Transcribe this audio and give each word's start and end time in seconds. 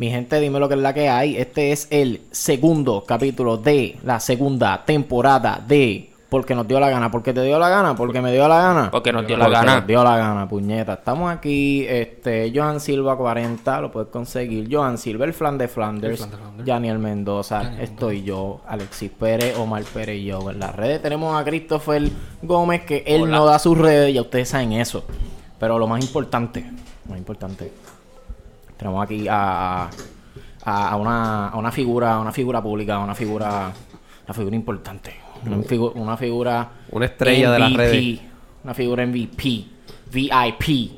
Mi 0.00 0.08
gente, 0.10 0.40
dime 0.40 0.58
lo 0.58 0.66
que 0.66 0.76
es 0.76 0.80
la 0.80 0.94
que 0.94 1.10
hay. 1.10 1.36
Este 1.36 1.72
es 1.72 1.86
el 1.90 2.22
segundo 2.30 3.04
capítulo 3.06 3.58
de 3.58 3.98
la 4.02 4.18
segunda 4.18 4.82
temporada 4.82 5.62
de 5.68 6.08
Porque 6.30 6.54
nos 6.54 6.66
dio 6.66 6.80
la 6.80 6.88
gana. 6.88 7.10
¿Porque 7.10 7.34
te 7.34 7.42
dio 7.42 7.58
la 7.58 7.68
gana? 7.68 7.94
¿Porque 7.94 8.22
me 8.22 8.32
dio 8.32 8.48
la 8.48 8.62
gana? 8.62 8.90
Porque 8.90 9.12
nos 9.12 9.26
dio 9.26 9.36
la 9.36 9.44
Porque 9.44 9.58
gana. 9.58 9.74
nos 9.80 9.86
dio 9.86 10.02
la 10.02 10.16
gana, 10.16 10.48
puñeta. 10.48 10.94
Estamos 10.94 11.30
aquí, 11.30 11.84
este, 11.86 12.50
Johan 12.54 12.80
Silva 12.80 13.14
40, 13.14 13.78
lo 13.82 13.92
puedes 13.92 14.08
conseguir. 14.08 14.74
Johan 14.74 14.96
Silva, 14.96 15.26
el 15.26 15.34
flan 15.34 15.58
de 15.58 15.68
Flanders. 15.68 16.16
flan 16.16 16.30
de 16.30 16.36
Flanders. 16.38 16.66
Yaniel 16.66 16.98
Mendoza, 16.98 17.74
estoy 17.78 18.22
yo, 18.22 18.62
Alexis 18.66 19.10
Pérez, 19.10 19.58
Omar 19.58 19.82
Pérez 19.84 20.16
y 20.16 20.24
yo. 20.24 20.50
En 20.50 20.60
las 20.60 20.74
redes 20.74 21.02
tenemos 21.02 21.38
a 21.38 21.44
Christopher 21.44 22.10
Gómez, 22.40 22.84
que 22.86 23.04
él 23.06 23.24
Hola. 23.24 23.36
no 23.36 23.44
da 23.44 23.58
sus 23.58 23.76
redes, 23.76 24.14
ya 24.14 24.22
ustedes 24.22 24.48
saben 24.48 24.72
eso. 24.72 25.04
Pero 25.58 25.78
lo 25.78 25.86
más 25.86 26.02
importante, 26.02 26.64
lo 27.04 27.10
más 27.10 27.18
importante, 27.18 27.70
tenemos 28.80 29.04
aquí 29.04 29.28
a, 29.28 29.90
a, 30.64 30.88
a 30.88 30.96
una, 30.96 31.48
a 31.50 31.56
una 31.58 31.70
figura, 31.70 32.14
a 32.14 32.20
una 32.20 32.32
figura 32.32 32.62
pública, 32.62 32.94
a 32.96 32.98
una 33.00 33.14
figura, 33.14 33.70
una 34.24 34.34
figura 34.34 34.56
importante. 34.56 35.14
Una, 35.44 35.58
figu- 35.58 35.92
una 35.94 36.16
figura 36.16 36.70
Una 36.90 37.04
estrella 37.04 37.50
de 37.52 37.58
las 37.58 37.70
MVP, 37.70 37.76
redes. 37.78 38.20
Una 38.64 38.74
figura 38.74 39.06
MVP, 39.06 39.64
VIP, 40.10 40.90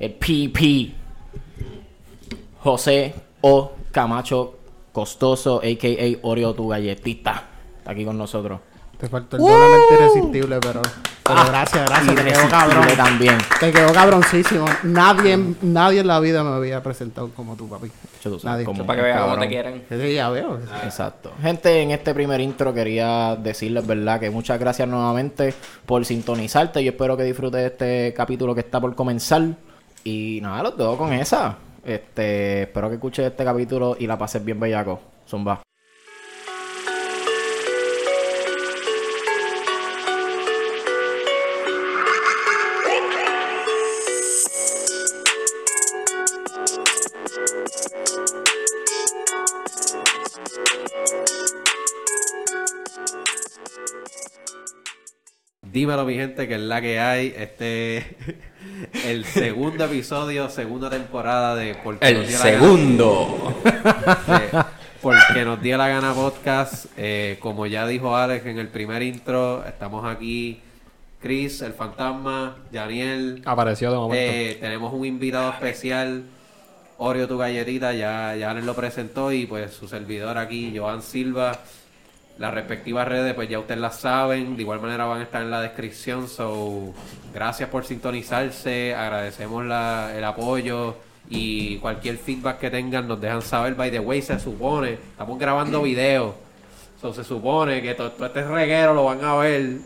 el 0.00 0.12
PP. 0.12 0.94
José 2.60 3.14
O. 3.40 3.72
Camacho 3.90 4.54
Costoso, 4.92 5.58
a.k.a. 5.64 6.18
Oreo 6.26 6.54
tu 6.54 6.68
galletita. 6.68 7.44
Está 7.78 7.92
aquí 7.92 8.04
con 8.04 8.18
nosotros. 8.18 8.60
Te 8.98 9.08
faltó 9.08 9.36
el 9.36 9.42
doblemente 9.42 9.94
irresistible, 9.94 10.58
pero. 10.60 10.82
Pero 11.22 11.44
gracias, 11.46 11.88
gracias. 11.88 12.16
Te 12.16 12.24
quedó 12.24 12.48
cabrón. 12.48 12.86
también. 12.96 13.38
Te 13.60 13.70
quedó 13.70 13.92
cabroncísimo. 13.92 14.64
Nadie, 14.82 15.38
nadie 15.62 16.00
en 16.00 16.06
la 16.06 16.18
vida 16.20 16.42
me 16.42 16.50
había 16.50 16.82
presentado 16.82 17.28
como 17.30 17.54
tú, 17.54 17.68
papi. 17.68 17.88
Yo 18.24 18.30
tú 18.30 18.38
sabes 18.40 18.44
Nadie. 18.44 18.64
cómo 18.64 18.84
Para 18.86 18.96
que 18.96 19.02
veas 19.06 19.20
cómo 19.22 19.38
te 19.38 19.48
quieren. 19.48 19.84
Sí, 19.88 20.14
ya 20.14 20.30
veo. 20.30 20.58
Exacto. 20.82 21.30
Gente, 21.40 21.82
en 21.82 21.90
este 21.92 22.12
primer 22.14 22.40
intro 22.40 22.74
quería 22.74 23.36
decirles, 23.36 23.86
¿verdad? 23.86 24.18
Que 24.18 24.30
muchas 24.30 24.58
gracias 24.58 24.88
nuevamente 24.88 25.54
por 25.86 26.04
sintonizarte. 26.04 26.82
Yo 26.82 26.90
espero 26.90 27.16
que 27.16 27.22
disfrutes 27.24 27.60
de 27.60 27.66
este 27.66 28.14
capítulo 28.16 28.54
que 28.54 28.62
está 28.62 28.80
por 28.80 28.94
comenzar. 28.96 29.42
Y 30.02 30.40
nada, 30.42 30.62
los 30.64 30.76
dejo 30.78 30.96
con 30.96 31.12
esa. 31.12 31.56
Este, 31.84 32.62
espero 32.62 32.88
que 32.88 32.94
escuches 32.96 33.26
este 33.26 33.44
capítulo 33.44 33.96
y 33.98 34.06
la 34.06 34.18
pases 34.18 34.44
bien 34.44 34.58
bellaco. 34.58 35.00
Zumba. 35.28 35.60
Dímelo, 55.78 56.04
mi 56.04 56.14
gente, 56.16 56.48
que 56.48 56.54
es 56.56 56.60
la 56.60 56.80
que 56.80 56.98
hay. 56.98 57.32
Este 57.36 58.16
el 59.06 59.24
segundo 59.24 59.84
episodio, 59.84 60.50
segunda 60.50 60.90
temporada 60.90 61.54
de 61.54 61.76
Porque 61.76 62.14
nos 62.14 62.22
El 62.24 62.28
dio 62.28 62.38
la 62.40 62.44
gana. 62.50 62.58
segundo. 62.60 63.54
de 63.62 64.64
Porque 65.00 65.44
nos 65.44 65.62
dio 65.62 65.76
la 65.76 65.86
gana 65.86 66.14
podcast. 66.14 66.86
Eh, 66.96 67.36
como 67.38 67.64
ya 67.66 67.86
dijo 67.86 68.16
Alex 68.16 68.44
en 68.46 68.58
el 68.58 68.66
primer 68.66 69.02
intro, 69.04 69.64
estamos 69.64 70.04
aquí. 70.04 70.60
Chris, 71.22 71.62
el 71.62 71.74
fantasma, 71.74 72.56
Daniel. 72.72 73.40
Apareció 73.44 73.92
de 73.92 73.98
momento. 73.98 74.20
Eh, 74.20 74.58
tenemos 74.60 74.92
un 74.92 75.04
invitado 75.04 75.48
especial, 75.52 76.24
Oreo 76.96 77.28
tu 77.28 77.38
galletita, 77.38 77.94
ya, 77.94 78.34
ya 78.34 78.52
les 78.52 78.64
lo 78.64 78.74
presentó 78.74 79.30
y 79.30 79.46
pues 79.46 79.74
su 79.74 79.86
servidor 79.86 80.38
aquí, 80.38 80.76
Joan 80.76 81.02
Silva. 81.02 81.56
Las 82.38 82.54
respectivas 82.54 83.08
redes, 83.08 83.34
pues 83.34 83.48
ya 83.48 83.58
ustedes 83.58 83.80
las 83.80 83.96
saben, 83.96 84.54
de 84.56 84.62
igual 84.62 84.80
manera 84.80 85.06
van 85.06 85.20
a 85.20 85.22
estar 85.24 85.42
en 85.42 85.50
la 85.50 85.60
descripción. 85.60 86.28
So, 86.28 86.92
gracias 87.34 87.68
por 87.68 87.84
sintonizarse, 87.84 88.94
agradecemos 88.94 89.64
la- 89.64 90.12
el 90.16 90.22
apoyo 90.22 90.94
y 91.28 91.76
cualquier 91.78 92.16
feedback 92.16 92.58
que 92.60 92.70
tengan 92.70 93.08
nos 93.08 93.20
dejan 93.20 93.42
saber. 93.42 93.74
By 93.74 93.90
the 93.90 93.98
way, 93.98 94.22
se 94.22 94.38
supone, 94.38 94.92
estamos 94.92 95.36
grabando 95.38 95.82
videos, 95.82 96.34
so, 97.00 97.12
se 97.12 97.24
supone 97.24 97.82
que 97.82 97.94
todo, 97.94 98.12
todo 98.12 98.26
este 98.26 98.42
reguero 98.44 98.94
lo 98.94 99.04
van 99.06 99.24
a 99.24 99.34
ver. 99.36 99.78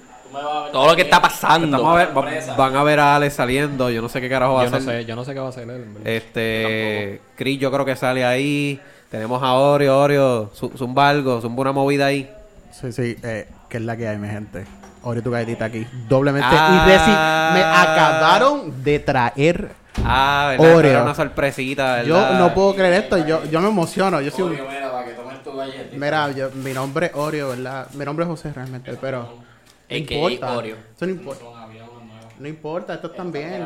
Todo 0.72 0.88
lo 0.88 0.96
que 0.96 1.02
está 1.02 1.20
pasando. 1.22 1.86
a 1.88 1.94
ver- 1.96 2.08
va- 2.16 2.56
van 2.56 2.76
a 2.76 2.82
ver 2.82 3.00
a 3.00 3.16
Alex 3.16 3.34
saliendo, 3.34 3.90
yo 3.90 4.00
no 4.02 4.08
sé 4.10 4.20
qué 4.20 4.28
carajo 4.28 4.54
va 4.54 4.62
yo 4.62 4.68
a 4.68 4.70
no 4.72 4.76
hacer. 4.76 5.00
sé, 5.00 5.04
yo 5.06 5.16
no 5.16 5.24
sé 5.24 5.32
qué 5.34 5.40
va 5.40 5.46
a 5.46 5.48
hacer 5.48 5.68
él. 5.70 5.84
Este, 6.04 7.20
Chris, 7.36 7.58
yo 7.58 7.70
creo 7.72 7.84
que 7.86 7.96
sale 7.96 8.24
ahí. 8.24 8.78
Tenemos 9.10 9.42
a 9.42 9.52
Oreo, 9.54 9.98
Oreo, 9.98 10.50
zu- 10.54 10.72
zumba 10.76 11.08
algo, 11.10 11.40
zumba 11.42 11.62
una 11.62 11.72
movida 11.72 12.06
ahí. 12.06 12.30
Sí, 12.72 12.92
sí, 12.92 13.16
eh, 13.22 13.48
que 13.68 13.76
es 13.76 13.82
la 13.82 13.96
que 13.96 14.08
hay, 14.08 14.18
mi 14.18 14.28
gente. 14.28 14.64
Oreo 15.04 15.22
tu 15.22 15.30
galletita 15.30 15.66
aquí. 15.66 15.86
Doblemente 16.08 16.48
Ah. 16.50 16.84
irresi- 16.86 17.54
Me 17.54 17.62
acabaron 17.62 18.82
de 18.84 18.98
traer. 19.00 19.70
Ah, 20.04 20.54
¿verdad? 20.58 20.76
Oreo. 20.76 20.90
Era 20.90 21.02
una 21.02 21.14
sorpresita, 21.14 22.02
Yo 22.02 22.14
¿verdad? 22.14 22.38
no 22.38 22.54
puedo 22.54 22.74
creer 22.74 22.94
esto. 23.04 23.18
Yo, 23.18 23.44
yo 23.44 23.60
me 23.60 23.68
emociono. 23.68 24.20
Yo 24.20 24.30
soy 24.30 24.42
un- 24.44 24.50
mira, 24.68 24.90
para 24.90 25.04
que 25.06 25.12
tomes 25.12 25.42
tu 25.42 25.54
galletita. 25.56 25.96
Mira, 25.96 26.30
yo- 26.32 26.50
mi 26.54 26.72
nombre 26.72 27.06
es 27.06 27.12
Oreo, 27.14 27.50
¿verdad? 27.50 27.86
Mi 27.94 28.04
nombre 28.04 28.24
es 28.24 28.28
José 28.28 28.52
realmente, 28.52 28.96
pero. 29.00 29.22
No 29.22 29.96
AKA 29.96 30.14
importa. 30.14 30.52
Oreo. 30.56 30.76
Eso 30.96 31.06
no 31.06 31.12
importa. 31.12 31.44
No 32.38 32.48
importa, 32.48 32.94
estos 32.94 33.14
también. 33.14 33.64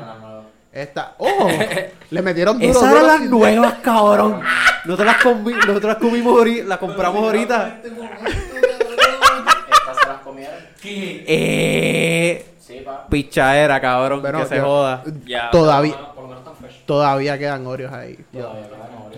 Esta. 0.73 1.15
¡Oh! 1.19 1.49
Le 2.11 2.23
metieron 2.23 2.59
duro. 2.59 2.71
Esas 2.71 2.93
eran 2.93 3.06
las 3.06 3.21
nuevas, 3.23 3.75
cabrón. 3.83 4.41
Nosotros 4.84 5.06
las, 5.06 5.17
comi- 5.23 5.55
nosotros 5.67 5.84
las 5.84 5.97
comimos 5.97 6.37
ahorita, 6.37 6.65
las 6.69 6.78
compramos 6.78 7.23
ahorita. 7.23 7.78
Estas 7.83 9.97
se 10.03 10.09
las 10.09 10.19
comieron. 10.23 10.55
Eh, 10.89 12.47
Sí, 12.59 12.81
pa. 12.85 13.07
pichaera, 13.09 13.81
cabrón, 13.81 14.21
Bueno, 14.23 14.41
que 14.41 14.47
se 14.47 14.57
yo- 14.57 14.65
joda. 14.65 15.03
Ya, 15.27 15.51
Todavía. 15.51 15.95
Todavía 16.85 17.39
quedan 17.39 17.67
Oreos 17.67 17.93
ahí. 17.93 18.19
Yo- 18.33 18.53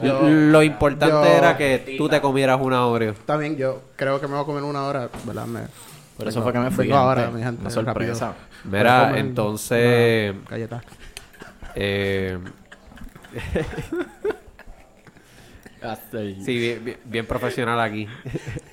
yo- 0.02 0.20
Lo 0.22 0.62
importante 0.62 1.14
yo- 1.14 1.24
era 1.24 1.56
que 1.56 1.96
tú 1.98 2.08
te 2.08 2.20
comieras 2.20 2.58
una 2.60 2.86
Oreo. 2.86 3.14
También 3.26 3.56
yo 3.56 3.82
creo 3.96 4.20
que 4.20 4.26
me 4.26 4.34
voy 4.34 4.42
a 4.42 4.46
comer 4.46 4.62
una 4.62 4.84
hora, 4.86 5.08
¿verdad? 5.24 5.46
Me- 5.46 5.60
Por 6.16 6.28
eso 6.28 6.42
fue 6.42 6.52
que 6.52 6.58
me 6.58 6.70
fui. 6.70 6.90
Ahora, 6.90 7.30
mi 7.30 7.42
gente. 7.42 7.60
Una 7.60 7.70
sorpresa. 7.70 8.26
rápido. 8.28 8.48
Mira, 8.64 9.18
entonces, 9.18 10.34
Galleta. 10.48 10.82
eh, 11.74 12.38
sí, 16.44 16.58
bien, 16.58 16.84
bien- 16.84 16.98
bien 17.04 17.26
profesional 17.26 17.80
aquí. 17.80 18.06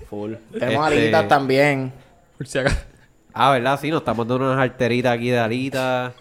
Full. 0.10 0.34
Tenemos 0.58 0.88
Este- 0.92 1.02
alitas 1.04 1.28
también. 1.28 1.92
Por 2.38 2.48
si 2.48 2.58
acaso. 2.60 2.78
Ah, 3.34 3.52
¿verdad? 3.52 3.80
Sí, 3.80 3.90
nos 3.90 4.02
estamos 4.02 4.28
dando 4.28 4.46
unas 4.46 4.60
arteritas 4.60 5.14
aquí 5.14 5.30
de 5.30 5.40
alitas. 5.40 6.14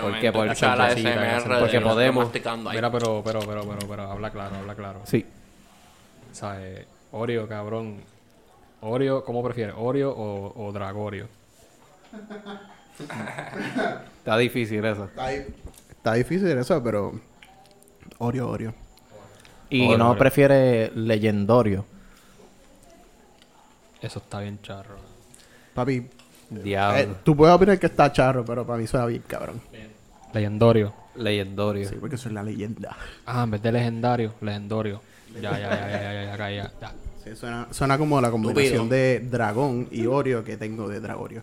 Porque, 0.00 0.32
porque, 0.32 0.54
podemos. 1.82 2.30
Mira, 2.72 2.90
pero, 2.90 3.22
pero, 3.24 3.40
pero, 3.40 3.66
pero, 3.68 3.88
pero, 3.88 4.10
habla 4.10 4.30
claro, 4.30 4.56
habla 4.56 4.74
claro. 4.74 5.00
Sí. 5.04 5.26
O 6.30 6.34
sea, 6.34 6.56
eh, 6.60 6.86
Oreo, 7.10 7.46
cabrón. 7.48 8.00
Oreo, 8.80 9.24
¿cómo 9.24 9.42
prefieres? 9.42 9.74
¿Oreo 9.78 10.10
o, 10.10 10.66
o 10.66 10.72
Dragorio? 10.72 11.28
Está 14.18 14.36
difícil 14.38 14.84
eso. 14.84 15.04
Está, 15.06 15.28
di- 15.28 15.44
está 15.90 16.14
difícil 16.14 16.48
eso, 16.58 16.82
pero. 16.82 17.12
Oreo, 18.18 18.48
Oreo. 18.48 18.74
Y 19.68 19.84
Oreo, 19.86 19.98
no 19.98 20.10
Oreo. 20.10 20.18
prefiere 20.18 20.90
legendorio. 20.94 21.84
Eso 24.00 24.18
está 24.20 24.40
bien 24.40 24.60
charro. 24.62 24.96
Papi, 25.74 26.06
Diablo. 26.50 26.98
eh, 26.98 27.08
tú 27.24 27.36
puedes 27.36 27.54
opinar 27.54 27.78
que 27.78 27.86
está 27.86 28.12
charro, 28.12 28.44
pero 28.44 28.66
para 28.66 28.78
mí 28.78 28.86
suena 28.86 29.06
bien, 29.06 29.22
cabrón. 29.26 29.60
Legendorio. 30.32 30.92
Legendorio. 31.16 31.88
Sí, 31.88 31.96
porque 32.00 32.16
soy 32.16 32.32
la 32.32 32.42
leyenda. 32.42 32.96
Ah, 33.26 33.42
en 33.44 33.50
vez 33.50 33.62
de 33.62 33.72
legendario, 33.72 34.34
legendorio. 34.40 35.00
Ya, 35.34 35.50
ya, 35.52 35.58
ya, 35.58 35.70
ya, 35.70 35.88
ya, 35.90 36.12
ya, 36.12 36.36
ya, 36.36 36.50
ya, 36.50 36.72
ya. 36.80 36.92
Sí, 37.24 37.36
suena, 37.36 37.68
suena 37.70 37.96
como 37.98 38.20
la 38.20 38.30
combinación 38.30 38.88
de 38.88 39.20
dragón 39.20 39.88
y 39.90 40.06
Oreo 40.06 40.42
que 40.44 40.56
tengo 40.56 40.88
de 40.88 41.00
Dragorio. 41.00 41.42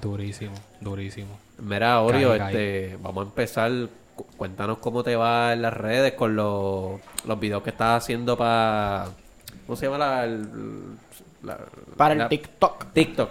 Durísimo, 0.00 0.54
durísimo. 0.80 1.38
Mira, 1.58 2.00
Oreo, 2.00 2.30
Cae, 2.30 2.38
cae. 2.38 2.48
este, 2.86 2.96
vamos 3.02 3.24
a 3.24 3.28
empezar. 3.28 3.70
Cu- 4.16 4.26
Cuéntanos 4.36 4.78
cómo 4.78 5.02
te 5.04 5.14
va 5.16 5.52
en 5.52 5.62
las 5.62 5.72
redes 5.74 6.14
con 6.14 6.34
los, 6.36 7.00
los 7.26 7.38
videos 7.40 7.62
que 7.62 7.70
estás 7.70 8.02
haciendo 8.02 8.36
para. 8.36 9.06
¿Cómo 9.66 9.76
se 9.76 9.86
llama 9.86 9.98
la. 9.98 10.24
el- 10.24 10.48
la- 11.42 11.58
Para 11.96 12.12
el 12.14 12.18
la- 12.20 12.28
TikTok. 12.28 12.86
TikTok. 12.92 13.30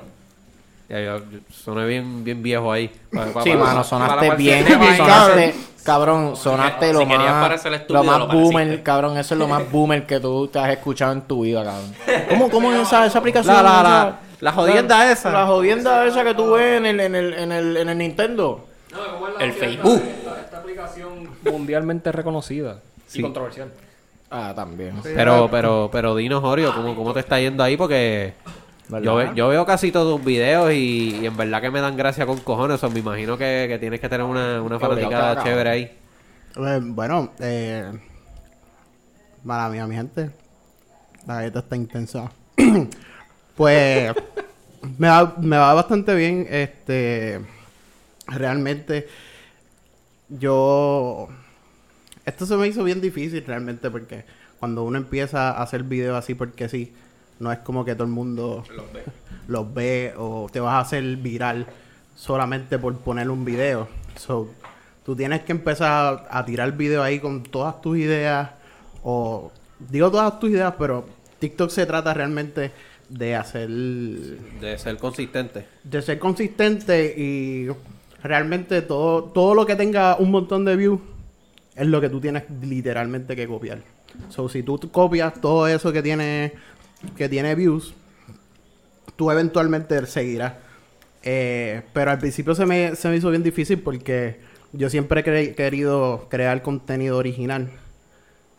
Ya, 0.89 0.99
yo, 0.99 1.17
yo 1.19 1.39
soné 1.51 1.85
bien, 1.87 2.23
bien 2.23 2.43
viejo 2.43 2.71
ahí. 2.71 2.89
Pa- 3.11 3.25
pa- 3.27 3.43
Sí, 3.43 3.53
mano, 3.53 3.83
sonaste 3.83 4.15
para 4.27 4.35
bien. 4.35 4.65
Sonaste, 4.97 5.55
cabrón, 5.83 6.35
sonaste 6.35 6.87
Si 6.87 6.93
lo 6.93 7.05
más, 7.05 7.17
lo 7.89 8.03
más 8.05 8.19
lo 8.19 8.27
boomer, 8.27 8.53
pareciste. 8.53 8.83
cabrón. 8.83 9.17
Eso 9.17 9.33
es 9.35 9.39
lo 9.39 9.47
más 9.47 9.71
boomer 9.71 10.05
que 10.05 10.19
tú 10.19 10.47
te 10.47 10.59
has 10.59 10.69
escuchado 10.71 11.13
en 11.13 11.21
tu 11.21 11.43
vida, 11.43 11.63
cabrón. 11.63 11.93
¿Cómo, 12.29 12.49
cómo 12.49 12.71
es 12.73 12.81
esa, 12.81 13.05
esa 13.05 13.19
aplicación? 13.19 13.55
La- 13.55 13.63
la- 13.63 13.69
esa? 13.71 13.83
la- 13.83 14.19
la 14.41 14.51
jodienda 14.51 15.11
esa. 15.11 15.31
La 15.31 15.45
jodienda 15.47 16.05
esa 16.05 16.23
que 16.23 16.33
tú 16.35 16.51
ves 16.51 16.77
en 16.77 16.85
el, 16.85 16.99
en 16.99 17.15
el, 17.15 17.33
en 17.33 17.51
el, 17.51 17.77
en 17.77 17.89
el 17.89 17.97
Nintendo. 17.97 18.67
El 19.39 19.53
Facebook. 19.53 20.01
Esta, 20.05 20.57
aplicación 20.59 21.29
mundialmente 21.49 22.11
reconocida 22.11 22.77
Sí. 23.07 23.19
y 23.19 23.21
controversial. 23.21 23.69
Ah, 24.29 24.53
también. 24.55 24.99
Pero, 25.03 25.47
pero, 25.51 25.89
pero 25.91 26.15
dinos, 26.15 26.43
Oreo, 26.43 26.73
¿cómo, 26.75 26.95
cómo 26.95 27.13
te 27.13 27.19
está 27.21 27.39
yendo 27.39 27.63
ahí? 27.63 27.77
Porque. 27.77 28.33
Yo, 28.89 29.33
yo 29.33 29.47
veo 29.47 29.65
casi 29.65 29.91
todos 29.91 30.17
tus 30.17 30.25
videos 30.25 30.71
y, 30.73 31.17
y 31.21 31.25
en 31.25 31.35
verdad 31.37 31.61
que 31.61 31.71
me 31.71 31.81
dan 31.81 31.95
gracia 31.95 32.25
con 32.25 32.39
cojones. 32.39 32.83
O 32.83 32.89
me 32.89 32.99
imagino 32.99 33.37
que, 33.37 33.65
que 33.69 33.79
tienes 33.79 33.99
que 33.99 34.09
tener 34.09 34.25
una, 34.25 34.61
una 34.61 34.79
fanaticada 34.79 35.43
chévere 35.43 35.69
ahí. 35.69 35.97
Eh, 36.55 36.79
bueno, 36.83 37.31
eh, 37.39 37.91
mala 39.43 39.69
mía, 39.69 39.87
mi 39.87 39.95
gente. 39.95 40.31
La 41.25 41.35
galleta 41.35 41.59
está 41.59 41.75
intensa. 41.75 42.31
pues 43.55 44.13
me 44.97 45.07
va, 45.07 45.35
me 45.39 45.57
va 45.57 45.73
bastante 45.73 46.13
bien. 46.15 46.47
Este, 46.49 47.41
realmente, 48.27 49.07
yo. 50.29 51.29
Esto 52.25 52.45
se 52.45 52.55
me 52.55 52.67
hizo 52.67 52.83
bien 52.83 53.01
difícil 53.01 53.43
realmente 53.45 53.89
porque 53.89 54.23
cuando 54.59 54.83
uno 54.83 54.97
empieza 54.97 55.51
a 55.51 55.61
hacer 55.61 55.83
videos 55.83 56.17
así 56.17 56.35
porque 56.35 56.69
sí, 56.69 56.93
no 57.43 57.51
es 57.51 57.59
como 57.59 57.85
que 57.85 57.93
todo 57.93 58.05
el 58.05 58.13
mundo 58.13 58.63
los 59.47 59.73
ve 59.73 60.13
o 60.17 60.47
te 60.51 60.59
vas 60.59 60.73
a 60.75 60.79
hacer 60.79 61.03
viral 61.17 61.67
solamente 62.15 62.79
por 62.79 62.97
poner 62.97 63.29
un 63.29 63.43
video. 63.45 63.87
So, 64.17 64.49
tú 65.05 65.15
tienes 65.15 65.41
que 65.41 65.51
empezar 65.51 66.25
a, 66.29 66.39
a 66.39 66.45
tirar 66.45 66.71
video 66.71 67.03
ahí 67.03 67.19
con 67.19 67.43
todas 67.43 67.81
tus 67.81 67.97
ideas 67.97 68.51
o 69.03 69.51
digo 69.79 70.09
todas 70.09 70.39
tus 70.39 70.51
ideas, 70.51 70.73
pero 70.79 71.05
TikTok 71.39 71.69
se 71.69 71.85
trata 71.85 72.13
realmente 72.13 72.71
de 73.09 73.35
hacer 73.35 73.69
De 73.69 74.77
ser 74.77 74.97
consistente. 74.97 75.67
de 75.83 76.01
ser 76.01 76.17
consistente 76.19 77.13
y 77.17 77.67
realmente 78.23 78.81
todo 78.81 79.25
todo 79.25 79.53
lo 79.53 79.65
que 79.65 79.75
tenga 79.75 80.15
un 80.15 80.31
montón 80.31 80.63
de 80.63 80.77
views 80.77 81.01
es 81.75 81.85
lo 81.87 81.99
que 81.99 82.09
tú 82.09 82.21
tienes 82.21 82.43
literalmente 82.61 83.35
que 83.35 83.47
copiar. 83.47 83.79
So, 84.29 84.47
si 84.47 84.61
tú 84.61 84.79
copias 84.91 85.41
todo 85.41 85.67
eso 85.67 85.91
que 85.91 86.03
tiene 86.03 86.53
que 87.17 87.29
tiene 87.29 87.55
views, 87.55 87.93
tú 89.15 89.31
eventualmente 89.31 90.05
seguirás. 90.05 90.53
Eh, 91.23 91.81
pero 91.93 92.11
al 92.11 92.19
principio 92.19 92.53
se 92.55 92.65
me, 92.65 92.95
se 92.95 93.07
me 93.09 93.15
hizo 93.15 93.29
bien 93.29 93.43
difícil 93.43 93.79
porque 93.79 94.39
yo 94.73 94.89
siempre 94.89 95.21
he 95.21 95.23
cre- 95.23 95.55
querido 95.55 96.27
crear 96.29 96.61
contenido 96.61 97.17
original. 97.17 97.69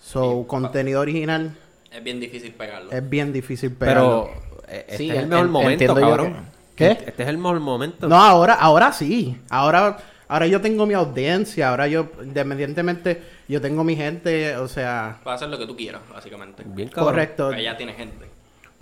So, 0.00 0.46
contenido 0.46 1.00
original 1.00 1.56
Es 1.90 2.02
bien 2.04 2.20
difícil 2.20 2.52
pegarlo. 2.52 2.90
es 2.90 3.08
bien 3.08 3.32
difícil 3.32 3.72
pegarlo. 3.72 4.30
Pero 4.32 4.62
eh, 4.68 4.84
este 4.88 4.96
Sí, 4.98 5.10
es 5.10 5.16
el 5.18 5.26
mejor 5.28 5.46
en- 5.46 5.50
momento, 5.52 5.94
cabrón. 5.94 6.32
que- 6.34 6.44
¿Qué? 6.76 6.90
Este 7.06 7.22
es 7.22 7.28
el 7.28 7.38
mejor 7.38 7.60
momento. 7.60 8.08
No, 8.08 8.16
ahora, 8.16 8.54
ahora 8.54 8.92
sí. 8.92 9.38
Ahora, 9.48 9.96
ahora 10.26 10.46
yo 10.48 10.60
tengo 10.60 10.86
mi 10.86 10.94
audiencia. 10.94 11.68
Ahora 11.70 11.86
yo, 11.86 12.08
independientemente, 12.22 13.22
yo 13.46 13.60
tengo 13.60 13.84
mi 13.84 13.94
gente. 13.94 14.56
O 14.56 14.66
sea, 14.68 15.20
Puedes 15.22 15.36
hacer 15.36 15.50
lo 15.50 15.58
que 15.58 15.66
tú 15.66 15.76
quieras, 15.76 16.00
básicamente. 16.12 16.64
Bien 16.66 16.88
cabrón. 16.88 17.12
correcto. 17.12 17.46
Porque 17.48 17.62
ya 17.62 17.76
tienes 17.76 17.96
gente. 17.96 18.26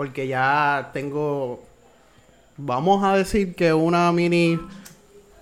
Porque 0.03 0.27
ya 0.27 0.91
tengo, 0.93 1.63
vamos 2.57 3.05
a 3.05 3.17
decir 3.17 3.55
que 3.55 3.73
una 3.73 4.11
mini, 4.11 4.59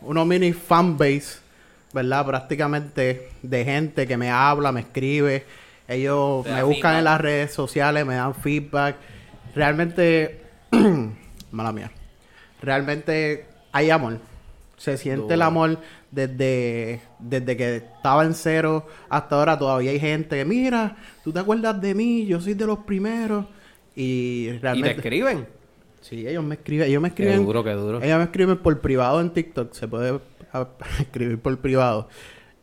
una 0.02 0.22
mini 0.26 0.52
fanbase, 0.52 1.38
¿verdad? 1.94 2.26
Prácticamente 2.26 3.30
de 3.40 3.64
gente 3.64 4.06
que 4.06 4.18
me 4.18 4.30
habla, 4.30 4.70
me 4.70 4.80
escribe. 4.80 5.46
Ellos 5.88 6.44
me 6.44 6.62
buscan 6.62 6.74
feedback. 6.74 6.98
en 6.98 7.04
las 7.04 7.20
redes 7.22 7.54
sociales, 7.54 8.04
me 8.04 8.16
dan 8.16 8.34
feedback. 8.34 8.96
Realmente, 9.54 10.42
mala 11.50 11.72
mía. 11.72 11.90
Realmente 12.60 13.46
hay 13.72 13.88
amor. 13.88 14.18
Se 14.76 14.98
siente 14.98 15.32
el 15.32 15.40
amor 15.40 15.78
desde, 16.10 17.00
desde 17.18 17.56
que 17.56 17.76
estaba 17.76 18.26
en 18.26 18.34
cero 18.34 18.86
hasta 19.08 19.36
ahora. 19.36 19.58
Todavía 19.58 19.90
hay 19.90 20.00
gente 20.00 20.36
que, 20.36 20.44
mira, 20.44 20.98
tú 21.24 21.32
te 21.32 21.38
acuerdas 21.38 21.80
de 21.80 21.94
mí, 21.94 22.26
yo 22.26 22.42
soy 22.42 22.52
de 22.52 22.66
los 22.66 22.80
primeros. 22.80 23.46
Y 23.96 24.48
Y 24.48 24.52
te 24.52 24.58
realmente. 24.60 24.96
escriben. 24.96 25.46
Sí, 26.00 26.26
ellos 26.26 26.42
me 26.44 26.54
escriben. 26.54 26.88
Ellos 26.88 27.02
me 27.02 27.12
Qué 27.12 27.22
escriben. 27.24 27.44
duro, 27.46 27.62
qué 27.64 27.72
duro. 27.72 28.02
Ellos 28.02 28.18
me 28.18 28.24
escriben 28.24 28.56
por 28.58 28.80
privado 28.80 29.20
en 29.20 29.30
TikTok. 29.30 29.72
Se 29.74 29.86
puede 29.88 30.18
a- 30.52 30.68
escribir 31.00 31.38
por 31.38 31.58
privado. 31.58 32.08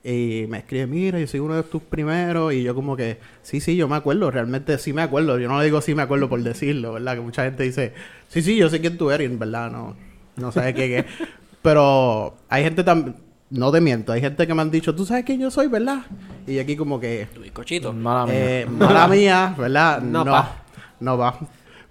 Y 0.03 0.45
me 0.47 0.59
escriben, 0.59 0.89
mira, 0.89 1.19
yo 1.19 1.27
soy 1.27 1.41
uno 1.41 1.55
de 1.55 1.63
tus 1.63 1.81
primeros. 1.83 2.53
Y 2.53 2.63
yo 2.63 2.73
como 2.73 2.95
que, 2.95 3.17
sí, 3.41 3.59
sí, 3.59 3.75
yo 3.75 3.87
me 3.87 3.95
acuerdo. 3.97 4.31
Realmente 4.31 4.77
sí 4.77 4.93
me 4.93 5.01
acuerdo. 5.01 5.37
Yo 5.37 5.47
no 5.49 5.59
le 5.59 5.65
digo 5.65 5.81
sí 5.81 5.93
me 5.95 6.01
acuerdo 6.03 6.29
por 6.29 6.41
decirlo, 6.41 6.93
¿verdad? 6.93 7.15
Que 7.15 7.21
mucha 7.21 7.43
gente 7.43 7.63
dice, 7.63 7.93
sí, 8.29 8.41
sí, 8.41 8.55
yo 8.55 8.69
sé 8.69 8.79
quién 8.79 8.97
tú 8.97 9.11
eres. 9.11 9.29
y 9.29 9.31
en 9.33 9.37
verdad, 9.39 9.69
no, 9.69 9.95
no 10.37 10.51
sabes 10.51 10.73
qué 10.75 10.99
es. 10.99 11.05
Pero 11.61 12.37
hay 12.47 12.63
gente 12.63 12.83
también, 12.83 13.17
no 13.49 13.71
te 13.71 13.81
miento, 13.81 14.13
hay 14.13 14.21
gente 14.21 14.47
que 14.47 14.53
me 14.53 14.61
han 14.61 14.71
dicho, 14.71 14.95
tú 14.95 15.05
sabes 15.05 15.25
quién 15.25 15.39
yo 15.41 15.51
soy, 15.51 15.67
¿verdad? 15.67 16.05
Y 16.45 16.59
aquí 16.59 16.77
como 16.77 16.99
que, 16.99 17.27
Tu 17.33 17.41
bizcochito. 17.41 17.91
Mala 17.91 18.25
mía. 18.25 18.61
eh, 18.61 18.65
mala 18.69 19.07
mía, 19.07 19.55
¿verdad? 19.57 20.01
No, 20.01 20.23
No, 20.23 20.31
pa. 20.31 20.63
No 20.99 21.17
va. 21.17 21.37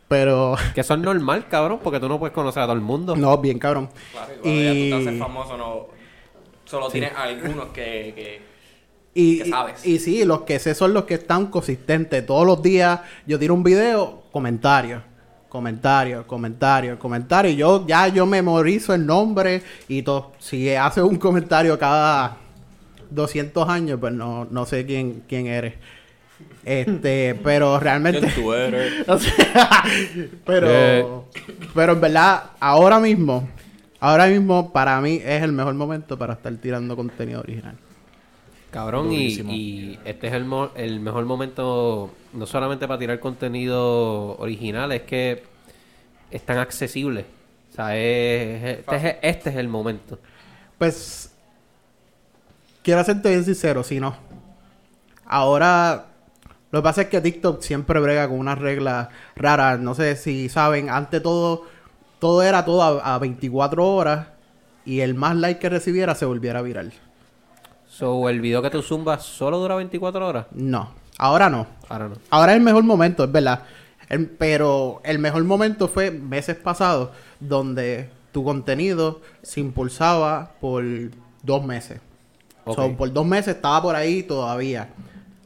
Pero, 0.09 0.57
Que 0.75 0.83
eso 0.83 0.95
es 0.95 1.01
normal, 1.01 1.49
cabrón, 1.49 1.81
porque 1.83 1.99
tú 1.99 2.09
no 2.09 2.19
puedes 2.19 2.35
conocer 2.35 2.63
a 2.63 2.67
todo 2.67 2.77
el 2.77 2.81
mundo. 2.81 3.17
no, 3.17 3.39
bien 3.39 3.59
cabrón. 3.59 3.89
Claro, 4.13 4.33
y 4.35 4.39
cuando 4.39 4.63
ya 4.63 4.71
tú 4.71 4.79
te 4.79 4.95
haces 4.95 5.15
Y, 5.15 5.19
famoso, 5.19 5.57
no... 5.57 5.87
Solo 6.65 6.89
tienes 6.89 7.13
algunos 7.17 7.67
que... 7.69 8.13
que... 8.15 8.43
y, 9.15 9.39
que 9.39 9.51
sabes. 9.51 9.87
y 9.87 9.99
sí, 9.99 10.25
los 10.25 10.43
que 10.43 10.59
sé 10.59 10.75
son 10.75 10.93
los 10.95 11.05
que 11.05 11.15
están 11.15 11.47
consistentes. 11.47 12.25
Todos 12.27 12.47
los 12.47 12.63
días 12.63 13.01
yo 13.27 13.39
tiro 13.39 13.55
un 13.55 13.63
video, 13.63 14.25
comentarios, 14.33 15.03
comentarios, 15.49 16.25
comentarios, 16.25 16.99
comentarios. 16.99 17.55
Y 17.55 17.57
yo 17.57 17.87
ya 17.87 18.09
yo 18.09 18.27
memorizo 18.27 18.95
el 18.95 19.07
nombre 19.07 19.63
y 19.89 20.03
todo. 20.03 20.33
Si 20.39 20.75
haces 20.75 21.05
un 21.05 21.17
comentario 21.17 21.79
cada 21.79 22.37
200 23.11 23.69
años, 23.69 23.99
pues 24.01 24.13
no, 24.13 24.45
no 24.51 24.67
sé 24.67 24.87
quién, 24.87 25.23
quién 25.29 25.47
eres. 25.47 25.75
Este, 26.67 27.37
pero 27.45 27.79
realmente... 27.79 28.27
O 29.07 29.19
sea, 29.19 29.85
pero, 30.45 30.67
Eh. 30.69 31.07
pero 31.73 31.93
en 31.93 32.01
verdad, 32.01 32.43
ahora 32.59 32.99
mismo, 32.99 33.49
ahora 34.01 34.27
mismo 34.27 34.73
para 34.73 35.01
mí 35.01 35.21
es 35.25 35.43
el 35.45 35.53
mejor 35.53 35.75
momento 35.75 36.19
para 36.19 36.33
estar 36.33 36.53
tirando 36.57 36.97
contenido 36.97 37.39
original. 37.41 37.77
Cabrón, 38.73 39.13
y, 39.13 39.97
este 40.05 40.27
es 40.27 40.33
el, 40.33 40.45
mo- 40.45 40.71
el 40.75 40.99
mejor 40.99 41.25
momento, 41.25 42.11
no 42.33 42.47
solamente 42.47 42.89
para 42.89 42.99
tirar 42.99 43.21
contenido 43.21 44.37
original, 44.39 44.91
es 44.91 45.03
que 45.03 45.45
es 46.33 46.43
tan 46.45 46.59
accesible. 46.59 47.25
O 47.71 47.75
sea, 47.77 47.97
es- 47.97 48.65
es- 48.65 48.79
este, 48.81 48.97
es, 48.97 49.17
este 49.23 49.51
es 49.51 49.57
el 49.57 49.69
momento. 49.69 50.19
Pues, 50.79 51.31
quiero 52.83 53.05
serte 53.05 53.29
bien 53.31 53.45
sincero, 53.45 53.85
si 53.85 54.01
no. 54.01 54.17
Ahora, 55.25 56.07
lo 56.77 56.83
que 56.83 56.85
pasa 56.85 57.03
es 57.03 57.09
que 57.09 57.21
TikTok 57.21 57.63
siempre 57.63 57.99
brega 58.01 58.29
con 58.29 58.39
unas 58.39 58.59
reglas 58.59 59.09
raras. 59.35 59.81
No 59.81 59.95
sé 59.95 60.15
si 60.17 60.49
saben, 60.49 60.91
antes 60.91 61.23
todo, 61.23 61.65
todo 62.19 62.43
era 62.43 62.65
todo 62.65 62.83
a, 62.83 63.15
a 63.15 63.19
24 63.19 63.87
horas 63.87 64.27
y 64.85 65.01
el 65.01 65.15
más 65.15 65.37
like 65.37 65.59
que 65.59 65.69
recibiera 65.69 66.15
se 66.15 66.27
volviera 66.27 66.61
viral. 66.63 66.93
So, 67.89 68.29
el 68.29 68.41
video 68.41 68.61
que 68.63 68.71
tú 68.71 68.83
zumbas 68.83 69.23
solo 69.25 69.59
dura 69.59 69.75
24 69.77 70.27
horas. 70.27 70.47
No, 70.53 70.91
ahora 71.19 71.49
no. 71.49 71.67
Ahora 71.89 72.09
no. 72.09 72.17
Ahora 72.31 72.53
es 72.53 72.59
el 72.59 72.63
mejor 72.65 72.85
momento, 72.85 73.25
es 73.25 73.33
verdad. 73.33 73.63
El- 74.09 74.29
pero 74.29 75.01
el 75.05 75.19
mejor 75.19 75.45
momento 75.45 75.89
fue 75.89 76.11
meses 76.11 76.57
pasados, 76.57 77.11
donde 77.41 78.11
tu 78.33 78.45
contenido 78.45 79.23
se 79.43 79.61
impulsaba 79.61 80.53
por 80.61 80.85
dos 81.43 81.65
meses. 81.65 82.01
Ok. 82.67 82.77
So, 82.77 82.97
por 82.97 83.13
dos 83.13 83.25
meses 83.25 83.57
estaba 83.57 83.81
por 83.81 83.97
ahí 83.97 84.23
todavía. 84.25 84.89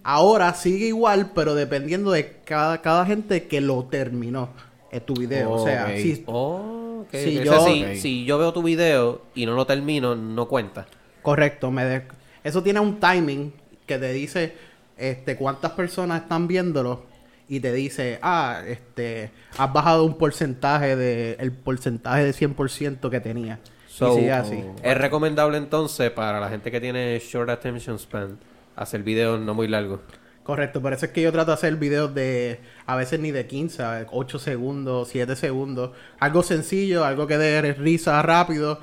Ahora 0.02 0.54
sigue 0.54 0.86
igual, 0.86 1.32
pero 1.34 1.54
dependiendo 1.54 2.10
de 2.10 2.36
cada, 2.44 2.80
cada 2.80 3.04
gente 3.06 3.46
que 3.46 3.60
lo 3.60 3.84
terminó 3.84 4.48
en 4.90 5.00
tu 5.00 5.14
video. 5.14 5.52
O 5.52 5.64
sea, 5.64 5.86
si- 5.96 6.24
Oh. 6.26 7.04
Si 7.12 7.34
yo- 7.44 7.52
si, 7.96 8.24
yo 8.24 8.38
veo 8.38 8.52
tu 8.52 8.62
video 8.62 9.22
y 9.34 9.46
no 9.46 9.54
lo 9.54 9.66
termino, 9.66 10.14
no 10.14 10.46
cuenta. 10.48 10.86
correcto, 11.22 11.70
me 11.70 11.84
de- 11.84 12.02
eso 12.44 12.62
tiene 12.62 12.80
un 12.80 12.98
timing 13.00 13.52
que 13.86 13.98
te 13.98 14.10
dice 14.12 14.54
este 14.96 15.36
cuántas 15.36 15.72
personas 15.72 16.22
están 16.22 16.46
viéndolo 16.46 17.04
y 17.48 17.60
te 17.60 17.72
dice, 17.72 18.18
ah, 18.22 18.62
este, 18.66 19.30
has 19.58 19.72
bajado 19.72 20.04
un 20.04 20.16
porcentaje 20.16 20.94
de 20.96 21.36
el 21.40 21.52
porcentaje 21.52 22.24
de 22.24 22.32
100% 22.32 23.10
que 23.10 23.20
tenía. 23.20 23.58
So, 23.88 24.12
y 24.12 24.20
sigue 24.20 24.32
así. 24.32 24.62
Es 24.82 24.96
recomendable 24.96 25.58
entonces 25.58 26.10
para 26.10 26.38
la 26.40 26.48
gente 26.48 26.70
que 26.70 26.80
tiene 26.80 27.18
short 27.18 27.50
attention 27.50 27.98
span 27.98 28.38
hacer 28.82 29.02
videos 29.02 29.40
no 29.40 29.54
muy 29.54 29.68
largos. 29.68 30.00
Correcto, 30.42 30.80
por 30.80 30.92
eso 30.92 31.06
es 31.06 31.12
que 31.12 31.22
yo 31.22 31.30
trato 31.32 31.50
de 31.52 31.54
hacer 31.54 31.76
videos 31.76 32.12
de 32.14 32.60
a 32.86 32.96
veces 32.96 33.20
ni 33.20 33.30
de 33.30 33.46
15, 33.46 33.82
a 33.82 34.06
8 34.10 34.38
segundos, 34.38 35.08
7 35.08 35.36
segundos. 35.36 35.90
Algo 36.18 36.42
sencillo, 36.42 37.04
algo 37.04 37.26
que 37.26 37.38
dé 37.38 37.60
risa 37.74 38.20
rápido, 38.22 38.80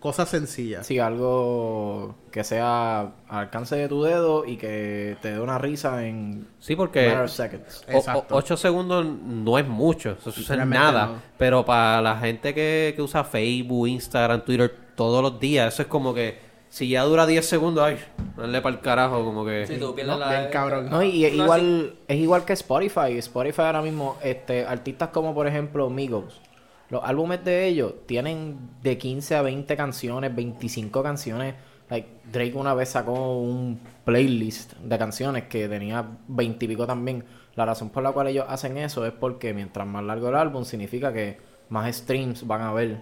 cosas 0.00 0.28
sencillas. 0.28 0.86
Sí, 0.86 0.98
algo 0.98 2.16
que 2.30 2.44
sea 2.44 3.00
al 3.00 3.12
alcance 3.28 3.76
de 3.76 3.88
tu 3.88 4.02
dedo 4.02 4.44
y 4.44 4.56
que 4.56 5.16
te 5.22 5.32
dé 5.32 5.40
una 5.40 5.58
risa 5.58 6.04
en 6.06 6.48
Sí, 6.58 6.76
porque 6.76 7.06
matter 7.06 7.24
of 7.24 7.30
seconds. 7.30 7.84
o- 7.88 7.92
o- 7.92 7.98
Exacto. 7.98 8.36
ocho 8.36 8.56
segundos 8.56 9.06
no 9.06 9.58
es 9.58 9.66
mucho, 9.66 10.10
eso, 10.20 10.30
es 10.30 10.50
nada. 10.66 11.06
no. 11.06 11.22
Pero 11.38 11.64
para 11.64 12.02
la 12.02 12.18
gente 12.18 12.52
que, 12.52 12.92
que 12.94 13.00
usa 13.00 13.24
Facebook, 13.24 13.88
Instagram, 13.88 14.44
Twitter 14.44 14.74
todos 14.96 15.22
los 15.22 15.40
días, 15.40 15.72
eso 15.72 15.82
es 15.82 15.88
como 15.88 16.12
que 16.12 16.45
si 16.76 16.88
ya 16.88 17.04
dura 17.04 17.24
10 17.24 17.48
segundos, 17.48 17.82
ay, 17.82 17.96
darle 18.36 18.60
para 18.60 18.76
el 18.76 18.82
carajo, 18.82 19.24
como 19.24 19.46
que... 19.46 19.66
Sí, 19.66 19.78
tú 19.78 19.94
pierdes 19.94 20.18
la... 20.18 20.28
Bien 20.28 20.50
cabrón. 20.52 20.90
No, 20.90 21.02
y 21.02 21.24
es 21.24 21.34
No, 21.34 21.44
igual, 21.44 21.94
es 22.06 22.16
igual 22.18 22.44
que 22.44 22.52
Spotify. 22.52 23.16
Spotify 23.16 23.62
ahora 23.62 23.80
mismo, 23.80 24.18
este, 24.22 24.66
artistas 24.66 25.08
como 25.08 25.34
por 25.34 25.46
ejemplo 25.46 25.88
Migos, 25.88 26.38
los 26.90 27.02
álbumes 27.02 27.42
de 27.46 27.66
ellos 27.66 27.94
tienen 28.04 28.58
de 28.82 28.98
15 28.98 29.36
a 29.36 29.40
20 29.40 29.74
canciones, 29.74 30.36
25 30.36 31.02
canciones. 31.02 31.54
Like, 31.88 32.08
Drake 32.30 32.52
una 32.54 32.74
vez 32.74 32.90
sacó 32.90 33.38
un 33.38 33.80
playlist 34.04 34.74
de 34.74 34.98
canciones 34.98 35.44
que 35.44 35.70
tenía 35.70 36.04
20 36.28 36.62
y 36.62 36.68
pico 36.68 36.86
también. 36.86 37.24
La 37.54 37.64
razón 37.64 37.88
por 37.88 38.02
la 38.02 38.12
cual 38.12 38.26
ellos 38.26 38.44
hacen 38.50 38.76
eso 38.76 39.06
es 39.06 39.12
porque 39.12 39.54
mientras 39.54 39.86
más 39.86 40.04
largo 40.04 40.28
el 40.28 40.34
álbum 40.34 40.66
significa 40.66 41.10
que 41.10 41.38
más 41.70 41.96
streams 41.96 42.46
van 42.46 42.60
a 42.60 42.68
haber. 42.68 42.98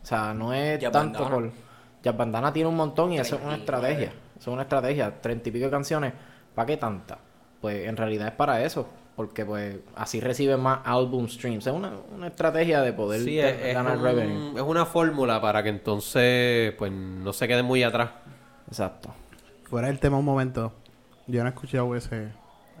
O 0.00 0.06
sea, 0.06 0.32
no 0.32 0.54
es 0.54 0.78
Jazz 0.78 0.92
tanto 0.92 1.28
por... 1.28 1.65
Jazz 2.06 2.16
Bandana 2.16 2.52
tiene 2.52 2.68
un 2.68 2.76
montón 2.76 3.12
y 3.12 3.18
eso 3.18 3.34
es 3.36 3.42
una 3.42 3.54
39. 3.56 3.60
estrategia. 3.92 4.20
Eso 4.38 4.50
es 4.50 4.54
una 4.54 4.62
estrategia. 4.62 5.20
Treinta 5.20 5.48
y 5.48 5.52
pico 5.52 5.64
de 5.64 5.70
canciones. 5.70 6.12
¿Para 6.54 6.66
qué 6.66 6.76
tanta? 6.76 7.18
Pues 7.60 7.86
en 7.88 7.96
realidad 7.96 8.28
es 8.28 8.34
para 8.34 8.62
eso. 8.64 8.88
Porque 9.16 9.44
pues 9.44 9.78
así 9.96 10.20
reciben 10.20 10.60
más 10.60 10.80
album 10.84 11.26
streams. 11.26 11.66
Es 11.66 11.72
una, 11.72 11.90
una 12.14 12.28
estrategia 12.28 12.82
de 12.82 12.92
poder 12.92 13.22
Sí, 13.22 13.40
es, 13.40 13.60
es 13.60 13.74
ganar 13.74 13.96
un- 13.96 14.04
revenue. 14.04 14.52
es 14.56 14.62
una 14.62 14.86
fórmula 14.86 15.40
para 15.40 15.62
que 15.62 15.70
entonces 15.70 16.72
pues 16.78 16.92
no 16.92 17.32
se 17.32 17.48
quede 17.48 17.62
muy 17.62 17.82
atrás. 17.82 18.10
Exacto. 18.68 19.12
Fuera 19.64 19.88
del 19.88 19.98
tema 19.98 20.18
un 20.18 20.24
momento. 20.24 20.72
Yo 21.26 21.42
no 21.42 21.48
he 21.48 21.52
escuchado 21.52 21.96
ese... 21.96 22.28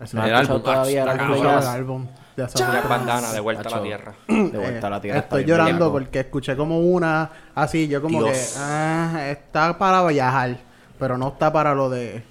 ese 0.00 0.16
El 0.18 0.34
álbum, 0.34 0.62
todavía 0.62 1.02
el 1.02 1.08
ah, 1.08 1.72
álbum 1.72 2.06
esa 2.44 2.58
Jack 2.58 2.88
banda. 2.88 2.88
Bandana, 2.88 3.32
de 3.32 3.40
vuelta 3.40 3.68
a 3.68 3.76
la 3.76 3.82
tierra. 3.82 4.14
De 4.28 4.58
vuelta 4.58 4.86
a 4.86 4.90
la 4.90 5.00
tierra. 5.00 5.18
Eh, 5.18 5.22
estoy 5.22 5.44
llorando 5.44 5.92
porque 5.92 6.20
escuché 6.20 6.56
como 6.56 6.80
una 6.80 7.30
así, 7.54 7.88
yo 7.88 8.02
como 8.02 8.22
Dios. 8.24 8.36
que 8.36 8.58
ah, 8.58 9.28
está 9.30 9.78
para 9.78 10.06
viajar, 10.06 10.58
pero 10.98 11.16
no 11.16 11.28
está 11.28 11.52
para 11.52 11.74
lo 11.74 11.88
de 11.90 12.22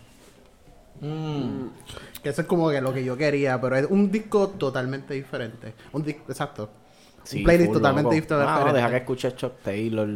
Mm, 1.01 1.67
que 2.23 2.29
eso 2.29 2.41
es 2.41 2.47
como 2.47 2.69
que 2.69 2.81
lo 2.81 2.93
que 2.93 3.03
yo 3.03 3.17
quería, 3.17 3.59
pero 3.59 3.75
es 3.75 3.85
un 3.89 4.11
disco 4.11 4.49
totalmente 4.49 5.13
diferente. 5.13 5.73
Un 5.91 6.03
disco, 6.03 6.23
exacto. 6.29 6.69
sí, 7.23 7.39
un 7.39 7.43
playlist 7.43 7.67
full, 7.67 7.77
totalmente 7.77 8.15
loco. 8.15 8.21
diferente. 8.21 8.65
No, 8.65 8.73
deja 8.73 8.89
que 8.89 8.97
escuche 8.97 9.35
Chuck 9.35 9.53
Taylor. 9.61 10.09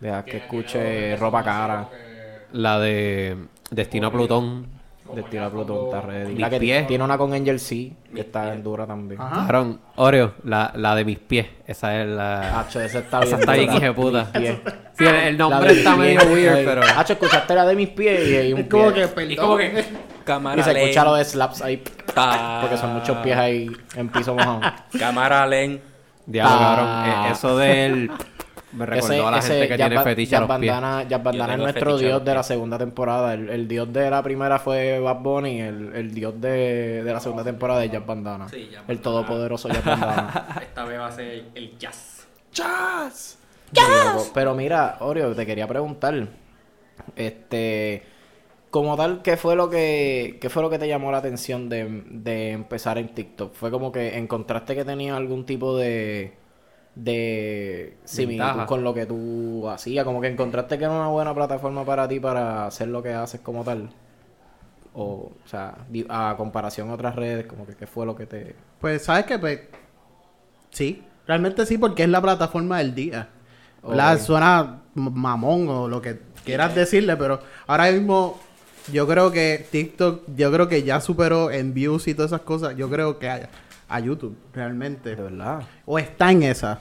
Deja 0.00 0.24
que 0.24 0.36
escuche 0.38 1.16
Ropa 1.16 1.42
Cara. 1.42 1.88
La 2.52 2.78
de 2.78 3.36
Destino 3.70 4.08
a 4.08 4.12
Plutón. 4.12 4.66
Destino 5.14 5.44
a 5.46 5.50
Plutón 5.50 5.84
está 5.86 6.00
ready. 6.00 6.30
Mis 6.32 6.40
La 6.40 6.50
que 6.50 6.58
pies. 6.60 6.86
tiene 6.86 7.04
una 7.04 7.18
con 7.18 7.32
Angel 7.32 7.58
C. 7.60 7.92
Que 8.14 8.20
está 8.22 8.52
en 8.52 8.62
dura 8.62 8.86
también. 8.86 9.20
Ajá. 9.20 9.34
Cabrón, 9.36 9.80
Oreo, 9.96 10.34
la, 10.44 10.72
la 10.74 10.94
de 10.94 11.04
mis 11.04 11.18
pies. 11.18 11.46
Esa 11.66 12.00
es 12.02 12.08
la. 12.08 12.60
Hacho, 12.60 12.80
esa 12.80 13.00
está 13.00 13.20
bien. 13.20 13.28
esa 13.28 13.38
está 13.40 13.52
bien 13.52 13.72
hija 13.74 13.86
de 13.86 13.92
puta. 13.92 14.30
Sí, 14.98 15.04
el, 15.04 15.14
el 15.14 15.38
nombre 15.38 15.72
de 15.72 15.78
está 15.78 15.96
medio 15.96 16.20
weird, 16.32 16.54
ay. 16.56 16.64
pero. 16.64 16.82
Hacho, 16.96 17.12
escuchaste 17.14 17.54
la 17.54 17.64
de 17.66 17.74
mis 17.76 17.88
pies 17.88 18.28
y 18.28 18.36
hay 18.36 18.52
un 18.52 18.60
Es 18.60 18.66
como 18.68 18.92
pie. 18.92 19.02
que, 19.02 19.08
perdón. 19.08 19.30
Y 19.32 19.36
como 19.36 19.56
que... 19.56 19.84
Cámara 20.24 20.60
Y 20.60 20.62
se 20.64 20.70
escucha 20.70 20.84
lenta. 20.86 21.04
lo 21.04 21.14
de 21.16 21.24
slaps 21.24 21.62
ahí. 21.62 21.82
Porque 22.60 22.76
son 22.76 22.92
muchos 22.94 23.16
pies 23.18 23.36
ahí 23.36 23.70
en 23.96 24.08
piso 24.08 24.34
mojado. 24.34 24.60
Cámara 24.98 25.46
len. 25.46 25.80
Diablo, 26.24 26.56
cabrón. 26.56 27.26
eh, 27.26 27.32
Eso 27.32 27.56
del. 27.58 28.10
Me 28.72 28.86
recordó 28.86 29.28
a 29.28 29.30
la 29.30 29.42
gente 29.42 29.68
que 29.68 29.76
Jazz 29.76 29.88
tiene 29.88 30.02
fetiche 30.02 30.36
a 30.36 30.40
Jazz 30.40 30.48
los 30.48 30.58
pies. 30.58 30.72
Bandana, 30.72 31.08
Jazz 31.08 31.22
Bandana 31.22 31.52
es 31.54 31.58
nuestro 31.58 31.98
dios 31.98 32.24
de 32.24 32.34
la 32.34 32.42
segunda 32.42 32.78
temporada. 32.78 33.34
El, 33.34 33.50
el 33.50 33.68
dios 33.68 33.92
de 33.92 34.10
la 34.10 34.22
primera 34.22 34.58
fue 34.58 34.98
Bad 34.98 35.20
Bunny. 35.20 35.60
El, 35.60 35.92
el 35.94 36.14
dios 36.14 36.40
de, 36.40 37.02
de 37.02 37.12
la 37.12 37.20
segunda 37.20 37.44
temporada 37.44 37.84
es 37.84 37.92
Jazz 37.92 38.06
Bandana. 38.06 38.48
Sí, 38.48 38.68
Jazz 38.70 38.84
el 38.88 38.96
Bandana. 38.96 39.02
todopoderoso 39.02 39.68
Jazz 39.68 39.84
Bandana. 39.84 40.58
Esta 40.62 40.84
vez 40.84 40.98
va 40.98 41.06
a 41.06 41.12
ser 41.12 41.44
el 41.54 41.78
jazz. 41.78 42.26
Sí, 42.52 42.62
loco. 44.14 44.30
Pero 44.34 44.54
mira, 44.54 44.96
Oreo, 45.00 45.34
te 45.34 45.46
quería 45.46 45.66
preguntar. 45.66 46.28
Este. 47.16 48.02
Como 48.70 48.96
tal, 48.96 49.20
¿qué 49.20 49.36
fue 49.36 49.54
lo 49.54 49.68
que, 49.68 50.38
qué 50.40 50.48
fue 50.48 50.62
lo 50.62 50.70
que 50.70 50.78
te 50.78 50.88
llamó 50.88 51.12
la 51.12 51.18
atención 51.18 51.68
de, 51.68 52.04
de 52.08 52.52
empezar 52.52 52.96
en 52.96 53.14
TikTok? 53.14 53.52
¿Fue 53.52 53.70
como 53.70 53.92
que 53.92 54.16
encontraste 54.16 54.74
que 54.74 54.82
tenía 54.82 55.14
algún 55.14 55.44
tipo 55.44 55.76
de, 55.76 56.32
de 56.94 57.96
similitud 58.04 58.64
con 58.66 58.84
lo 58.84 58.94
que 58.94 59.06
tú 59.06 59.68
hacías? 59.68 60.04
Como 60.04 60.20
que 60.20 60.28
encontraste 60.28 60.78
que 60.78 60.84
era 60.84 60.92
una 60.92 61.08
buena 61.08 61.34
plataforma 61.34 61.84
para 61.84 62.08
ti 62.08 62.20
para 62.20 62.66
hacer 62.66 62.88
lo 62.88 63.02
que 63.02 63.12
haces 63.12 63.40
como 63.40 63.64
tal. 63.64 63.90
O, 64.94 65.32
o 65.44 65.48
sea, 65.48 65.74
a 66.08 66.34
comparación 66.36 66.90
a 66.90 66.94
otras 66.94 67.16
redes, 67.16 67.46
como 67.46 67.66
que 67.66 67.74
qué 67.74 67.86
fue 67.86 68.04
lo 68.04 68.14
que 68.14 68.26
te... 68.26 68.54
Pues, 68.80 69.04
¿sabes 69.04 69.24
qué? 69.24 69.38
Pues, 69.38 69.60
sí. 70.70 71.02
Realmente 71.26 71.64
sí, 71.66 71.78
porque 71.78 72.02
es 72.02 72.08
la 72.08 72.20
plataforma 72.20 72.78
del 72.78 72.94
día. 72.94 73.28
Suena 74.18 74.82
mamón 74.94 75.68
o 75.68 75.88
lo 75.88 76.02
que 76.02 76.20
quieras 76.44 76.74
decirle, 76.74 77.16
pero 77.16 77.40
ahora 77.66 77.90
mismo 77.90 78.38
yo 78.92 79.06
creo 79.06 79.30
que 79.30 79.66
TikTok, 79.70 80.24
yo 80.36 80.52
creo 80.52 80.68
que 80.68 80.82
ya 80.82 81.00
superó 81.00 81.50
en 81.50 81.74
views 81.74 82.08
y 82.08 82.14
todas 82.14 82.32
esas 82.32 82.42
cosas. 82.42 82.76
Yo 82.76 82.90
creo 82.90 83.18
que 83.18 83.28
a, 83.28 83.48
a 83.94 84.00
YouTube, 84.00 84.36
realmente. 84.52 85.14
De 85.16 85.22
verdad. 85.22 85.62
O 85.86 85.98
está 85.98 86.30
en 86.30 86.42
esa. 86.44 86.80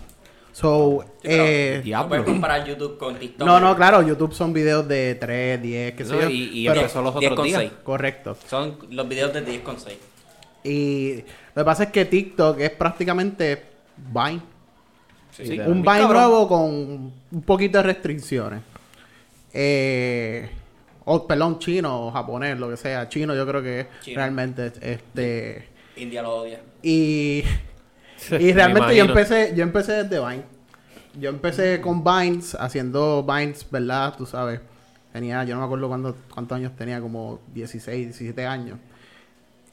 So, 0.54 1.06
eh, 1.24 1.76
No 1.78 1.84
Diablo. 1.84 2.10
puedes 2.10 2.26
comparar 2.26 2.66
YouTube 2.68 2.98
con 2.98 3.16
TikTok. 3.16 3.48
no, 3.48 3.60
no, 3.62 3.74
claro, 3.76 4.02
YouTube 4.02 4.34
son 4.34 4.52
videos 4.52 4.86
de 4.88 5.16
3, 5.16 5.62
10, 5.62 5.94
qué 5.94 6.04
sé 6.06 6.14
No, 6.14 6.22
yo. 6.24 6.30
y 6.30 6.50
y 6.64 6.68
pero- 6.68 6.82
empezó 6.82 7.02
los 7.02 7.14
10 7.18 7.32
otros 7.32 7.38
con 7.38 7.46
días. 7.48 7.60
6. 7.62 7.72
correcto. 7.84 8.38
Son 8.48 8.78
los 8.90 9.08
videos 9.08 9.34
de 9.34 9.42
10 9.42 9.62
con 9.62 9.80
6. 9.80 9.98
Y 10.64 11.24
lo 11.56 11.62
que 11.62 11.66
pasa 11.66 11.84
es 11.84 11.92
que 11.92 12.04
TikTok 12.06 12.60
es 12.60 12.70
prácticamente 12.72 13.64
Vine. 13.98 14.42
Sí. 15.32 15.58
Un 15.60 15.82
Vine 15.84 16.02
nuevo 16.08 16.48
con 16.50 17.14
un 17.32 17.42
poquito 17.46 17.78
de 17.78 17.84
restricciones. 17.84 18.62
Eh, 19.54 20.50
o 21.06 21.26
perdón, 21.28 21.60
chino 21.60 22.08
o 22.08 22.12
japonés, 22.12 22.58
lo 22.60 22.70
que 22.70 22.78
sea. 22.78 23.08
Chino 23.10 23.34
yo 23.36 23.48
creo 23.48 23.62
que 23.62 23.80
es 23.82 23.88
Chino. 24.02 24.18
realmente 24.18 24.72
este 24.82 25.70
India 25.96 26.22
lo 26.22 26.36
odia. 26.38 26.62
y, 26.82 27.44
y 28.40 28.54
realmente 28.54 28.96
yo 28.96 29.06
empecé 29.06 29.54
yo 29.56 29.64
empecé 29.64 30.04
desde 30.04 30.20
Vine. 30.20 30.44
Yo 31.20 31.30
empecé 31.30 31.82
con 31.82 32.04
Vines 32.06 32.56
haciendo 32.56 33.24
Vines, 33.24 33.66
¿verdad? 33.70 34.16
Tú 34.18 34.26
sabes. 34.26 34.62
Tenía, 35.12 35.44
yo 35.44 35.56
no 35.56 35.60
me 35.62 35.66
acuerdo 35.66 35.90
cuándo- 35.90 36.16
cuántos 36.34 36.56
años 36.56 36.72
tenía, 36.78 37.02
como 37.02 37.42
16, 37.54 38.06
17 38.18 38.46
años. 38.46 38.80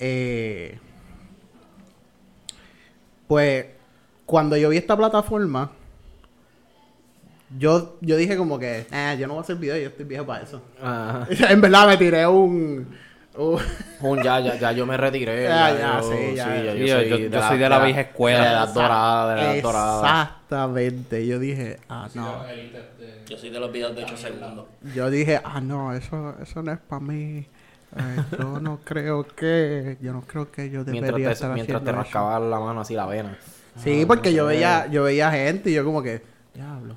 Eh, 0.01 0.79
pues 3.27 3.67
cuando 4.27 4.57
yo 4.57 4.69
vi 4.71 4.77
esta 4.79 4.97
plataforma, 4.97 5.71
yo, 7.57 7.97
yo 8.01 8.17
dije 8.17 8.37
como 8.37 8.59
que, 8.59 8.87
eh, 8.91 9.17
yo 9.19 9.27
no 9.27 9.35
voy 9.35 9.41
a 9.41 9.43
hacer 9.43 9.57
video, 9.57 9.77
yo 9.77 9.89
estoy 9.89 10.05
viejo 10.05 10.27
para 10.27 10.45
eso. 10.45 10.63
Ajá. 10.83 11.27
en 11.51 11.61
verdad 11.61 11.87
me 11.89 11.97
tiré 11.97 12.27
un... 12.27 12.89
un- 13.39 13.61
Un 14.01 14.23
ya, 14.23 14.41
ya, 14.41 14.55
ya 14.57 14.73
yo 14.73 14.85
me 14.87 14.97
retiré. 14.97 15.45
Ya, 15.49 15.71
ya, 15.73 15.79
ya, 15.79 16.01
yo, 16.01 16.11
sí, 16.11 16.35
ya. 16.35 16.57
yo, 16.63 16.73
Sí, 16.73 16.79
yo- 16.87 17.03
yo- 17.03 17.17
yo 17.31 17.43
soy 17.43 17.59
de 17.59 17.69
la 17.69 17.79
vieja 17.85 18.01
escuela. 18.03 18.39
De 18.39 18.45
la 18.45 18.53
edad 18.53 18.69
dorada, 18.75 19.31
de 19.35 19.37
la 19.43 19.55
edad 19.55 19.63
dorada. 19.63 20.23
Exactamente. 20.23 21.27
Yo 21.27 21.39
dije, 21.39 21.79
ah, 21.89 22.09
no. 22.15 22.43
Yo 23.29 23.37
soy 23.37 23.51
de 23.51 23.61
los 23.61 23.71
videos 23.73 23.95
de 23.95 24.05
8 24.05 24.17
segundos. 24.17 24.67
Yo 24.95 25.11
dije, 25.11 25.41
ah, 25.45 25.61
no, 25.61 25.93
eso, 25.95 26.35
eso 26.43 26.63
no 26.63 26.73
es 26.73 26.79
para 26.79 27.01
mí. 27.01 27.47
Eh, 27.97 28.23
yo 28.39 28.61
no 28.61 28.81
creo 28.85 29.27
que, 29.27 29.97
yo 30.01 30.13
no 30.13 30.23
creo 30.23 30.51
que 30.51 30.71
yo 30.71 30.85
debería 30.85 31.01
Mientras 31.03 31.23
te, 31.27 31.33
estar 31.33 31.53
mientras 31.55 31.67
te 31.83 31.91
haciendo 31.91 31.91
eso. 31.91 32.03
rascaba 32.03 32.39
la 32.41 32.61
mano 32.61 32.81
así 32.83 32.95
la 32.95 33.07
vena. 33.07 33.37
Sí, 33.77 34.05
porque 34.07 34.33
yo 34.35 34.47
veía, 34.47 34.87
yo 34.89 35.05
veía 35.05 35.31
gente 35.31 35.71
y 35.71 35.75
yo 35.75 35.85
como 35.85 36.03
que, 36.03 36.23
diablo. 36.55 36.97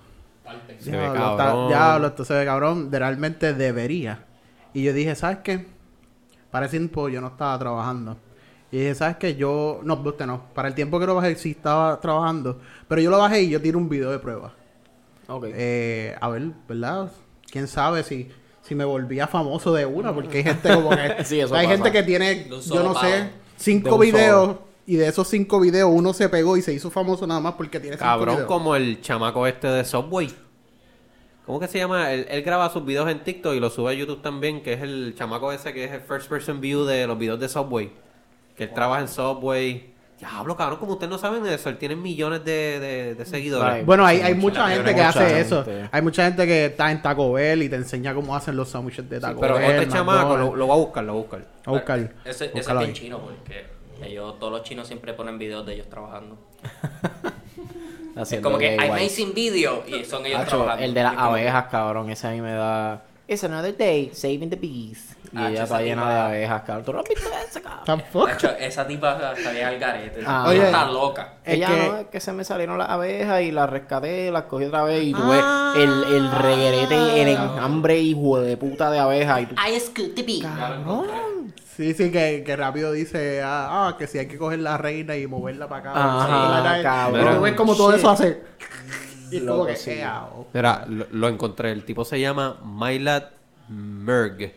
Se 0.79 0.91
ve 0.91 0.97
Diablo, 0.97 1.31
está- 1.31 1.37
cabrón. 1.45 1.67
diablo, 1.69 2.07
esto 2.07 2.25
se 2.25 2.33
ve 2.33 2.45
cabrón. 2.45 2.91
Realmente 2.91 3.53
debería. 3.53 4.23
Y 4.73 4.83
yo 4.83 4.91
dije, 4.93 5.15
¿sabes 5.15 5.39
qué? 5.43 5.65
Para 6.51 6.65
ese 6.67 6.77
tiempo 6.77 7.09
yo 7.09 7.21
no 7.21 7.27
estaba 7.27 7.57
trabajando. 7.57 8.17
Y 8.71 8.77
dije, 8.77 8.95
¿sabes 8.95 9.17
qué? 9.17 9.35
Yo... 9.35 9.81
No, 9.83 9.95
usted 9.95 10.25
no. 10.25 10.43
Para 10.53 10.67
el 10.67 10.75
tiempo 10.75 10.99
que 10.99 11.05
lo 11.05 11.15
bajé 11.15 11.35
sí 11.35 11.51
estaba 11.51 11.99
trabajando. 11.99 12.59
Pero 12.87 13.01
yo 13.01 13.09
lo 13.09 13.17
bajé 13.17 13.41
y 13.41 13.49
yo 13.49 13.61
tiré 13.61 13.75
un 13.77 13.89
video 13.89 14.11
de 14.11 14.19
prueba. 14.19 14.53
Ok. 15.27 15.45
Eh, 15.49 16.15
a 16.19 16.29
ver, 16.29 16.51
¿verdad? 16.67 17.11
¿Quién 17.49 17.67
sabe 17.67 18.03
si, 18.03 18.29
si 18.61 18.75
me 18.75 18.85
volvía 18.85 19.27
famoso 19.27 19.73
de 19.73 19.85
una? 19.85 20.13
Porque 20.13 20.37
hay 20.39 20.43
gente 20.43 20.73
como 20.73 20.89
que... 20.91 21.17
Sí, 21.25 21.39
eso 21.39 21.53
hay 21.55 21.65
pasa. 21.67 21.77
gente 21.77 21.91
que 21.91 22.03
tiene, 22.03 22.47
yo 22.49 22.83
no 22.83 22.95
sé, 22.99 23.29
cinco 23.57 23.97
videos. 23.97 24.45
solo. 24.47 24.71
Y 24.87 24.95
de 24.95 25.07
esos 25.07 25.27
cinco 25.27 25.59
videos 25.59 25.89
uno 25.93 26.11
se 26.11 26.27
pegó 26.27 26.57
y 26.57 26.61
se 26.61 26.73
hizo 26.73 26.89
famoso 26.89 27.27
nada 27.27 27.39
más 27.39 27.53
porque 27.53 27.79
tiene 27.79 27.95
cinco 27.97 28.05
Cabrón, 28.05 28.35
videos. 28.35 28.47
como 28.47 28.75
el 28.75 28.99
chamaco 29.01 29.45
este 29.47 29.67
de 29.67 29.85
Subway. 29.85 30.33
¿Cómo 31.45 31.59
que 31.59 31.67
se 31.67 31.79
llama? 31.79 32.11
Él, 32.11 32.25
él 32.29 32.43
graba 32.43 32.69
sus 32.69 32.85
videos 32.85 33.09
en 33.09 33.23
TikTok 33.23 33.53
y 33.55 33.59
los 33.59 33.73
sube 33.73 33.91
a 33.91 33.93
YouTube 33.93 34.21
también, 34.21 34.61
que 34.61 34.73
es 34.73 34.81
el 34.81 35.15
chamaco 35.17 35.51
ese 35.51 35.73
que 35.73 35.83
es 35.85 35.91
el 35.91 36.01
first 36.01 36.29
person 36.29 36.61
view 36.61 36.83
de 36.85 37.07
los 37.07 37.17
videos 37.17 37.39
de 37.39 37.49
Subway. 37.49 37.91
Que 38.55 38.65
él 38.65 38.73
trabaja 38.73 39.01
en 39.01 39.07
Subway. 39.07 39.89
Diablo, 40.19 40.55
cabrón, 40.55 40.77
como 40.77 40.91
ustedes 40.93 41.09
no 41.09 41.17
saben 41.17 41.43
eso, 41.47 41.67
él 41.69 41.79
tiene 41.79 41.95
millones 41.95 42.45
de, 42.45 42.79
de, 42.79 43.15
de 43.15 43.25
seguidores. 43.25 43.77
Right. 43.77 43.85
Bueno, 43.87 44.05
hay, 44.05 44.21
hay 44.21 44.35
mucha- 44.35 44.65
mucha 44.65 44.75
gente 44.75 44.85
que 44.91 44.95
mucha 44.97 45.09
hace 45.09 45.19
gente. 45.25 45.39
eso. 45.41 45.65
Hay 45.91 46.01
mucha 46.03 46.25
gente 46.25 46.45
que 46.45 46.65
está 46.67 46.91
en 46.91 47.01
Taco 47.01 47.31
Bell 47.33 47.63
y 47.63 47.69
te 47.69 47.75
enseña 47.77 48.13
cómo 48.13 48.35
hacen 48.35 48.55
los 48.55 48.69
sándwiches 48.69 49.09
de 49.09 49.15
Sí, 49.15 49.21
Taco 49.23 49.41
pero 49.41 49.55
Bell. 49.55 49.71
este 49.71 49.87
chamaco 49.87 50.37
lo, 50.37 50.55
lo 50.55 50.67
va 50.67 50.75
a 50.75 50.77
buscar, 50.77 51.03
lo 51.05 51.13
va 51.13 51.19
a 51.19 51.21
buscar. 51.23 51.47
A 51.65 51.71
buscar. 51.71 52.13
Ese, 52.23 52.51
ese 52.53 52.71
es 52.71 52.77
bien 52.77 52.93
chino 52.93 53.19
porque 53.19 53.65
ellos, 54.05 54.37
todos 54.37 54.53
los 54.53 54.61
chinos 54.61 54.85
siempre 54.85 55.13
ponen 55.13 55.39
videos 55.39 55.65
de 55.65 55.73
ellos 55.73 55.89
trabajando. 55.89 56.37
Es 58.15 58.21
Haciendo 58.23 58.49
como 58.49 58.57
que 58.59 58.75
making 58.77 59.33
video 59.33 59.83
y 59.87 60.03
son 60.05 60.25
ellos 60.25 60.41
Hacho, 60.41 60.57
trabajando. 60.57 60.83
el 60.85 60.93
de 60.93 61.03
las 61.03 61.13
Es 61.13 61.19
abejas, 61.19 61.65
cabrón, 61.71 62.09
ese 62.09 62.27
a 62.27 62.31
mí 62.31 62.41
me 62.41 62.53
da... 62.53 63.01
It's 63.27 63.43
another 63.45 63.75
day, 63.77 64.09
saving 64.13 64.49
the 64.49 64.57
bees. 64.57 65.15
Y 65.31 65.37
Ah, 65.37 65.49
ella 65.49 65.63
está 65.63 65.81
llena 65.81 66.01
tipa- 66.01 66.13
de 66.13 66.19
abejas, 66.19 66.61
cabrón. 66.63 66.83
¿Tú 66.85 66.91
no 66.91 66.99
has 66.99 67.07
visto 67.07 67.29
eso, 67.47 67.61
cabrón? 67.61 67.85
Tampoco. 67.85 68.27
Hecho, 68.27 68.49
esa 68.59 68.85
tipa 68.85 69.33
salía 69.41 69.69
al 69.69 69.79
garete. 69.79 70.21
Ah. 70.25 70.45
Oye. 70.49 70.65
está 70.65 70.85
loca. 70.91 71.35
Es 71.45 71.53
Ella 71.55 71.67
que- 71.67 71.77
no, 71.77 71.97
es 71.99 72.07
que 72.07 72.19
se 72.19 72.33
me 72.33 72.43
salieron 72.43 72.77
las 72.77 72.89
abejas 72.89 73.41
y 73.43 73.51
las 73.51 73.69
rescaté, 73.69 74.29
las 74.31 74.43
cogí 74.43 74.65
otra 74.65 74.83
vez 74.83 75.01
y 75.05 75.13
tuve 75.13 75.39
Ah. 75.41 75.73
el, 75.77 76.03
el 76.15 76.29
reguerete, 76.31 77.21
el 77.21 77.27
enjambre 77.29 77.97
hijo 77.99 78.41
de 78.41 78.57
puta 78.57 78.91
de 78.91 78.99
abejas 78.99 79.41
y 79.43 79.45
tú... 79.45 79.55
I 79.55 79.79
scoot 79.79 80.13
the 80.15 80.23
bee. 80.23 80.41
Sí, 81.81 81.93
sí, 81.95 82.11
que, 82.11 82.43
que 82.45 82.55
rápido 82.55 82.91
dice, 82.91 83.41
ah, 83.41 83.87
ah, 83.87 83.97
que 83.97 84.05
si 84.05 84.19
hay 84.19 84.27
que 84.27 84.37
coger 84.37 84.59
la 84.59 84.77
reina 84.77 85.15
y 85.17 85.25
moverla 85.25 85.67
para 85.67 85.91
acá. 85.91 85.91
Ajá, 85.95 86.77
Sí, 86.77 86.83
cabrón. 86.83 87.21
Pero 87.23 87.35
tú 87.37 87.41
ves 87.41 87.53
como 87.55 87.75
todo 87.75 87.93
eso 87.95 88.07
hace. 88.09 88.41
Y 89.31 89.37
es 89.37 89.41
como 89.43 89.53
Loco, 89.55 89.65
que, 89.67 89.75
sí. 89.75 89.99
Mira, 90.53 90.85
lo, 90.87 91.07
lo 91.09 91.27
encontré. 91.27 91.71
El 91.71 91.83
tipo 91.85 92.05
se 92.05 92.19
llama 92.19 92.59
Mylat 92.63 93.31
Merg. 93.69 94.53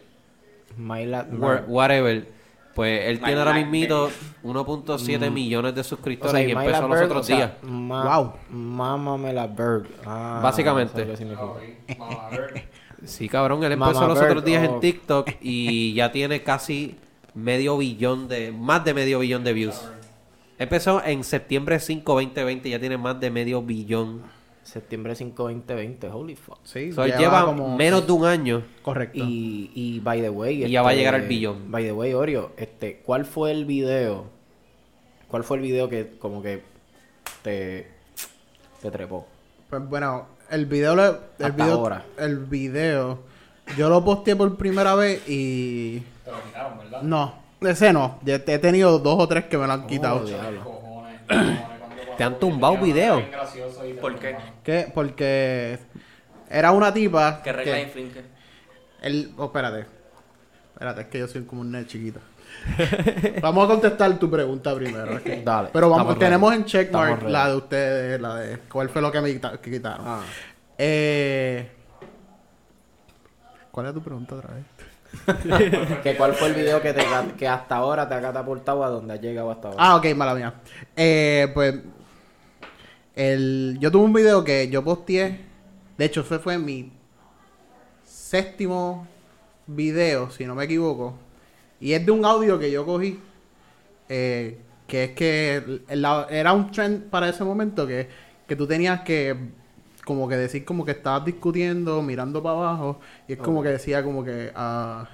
Myla- 0.76 1.26
Wha- 1.32 1.64
Whatever. 1.66 2.26
Pues 2.74 3.06
él 3.06 3.20
tiene 3.20 3.38
ahora 3.38 3.54
mismito 3.54 4.10
1.7 4.42 5.30
millones 5.30 5.74
de 5.76 5.80
O 5.80 5.84
suscriptores 5.84 6.32
sea, 6.32 6.42
y 6.42 6.46
Myla 6.46 6.64
empezó 6.64 6.88
los 6.88 6.90
Berg, 6.98 7.04
otros 7.06 7.20
o 7.20 7.24
sea, 7.24 7.36
días. 7.36 7.50
ma- 7.62 8.18
Wow. 8.18 8.32
Mámame 8.50 9.32
la 9.32 9.46
Berg. 9.46 9.86
Ah, 10.04 10.40
Básicamente. 10.42 11.06
Sí, 13.04 13.28
cabrón, 13.28 13.62
él 13.64 13.76
Mama 13.76 13.92
empezó 13.92 14.08
los 14.08 14.18
Bird, 14.18 14.30
otros 14.30 14.44
días 14.44 14.66
oh. 14.68 14.74
en 14.74 14.80
TikTok 14.80 15.30
y 15.40 15.94
ya 15.94 16.10
tiene 16.10 16.42
casi 16.42 16.96
medio 17.34 17.76
billón 17.78 18.28
de, 18.28 18.52
más 18.52 18.84
de 18.84 18.94
medio 18.94 19.18
billón 19.20 19.44
de 19.44 19.52
views. 19.52 19.80
Empezó 20.58 21.02
en 21.04 21.24
septiembre 21.24 21.80
5, 21.80 22.12
2020, 22.14 22.70
ya 22.70 22.78
tiene 22.78 22.96
más 22.96 23.18
de 23.20 23.30
medio 23.30 23.60
billón. 23.62 24.22
Septiembre 24.62 25.14
5, 25.14 25.42
2020. 25.42 26.08
Holy 26.08 26.36
fuck. 26.36 26.58
Sí, 26.64 26.92
So, 26.92 27.06
lleva 27.06 27.44
como- 27.44 27.76
menos 27.76 28.06
de 28.06 28.12
un 28.12 28.24
año. 28.24 28.62
Correcto. 28.82 29.18
Y, 29.22 29.70
y 29.74 30.00
by 30.00 30.20
the 30.22 30.30
way, 30.30 30.54
este, 30.58 30.68
Y 30.68 30.72
ya 30.72 30.82
va 30.82 30.90
a 30.90 30.94
llegar 30.94 31.14
al 31.14 31.22
billón. 31.28 31.70
By 31.70 31.84
the 31.84 31.92
way, 31.92 32.14
Oreo, 32.14 32.52
este, 32.56 33.02
¿cuál 33.04 33.24
fue 33.26 33.50
el 33.50 33.64
video? 33.66 34.26
¿Cuál 35.28 35.44
fue 35.44 35.56
el 35.58 35.62
video 35.64 35.88
que 35.88 36.16
como 36.18 36.40
que 36.42 36.62
te, 37.42 37.88
te 38.80 38.90
trepó? 38.90 39.26
Pues 39.68 39.86
bueno, 39.88 40.28
el 40.50 40.66
video, 40.66 40.94
lo- 40.94 41.04
el 41.04 41.12
Hasta 41.46 41.48
video, 41.50 41.72
ahora. 41.74 42.06
el 42.18 42.38
video, 42.38 43.18
yo 43.76 43.88
lo 43.90 44.04
posteé 44.04 44.36
por 44.36 44.56
primera 44.56 44.94
vez 44.94 45.28
y... 45.28 46.02
No, 47.02 47.34
ese 47.60 47.92
no. 47.92 48.18
He 48.26 48.38
tenido 48.58 48.98
dos 48.98 49.16
o 49.20 49.28
tres 49.28 49.44
que 49.46 49.58
me 49.58 49.66
lo 49.66 49.72
han 49.72 49.86
quitado. 49.86 50.16
Oh, 50.16 50.24
diablo. 50.24 50.84
Te 52.16 52.22
han 52.24 52.38
tumbado 52.38 52.78
video. 52.78 53.22
¿Por 54.00 54.18
qué? 54.18 54.36
¿Qué? 54.62 54.90
Porque 54.94 55.78
era 56.48 56.70
una 56.70 56.92
tipa... 56.94 57.40
¿Qué 57.42 57.52
regla 57.52 57.74
que- 57.74 57.82
infringe? 57.82 58.22
El, 59.02 59.32
oh, 59.36 59.46
espérate. 59.46 59.86
Espérate, 60.72 61.00
es 61.02 61.06
que 61.08 61.18
yo 61.18 61.28
soy 61.28 61.44
como 61.44 61.60
un 61.62 61.72
nerd 61.72 61.86
chiquito. 61.86 62.20
vamos 63.42 63.64
a 63.64 63.68
contestar 63.68 64.16
tu 64.18 64.30
pregunta 64.30 64.74
primero. 64.76 65.16
es 65.16 65.22
que- 65.24 65.42
Dale, 65.42 65.70
Pero 65.72 65.88
vamos, 65.90 66.02
estamos 66.14 66.18
tenemos 66.20 66.50
ready. 66.50 66.62
en 66.62 66.66
checkmark 66.68 67.22
la 67.24 67.48
de 67.48 67.56
ustedes, 67.56 68.20
la 68.20 68.34
de 68.36 68.58
cuál 68.70 68.88
fue 68.88 69.02
lo 69.02 69.10
que 69.10 69.20
me 69.20 69.40
quitaron. 69.60 70.06
Ah. 70.06 70.20
Eh, 70.78 71.68
¿Cuál 73.72 73.86
es 73.88 73.94
tu 73.94 74.02
pregunta 74.02 74.36
otra 74.36 74.54
vez? 74.54 74.64
¿Que 76.02 76.16
¿Cuál 76.16 76.34
fue 76.34 76.48
el 76.48 76.54
video 76.54 76.80
que, 76.82 76.92
te, 76.92 77.04
que 77.38 77.48
hasta 77.48 77.76
ahora 77.76 78.08
te 78.08 78.14
ha 78.14 78.20
catapultado 78.20 78.84
a 78.84 78.88
donde 78.90 79.14
has 79.14 79.20
llegado 79.20 79.50
hasta 79.50 79.68
ahora? 79.68 79.82
Ah, 79.82 79.96
ok, 79.96 80.06
mala 80.14 80.34
mía. 80.34 80.54
Eh, 80.96 81.50
pues, 81.54 81.74
el, 83.14 83.76
yo 83.80 83.90
tuve 83.90 84.04
un 84.04 84.12
video 84.12 84.42
que 84.44 84.68
yo 84.68 84.82
posteé. 84.82 85.40
De 85.96 86.04
hecho, 86.04 86.22
ese 86.22 86.38
fue 86.38 86.58
mi 86.58 86.92
séptimo 88.04 89.06
video, 89.66 90.30
si 90.30 90.44
no 90.44 90.54
me 90.54 90.64
equivoco. 90.64 91.14
Y 91.80 91.92
es 91.92 92.04
de 92.04 92.12
un 92.12 92.24
audio 92.24 92.58
que 92.58 92.70
yo 92.70 92.84
cogí. 92.84 93.20
eh, 94.08 94.58
que 94.86 95.04
es 95.04 95.10
que 95.12 95.80
era 96.30 96.52
un 96.52 96.70
trend 96.70 97.04
para 97.08 97.28
ese 97.28 97.42
momento 97.42 97.86
que, 97.86 98.06
que 98.46 98.54
tú 98.54 98.66
tenías 98.66 99.00
que 99.00 99.34
como 100.04 100.28
que 100.28 100.36
decir 100.36 100.64
como 100.64 100.84
que 100.84 100.92
estabas 100.92 101.24
discutiendo, 101.24 102.02
mirando 102.02 102.42
para 102.42 102.56
abajo. 102.56 103.00
Y 103.28 103.32
es 103.34 103.38
como 103.38 103.62
que 103.62 103.70
decía 103.70 104.02
como 104.02 104.24
que... 104.24 104.52
ah, 104.54 105.08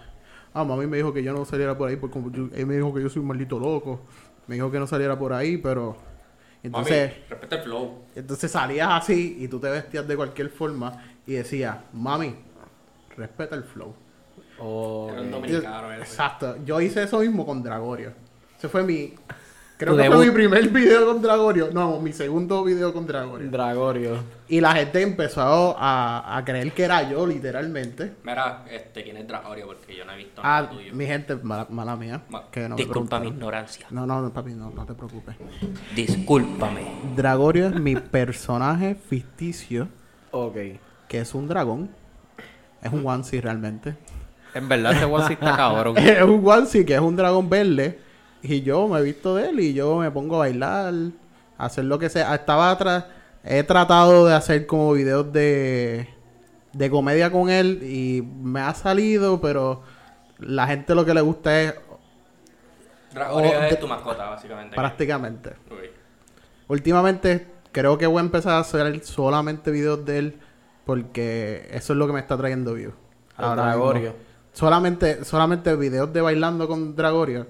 Ah, 0.53 0.65
mami 0.65 0.89
me 0.89 0.97
dijo 0.97 1.13
que 1.13 1.23
yo 1.23 1.33
no 1.33 1.45
saliera 1.45 1.79
por 1.79 1.89
ahí 1.89 1.95
porque 1.97 2.13
como 2.15 2.31
yo- 2.33 2.49
él 2.53 2.67
me 2.67 2.75
dijo 2.75 2.93
que 2.93 3.01
yo 3.01 3.09
soy 3.09 3.21
un 3.23 3.29
maldito 3.29 3.57
loco. 3.59 4.01
Me 4.49 4.57
dijo 4.57 4.69
que 4.71 4.81
no 4.81 4.87
saliera 4.89 5.17
por 5.19 5.33
ahí, 5.33 5.57
pero... 5.59 5.97
Entonces, 6.63 7.13
Mami, 7.13 7.25
respeta 7.31 7.57
el 7.57 7.63
flow. 7.63 7.99
entonces 8.17 8.51
salías 8.51 8.89
así 8.91 9.37
y 9.39 9.47
tú 9.49 9.61
te 9.61 9.71
vestías 9.71 10.07
de 10.09 10.17
cualquier 10.17 10.51
forma 10.51 10.93
y 11.27 11.35
decías, 11.35 11.77
mami, 11.93 12.35
respeta 13.17 13.55
el 13.55 13.63
flow. 13.65 13.95
Oh, 14.59 15.09
Era 15.13 15.23
un 15.23 15.31
dominicano 15.31 15.93
ese. 15.93 16.03
Exacto. 16.03 16.57
Yo 16.67 16.81
hice 16.81 17.05
eso 17.05 17.21
mismo 17.21 17.47
con 17.47 17.63
Dragorio. 17.63 18.13
Ese 18.59 18.69
fue 18.69 18.83
mi... 18.83 19.15
Creo 19.81 19.97
que 19.97 20.11
fue 20.11 20.27
mi 20.27 20.31
primer 20.33 20.69
video 20.69 21.07
con 21.07 21.23
Dragorio. 21.23 21.71
No, 21.73 21.99
mi 22.01 22.13
segundo 22.13 22.63
video 22.65 22.93
con 22.93 23.07
Dragorio. 23.07 23.51
Dragorio. 23.51 24.17
Y 24.47 24.61
la 24.61 24.73
gente 24.73 25.01
empezó 25.01 25.75
a, 25.79 26.37
a 26.37 26.45
creer 26.45 26.73
que 26.73 26.83
era 26.85 27.09
yo, 27.11 27.27
literalmente. 27.27 28.13
Mira, 28.23 28.65
este, 28.71 29.03
¿quién 29.03 29.17
es 29.17 29.27
Dragorio? 29.27 29.67
Porque 29.69 29.97
yo 29.97 30.05
no 30.05 30.13
he 30.13 30.17
visto 30.19 30.43
Ah, 30.45 30.61
nada 30.63 30.71
tuyo. 30.71 30.93
mi 30.95 31.07
gente, 31.07 31.35
mala, 31.37 31.67
mala 31.71 31.97
mía. 31.97 32.21
Ma- 32.29 32.51
que 32.51 32.69
no 32.69 32.77
me 32.77 32.83
Disculpa 32.83 33.19
mi 33.21 33.29
ignorancia. 33.29 33.87
No, 33.91 34.05
no, 34.07 34.21
no, 34.21 34.31
papi, 34.33 34.53
no, 34.53 34.71
no 34.71 34.85
te 34.85 34.93
preocupes. 34.93 35.35
Discúlpame. 35.97 36.83
Dragorio 37.17 37.69
es 37.69 37.75
mi 37.81 37.97
personaje 37.97 38.95
ficticio, 38.95 39.89
Ok. 40.31 40.57
que 41.09 41.21
es 41.21 41.35
un 41.35 41.49
dragón. 41.49 41.91
Es 42.83 42.93
un 42.93 43.07
onesie 43.07 43.41
realmente. 43.41 43.97
En 44.55 44.69
verdad, 44.69 44.93
ese 44.93 45.05
one 45.07 45.27
sí 45.27 45.33
está 45.35 45.57
cabrón. 45.57 45.97
es 45.99 46.23
un 46.23 46.43
onesie 46.47 46.85
que 46.85 46.95
es 46.95 47.01
un 47.01 47.17
dragón 47.17 47.49
verde. 47.49 47.99
Y 48.43 48.63
yo 48.63 48.89
me 48.89 48.99
he 48.99 49.03
visto 49.03 49.35
de 49.37 49.51
él 49.51 49.61
y 49.61 49.75
yo 49.75 49.97
me 49.99 50.11
pongo 50.11 50.37
a 50.37 50.39
bailar, 50.41 50.95
a 51.59 51.65
hacer 51.67 51.85
lo 51.85 51.99
que 51.99 52.09
sea. 52.09 52.35
Estaba 52.35 52.71
atrás, 52.71 53.05
he 53.45 53.63
tratado 53.63 54.27
de 54.27 54.35
hacer 54.35 54.67
como 54.67 54.93
videos 54.93 55.33
de, 55.33 56.09
de 56.73 56.91
comedia 56.91 57.31
con 57.31 57.51
él 57.51 57.83
y 57.83 58.23
me 58.23 58.61
ha 58.61 58.73
salido, 58.75 59.41
pero 59.41 59.83
la 60.39 60.67
gente 60.67 60.95
lo 60.95 61.05
que 61.05 61.13
le 61.15 61.21
gusta 61.21 61.61
es 61.61 61.75
Dragorio 63.13 63.51
Oh, 63.59 63.63
es 63.65 63.71
de- 63.71 63.77
tu 63.77 63.89
mascota, 63.89 64.31
básicamente. 64.31 64.77
prácticamente. 64.77 65.51
Ok. 65.71 65.79
Últimamente 66.69 67.47
creo 67.73 67.99
que 67.99 68.07
voy 68.07 68.19
a 68.19 68.21
empezar 68.25 68.53
a 68.53 68.59
hacer 68.61 69.03
solamente 69.05 69.71
videos 69.71 70.05
de 70.05 70.19
él 70.19 70.39
porque 70.87 71.69
eso 71.73 71.93
es 71.93 71.99
lo 71.99 72.07
que 72.07 72.13
me 72.13 72.21
está 72.21 72.37
trayendo 72.37 72.75
views. 72.75 72.95
Ahora 73.37 73.65
Dragorio. 73.67 74.15
Solamente, 74.53 75.25
solamente 75.25 75.75
videos 75.77 76.13
de 76.13 76.21
bailando 76.21 76.67
con 76.69 76.95
Dragorio. 76.97 77.47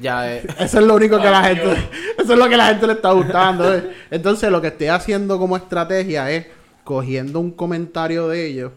Ya, 0.00 0.36
eh, 0.36 0.46
Eso 0.58 0.80
es 0.80 0.86
lo 0.86 0.94
único 0.94 1.18
que 1.18 1.30
la 1.30 1.44
gente, 1.44 1.72
eso 2.18 2.32
es 2.34 2.38
lo 2.38 2.48
que 2.48 2.56
la 2.56 2.66
gente 2.66 2.86
le 2.86 2.92
está 2.94 3.12
gustando. 3.12 3.74
¿eh? 3.74 3.90
Entonces 4.10 4.50
lo 4.50 4.60
que 4.60 4.68
estoy 4.68 4.88
haciendo 4.88 5.38
como 5.38 5.56
estrategia 5.56 6.30
es 6.30 6.46
cogiendo 6.84 7.40
un 7.40 7.50
comentario 7.50 8.28
de 8.28 8.46
ellos 8.46 8.72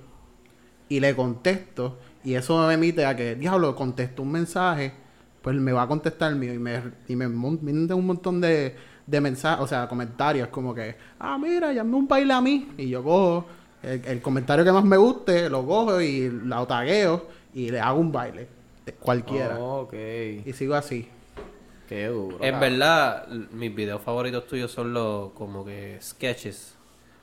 y 0.89 0.99
le 0.99 1.15
contesto 1.15 1.97
y 2.23 2.35
eso 2.35 2.67
me 2.67 2.73
emite 2.73 3.05
a 3.05 3.15
que, 3.15 3.35
diablo, 3.35 3.75
contesto 3.75 4.21
un 4.21 4.31
mensaje, 4.31 4.93
pues 5.41 5.55
me 5.55 5.71
va 5.71 5.83
a 5.83 5.87
contestar 5.87 6.31
el 6.31 6.37
mío 6.37 6.53
y 6.53 6.59
me, 6.59 6.81
y 7.07 7.15
me 7.15 7.27
manda 7.27 7.95
un 7.95 8.05
montón 8.05 8.39
de, 8.39 8.75
de 9.07 9.21
mensajes, 9.21 9.63
o 9.63 9.67
sea, 9.67 9.87
comentarios 9.87 10.49
como 10.49 10.73
que, 10.73 10.95
ah, 11.19 11.37
mira, 11.37 11.73
llame 11.73 11.95
un 11.95 12.07
baile 12.07 12.33
a 12.33 12.41
mí 12.41 12.69
y 12.77 12.89
yo 12.89 13.03
cojo 13.03 13.47
el, 13.81 14.05
el 14.05 14.21
comentario 14.21 14.63
que 14.63 14.71
más 14.71 14.83
me 14.83 14.97
guste, 14.97 15.49
lo 15.49 15.65
cojo 15.65 15.99
y 15.99 16.29
lo 16.29 16.67
tagueo 16.67 17.25
y 17.53 17.69
le 17.69 17.79
hago 17.79 17.99
un 17.99 18.11
baile, 18.11 18.47
cualquiera. 18.99 19.57
Oh, 19.59 19.81
ok. 19.81 19.93
Y 20.45 20.53
sigo 20.53 20.75
así. 20.75 21.07
Qué 21.87 22.07
duro. 22.07 22.37
En 22.41 22.53
cabrón. 22.53 22.59
verdad, 22.59 23.27
mis 23.51 23.75
videos 23.75 24.01
favoritos 24.01 24.47
tuyos 24.47 24.71
son 24.71 24.93
los 24.93 25.31
como 25.31 25.65
que 25.65 25.97
sketches. 26.01 26.75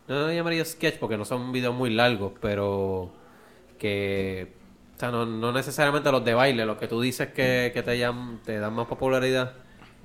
No 0.08 0.20
lo 0.26 0.32
llamaría 0.32 0.64
sketch 0.64 0.96
porque 0.98 1.16
no 1.16 1.24
son 1.24 1.52
videos 1.52 1.74
muy 1.74 1.90
largos, 1.90 2.32
pero 2.40 3.10
que... 3.78 4.52
O 4.96 4.98
sea, 5.00 5.10
no, 5.10 5.24
no 5.26 5.52
necesariamente 5.52 6.10
los 6.10 6.24
de 6.24 6.34
baile, 6.34 6.66
los 6.66 6.76
que 6.76 6.88
tú 6.88 7.00
dices 7.00 7.28
que, 7.28 7.70
que 7.72 7.82
te, 7.82 7.98
llam- 8.00 8.40
te 8.44 8.58
dan 8.58 8.72
más 8.74 8.86
popularidad. 8.88 9.52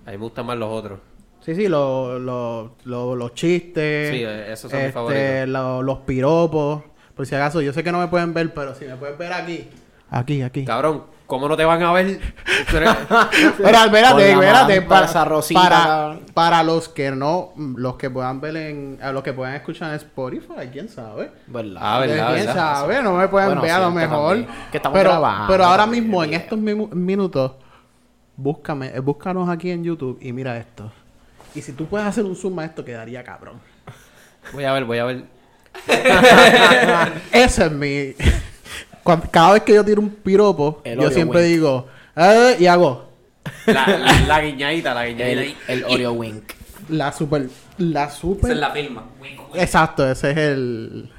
A 0.06 0.12
mí 0.12 0.18
me 0.18 0.24
gustan 0.24 0.46
más 0.46 0.58
los 0.58 0.70
otros. 0.70 1.00
Sí, 1.42 1.56
sí, 1.56 1.68
lo- 1.68 2.20
lo- 2.20 2.76
lo- 2.86 3.16
los 3.16 3.34
chistes. 3.34 4.12
Sí, 4.12 4.24
eh, 4.24 4.52
esos 4.54 4.70
son 4.70 4.80
mis 4.80 4.88
este, 4.88 4.94
favoritos. 4.94 5.48
lo- 5.50 5.82
los 5.82 5.98
piropos. 6.00 6.84
Por 7.16 7.26
si 7.26 7.34
acaso, 7.36 7.62
yo 7.62 7.74
sé 7.74 7.84
que 7.84 7.92
no 7.92 8.00
me 8.00 8.08
pueden 8.08 8.34
ver, 8.34 8.54
pero 8.54 8.76
si 8.76 8.86
me 8.86 8.96
pueden 8.96 9.18
ver 9.18 9.34
aquí. 9.34 9.68
Aquí, 10.10 10.42
aquí. 10.44 10.64
Cabrón, 10.64 11.06
¿cómo 11.34 11.50
no 11.50 11.58
te 11.58 11.66
van 11.66 11.82
a 11.82 11.92
ver? 11.92 12.06
Espérate, 12.46 13.02
espérate. 13.82 14.82
Para, 14.84 15.26
rosita, 15.26 16.20
para, 16.32 16.62
los 16.62 16.90
que 16.90 17.10
no, 17.10 17.54
los 17.58 17.96
que 17.96 18.12
puedan 18.12 18.40
ver 18.40 18.56
en, 18.56 19.00
a 19.02 19.12
los 19.12 19.24
que 19.24 19.34
puedan 19.34 19.56
escuchar 19.56 19.90
en 19.90 19.96
Spotify, 19.96 20.68
quién 20.72 20.90
sabe. 20.90 21.32
¿Verdad? 21.48 21.82
Ah, 21.84 22.00
¿verdad? 22.02 22.34
quién 22.34 22.46
verdad. 22.46 22.54
sabe, 22.54 23.02
no 23.02 23.14
me 23.16 23.28
pueden 23.30 23.50
Bueno, 23.50 23.62
ver 23.64 23.72
a 23.72 23.80
lo 23.80 23.90
mejor. 23.90 24.46
Que 24.72 24.78
estamos 24.78 24.96
pero, 24.96 25.10
grabando 25.10 25.48
pero 25.48 25.66
ahora 25.66 25.88
mismo, 25.88 26.24
en 26.24 26.36
estos 26.36 26.60
minutos, 26.60 27.54
búscame, 28.38 28.92
eh, 28.94 29.00
búscanos 29.00 29.50
aquí 29.50 29.72
en 29.72 29.84
YouTube 29.84 30.20
y 30.22 30.32
mira 30.34 30.56
esto. 30.58 30.92
Y 31.56 31.62
si 31.64 31.72
tú 31.72 31.88
puedes 31.88 32.06
hacer 32.06 32.26
un 32.26 32.36
zoom 32.36 32.60
a 32.60 32.66
esto, 32.66 32.86
quedaría 32.86 33.24
cabrón. 33.24 33.60
Voy 34.54 34.66
a 34.66 34.74
ver, 34.74 34.86
voy 34.86 35.00
a 35.00 35.06
ver. 35.06 35.24
Ese 37.32 37.66
es 37.66 37.72
mi. 37.72 38.14
Cada 39.32 39.54
vez 39.54 39.64
que 39.64 39.74
yo 39.74 39.84
tiro 39.86 40.02
un 40.02 40.10
piropo, 40.10 40.82
El 40.84 41.00
yo 41.00 41.12
siempre 41.12 41.42
wink. 41.42 41.50
digo, 41.52 41.88
"Eh", 42.16 42.56
y 42.60 42.66
hago 42.68 43.10
La, 43.66 43.86
la, 43.88 44.20
la 44.28 44.42
guiñadita, 44.42 44.94
la 44.94 45.06
guiñadita. 45.08 45.42
El, 45.42 45.56
el 45.80 45.84
Oreo 45.86 46.14
Wink. 46.14 46.44
la 46.90 47.12
super, 47.12 47.48
la 47.78 48.06
Esa 48.06 48.16
super. 48.16 48.52
es 48.52 48.58
la 48.58 48.72
firma. 48.72 49.04
Exacto, 49.56 50.10
ese 50.10 50.32
es 50.32 50.38
el, 50.38 51.10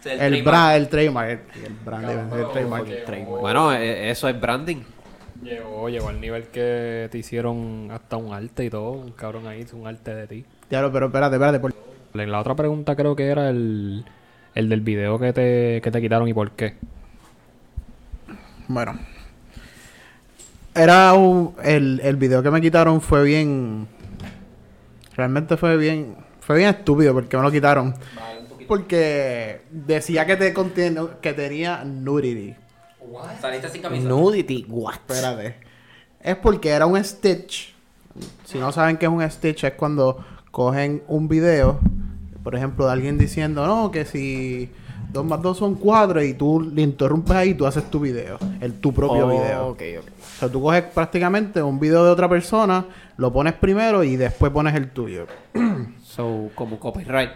Ese 0.00 0.14
es 0.14 0.20
el, 0.20 0.42
trademark. 0.42 0.44
brand, 0.44 0.76
el 0.76 0.88
trademark, 0.88 1.30
el, 1.30 1.64
el 1.66 1.72
brand, 1.84 2.04
el 2.34 2.48
trademark. 2.50 3.04
Trademark. 3.04 3.40
Bueno, 3.40 3.72
eh, 3.74 4.10
eso 4.10 4.28
es 4.28 4.40
branding. 4.40 4.82
Llegó, 5.42 5.88
llegó 5.88 6.08
al 6.08 6.20
nivel 6.20 6.44
que 6.48 7.08
te 7.12 7.18
hicieron 7.18 7.90
hasta 7.92 8.16
un 8.16 8.32
arte 8.34 8.64
y 8.64 8.70
todo. 8.70 8.90
Un 8.92 9.12
cabrón 9.12 9.46
ahí 9.46 9.60
hizo 9.60 9.76
un 9.76 9.86
arte 9.86 10.14
de 10.14 10.26
ti. 10.26 10.44
Claro, 10.68 10.90
pero 10.92 11.06
espérate, 11.06 11.36
espérate. 11.36 11.60
por- 11.60 11.74
La 12.14 12.40
otra 12.40 12.56
pregunta 12.56 12.96
creo 12.96 13.14
que 13.14 13.26
era 13.26 13.48
el, 13.50 14.04
el 14.54 14.68
del 14.68 14.80
video 14.80 15.18
que 15.20 15.32
te, 15.32 15.80
que 15.82 15.90
te 15.92 16.00
quitaron 16.00 16.26
y 16.28 16.34
por 16.34 16.50
qué. 16.52 16.74
Bueno. 18.68 18.98
Era 20.74 21.14
un, 21.14 21.56
el, 21.64 22.00
el 22.04 22.16
video 22.16 22.42
que 22.42 22.50
me 22.50 22.60
quitaron 22.60 23.00
fue 23.00 23.24
bien. 23.24 23.88
Realmente 25.16 25.56
fue 25.56 25.76
bien. 25.76 26.16
Fue 26.40 26.56
bien 26.56 26.70
estúpido 26.70 27.12
porque 27.12 27.36
me 27.36 27.42
lo 27.42 27.50
quitaron. 27.50 27.94
Porque 28.68 29.62
decía 29.70 30.24
que 30.26 30.36
te 30.36 30.52
contiene, 30.52 31.00
que 31.20 31.32
tenía 31.32 31.84
nudity. 31.84 32.54
Saliste 33.40 33.70
sin 33.70 33.82
camisa. 33.82 34.08
Nudity. 34.08 34.66
What? 34.68 34.94
Espérate. 34.94 35.56
Es 36.20 36.36
porque 36.36 36.68
era 36.68 36.86
un 36.86 37.02
stitch. 37.02 37.74
Si 38.44 38.58
no 38.58 38.70
saben 38.72 38.96
qué 38.96 39.06
es 39.06 39.12
un 39.12 39.28
stitch, 39.30 39.64
es 39.64 39.72
cuando 39.72 40.24
cogen 40.50 41.02
un 41.08 41.28
video, 41.28 41.80
por 42.42 42.54
ejemplo, 42.54 42.86
de 42.86 42.92
alguien 42.92 43.18
diciendo, 43.18 43.66
no, 43.66 43.90
que 43.90 44.04
si 44.04 44.70
2 45.12 45.24
más 45.24 45.40
2 45.42 45.56
son 45.56 45.74
4 45.76 46.22
y 46.22 46.34
tú 46.34 46.60
le 46.60 46.82
interrumpes 46.82 47.34
ahí, 47.36 47.54
tú 47.54 47.66
haces 47.66 47.84
tu 47.90 47.98
video, 48.00 48.38
el 48.60 48.74
tu 48.74 48.92
propio 48.92 49.26
Oh, 49.26 49.30
video. 49.30 49.66
Ok, 49.68 49.82
ok. 50.00 50.04
O 50.08 50.38
sea, 50.38 50.48
tú 50.50 50.60
coges 50.62 50.82
prácticamente 50.84 51.62
un 51.62 51.80
video 51.80 52.04
de 52.04 52.10
otra 52.10 52.28
persona, 52.28 52.84
lo 53.16 53.32
pones 53.32 53.54
primero 53.54 54.04
y 54.04 54.16
después 54.16 54.52
pones 54.52 54.74
el 54.74 54.90
tuyo. 54.90 55.26
So, 56.02 56.50
como 56.56 56.78
copyright. 56.80 57.30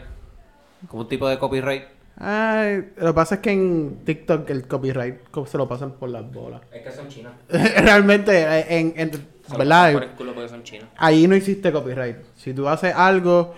Como 0.88 1.02
un 1.02 1.08
tipo 1.08 1.28
de 1.28 1.38
copyright. 1.38 1.85
Ay, 2.18 2.88
lo 2.96 3.06
que 3.08 3.12
pasa 3.14 3.37
es 3.37 3.40
que 3.40 3.52
en 3.52 4.00
TikTok 4.04 4.50
el 4.50 4.66
copyright 4.66 5.28
co- 5.30 5.46
se 5.46 5.56
lo 5.56 5.68
pasan 5.68 5.92
por 5.92 6.08
las 6.11 6.30
bolas. 6.32 6.61
Es 6.72 6.82
que 6.82 6.90
son 6.90 7.08
chinas. 7.08 7.32
Realmente, 7.48 8.42
eh, 8.42 8.66
en, 8.80 8.92
en- 8.96 9.12
Se 9.12 9.56
¿verdad? 9.56 9.85
pasan 9.85 9.92
Por 9.94 10.02
el 10.02 10.11
culo 10.11 10.35
porque 10.35 10.48
son 10.48 10.62
chinas. 10.64 10.88
ahí 10.96 11.26
no 11.28 11.35
existe 11.37 11.70
copyright. 11.72 12.16
Si 12.37 12.52
tú 12.52 12.68
haces 12.68 12.92
algo 12.94 13.54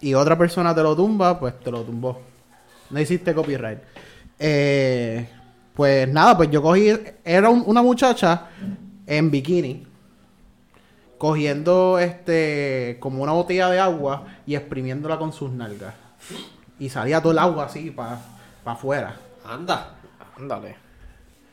y 0.00 0.14
otra 0.14 0.38
persona 0.38 0.74
te 0.74 0.82
lo 0.82 0.94
tumba, 0.96 1.38
pues 1.40 1.58
te 1.60 1.70
lo 1.70 1.82
tumbó. 1.82 2.20
No 2.90 2.98
existe 2.98 3.34
copyright. 3.34 3.78
Eh, 4.38 5.28
pues 5.74 6.08
nada, 6.08 6.36
pues 6.36 6.50
yo 6.50 6.60
cogí, 6.62 6.92
era 7.24 7.48
un- 7.48 7.62
una 7.66 7.82
muchacha 7.82 8.46
en 9.06 9.30
bikini, 9.30 9.86
cogiendo 11.18 11.98
este, 11.98 12.96
como 13.00 13.22
una 13.22 13.32
botella 13.32 13.68
de 13.70 13.78
agua 13.78 14.24
y 14.46 14.54
exprimiéndola 14.54 15.18
con 15.18 15.32
sus 15.32 15.50
nalgas. 15.50 15.94
Y 16.78 16.88
salía 16.88 17.20
todo 17.20 17.32
el 17.32 17.38
agua 17.38 17.66
así 17.66 17.90
para 17.90 18.20
afuera. 18.64 19.16
Anda. 19.44 19.94
Ándale. 20.38 20.76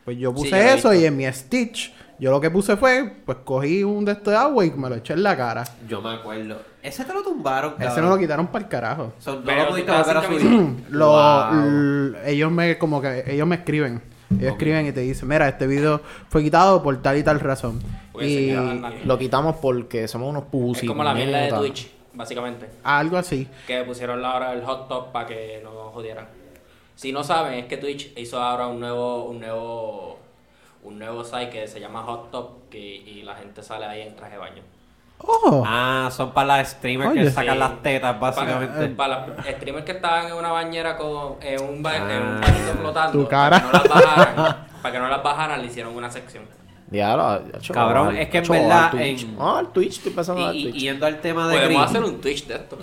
Pues 0.05 0.17
yo 0.17 0.29
Sí, 0.31 0.35
puse 0.35 0.49
yo 0.51 0.57
eso 0.57 0.93
y 0.93 1.03
en 1.05 1.17
mi 1.17 1.25
Stitch, 1.31 1.93
yo 2.19 2.31
lo 2.31 2.41
que 2.41 2.49
puse 2.49 2.75
fue, 2.77 3.11
pues 3.25 3.37
cogí 3.43 3.83
un 3.83 4.05
de 4.05 4.13
estos 4.13 4.31
de 4.33 4.37
agua 4.39 4.65
y 4.65 4.71
me 4.71 4.89
lo 4.89 4.95
eché 4.95 5.13
en 5.13 5.23
la 5.23 5.35
cara. 5.37 5.63
Yo 5.87 6.01
me 6.01 6.11
acuerdo. 6.15 6.57
Ese 6.81 7.03
te 7.05 7.13
lo 7.13 7.21
tumbaron, 7.21 7.73
Ese 7.77 7.85
cabrón. 7.85 8.03
me 8.05 8.09
lo 8.11 8.17
quitaron 8.17 8.47
para 8.47 8.63
el 8.63 8.69
carajo. 8.69 9.13
So, 9.19 9.35
no 9.35 9.41
Pero 9.43 9.63
lo 9.63 9.69
pudiste 9.69 9.91
volver 9.91 10.17
a 10.17 10.23
subir. 10.23 10.75
Lo, 10.89 11.07
Wow. 11.11 12.15
ellos 12.25 12.51
me 12.51 12.77
como 12.77 13.01
que 13.01 13.23
ellos 13.27 13.47
me 13.47 13.55
escriben. 13.55 14.01
Ellos 14.29 14.51
escriben 14.53 14.85
y 14.87 14.91
te 14.91 14.99
dicen, 15.01 15.27
mira, 15.29 15.47
este 15.47 15.67
video 15.67 16.01
fue 16.29 16.43
quitado 16.43 16.83
por 16.83 17.01
tal 17.01 17.17
y 17.17 17.23
tal 17.23 17.39
razón. 17.39 17.79
Pues 18.11 18.27
y. 18.27 18.53
Lo 19.05 19.17
quitamos 19.17 19.55
porque 19.57 20.07
somos 20.07 20.29
unos 20.29 20.43
Es 20.43 20.49
pussy. 20.49 20.87
como 20.87 21.03
la 21.03 21.13
mierda 21.13 21.37
de. 21.39 21.49
Twitch, 21.51 21.89
básicamente. 22.13 22.67
algo 22.83 23.17
así. 23.17 23.47
Que 23.65 23.83
pusieron 23.83 24.21
la 24.21 24.35
hora 24.35 24.51
del 24.51 24.63
hot 24.63 24.87
top 24.89 25.11
para 25.11 25.27
que 25.27 25.61
no 25.63 25.71
jodieran. 25.91 26.27
Si 26.95 27.11
no 27.11 27.23
saben, 27.23 27.53
es 27.59 27.65
que 27.67 27.77
Twitch 27.77 28.11
hizo 28.17 28.41
ahora 28.41 28.67
un 28.67 28.79
nuevo, 28.79 29.25
un 29.25 29.39
nuevo, 29.39 30.16
un 30.87 30.99
nuevo 30.99 31.23
site 31.23 31.49
que 31.49 31.67
se 31.67 31.79
llama 31.79 32.01
Hot 32.03 32.31
Top 32.31 32.69
que, 32.69 32.79
y 32.79 33.21
la 33.23 33.35
gente 33.35 33.61
sale 33.63 33.85
ahí 33.85 34.01
en 34.01 34.15
traje 34.15 34.33
de 34.33 34.37
baño. 34.39 34.61
Oh, 35.19 35.63
Ah, 35.65 36.09
son 36.11 36.31
para 36.31 36.57
las 36.57 36.69
streamers 36.71 37.11
Oye. 37.11 37.23
que 37.23 37.31
sacan 37.31 37.53
Sí. 37.55 37.59
las 37.59 37.81
tetas, 37.81 38.19
básicamente. 38.19 38.87
Para, 38.89 39.25
para 39.25 39.37
los 39.37 39.45
streamers 39.47 39.85
que 39.85 39.91
estaban 39.93 40.27
en 40.27 40.33
una 40.33 40.51
bañera 40.51 40.95
con 40.97 41.37
en 41.41 41.61
un, 41.63 41.81
ba- 41.81 41.95
en 41.97 42.03
un 42.03 42.11
Ah. 42.37 42.41
bañito 42.41 42.73
flotando, 42.79 43.19
Tu 43.23 43.27
cara. 43.27 43.59
Para, 43.59 43.81
que 43.81 43.89
no 43.89 43.99
las 43.99 44.05
bajaran, 44.05 44.67
para 44.81 44.93
que 44.93 44.99
no 44.99 45.07
las 45.09 45.23
bajaran, 45.23 45.61
le 45.61 45.67
hicieron 45.67 45.95
una 45.95 46.09
sección. 46.11 46.43
Diablo, 46.89 47.41
Cabrón, 47.73 48.09
al- 48.09 48.17
es 48.19 48.29
que 48.29 48.37
en 48.37 48.47
verdad 48.47 48.83
al 48.85 48.91
Twitch. 48.91 49.23
en- 49.23 49.37
Ah, 49.39 49.57
al 49.59 49.67
Twitch, 49.73 49.97
estoy 49.97 50.11
pasando 50.13 50.45
al 50.47 50.55
Y, 50.55 50.59
y- 50.59 50.63
Twitch. 50.71 50.81
yendo 50.83 51.05
al 51.05 51.19
tema 51.19 51.47
de 51.47 51.55
Podemos 51.55 51.67
Green, 51.69 51.81
hacer 51.83 52.03
un 52.03 52.21
Twitch 52.21 52.45
de 52.47 52.55
esto. 52.55 52.77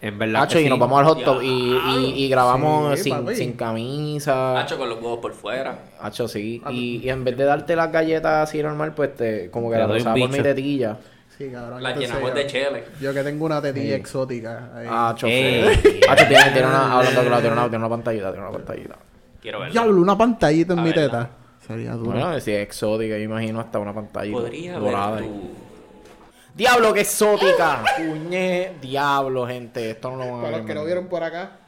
En 0.00 0.18
verdad 0.18 0.42
Hacho, 0.42 0.58
que 0.58 0.64
y 0.64 0.68
nos 0.68 0.76
sí. 0.76 0.80
vamos 0.80 0.98
al 1.00 1.04
hot 1.06 1.24
top 1.24 1.42
y, 1.42 1.46
y, 1.46 2.24
y 2.24 2.28
grabamos 2.28 2.98
Sí, 3.00 3.10
sin, 3.10 3.34
sin 3.36 3.52
camisa. 3.54 4.60
Hacho 4.60 4.76
con 4.78 4.88
los 4.88 4.98
huevos 4.98 5.18
por 5.20 5.32
fuera. 5.32 5.78
Hacho, 6.00 6.28
sí. 6.28 6.62
Y, 6.70 6.98
y 7.04 7.08
en 7.08 7.24
vez 7.24 7.36
de 7.36 7.44
darte 7.44 7.74
las 7.76 7.90
galletas 7.90 8.48
así 8.48 8.62
normal, 8.62 8.94
pues 8.94 9.14
te, 9.14 9.50
como 9.50 9.68
que 9.70 9.76
Te 9.76 9.82
la 9.82 9.88
pasaba 9.88 10.14
por 10.16 10.30
mi 10.30 10.38
tetilla. 10.40 10.96
sí, 11.36 11.48
cabrón. 11.50 11.82
La 11.82 11.90
entonces 11.90 12.10
llenamos 12.12 12.30
yo- 12.30 12.36
de 12.36 12.46
chile. 12.46 12.84
Yo 13.00 13.14
que 13.14 13.22
tengo 13.22 13.46
una 13.46 13.62
tetilla 13.62 13.96
exótica. 13.96 14.70
ahí. 14.74 14.86
Hacho, 14.90 15.26
Ey. 15.26 15.74
sí. 15.82 16.00
Hacho, 16.08 16.26
tiene, 16.28 16.50
tiene 16.52 16.66
una, 16.68 16.98
hablando 16.98 17.20
claro, 17.22 17.40
tiene 17.40 17.52
una, 17.52 17.62
tiene 17.68 17.78
una 17.78 17.88
pantallita, 17.88 18.32
tiene 18.32 18.46
una 18.48 18.52
pantallita. 18.56 18.96
Quiero 19.40 19.58
verlo. 19.60 19.72
Diablo, 19.72 20.00
una 20.02 20.18
pantallita 20.18 20.72
en 20.74 20.78
A 20.78 20.82
mi 20.82 20.90
verla. 20.90 21.04
teta. 21.04 21.30
Sería 21.66 21.92
duro. 21.94 22.12
Bueno, 22.12 22.38
si 22.40 22.52
es 22.52 22.60
exótica, 22.62 23.16
yo 23.16 23.24
imagino 23.24 23.60
hasta 23.60 23.78
una 23.78 23.92
pantallita 23.94 24.38
Podría 24.38 24.78
dorada. 24.78 25.10
ver 25.12 25.22
ahí. 25.24 25.28
tu... 25.28 25.65
Diablo, 26.56 26.92
qué 26.94 27.00
exótica. 27.02 27.84
Puñe, 27.98 28.72
diablo, 28.80 29.46
gente. 29.46 29.90
Esto 29.90 30.10
no 30.10 30.16
lo 30.16 30.24
van 30.24 30.30
a 30.30 30.42
Para 30.42 30.48
ver. 30.48 30.58
los 30.58 30.66
que 30.66 30.74
man. 30.74 30.84
vieron 30.86 31.06
por 31.08 31.22
acá, 31.22 31.58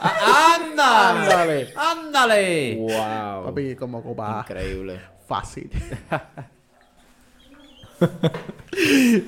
¡Ah, 0.00 0.56
¡Anda! 0.60 1.10
Ándale. 1.10 1.72
¡Ándale! 1.76 2.76
Wow. 2.80 3.44
papi, 3.46 3.76
como 3.76 4.02
copa 4.02 4.44
Increíble. 4.48 5.00
fácil. 5.28 5.70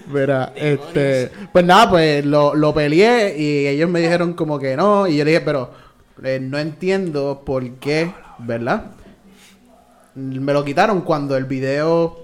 Verá, 0.07 0.53
este. 0.57 1.31
Pues 1.53 1.65
nada, 1.65 1.91
pues 1.91 2.25
lo, 2.25 2.55
lo 2.55 2.73
peleé 2.73 3.37
y 3.39 3.67
ellos 3.67 3.89
me 3.91 4.01
dijeron 4.01 4.33
como 4.35 4.59
que 4.59 4.77
no. 4.77 5.07
Y 5.07 5.17
yo 5.19 5.25
le 5.25 5.33
dije, 5.33 5.43
pero 5.45 5.71
eh, 6.23 6.39
no 6.41 6.59
entiendo 6.59 7.43
por 7.45 7.69
qué, 7.75 8.13
¿verdad? 8.39 8.85
Me 10.15 10.53
lo 10.53 10.65
quitaron 10.65 11.03
cuando 11.03 11.37
el 11.37 11.45
video. 11.45 12.23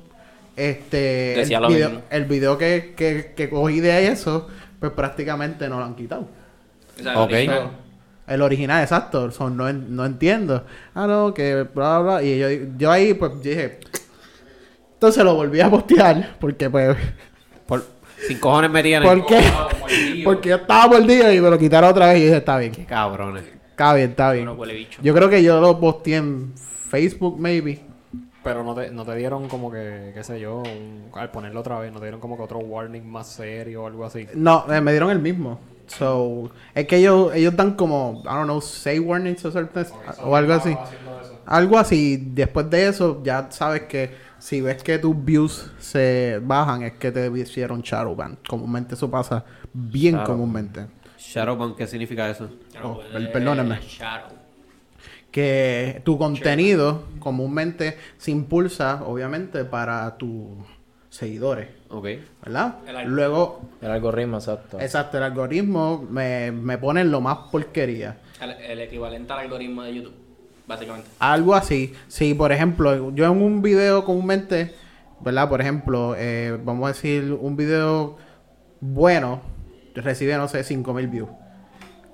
Este. 0.58 1.34
Decía 1.36 1.58
el, 1.58 1.62
lo 1.62 1.68
video, 1.68 1.88
mismo. 1.90 2.04
el 2.10 2.24
video 2.24 2.58
que, 2.58 2.94
que, 2.96 3.32
que 3.36 3.48
cogí 3.48 3.80
de 3.80 4.08
eso, 4.08 4.48
pues 4.80 4.92
prácticamente 4.92 5.68
no 5.68 5.78
lo 5.78 5.84
han 5.84 5.94
quitado. 5.94 6.28
O 6.98 7.02
sea, 7.02 7.12
el 7.12 7.18
Ok. 7.18 7.30
original. 7.32 7.70
El 8.26 8.42
original, 8.42 8.82
exacto. 8.82 9.30
So, 9.30 9.48
no, 9.48 9.68
en- 9.68 9.94
no 9.96 10.04
entiendo. 10.04 10.66
Ah, 10.94 11.06
no, 11.06 11.32
que 11.32 11.62
bla, 11.62 12.00
bla, 12.00 12.18
bla. 12.18 12.22
Y 12.22 12.38
yo, 12.38 12.48
yo 12.76 12.90
ahí, 12.90 13.14
pues, 13.14 13.40
dije... 13.42 13.78
Entonces 14.94 15.22
lo 15.24 15.34
volví 15.36 15.60
a 15.60 15.70
postear. 15.70 16.36
Porque, 16.40 16.68
pues... 16.68 16.96
Por, 17.66 17.84
sin 18.26 18.38
cojones 18.38 18.70
me 18.70 18.82
tienen. 18.82 19.08
¿Por 19.08 19.24
qué? 19.26 19.40
Porque 20.24 20.48
yo 20.50 20.56
estaba 20.56 20.88
mordido 20.88 21.32
y 21.32 21.40
me 21.40 21.48
lo 21.50 21.58
quitaron 21.58 21.88
otra 21.90 22.08
vez 22.08 22.18
y 22.18 22.24
dije, 22.24 22.36
está 22.38 22.58
bien. 22.58 22.72
Qué 22.72 22.84
cabrones. 22.84 23.44
Está 23.70 23.94
bien, 23.94 24.10
está 24.10 24.32
bien. 24.32 24.48
Uno 24.48 24.54
huele 24.58 24.74
bicho. 24.74 25.00
Yo 25.02 25.14
creo 25.14 25.30
que 25.30 25.42
yo 25.42 25.60
lo 25.60 25.78
posteé 25.78 26.16
en 26.16 26.52
Facebook, 26.90 27.38
maybe. 27.38 27.80
Pero 28.48 28.64
no 28.64 28.74
te, 28.74 28.90
no 28.90 29.04
te 29.04 29.14
dieron 29.14 29.46
como 29.46 29.70
que, 29.70 30.10
qué 30.14 30.24
sé 30.24 30.40
yo, 30.40 30.60
un- 30.62 31.10
al 31.12 31.30
ponerlo 31.30 31.60
otra 31.60 31.78
vez, 31.78 31.92
no 31.92 31.98
te 31.98 32.06
dieron 32.06 32.18
como 32.18 32.34
que 32.34 32.42
otro 32.42 32.58
warning 32.60 33.06
más 33.06 33.26
serio 33.26 33.82
o 33.82 33.86
algo 33.86 34.06
así. 34.06 34.26
No, 34.34 34.64
eh, 34.72 34.80
me 34.80 34.90
dieron 34.92 35.10
el 35.10 35.18
mismo. 35.18 35.60
So, 35.86 36.50
es 36.74 36.86
que 36.86 36.96
ellos, 36.96 37.34
ellos 37.34 37.54
dan 37.54 37.74
como, 37.74 38.22
I 38.24 38.28
don't 38.28 38.44
know, 38.44 38.60
say 38.62 38.98
warnings 38.98 39.44
o 39.44 39.50
certain- 39.52 39.86
o 40.24 40.34
algo 40.34 40.54
así. 40.54 40.74
Algo 41.44 41.78
así. 41.78 42.16
Después 42.16 42.70
de 42.70 42.88
eso, 42.88 43.20
ya 43.22 43.48
sabes 43.50 43.82
que 43.82 44.14
si 44.38 44.62
ves 44.62 44.82
que 44.82 44.98
tus 44.98 45.14
views 45.22 45.70
se 45.78 46.40
bajan, 46.42 46.84
es 46.84 46.92
que 46.94 47.12
te 47.12 47.26
hicieron 47.38 47.82
shadowban. 47.82 48.38
Comúnmente 48.48 48.94
eso 48.94 49.10
pasa 49.10 49.44
bien 49.74 50.14
Shadow. 50.14 50.26
comúnmente. 50.26 50.86
Shadowban, 51.18 51.74
¿qué 51.74 51.86
significa 51.86 52.30
eso? 52.30 52.48
Oh, 52.82 53.00
per- 53.12 53.30
perdónenme. 53.30 53.78
Shadow. 53.82 54.38
Que 55.30 56.00
tu 56.04 56.16
contenido 56.18 57.04
comúnmente 57.18 57.96
se 58.16 58.30
impulsa, 58.30 59.02
obviamente, 59.04 59.64
para 59.64 60.16
tus 60.16 60.48
seguidores. 61.10 61.68
Ok. 61.90 62.06
¿Verdad? 62.44 62.76
El 62.86 63.08
Luego, 63.08 63.60
El 63.80 63.90
algoritmo, 63.90 64.38
exacto. 64.38 64.80
exacto, 64.80 65.18
el 65.18 65.24
algoritmo 65.24 66.06
me, 66.10 66.52
me 66.52 66.78
pone 66.78 67.04
lo 67.04 67.20
más 67.20 67.38
porquería. 67.50 68.18
El, 68.40 68.50
el 68.50 68.80
equivalente 68.80 69.32
al 69.32 69.40
algoritmo 69.40 69.82
de 69.82 69.94
YouTube, 69.96 70.14
básicamente. 70.66 71.08
Algo 71.18 71.54
así. 71.54 71.92
Si, 72.08 72.34
por 72.34 72.52
ejemplo, 72.52 73.12
yo 73.14 73.24
en 73.26 73.42
un 73.42 73.62
video 73.62 74.04
comúnmente, 74.04 74.74
¿verdad? 75.20 75.48
Por 75.48 75.60
ejemplo, 75.60 76.14
eh, 76.16 76.58
vamos 76.62 76.84
a 76.84 76.92
decir, 76.92 77.32
un 77.32 77.56
video 77.56 78.16
bueno, 78.80 79.40
recibe, 79.94 80.36
no 80.36 80.48
sé, 80.48 80.62
5000 80.62 81.06
views. 81.08 81.28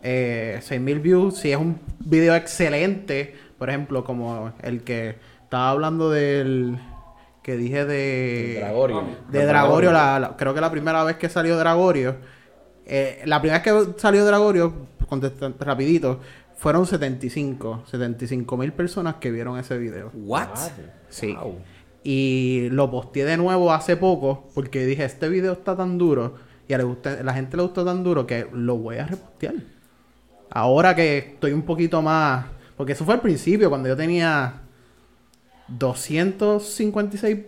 Eh, 0.07 0.59
6000 0.61 1.01
views, 1.01 1.39
si 1.39 1.51
es 1.51 1.57
un 1.57 1.81
video 2.01 2.35
excelente, 2.35 3.35
por 3.59 3.71
ejemplo, 3.71 4.05
como 4.05 4.53
el 4.63 4.83
que 4.83 5.17
estaba 5.43 5.71
hablando 5.71 6.11
del 6.11 6.79
que 7.43 7.57
dije 7.57 7.85
de 7.87 8.57
Dragorio. 8.61 9.03
de 9.31 9.47
Dragorio, 9.47 9.93
la, 9.93 10.19
la- 10.21 10.37
creo 10.37 10.53
que 10.55 10.61
la 10.61 10.71
primera 10.71 11.03
vez 11.05 11.17
que 11.17 11.29
salió 11.31 11.57
Dragorio, 11.57 12.17
eh, 12.87 13.23
la 13.25 13.41
primera 13.41 13.63
vez 13.63 13.73
que 13.95 13.99
salió 14.01 14.25
Dragorio, 14.27 14.75
contestan 15.09 15.55
rapidito, 15.59 16.21
fueron 16.57 16.87
75, 16.87 17.85
75 17.87 18.57
mil 18.59 18.73
personas 18.73 19.17
que 19.17 19.31
vieron 19.31 19.59
ese 19.59 19.79
video. 19.79 20.11
What? 20.15 20.49
Sí. 21.09 21.35
Wow. 21.35 21.59
Y 22.03 22.69
lo 22.71 22.91
posteé 22.91 23.25
de 23.25 23.37
nuevo 23.39 23.73
hace 23.73 23.97
poco 23.97 24.49
porque 24.55 24.85
dije, 24.85 25.05
este 25.05 25.29
video 25.31 25.53
está 25.53 25.75
tan 25.77 25.97
duro 25.97 26.35
y 26.69 26.75
a 26.75 26.79
la 26.79 27.33
gente 27.35 27.57
le 27.57 27.63
gustó 27.63 27.85
tan 27.85 28.03
duro 28.05 28.27
que 28.27 28.47
lo 28.53 28.77
voy 28.77 28.97
a 28.99 29.07
repostear. 29.07 29.55
Ahora 30.51 30.95
que 30.95 31.19
estoy 31.19 31.53
un 31.53 31.63
poquito 31.63 32.01
más... 32.03 32.47
Porque 32.77 32.93
eso 32.93 33.05
fue 33.05 33.15
al 33.15 33.21
principio, 33.21 33.69
cuando 33.71 33.89
yo 33.89 33.97
tenía 33.97 34.63
256 35.69 37.39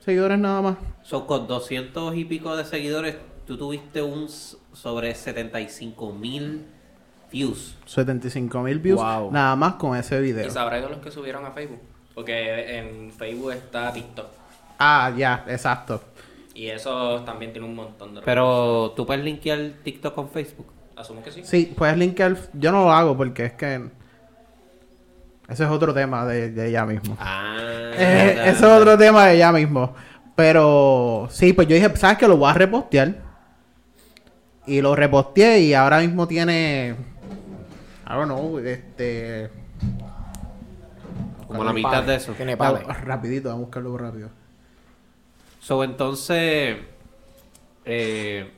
seguidores 0.00 0.38
nada 0.38 0.60
más. 0.62 0.76
So, 1.02 1.26
con 1.26 1.46
200 1.46 2.16
y 2.16 2.24
pico 2.24 2.56
de 2.56 2.64
seguidores, 2.64 3.16
tú 3.46 3.56
tuviste 3.56 4.02
un 4.02 4.28
sobre 4.28 5.14
75 5.14 6.12
mil 6.12 6.66
views. 7.30 7.76
75 7.86 8.60
mil 8.62 8.78
views 8.78 9.00
Wow. 9.00 9.30
nada 9.32 9.56
más 9.56 9.74
con 9.74 9.96
ese 9.96 10.20
video. 10.20 10.46
Y 10.46 10.50
sabrá 10.50 10.80
de 10.80 10.88
los 10.88 10.98
que 10.98 11.10
subieron 11.10 11.44
a 11.44 11.52
Facebook. 11.52 11.80
Porque 12.14 12.78
en 12.78 13.10
Facebook 13.12 13.52
está 13.52 13.92
TikTok. 13.92 14.26
Ah, 14.78 15.12
ya, 15.16 15.44
exacto. 15.48 16.02
Y 16.54 16.66
eso 16.66 17.22
también 17.22 17.52
tiene 17.52 17.66
un 17.66 17.74
montón 17.74 18.14
de... 18.14 18.20
Pero 18.22 18.92
tú 18.94 19.06
puedes 19.06 19.24
linkear 19.24 19.74
TikTok 19.82 20.14
con 20.14 20.28
Facebook. 20.28 20.66
Asumo 20.96 21.22
que 21.22 21.32
sí. 21.32 21.42
Sí, 21.44 21.74
puedes 21.76 21.96
linkar... 21.96 22.36
Yo 22.52 22.72
no 22.72 22.84
lo 22.84 22.92
hago 22.92 23.16
porque 23.16 23.46
es 23.46 23.52
que... 23.54 23.88
Ese 25.48 25.64
es 25.64 25.70
otro 25.70 25.92
tema 25.92 26.24
de, 26.26 26.50
de 26.50 26.68
ella 26.68 26.86
mismo. 26.86 27.16
Ah, 27.20 27.56
Eh, 27.94 28.40
ese 28.46 28.50
es 28.50 28.62
otro 28.62 28.96
tema 28.96 29.26
de 29.26 29.34
ella 29.36 29.52
mismo. 29.52 29.94
Pero 30.34 31.28
sí, 31.30 31.52
pues 31.52 31.68
yo 31.68 31.74
dije, 31.74 31.94
¿sabes 31.96 32.18
qué? 32.18 32.26
Lo 32.26 32.36
voy 32.36 32.50
a 32.50 32.54
repostear. 32.54 33.16
Y 34.66 34.80
lo 34.80 34.94
reposteé 34.94 35.60
y 35.60 35.74
ahora 35.74 35.98
mismo 36.00 36.26
tiene. 36.26 36.94
I 38.06 38.12
don't 38.14 38.26
know, 38.26 38.58
este. 38.60 39.50
Como 41.46 41.64
la 41.64 41.72
mitad 41.72 42.02
de 42.04 42.14
eso. 42.14 42.32
Tiene 42.32 42.56
pale. 42.56 42.80
Ah, 42.88 42.94
Rapidito, 42.94 43.48
vamos 43.48 43.62
a 43.62 43.66
buscarlo 43.66 43.98
rápido. 43.98 44.30
So, 45.60 45.84
entonces, 45.84 46.76
eh, 47.84 48.50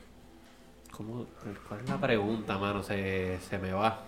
¿cómo, 0.96 1.26
¿cuál 1.68 1.80
es 1.80 1.88
la 1.88 2.00
pregunta, 2.00 2.58
mano? 2.58 2.82
Se, 2.82 3.38
se 3.40 3.58
me 3.58 3.72
va. 3.72 4.04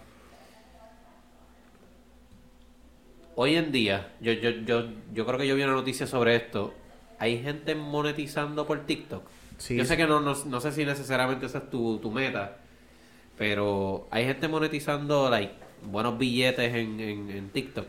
Hoy 3.34 3.56
en 3.56 3.70
día, 3.72 4.14
yo, 4.20 4.32
yo, 4.32 4.50
yo, 4.50 4.84
yo 5.12 5.26
creo 5.26 5.38
que 5.38 5.46
yo 5.46 5.56
vi 5.56 5.62
una 5.62 5.72
noticia 5.72 6.06
sobre 6.06 6.36
esto. 6.36 6.74
Hay 7.18 7.42
gente 7.42 7.74
monetizando 7.74 8.66
por 8.66 8.86
TikTok. 8.86 9.22
Sí, 9.58 9.76
yo 9.76 9.84
sé 9.84 9.96
que 9.96 10.06
no, 10.06 10.20
no, 10.20 10.34
no 10.44 10.60
sé 10.60 10.72
si 10.72 10.84
necesariamente 10.84 11.46
esa 11.46 11.58
es 11.58 11.70
tu, 11.70 11.98
tu 11.98 12.10
meta, 12.10 12.58
pero 13.38 14.06
hay 14.10 14.24
gente 14.26 14.48
monetizando 14.48 15.30
like, 15.30 15.54
buenos 15.82 16.18
billetes 16.18 16.74
en, 16.74 17.00
en, 17.00 17.30
en 17.30 17.48
TikTok. 17.50 17.86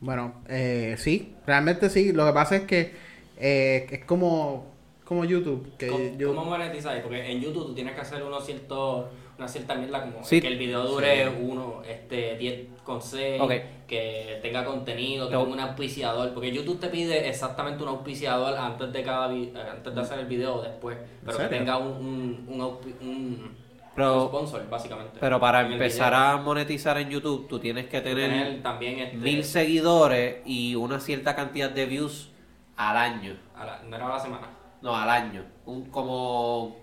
Bueno, 0.00 0.42
eh, 0.48 0.96
sí, 0.98 1.34
realmente 1.46 1.90
sí. 1.90 2.12
Lo 2.12 2.26
que 2.26 2.32
pasa 2.32 2.56
es 2.56 2.62
que 2.62 2.94
eh, 3.36 3.86
es 3.90 4.04
como, 4.04 4.72
como 5.08 5.24
YouTube. 5.24 5.74
Que 5.78 5.86
¿Cómo, 5.86 6.04
yo- 6.18 6.28
cómo 6.34 6.44
monetizáis? 6.44 7.00
Porque 7.02 7.32
en 7.32 7.40
YouTube 7.40 7.68
tú 7.68 7.74
tienes 7.74 7.94
que 7.94 8.02
hacer 8.02 8.22
uno 8.22 8.38
cierto, 8.42 9.08
una 9.38 9.48
cierta 9.48 9.74
mierda 9.74 10.02
como 10.02 10.22
Sí. 10.22 10.38
que 10.40 10.48
el 10.48 10.58
video 10.58 10.84
dure 10.86 11.28
uno, 11.40 11.82
este, 11.88 12.36
10 12.36 12.66
con 12.84 13.00
6, 13.00 13.40
Ok. 13.40 13.52
que 13.86 14.38
tenga 14.42 14.66
contenido, 14.66 15.28
que 15.28 15.34
No. 15.34 15.44
tenga 15.44 15.54
un 15.54 15.60
auspiciador. 15.60 16.34
Porque 16.34 16.52
YouTube 16.52 16.78
te 16.78 16.88
pide 16.88 17.26
exactamente 17.26 17.82
un 17.82 17.88
auspiciador 17.88 18.54
antes 18.58 18.92
de 18.92 19.02
cada 19.02 19.28
vi- 19.28 19.50
eh, 19.54 19.62
antes 19.70 19.94
de 19.94 20.00
hacer 20.00 20.18
el 20.18 20.26
video 20.26 20.56
o 20.56 20.62
después. 20.62 20.98
Pero 21.24 21.38
que 21.38 21.44
tenga 21.46 21.78
un, 21.78 21.86
un, 21.88 22.44
un, 22.48 22.60
aupi- 22.60 22.94
un- 23.00 23.56
Pero- 23.96 24.22
un 24.24 24.28
sponsor, 24.28 24.68
básicamente. 24.68 25.16
Pero 25.18 25.40
para 25.40 25.62
empezar 25.66 26.12
a 26.12 26.36
monetizar 26.36 26.98
en 26.98 27.08
YouTube, 27.08 27.48
tú 27.48 27.58
tienes 27.58 27.86
que 27.86 28.00
tener 28.02 28.30
tener 28.30 28.62
también 28.62 28.98
este, 28.98 29.16
mil 29.16 29.42
seguidores 29.42 30.42
y 30.44 30.74
una 30.74 31.00
cierta 31.00 31.34
cantidad 31.34 31.70
de 31.70 31.86
views 31.86 32.30
al 32.76 32.96
año. 32.98 33.36
a 33.56 33.64
la, 33.66 33.82
no 33.88 33.96
era 33.96 34.06
a 34.06 34.10
la 34.10 34.20
semana. 34.20 34.48
No, 34.82 34.94
al 34.96 35.10
año. 35.10 35.44
Un, 35.66 35.86
como 35.90 36.76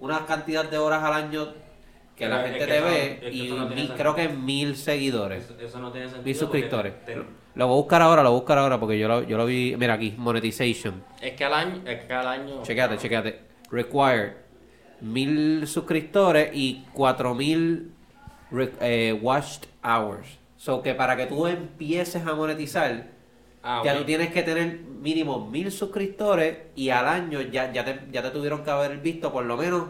una 0.00 0.24
cantidad 0.26 0.64
de 0.68 0.78
horas 0.78 1.02
al 1.02 1.12
año 1.14 1.46
que 2.16 2.24
Pero 2.26 2.30
la 2.34 2.40
es 2.40 2.46
gente 2.52 2.58
que 2.58 2.66
te 2.72 2.76
eso- 2.78 2.86
ve 2.86 3.12
es 3.12 3.20
que 3.20 3.30
y 3.32 3.50
no 3.52 3.66
mil- 3.68 3.92
creo 3.96 4.14
que 4.14 4.28
mil 4.28 4.76
seguidores. 4.76 5.44
Eso, 5.44 5.56
eso 5.60 5.78
no 5.80 5.90
tiene 5.92 6.06
sentido. 6.08 6.24
Mil 6.24 6.34
suscriptores. 6.36 7.04
te- 7.04 7.16
Lo 7.54 7.66
voy 7.66 7.74
a 7.74 7.76
buscar 7.76 8.00
ahora, 8.02 8.22
lo 8.22 8.30
voy 8.30 8.36
a 8.38 8.40
buscar 8.40 8.58
ahora 8.58 8.80
porque 8.80 8.98
yo 8.98 9.08
lo, 9.08 9.22
yo 9.24 9.36
lo 9.36 9.44
vi. 9.46 9.74
Mira 9.78 9.94
aquí, 9.94 10.14
monetization. 10.16 11.02
es 11.20 11.32
que 11.34 11.44
al 11.44 11.52
año, 11.54 11.82
es 11.86 12.04
que 12.04 12.12
al 12.12 12.26
año. 12.26 12.62
Chequéate, 12.62 12.96
chequéate. 12.98 13.40
Required 13.70 14.32
mil 15.00 15.66
suscriptores 15.66 16.50
y 16.54 16.84
cuatro 16.92 17.34
mil 17.34 17.92
re- 18.50 18.72
eh, 18.80 19.12
watched 19.20 19.64
hours. 19.84 20.26
So 20.56 20.80
que 20.82 20.94
para 20.94 21.16
que 21.16 21.26
tú 21.26 21.46
empieces 21.46 22.24
a 22.26 22.34
monetizar, 22.34 23.06
Ah, 23.62 23.82
ya 23.84 23.92
ok. 23.92 23.98
tú 24.00 24.04
tienes 24.04 24.32
que 24.32 24.42
tener 24.42 24.80
mínimo 24.80 25.48
mil 25.48 25.70
suscriptores 25.70 26.56
y 26.74 26.90
al 26.90 27.06
año 27.06 27.40
ya, 27.42 27.72
ya, 27.72 27.84
te, 27.84 28.00
ya 28.10 28.22
te 28.22 28.30
tuvieron 28.30 28.64
que 28.64 28.70
haber 28.70 28.98
visto 28.98 29.32
por 29.32 29.44
lo 29.44 29.56
menos 29.56 29.84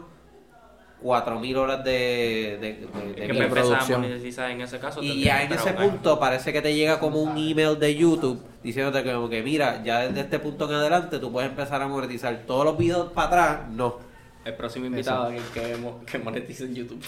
cuatro 1.00 1.40
mil 1.40 1.56
horas 1.56 1.82
de, 1.84 2.58
de, 2.60 2.60
de- 2.60 3.14
de 3.14 3.26
que 3.26 3.32
producción. 3.50 4.04
en 4.50 4.60
ese 4.60 4.78
caso. 4.78 5.02
Y 5.02 5.24
ya 5.24 5.42
en 5.42 5.52
ese 5.52 5.70
punto 5.90 6.18
parece 6.20 6.52
que 6.52 6.62
te 6.62 6.74
llega 6.74 7.00
como 7.00 7.20
un 7.22 7.36
email 7.36 7.78
de 7.78 7.94
YouTube 7.96 8.40
diciéndote 8.62 9.02
que 9.02 9.12
como 9.12 9.28
que 9.28 9.42
mira, 9.42 9.82
ya 9.82 10.00
desde 10.06 10.20
este 10.20 10.38
punto 10.38 10.68
en 10.68 10.74
adelante 10.76 11.18
tú 11.18 11.32
puedes 11.32 11.50
empezar 11.50 11.82
a 11.82 11.88
monetizar 11.88 12.42
todos 12.46 12.64
los 12.64 12.78
videos 12.78 13.10
para 13.12 13.26
atrás, 13.26 13.68
no. 13.70 14.11
El 14.44 14.54
próximo 14.54 14.86
invitado 14.86 15.24
alguien 15.24 15.44
que, 15.54 15.76
mo- 15.76 16.00
que 16.04 16.18
monetice 16.18 16.64
en 16.64 16.74
YouTube. 16.74 17.02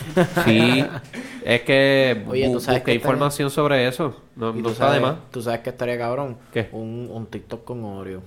Sí, 0.45 0.85
es 1.45 1.63
que 1.63 2.25
Oye, 2.29 2.49
¿tú 2.53 2.61
sabes 2.61 2.81
busqué 2.81 2.93
que 2.93 2.95
información 2.95 3.51
sobre 3.51 3.89
eso. 3.89 4.21
No, 4.37 4.53
tú 4.53 4.59
está 4.71 4.71
de 4.71 4.75
sabes, 5.01 5.03
más. 5.03 5.17
tú 5.33 5.43
sabes 5.43 5.61
que 5.61 5.71
estaría 5.71 5.99
cabrón. 5.99 6.37
¿Qué? 6.53 6.69
Un, 6.73 7.09
un 7.13 7.27
TikTok 7.27 7.65
con 7.65 7.85
Oreo. 7.85 8.23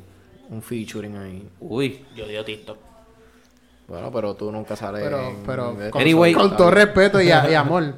Un 0.50 0.62
featuring 0.62 1.16
ahí. 1.18 1.50
Uy, 1.60 2.06
Yo 2.16 2.26
odio 2.26 2.44
TikTok. 2.44 2.78
Bueno, 3.88 4.12
pero 4.12 4.36
tú 4.36 4.52
nunca 4.52 4.76
sales. 4.76 5.02
Pero, 5.02 5.30
en- 5.30 5.44
pero 5.46 5.82
en- 5.82 5.92
con, 5.92 6.02
Anyway. 6.02 6.34
con 6.34 6.58
todo 6.58 6.70
respeto 6.72 7.22
y, 7.22 7.32
a- 7.32 7.50
y 7.50 7.54
amor, 7.54 7.96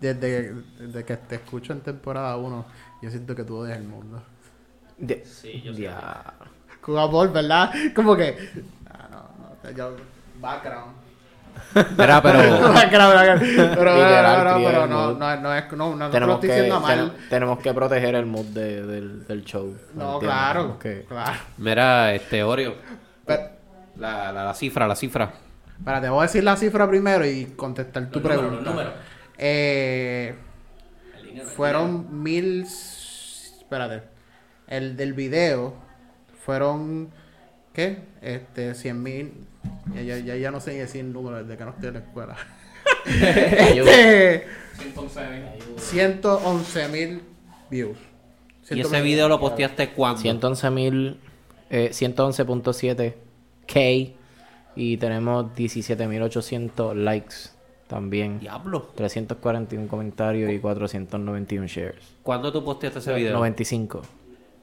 desde, 0.00 0.52
desde 0.78 1.04
que 1.04 1.16
te 1.16 1.34
escucho 1.36 1.72
en 1.72 1.80
temporada 1.80 2.36
1, 2.36 2.64
yo 3.02 3.10
siento 3.10 3.34
que 3.34 3.44
tú 3.44 3.56
odias 3.56 3.78
el 3.78 3.84
mundo. 3.84 4.22
De- 4.98 5.24
Sí, 5.24 5.62
yo. 5.64 5.72
Ya. 5.72 6.34
Con 6.82 6.98
amor, 6.98 7.32
¿verdad? 7.32 7.70
Como 7.94 8.14
que. 8.14 8.36
Ah, 8.90 9.08
no, 9.10 9.70
no, 9.70 9.76
yo. 9.76 9.96
Background. 10.40 10.96
Mira, 11.96 12.22
pero 12.22 12.38
background, 12.72 13.14
background. 13.14 13.42
Pero, 13.74 13.94
no, 13.94 14.44
no, 14.44 14.86
no, 14.86 15.06
mood. 15.08 15.18
no, 15.18 15.36
no 15.40 15.54
es. 15.54 15.72
No, 15.72 15.76
no, 15.76 15.96
no 15.96 16.04
lo 16.06 16.10
Tenemos 16.10 16.34
estoy 16.36 16.48
que, 16.50 16.54
diciendo 16.54 16.80
mal. 16.80 17.12
ten- 17.12 17.28
tenemos 17.30 17.58
que 17.60 17.72
proteger 17.74 18.14
el 18.14 18.26
mood 18.26 18.44
de- 18.46 18.82
del, 18.86 19.26
del 19.26 19.44
show. 19.44 19.74
¿me 19.94 20.02
No, 20.04 20.18
claro. 20.18 20.78
Que- 20.78 21.04
Claro. 21.08 21.38
mira, 21.58 22.12
este 22.14 22.42
Oreo, 22.42 22.74
Pero, 23.24 23.42
la, 23.96 24.32
la, 24.32 24.44
la 24.44 24.54
cifra, 24.54 24.86
la 24.86 24.94
cifra. 24.96 25.32
espérate, 25.78 26.08
voy 26.10 26.20
a 26.20 26.22
decir 26.22 26.44
la 26.44 26.56
cifra 26.56 26.86
primero 26.88 27.26
y 27.26 27.46
contestar 27.56 28.06
tu 28.10 28.20
Los 28.20 28.24
números, 28.30 28.40
pregunta. 28.46 28.64
los 28.64 28.74
números. 28.74 28.92
Eh, 29.38 30.34
fueron 31.54 32.22
mil. 32.22 32.62
Espérate. 32.62 34.02
El 34.68 34.96
del 34.96 35.12
video 35.14 35.74
fueron. 36.44 37.10
¿Qué? 37.72 38.02
Este, 38.22 38.74
cien 38.74 39.02
mil. 39.02 39.46
Ya, 39.94 40.02
ya, 40.02 40.18
ya, 40.18 40.36
ya 40.36 40.50
no 40.50 40.60
sé 40.60 40.72
ni 40.72 40.78
decir 40.78 41.00
el 41.02 41.12
número 41.12 41.42
desde 41.42 41.56
que 41.56 41.64
no 41.64 41.70
estoy 41.70 41.88
en 41.88 41.94
la 41.94 42.00
escuela. 42.00 42.36
este, 43.06 44.46
111 45.78 46.88
mil 46.88 47.22
views. 47.70 47.98
¿Y 48.70 48.80
ese 48.80 49.00
video 49.00 49.28
lo 49.28 49.38
posteaste 49.38 49.90
cuándo? 49.90 50.20
111 50.20 50.70
mil, 50.70 51.20
eh, 51.70 51.90
111.7 51.92 53.14
K 53.66 53.80
y 54.74 54.96
tenemos 54.96 55.46
17.800 55.54 56.94
likes 56.94 57.36
también. 57.86 58.40
Diablo. 58.40 58.90
341 58.94 59.88
comentarios 59.88 60.50
y 60.50 60.58
491 60.58 61.66
shares. 61.66 62.04
¿Cuándo 62.22 62.52
tú 62.52 62.64
posteaste 62.64 62.98
ese 62.98 63.14
video? 63.14 63.32
95. 63.34 64.02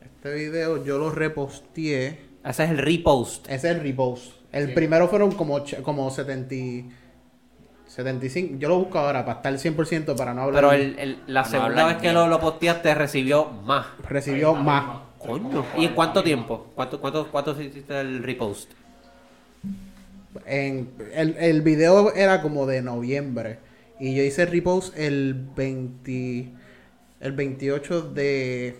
Este 0.01 0.33
video 0.33 0.83
yo 0.83 0.97
lo 0.97 1.09
reposteé. 1.09 2.19
Ese 2.43 2.63
es 2.65 2.69
el 2.71 2.77
repost. 2.77 3.47
Ese 3.47 3.69
es 3.69 3.75
el 3.75 3.81
repost. 3.81 4.42
El 4.53 4.73
primero 4.73 5.07
fueron 5.09 5.31
como, 5.33 5.61
como 5.83 6.09
70, 6.09 6.55
y- 6.55 6.89
75. 7.87 8.55
Yo 8.59 8.69
lo 8.69 8.77
busco 8.79 8.97
ahora 8.99 9.25
para 9.25 9.37
estar 9.37 9.53
100% 9.75 10.15
para 10.15 10.33
no 10.33 10.43
hablar. 10.43 10.63
Pero 10.63 10.71
el, 10.73 10.97
el- 10.99 11.19
la 11.27 11.43
segunda 11.43 11.85
vez 11.85 11.97
que 11.97 12.13
lo, 12.13 12.27
lo 12.27 12.39
posteaste 12.39 12.95
recibió 12.95 13.45
más. 13.45 13.85
Recibió 14.07 14.53
más. 14.55 15.01
Coño. 15.19 15.65
¿Y 15.77 15.85
en 15.85 15.93
cuánto 15.93 16.23
tiempo? 16.23 16.67
¿Cuánto, 16.75 16.99
cuánto, 17.01 17.29
cuánto 17.31 17.59
hiciste 17.61 17.99
el 17.99 18.23
repost? 18.23 18.71
En, 20.45 20.89
el, 21.13 21.35
el 21.37 21.61
video 21.61 22.13
era 22.13 22.41
como 22.41 22.65
de 22.65 22.81
noviembre. 22.81 23.59
Y 23.99 24.15
yo 24.15 24.23
hice 24.23 24.43
el 24.43 24.49
repost 24.51 24.97
el 24.97 25.33
20. 25.55 26.49
el 27.21 27.31
28 27.31 28.01
de... 28.11 28.79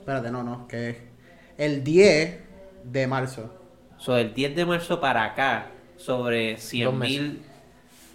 Espérate, 0.00 0.30
no, 0.30 0.42
no, 0.42 0.66
que 0.68 0.90
es 0.90 0.96
el 1.58 1.84
10 1.84 2.38
de 2.84 3.06
marzo. 3.06 3.54
So, 3.98 4.14
del 4.14 4.32
10 4.34 4.54
de 4.56 4.64
marzo 4.66 5.00
para 5.00 5.24
acá, 5.24 5.66
sobre 5.96 6.52
Dos 6.52 6.62
100 6.62 6.98
meses. 6.98 7.20
mil 7.20 7.42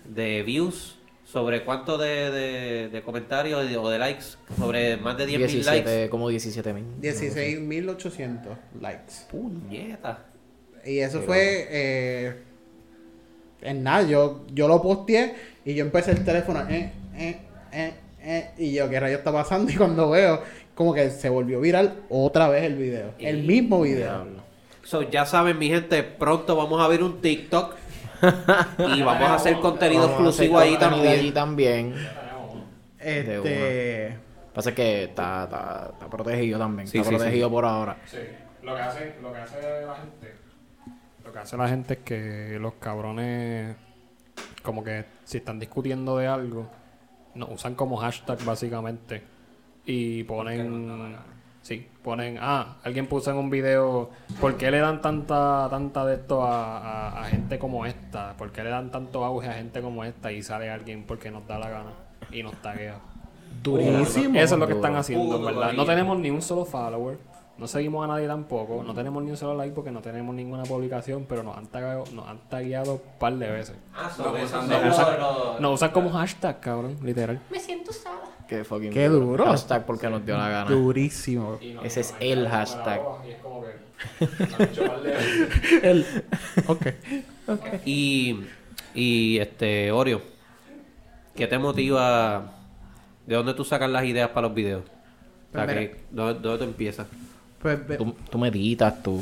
de 0.05 0.43
views, 0.43 0.97
sobre 1.25 1.63
cuánto 1.63 1.97
de, 1.97 2.31
de, 2.31 2.89
de 2.89 3.01
comentarios 3.01 3.65
o 3.77 3.89
de 3.89 3.99
likes, 3.99 4.25
sobre 4.57 4.97
más 4.97 5.17
de 5.17 5.25
10 5.25 5.39
mil 5.39 5.47
17, 5.49 5.85
likes. 5.89 6.09
como 6.09 6.29
17 6.29 6.73
mil. 6.73 6.85
16.800 7.01 8.39
likes. 8.79 9.13
Puñeta. 9.29 10.25
Y 10.85 10.99
eso 10.99 11.21
fue 11.21 11.67
eh, 11.69 12.35
en 13.61 13.83
nada, 13.83 14.03
yo, 14.03 14.45
yo 14.53 14.67
lo 14.67 14.81
posteé 14.81 15.33
y 15.65 15.73
yo 15.75 15.85
empecé 15.85 16.11
el 16.11 16.23
teléfono, 16.25 16.61
eh, 16.69 16.91
eh, 17.15 17.37
eh, 17.71 17.93
eh, 18.21 18.49
y 18.57 18.73
yo, 18.73 18.89
¿qué 18.89 18.99
rayo 18.99 19.17
está 19.17 19.31
pasando? 19.31 19.71
Y 19.73 19.75
cuando 19.75 20.09
veo, 20.09 20.41
como 20.75 20.93
que 20.93 21.09
se 21.09 21.29
volvió 21.29 21.61
viral 21.61 22.03
otra 22.09 22.49
vez 22.49 22.63
el 22.63 22.75
video, 22.75 23.13
el 23.19 23.43
mismo 23.43 23.81
video. 23.81 24.42
So, 24.83 25.01
ya 25.09 25.25
saben, 25.25 25.57
mi 25.57 25.69
gente, 25.69 26.03
pronto 26.03 26.55
vamos 26.55 26.81
a 26.81 26.87
ver 26.87 27.03
un 27.03 27.21
TikTok 27.21 27.75
y 28.95 29.01
vamos 29.01 29.29
a 29.29 29.35
hacer 29.35 29.59
contenido 29.59 30.01
Vamos 30.03 30.17
a 30.17 30.29
hacer 30.29 30.45
exclusivo 30.45 30.59
ahí 30.59 30.77
contenido 30.77 31.09
allí 31.09 31.31
también. 31.31 31.93
también. 31.93 32.23
Este, 32.99 34.17
Pasa 34.53 34.73
que 34.75 35.05
está, 35.05 35.45
está, 35.45 35.89
está 35.93 36.09
protegido 36.09 36.59
también. 36.59 36.87
Sí, 36.87 36.99
está 36.99 37.09
sí, 37.09 37.15
protegido 37.15 37.49
por 37.49 37.65
ahora. 37.65 37.97
Sí, 38.05 38.17
lo 38.61 38.75
que 38.75 38.81
hace, 38.81 39.15
lo 39.21 39.33
que 39.33 39.39
hace 39.39 39.61
la 39.61 39.95
gente, 39.95 40.33
lo 41.25 41.31
que 41.33 41.39
hace 41.39 41.57
la 41.57 41.67
gente 41.67 41.93
es 41.95 41.99
que 42.01 42.57
los 42.59 42.73
cabrones, 42.75 43.75
como 44.61 44.83
que 44.83 45.05
si 45.23 45.37
están 45.37 45.59
discutiendo 45.59 46.17
de 46.17 46.27
algo, 46.27 46.69
nos 47.33 47.49
usan 47.49 47.73
como 47.75 47.97
hashtag 47.97 48.43
básicamente 48.43 49.23
y 49.85 50.23
ponen, 50.23 51.17
sí, 51.63 51.87
ponen, 52.03 52.37
ah, 52.39 52.75
alguien 52.83 53.07
puso 53.07 53.31
en 53.31 53.37
un 53.37 53.49
video, 53.49 54.11
¿por 54.39 54.55
qué 54.57 54.69
le 54.69 54.79
dan 54.79 55.01
tanta, 55.01 55.67
tanta 55.71 56.05
de 56.05 56.15
esto 56.15 56.43
a, 56.43 56.77
a- 56.77 57.21
a 57.21 57.23
gente 57.25 57.57
como 57.57 57.85
esta? 57.87 58.33
¿Por 58.37 58.51
qué 58.51 58.63
le 58.63 58.69
dan 58.69 58.91
tanto 58.91 59.25
auge 59.25 59.47
a 59.49 59.53
gente 59.53 59.81
como 59.81 60.03
esta? 60.03 60.31
Y 60.31 60.43
sale 60.43 60.69
alguien 60.69 61.03
porque 61.07 61.31
nos 61.31 61.47
da 61.47 61.57
la 61.57 61.69
gana 61.69 61.91
y 62.31 62.43
nos 62.43 62.53
taguea. 62.61 62.99
durísimo. 63.63 64.37
Eso 64.39 64.55
es 64.55 64.59
lo 64.59 64.67
que 64.67 64.73
están 64.73 64.95
haciendo, 64.95 65.41
¿verdad? 65.41 65.73
No 65.73 65.85
tenemos 65.85 66.19
ni 66.19 66.29
un 66.29 66.41
solo 66.41 66.65
follower. 66.65 67.17
No 67.57 67.67
seguimos 67.67 68.03
a 68.03 68.07
nadie 68.07 68.27
tampoco. 68.27 68.83
No 68.83 68.93
tenemos 68.95 69.23
ni 69.23 69.29
un 69.31 69.37
solo 69.37 69.55
like 69.55 69.73
porque 69.75 69.91
no 69.91 70.01
tenemos 70.01 70.33
ninguna 70.33 70.63
publicación, 70.63 71.25
pero 71.29 71.43
nos 71.43 71.55
han 71.55 71.67
tagueado, 71.67 72.03
nos 72.13 72.27
han 72.27 72.39
tagueado 72.49 72.93
un 72.95 73.01
par 73.19 73.33
de 73.35 73.49
veces. 73.51 73.75
Ah, 73.93 74.11
Nos 74.17 74.43
usan, 74.43 74.67
nos 75.61 75.73
usan 75.75 75.91
como 75.91 76.09
hashtag, 76.11 76.59
cabrón, 76.59 76.97
literal. 77.03 77.39
Qué 78.47 78.63
fucking 78.63 78.91
Qué 78.91 79.07
duro. 79.07 79.45
Hashtag 79.45 79.85
porque 79.85 80.09
nos 80.09 80.25
dio 80.25 80.35
la 80.37 80.49
gana. 80.49 80.69
Durísimo. 80.71 81.59
Ese 81.83 82.01
es 82.01 82.13
el 82.19 82.47
hashtag. 82.49 83.01
El- 85.83 86.05
ok. 86.67 86.87
Y, 87.85 88.41
y 88.93 89.37
este, 89.37 89.91
Oreo, 89.91 90.21
¿qué 91.35 91.47
te 91.47 91.57
motiva? 91.57 92.51
¿De 93.25 93.35
dónde 93.35 93.53
tú 93.53 93.63
sacas 93.63 93.89
las 93.89 94.03
ideas 94.05 94.29
para 94.29 94.47
los 94.47 94.55
videos? 94.55 94.83
O 94.83 95.53
sea, 95.55 95.65
Pues 95.65 95.77
que- 95.77 96.03
¿dónde, 96.11 96.39
dónde 96.41 96.57
tú 96.57 96.63
empiezas? 96.65 97.07
Pues, 97.63 97.97
Tú, 97.97 98.13
tú 98.29 98.37
meditas, 98.37 99.01
tú, 99.01 99.19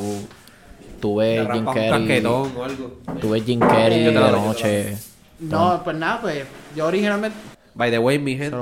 tú 1.00 1.16
ves 1.18 1.48
¿Te 1.48 1.54
Jim 1.54 1.66
Carrey. 1.66 1.90
casquetón 1.92 2.52
o 2.58 2.64
algo? 2.64 2.98
Tú 3.22 3.30
ves 3.30 3.44
Jim 3.46 3.60
Carrey 3.60 4.04
Yo 4.04 4.12
te 4.12 4.20
de 4.20 4.32
noche. 4.32 4.98
no, 5.40 5.82
pues 5.84 5.96
nada, 5.96 6.20
pues 6.22 6.44
yo 6.76 6.88
originalmente... 6.88 7.38
By 7.74 7.90
the 7.90 8.00
way, 8.00 8.20
mi 8.20 8.36
gente, 8.36 8.58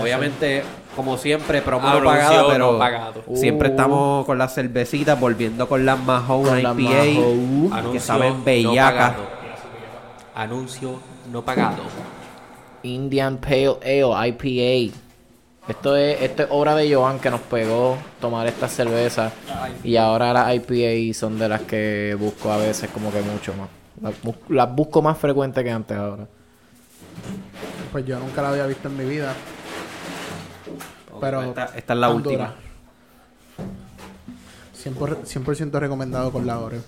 obviamente, 0.00 0.62
como 0.96 1.18
siempre, 1.18 1.60
promo 1.60 1.82
no 1.86 1.96
Anuncio 1.96 2.10
pagada, 2.10 2.42
no 2.42 2.48
pero 2.48 2.78
pagado. 2.78 3.24
siempre 3.34 3.68
Uh. 3.68 3.70
estamos 3.72 4.24
con 4.24 4.38
las 4.38 4.54
cervecitas, 4.54 5.20
volviendo 5.20 5.68
con 5.68 5.84
las 5.84 5.98
Mahone 6.02 6.60
IPA, 6.62 6.72
Mahone. 6.72 7.92
que 7.92 8.00
saben 8.00 8.42
bellacas. 8.44 9.14
Anuncio 10.34 10.98
no 11.30 11.44
pagado. 11.44 11.82
Indian 12.84 13.36
Pale 13.36 13.76
Ale 13.84 14.28
IPA. 14.28 14.96
Esto 15.68 15.96
es, 15.96 16.22
esto 16.22 16.44
es 16.44 16.48
obra 16.50 16.74
de 16.74 16.92
Joan 16.94 17.18
que 17.18 17.30
nos 17.30 17.40
pegó 17.42 17.98
tomar 18.20 18.46
estas 18.46 18.72
cervezas. 18.72 19.32
Y 19.84 19.96
ahora 19.96 20.32
las 20.32 20.54
IPA 20.54 21.12
son 21.14 21.38
de 21.38 21.48
las 21.48 21.60
que 21.62 22.16
busco 22.18 22.50
a 22.50 22.56
veces 22.56 22.88
como 22.90 23.12
que 23.12 23.20
mucho 23.20 23.52
más. 23.54 23.68
Las, 24.00 24.22
bus- 24.22 24.36
las 24.48 24.74
busco 24.74 25.02
más 25.02 25.18
frecuente 25.18 25.62
que 25.62 25.70
antes 25.70 25.96
ahora. 25.96 26.26
Pues 27.92 28.06
yo 28.06 28.18
nunca 28.18 28.40
la 28.42 28.50
había 28.50 28.66
visto 28.66 28.88
en 28.88 28.96
mi 28.96 29.04
vida. 29.04 29.34
Pero 31.20 31.42
esta, 31.42 31.64
esta 31.76 31.92
es 31.92 31.98
la 31.98 32.08
última. 32.10 32.54
dura. 32.54 32.54
100%, 34.96 35.24
100% 35.44 35.78
recomendado 35.80 36.30
con 36.32 36.46
la 36.46 36.58
Oreo. 36.60 36.80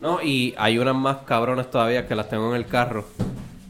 No, 0.00 0.20
y 0.22 0.54
hay 0.58 0.78
unas 0.78 0.96
más 0.96 1.18
cabronas 1.26 1.70
todavía 1.70 2.06
que 2.06 2.14
las 2.14 2.28
tengo 2.28 2.50
en 2.50 2.56
el 2.56 2.66
carro, 2.66 3.04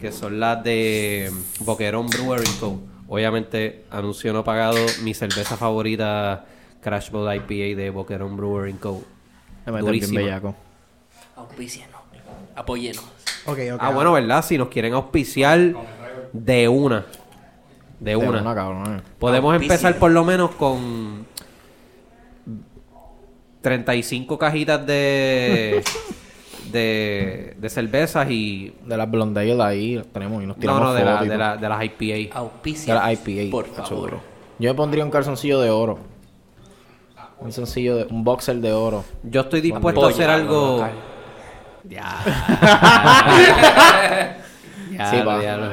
que 0.01 0.11
son 0.13 0.41
las 0.41 0.63
de 0.65 1.31
Boquerón 1.61 2.07
Brewery 2.09 2.49
Co. 2.59 2.81
Obviamente, 3.13 3.85
anuncio 3.91 4.33
no 4.33 4.45
pagado, 4.45 4.77
mi 5.03 5.15
cerveza 5.15 5.57
favorita, 5.57 6.47
Crash 6.81 7.11
Boat 7.11 7.35
IPA 7.37 7.77
de 7.77 7.91
Boquerón 7.91 8.37
Brewery 8.37 8.75
Co. 8.75 9.03
Me 9.67 9.73
mete 9.73 9.83
bien 9.91 10.01
Durísima. 10.01 10.21
bellaco. 10.21 10.55
Auspícianos. 11.35 12.01
Apóyenos. 12.55 13.05
Ok, 13.47 13.59
ok. 13.75 13.79
Ah, 13.81 13.91
bueno, 13.91 14.13
¿verdad? 14.13 14.45
Si 14.45 14.57
nos 14.57 14.69
quieren 14.69 14.95
auspiciar 14.95 15.75
de 16.33 16.69
una. 16.69 17.05
De 17.99 18.13
De 18.13 18.17
una. 18.17 18.41
una, 18.43 18.55
cabrón. 18.55 18.97
eh. 18.99 19.03
Podemos 19.19 19.53
Auspicia. 19.55 19.75
empezar 19.75 19.99
por 19.99 20.13
lo 20.13 20.25
menos 20.25 20.53
con 20.53 21.27
35 23.61 24.39
cajitas 24.39 24.87
de, 24.87 25.83
de, 26.73 27.55
de 27.59 27.69
cervezas 27.71 28.31
y... 28.31 28.75
De 28.87 28.97
las 28.97 29.11
Blonde 29.11 29.41
Ale 29.41 29.63
ahí 29.63 29.95
las 29.97 30.07
tenemos 30.07 30.43
y 30.43 30.47
nos 30.47 30.57
No, 30.57 30.61
tiramos 30.61 30.83
no, 30.83 30.95
de, 30.95 31.05
la- 31.05 31.23
de, 31.23 31.37
la- 31.39 31.57
de 31.57 31.69
las 31.69 31.85
IPA. 31.85 32.05
De 32.05 32.31
Auspicia. 32.35 32.95
las 32.95 33.13
IPA. 33.13 33.51
Por 33.51 33.67
favor. 33.67 34.21
Yo 34.59 34.71
me 34.71 34.75
pondría 34.75 35.05
un 35.05 35.11
calzoncillo 35.11 35.61
de 35.61 35.71
oro. 35.71 35.99
Un 37.39 37.53
sencillo 37.53 37.97
de... 37.97 38.05
Un 38.05 38.23
boxer 38.25 38.57
de 38.57 38.73
oro. 38.73 39.05
Yo 39.23 39.41
estoy 39.43 39.61
dispuesto 39.61 40.07
a 40.07 40.11
hacer 40.11 40.29
algo... 40.31 40.77
local. 40.79 40.93
Ya. 41.89 42.19
Sí, 45.11 45.17
Ya, 45.17 45.25
pa. 45.25 45.43
ya 45.43 45.57
lo- 45.57 45.73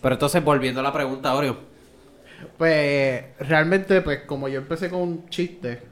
Pero 0.00 0.14
entonces, 0.14 0.42
volviendo 0.42 0.80
a 0.80 0.82
la 0.82 0.92
pregunta, 0.92 1.34
Oreo. 1.34 1.56
Pues 2.56 3.24
realmente, 3.40 4.00
pues 4.00 4.20
como 4.20 4.48
yo 4.48 4.58
empecé 4.60 4.88
con 4.88 5.00
un 5.02 5.28
chiste, 5.28 5.82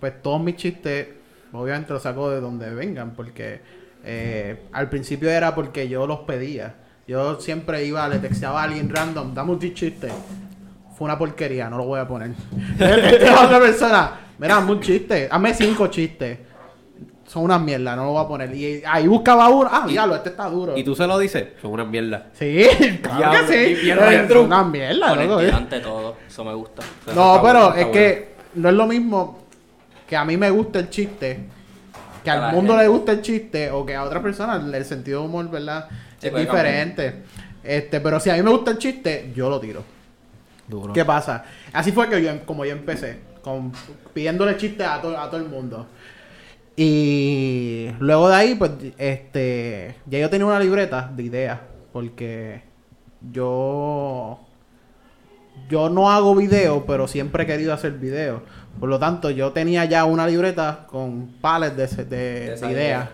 pues 0.00 0.22
todos 0.22 0.40
mis 0.40 0.56
chistes, 0.56 1.08
obviamente 1.52 1.92
los 1.92 2.02
saco 2.02 2.30
de 2.30 2.40
donde 2.40 2.70
vengan, 2.74 3.12
porque 3.12 3.60
eh, 4.04 4.62
al 4.72 4.88
principio 4.88 5.30
era 5.30 5.54
porque 5.54 5.88
yo 5.88 6.06
los 6.06 6.20
pedía. 6.20 6.74
Yo 7.06 7.40
siempre 7.40 7.84
iba, 7.84 8.08
le 8.08 8.18
texteaba 8.18 8.60
a 8.60 8.64
alguien 8.64 8.88
random, 8.88 9.34
dame 9.34 9.52
un 9.52 9.74
chiste. 9.74 10.08
Fue 10.96 11.06
una 11.06 11.18
porquería, 11.18 11.68
no 11.68 11.78
lo 11.78 11.84
voy 11.84 11.98
a 11.98 12.06
poner. 12.06 12.30
A 12.80 13.44
otra 13.44 13.58
persona, 13.58 14.12
mira, 14.38 14.56
dame 14.56 14.72
un 14.72 14.80
chiste, 14.80 15.28
hazme 15.30 15.54
cinco 15.54 15.86
chistes. 15.88 16.38
Son 17.26 17.44
una 17.44 17.58
mierda, 17.60 17.94
no 17.94 18.04
lo 18.06 18.10
voy 18.12 18.24
a 18.24 18.28
poner. 18.28 18.54
Y 18.54 18.82
ahí 18.84 19.06
buscaba 19.06 19.48
uno, 19.48 19.68
ah, 19.72 19.84
diablo, 19.88 20.16
este 20.16 20.30
está 20.30 20.48
duro. 20.48 20.76
¿Y 20.76 20.82
tú 20.82 20.96
se 20.96 21.06
lo 21.06 21.16
dices? 21.18 21.48
Son 21.62 21.70
una 21.70 21.84
mierda. 21.84 22.26
Sí, 22.32 22.66
claro 23.02 23.18
Diablo, 23.18 23.46
que 23.48 23.70
y 23.70 23.76
sí. 23.76 23.82
bien 23.82 23.98
Es 23.98 24.04
retro. 24.04 24.42
una 24.42 24.64
mierda, 24.64 25.14
loco. 25.14 25.34
Honestidad 25.36 25.42
¿eh? 25.48 25.52
ante 25.62 25.80
todo. 25.80 26.16
Eso 26.26 26.44
me 26.44 26.54
gusta. 26.54 26.82
Eso 27.06 27.14
No, 27.14 27.36
está 27.36 27.42
pero 27.46 27.58
bueno, 27.66 27.74
es 27.74 27.80
está 27.86 27.92
que 27.92 28.34
no 28.54 28.68
es 28.68 28.74
lo 28.74 28.86
mismo 28.88 29.39
que 30.10 30.16
a 30.16 30.24
mí 30.26 30.36
me 30.36 30.50
gusta 30.50 30.80
el 30.80 30.90
chiste, 30.90 31.38
que 32.24 32.30
al 32.30 32.52
mundo 32.52 32.72
gente. 32.72 32.84
le 32.84 32.88
gusta 32.88 33.12
el 33.12 33.22
chiste, 33.22 33.70
o 33.70 33.86
que 33.86 33.94
a 33.94 34.02
otra 34.02 34.20
persona 34.20 34.56
el 34.76 34.84
sentido 34.84 35.20
de 35.20 35.26
humor, 35.26 35.48
¿verdad? 35.50 35.88
Sí, 36.18 36.26
es 36.26 36.34
diferente. 36.34 37.22
Este, 37.62 38.00
pero 38.00 38.18
si 38.20 38.28
a 38.28 38.34
mí 38.34 38.42
me 38.42 38.50
gusta 38.50 38.72
el 38.72 38.78
chiste, 38.78 39.32
yo 39.34 39.48
lo 39.48 39.60
tiro. 39.60 39.84
Duro. 40.66 40.92
¿Qué 40.92 41.04
pasa? 41.04 41.44
Así 41.72 41.92
fue 41.92 42.08
que 42.08 42.22
yo, 42.22 42.44
como 42.44 42.64
yo 42.64 42.72
empecé, 42.72 43.20
con, 43.42 43.72
pidiéndole 44.12 44.56
chistes 44.56 44.86
a, 44.86 45.00
to- 45.00 45.16
a 45.18 45.30
todo 45.30 45.40
el 45.40 45.48
mundo. 45.48 45.86
Y 46.76 47.90
luego 47.98 48.28
de 48.28 48.34
ahí, 48.34 48.54
pues, 48.54 48.70
este, 48.98 49.94
ya 50.06 50.18
yo 50.18 50.30
tenía 50.30 50.46
una 50.46 50.58
libreta 50.58 51.10
de 51.14 51.22
ideas, 51.22 51.58
porque 51.92 52.62
yo, 53.32 54.40
yo 55.68 55.88
no 55.90 56.10
hago 56.10 56.34
video, 56.34 56.86
pero 56.86 57.06
siempre 57.06 57.42
he 57.44 57.46
querido 57.46 57.74
hacer 57.74 57.92
video. 57.92 58.42
Por 58.78 58.88
lo 58.88 58.98
tanto, 58.98 59.30
yo 59.30 59.52
tenía 59.52 59.84
ya 59.84 60.04
una 60.04 60.26
libreta 60.26 60.86
con 60.88 61.28
pales 61.40 61.76
de, 61.76 61.84
ese- 61.84 62.04
de- 62.04 62.44
ideas. 62.56 62.70
idea. 62.70 63.10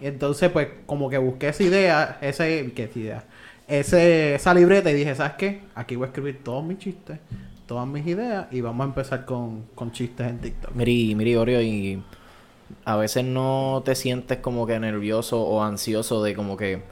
Y 0.00 0.06
entonces, 0.06 0.50
pues, 0.50 0.68
como 0.86 1.10
que 1.10 1.18
busqué 1.18 1.48
esa 1.48 1.62
idea, 1.62 2.18
ese, 2.22 2.72
¿qué 2.74 2.90
idea? 2.94 3.24
Ese, 3.68 4.34
esa 4.34 4.54
libreta 4.54 4.90
y 4.90 4.94
dije, 4.94 5.14
¿sabes 5.14 5.34
qué? 5.34 5.60
Aquí 5.74 5.94
voy 5.96 6.06
a 6.06 6.08
escribir 6.08 6.42
todos 6.42 6.64
mis 6.64 6.78
chistes, 6.78 7.18
todas 7.66 7.86
mis 7.86 8.06
ideas 8.06 8.46
y 8.50 8.60
vamos 8.62 8.84
a 8.84 8.88
empezar 8.88 9.24
con, 9.26 9.64
con 9.74 9.92
chistes 9.92 10.26
en 10.26 10.38
TikTok. 10.38 10.74
Miri, 10.74 11.14
miri, 11.14 11.36
Oreo, 11.36 11.60
y 11.60 12.02
a 12.84 12.96
veces 12.96 13.24
no 13.24 13.82
te 13.84 13.94
sientes 13.94 14.38
como 14.38 14.66
que 14.66 14.80
nervioso 14.80 15.40
o 15.42 15.62
ansioso 15.62 16.22
de 16.22 16.34
como 16.34 16.56
que 16.56 16.82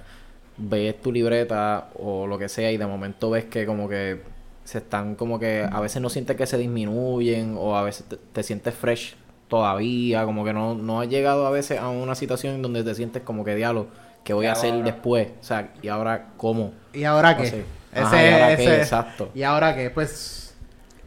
ves 0.58 1.00
tu 1.00 1.10
libreta 1.12 1.88
o 1.98 2.26
lo 2.26 2.36
que 2.38 2.48
sea 2.48 2.70
y 2.70 2.76
de 2.76 2.86
momento 2.86 3.30
ves 3.30 3.46
que 3.46 3.64
como 3.64 3.88
que 3.88 4.20
se 4.68 4.78
están 4.78 5.14
como 5.14 5.38
que 5.38 5.66
a 5.70 5.80
veces 5.80 6.02
no 6.02 6.10
sientes 6.10 6.36
que 6.36 6.46
se 6.46 6.58
disminuyen 6.58 7.54
o 7.58 7.74
a 7.74 7.82
veces 7.82 8.04
te, 8.06 8.16
te 8.16 8.42
sientes 8.42 8.74
fresh 8.74 9.16
todavía, 9.48 10.24
como 10.26 10.44
que 10.44 10.52
no, 10.52 10.74
no 10.74 11.00
has 11.00 11.08
llegado 11.08 11.46
a 11.46 11.50
veces 11.50 11.78
a 11.80 11.88
una 11.88 12.14
situación 12.14 12.56
en 12.56 12.60
donde 12.60 12.84
te 12.84 12.94
sientes 12.94 13.22
como 13.22 13.44
que 13.46 13.54
diablo, 13.54 13.86
¿qué 14.24 14.34
voy 14.34 14.44
a 14.44 14.52
hacer 14.52 14.74
después? 14.84 15.28
O 15.40 15.42
sea, 15.42 15.72
¿y 15.80 15.88
ahora 15.88 16.32
cómo? 16.36 16.74
¿Y 16.92 17.04
ahora 17.04 17.34
qué? 17.38 17.44
Ese, 17.44 17.64
Ajá, 17.94 18.22
¿y 18.22 18.30
ahora 18.34 18.56
qué? 18.58 18.62
ese- 18.64 18.76
Exacto. 18.82 19.30
¿Y 19.34 19.42
ahora 19.42 19.74
qué? 19.74 19.88
Pues. 19.88 20.54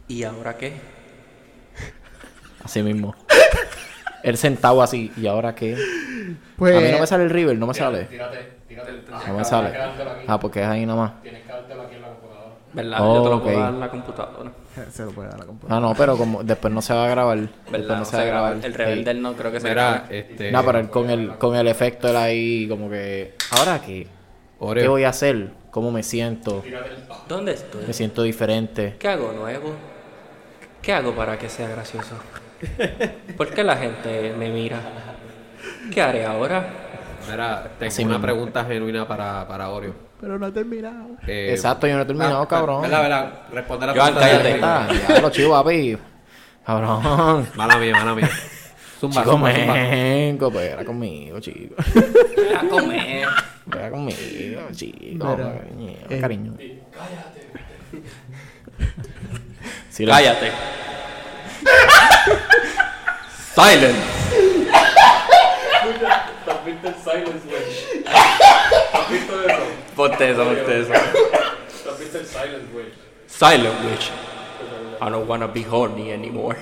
¿Y 0.08 0.24
ahora 0.24 0.56
qué? 0.56 0.72
Así 2.64 2.82
mismo. 2.82 3.14
Él 4.24 4.36
sentado 4.36 4.82
así, 4.82 5.12
¿y 5.16 5.28
ahora 5.28 5.54
qué? 5.54 5.76
Pues. 6.56 6.76
a 6.76 6.80
mí 6.80 6.90
no 6.90 6.98
me 6.98 7.06
sale 7.06 7.22
el 7.24 7.30
river, 7.30 7.56
no 7.58 7.68
me 7.68 7.74
sale. 7.74 8.06
Tírate, 8.06 8.38
tírate 8.68 8.90
el 8.90 9.04
No 9.28 9.38
me 9.38 9.44
sale. 9.44 9.70
Ah, 10.26 10.40
porque 10.40 10.60
es 10.62 10.66
ahí 10.66 10.84
nada 10.84 10.98
más. 11.00 11.22
Tienes 11.22 11.42
que 11.42 11.48
dártelo 11.48 11.82
aquí 11.82 11.94
en 11.94 12.02
la 12.02 12.08
computadora. 12.08 12.54
¿Verdad? 12.74 12.98
Oh, 13.02 13.16
Yo 13.16 13.22
te 13.22 13.28
lo 13.28 13.42
puedo 13.42 13.60
dar 13.60 13.74
en 13.74 13.80
la 13.80 13.90
computadora. 13.90 14.50
Se 14.90 15.04
lo 15.04 15.10
puede 15.10 15.28
dar 15.28 15.36
a 15.36 15.40
la 15.40 15.46
computadora. 15.46 15.76
Ah, 15.76 15.80
no, 15.88 15.94
pero 15.94 16.16
como 16.16 16.42
después 16.42 16.72
no 16.72 16.80
se 16.80 16.94
va 16.94 17.04
a 17.04 17.08
grabar. 17.08 17.38
Después 17.38 17.70
¿Verdad? 17.72 17.98
No 17.98 18.04
se 18.06 18.24
graba. 18.26 18.52
El 18.52 18.74
rebelde 18.74 19.14
no 19.14 19.34
creo 19.34 19.52
que 19.52 19.60
se 19.60 19.68
Mira, 19.68 19.92
grabe. 20.04 20.18
este. 20.18 20.50
No, 20.52 20.64
pero 20.64 20.78
él 20.78 20.88
con 20.90 21.10
el, 21.10 21.36
con 21.36 21.54
el 21.56 21.68
efecto 21.68 22.08
él 22.08 22.16
ahí 22.16 22.66
como 22.68 22.88
que... 22.88 23.34
¿Ahora 23.50 23.80
qué? 23.82 24.06
Oreo. 24.58 24.82
¿Qué 24.84 24.88
voy 24.88 25.04
a 25.04 25.10
hacer? 25.10 25.50
¿Cómo 25.70 25.90
me 25.90 26.02
siento? 26.02 26.62
¿Dónde 27.28 27.52
estoy? 27.52 27.84
Me 27.86 27.92
siento 27.92 28.22
diferente. 28.22 28.96
¿Qué 28.98 29.08
hago 29.08 29.32
nuevo? 29.32 29.74
¿Qué 30.80 30.92
hago 30.92 31.12
para 31.14 31.38
que 31.38 31.48
sea 31.48 31.68
gracioso? 31.68 32.14
¿Por 33.36 33.50
qué 33.50 33.64
la 33.64 33.76
gente 33.76 34.32
me 34.38 34.50
mira? 34.50 34.80
¿Qué 35.92 36.00
haré 36.00 36.24
ahora? 36.24 36.66
Mira, 37.30 37.70
tengo 37.78 37.88
Así 37.90 38.02
una 38.02 38.14
mismo. 38.14 38.22
pregunta 38.22 38.64
genuina 38.64 39.06
para, 39.06 39.46
para 39.46 39.68
Oreo. 39.70 39.94
Pero 40.22 40.38
no 40.38 40.46
he 40.46 40.52
terminado. 40.52 41.08
Eh, 41.26 41.48
Exacto, 41.50 41.88
yo 41.88 41.96
no 41.96 42.02
he 42.02 42.04
terminado, 42.06 42.40
ah, 42.42 42.46
cabrón. 42.48 42.82
Verdad, 42.82 43.02
verdad. 43.02 43.32
Responde 43.52 43.86
la 43.88 43.92
Joan, 43.92 44.14
pregunta. 44.14 44.28
cállate. 44.30 44.54
Está, 44.54 45.14
ya 45.14 45.20
lo 45.20 45.30
chivo, 45.30 45.50
papi. 45.52 45.98
Cabrón. 46.64 47.48
Mala 47.56 47.76
mía, 47.78 47.92
mala 47.92 48.14
mía. 48.14 48.30
Zumba, 49.00 49.22
Chico 49.22 49.32
zumba, 49.32 49.52
zumba. 49.52 49.74
menco, 49.74 50.52
pega 50.52 50.84
conmigo, 50.84 51.40
chico. 51.40 51.74
A 52.56 52.68
comer. 52.68 53.26
Pega 53.68 53.90
conmigo, 53.90 54.60
chico. 54.70 55.36
Cariño, 55.36 55.90
eh, 56.08 56.20
cariño. 56.20 56.52
Cállate. 59.92 60.06
Cállate. 60.06 60.52
Silent. 63.56 63.98
Ponte 70.02 70.30
eso, 70.30 70.44
ponte 70.44 70.80
eso. 70.80 70.92
Silent 73.28 73.84
Witch. 73.84 74.10
I 75.00 75.08
don't 75.08 75.28
wanna 75.28 75.46
be 75.46 75.62
horny 75.62 76.10
anymore. 76.10 76.56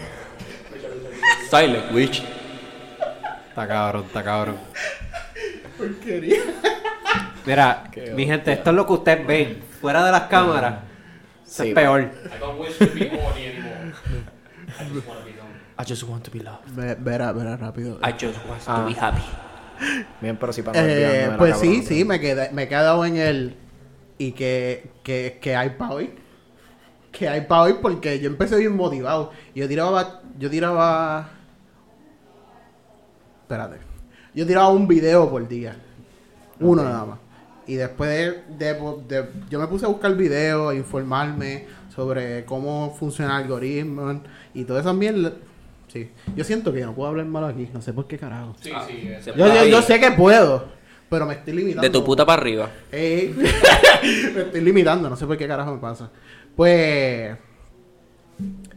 Silent 1.49 1.91
Witch. 1.91 2.23
Está 3.49 3.67
cabrón, 3.67 4.05
está 4.07 4.23
cabrón. 4.23 4.59
Mira, 7.47 7.85
mi 8.15 8.27
gente, 8.27 8.53
esto 8.53 8.69
es 8.71 8.77
lo 8.77 8.87
que 8.87 8.93
ustedes 8.93 9.27
ven. 9.27 9.63
Fuera 9.81 10.05
de 10.05 10.13
las 10.13 10.23
cámaras, 10.25 10.81
Sí. 11.43 11.69
es 11.69 11.75
peor. 11.75 12.11
I 15.79 15.85
just 15.89 16.03
want 16.03 16.23
to 16.25 16.31
be 16.31 16.41
loved. 16.41 16.67
Ve- 16.77 16.97
Verá, 17.01 17.33
verá 17.33 17.57
rápido. 17.57 17.99
I 18.05 18.13
just 18.13 18.37
want 18.47 18.63
to 18.67 18.85
be 18.85 18.93
happy. 18.93 19.23
Bien, 20.21 20.37
pero 20.39 20.53
si 20.53 20.63
para 20.63 20.79
Eh, 20.85 21.31
pues 21.39 21.55
cabrón. 21.55 21.75
sí, 21.75 21.83
sí, 21.83 22.05
me, 22.05 22.21
quedé, 22.21 22.51
me 22.53 22.65
he 22.65 22.69
quedado 22.69 23.05
en 23.05 23.17
el. 23.17 23.57
¿Y 24.19 24.33
que, 24.33 24.91
que, 25.03 25.39
que 25.41 25.57
hay 25.57 25.71
para 25.71 25.93
hoy? 25.95 26.11
Que 27.13 27.29
hay 27.29 27.41
para 27.43 27.63
hoy 27.63 27.75
porque 27.81 28.21
yo 28.21 28.29
empecé 28.29 28.57
bien 28.57 28.77
motivado. 28.77 29.31
Yo 29.55 29.67
tiraba. 29.67 30.21
Yo 30.39 30.51
tiraba. 30.51 31.31
Espérate. 33.43 33.77
Yo 34.35 34.47
tiraba 34.47 34.69
un 34.69 34.87
video 34.87 35.29
por 35.29 35.47
día. 35.49 35.77
Uno 36.61 36.85
nada 36.85 37.05
más. 37.05 37.19
Y 37.67 37.75
después 37.75 38.11
de, 38.11 38.43
de- 38.59 38.75
de- 39.09 39.29
Yo 39.49 39.59
me 39.59 39.67
puse 39.67 39.85
a 39.87 39.89
buscar 39.89 40.15
videos, 40.15 40.75
informarme 40.75 41.67
sobre 41.95 42.45
cómo 42.45 42.95
funciona 42.99 43.37
el 43.39 43.43
algoritmo 43.45 44.21
y 44.55 44.65
todo 44.65 44.79
eso 44.79 44.89
también. 44.89 45.35
Sí. 45.93 46.11
Yo 46.37 46.45
siento 46.45 46.73
que 46.73 46.81
yo 46.81 46.87
no 46.87 46.95
puedo 46.95 47.09
hablar 47.09 47.27
malo 47.27 47.47
aquí. 47.47 47.69
No 47.73 47.83
sé 47.83 47.93
por 47.93 48.07
qué 48.07 48.17
carajo. 48.17 48.55
Sí, 48.61 48.71
sí. 48.87 49.11
Se 49.21 49.35
Yo, 49.37 49.65
yo, 49.67 49.83
sé 49.83 49.99
que 49.99 50.13
puedo, 50.13 50.69
pero 51.09 51.27
me 51.27 51.35
estoy 51.35 51.55
limitando. 51.55 51.83
De 51.83 51.91
tu 51.91 52.05
puta 52.05 52.25
para 52.25 52.41
arriba. 52.41 52.71
Ey, 52.93 53.35
me 54.35 54.41
estoy 54.43 54.61
limitando, 54.61 55.11
no 55.11 55.17
sé 55.17 55.27
por 55.27 55.37
qué 55.37 55.49
carajo 55.49 55.75
me 55.75 55.81
pasa. 55.81 56.11
Pues. 56.55 57.37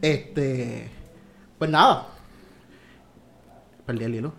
Este. 0.02 0.90
Pues 1.58 1.70
nada. 1.70 2.08
Perdí 3.86 4.04
el 4.04 4.14
hilo. 4.16 4.32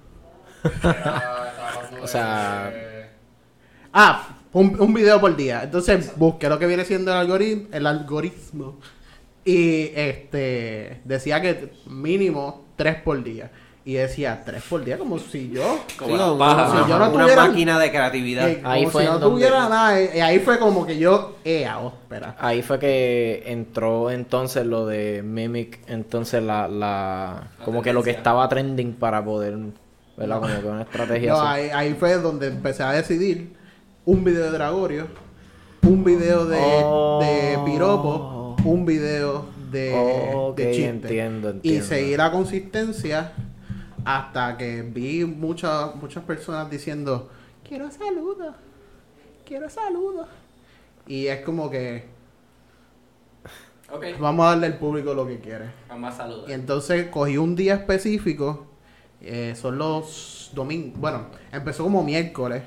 O 2.01 2.07
sea, 2.07 2.73
Ah, 3.93 4.39
un, 4.51 4.79
un 4.81 4.93
video 4.93 5.21
por 5.21 5.35
día. 5.35 5.63
Entonces 5.63 6.11
busqué 6.17 6.49
lo 6.49 6.59
que 6.59 6.67
viene 6.67 6.83
siendo 6.83 7.11
el 7.11 7.17
algoritmo. 7.17 7.69
El 7.71 7.87
algoritmo. 7.87 8.79
Y 9.45 9.91
este. 9.95 11.01
Decía 11.05 11.41
que 11.41 11.71
mínimo 11.85 12.64
tres 12.75 12.95
por 13.01 13.23
día. 13.23 13.51
Y 13.87 13.93
decía 13.93 14.41
tres 14.43 14.63
por 14.67 14.83
día, 14.83 14.97
como 14.97 15.19
si 15.19 15.51
yo. 15.51 15.79
Como 15.99 16.09
Sí, 16.09 16.21
una- 16.23 16.37
pajas. 16.39 16.71
Si 16.71 16.89
yo 16.89 16.97
no 16.97 17.09
una 17.11 17.23
tuviera- 17.23 17.47
máquina 17.47 17.77
de 17.79 17.91
creatividad. 17.91 18.49
eh, 18.49 18.61
Ahí 18.63 18.81
como 18.81 18.91
fue 18.93 19.03
si 19.03 19.07
no 19.09 19.19
donde- 19.19 19.35
tuviera 19.35 19.69
nada. 19.69 20.01
Y 20.01 20.19
ahí 20.21 20.39
fue 20.39 20.57
como 20.57 20.87
que 20.87 20.97
yo. 20.97 21.35
Eh, 21.45 21.67
oh, 21.79 21.89
espera. 22.01 22.35
ahí 22.39 22.63
fue 22.63 22.79
que 22.79 23.43
entró 23.45 24.09
entonces 24.09 24.65
lo 24.65 24.87
de 24.87 25.21
Mimic, 25.23 25.79
entonces 25.87 26.41
la, 26.41 26.67
la 26.67 27.49
como 27.63 27.83
que 27.83 27.93
lo 27.93 28.01
que 28.01 28.09
estaba 28.09 28.49
trending 28.49 28.93
para 28.93 29.23
poder, 29.23 29.55
¿verdad? 30.17 30.41
Como 30.41 30.61
que 30.61 30.67
una 30.67 30.81
estrategia 30.81 31.33
No, 31.33 31.41
así. 31.41 31.61
ahí, 31.65 31.69
ahí 31.71 31.93
fue 31.93 32.15
donde 32.17 32.47
empecé 32.47 32.81
a 32.81 32.91
decidir 32.91 33.53
un 34.03 34.23
video 34.23 34.45
de 34.45 34.51
Dragorio, 34.51 35.07
un 35.83 36.03
video 36.03 36.45
de, 36.47 36.59
Oh. 36.83 37.19
de 37.21 37.59
Piropo, 37.71 38.55
un 38.63 38.83
video 38.83 39.45
de, 39.75 40.31
Ok, 40.33 40.57
de 40.57 40.71
Chiste. 40.71 40.89
entiendo, 40.89 41.49
Y 41.63 41.77
entiendo. 41.77 41.85
seguir 41.85 42.17
la 42.17 42.31
consistencia 42.31 43.33
hasta 44.03 44.57
que 44.57 44.81
vi 44.83 45.25
muchas 45.25 45.95
muchas 45.95 46.23
personas 46.23 46.69
diciendo, 46.69 47.29
quiero 47.67 47.89
saludos, 47.91 48.55
quiero 49.45 49.69
saludos. 49.69 50.27
Y 51.07 51.27
es 51.27 51.41
como 51.41 51.69
que 51.69 52.05
vamos 54.19 54.45
a 54.45 54.49
darle 54.49 54.67
al 54.67 54.77
público 54.77 55.13
lo 55.13 55.27
que 55.27 55.39
quiere. 55.39 55.65
Vamos 55.89 56.13
a 56.13 56.17
saludar. 56.17 56.49
Y 56.49 56.53
entonces 56.53 57.07
cogí 57.07 57.37
un 57.37 57.55
día 57.55 57.75
específico, 57.75 58.65
eh, 59.21 59.53
son 59.55 59.77
los 59.77 60.51
domingos, 60.53 60.99
bueno, 60.99 61.27
empezó 61.51 61.83
como 61.83 62.03
miércoles, 62.03 62.63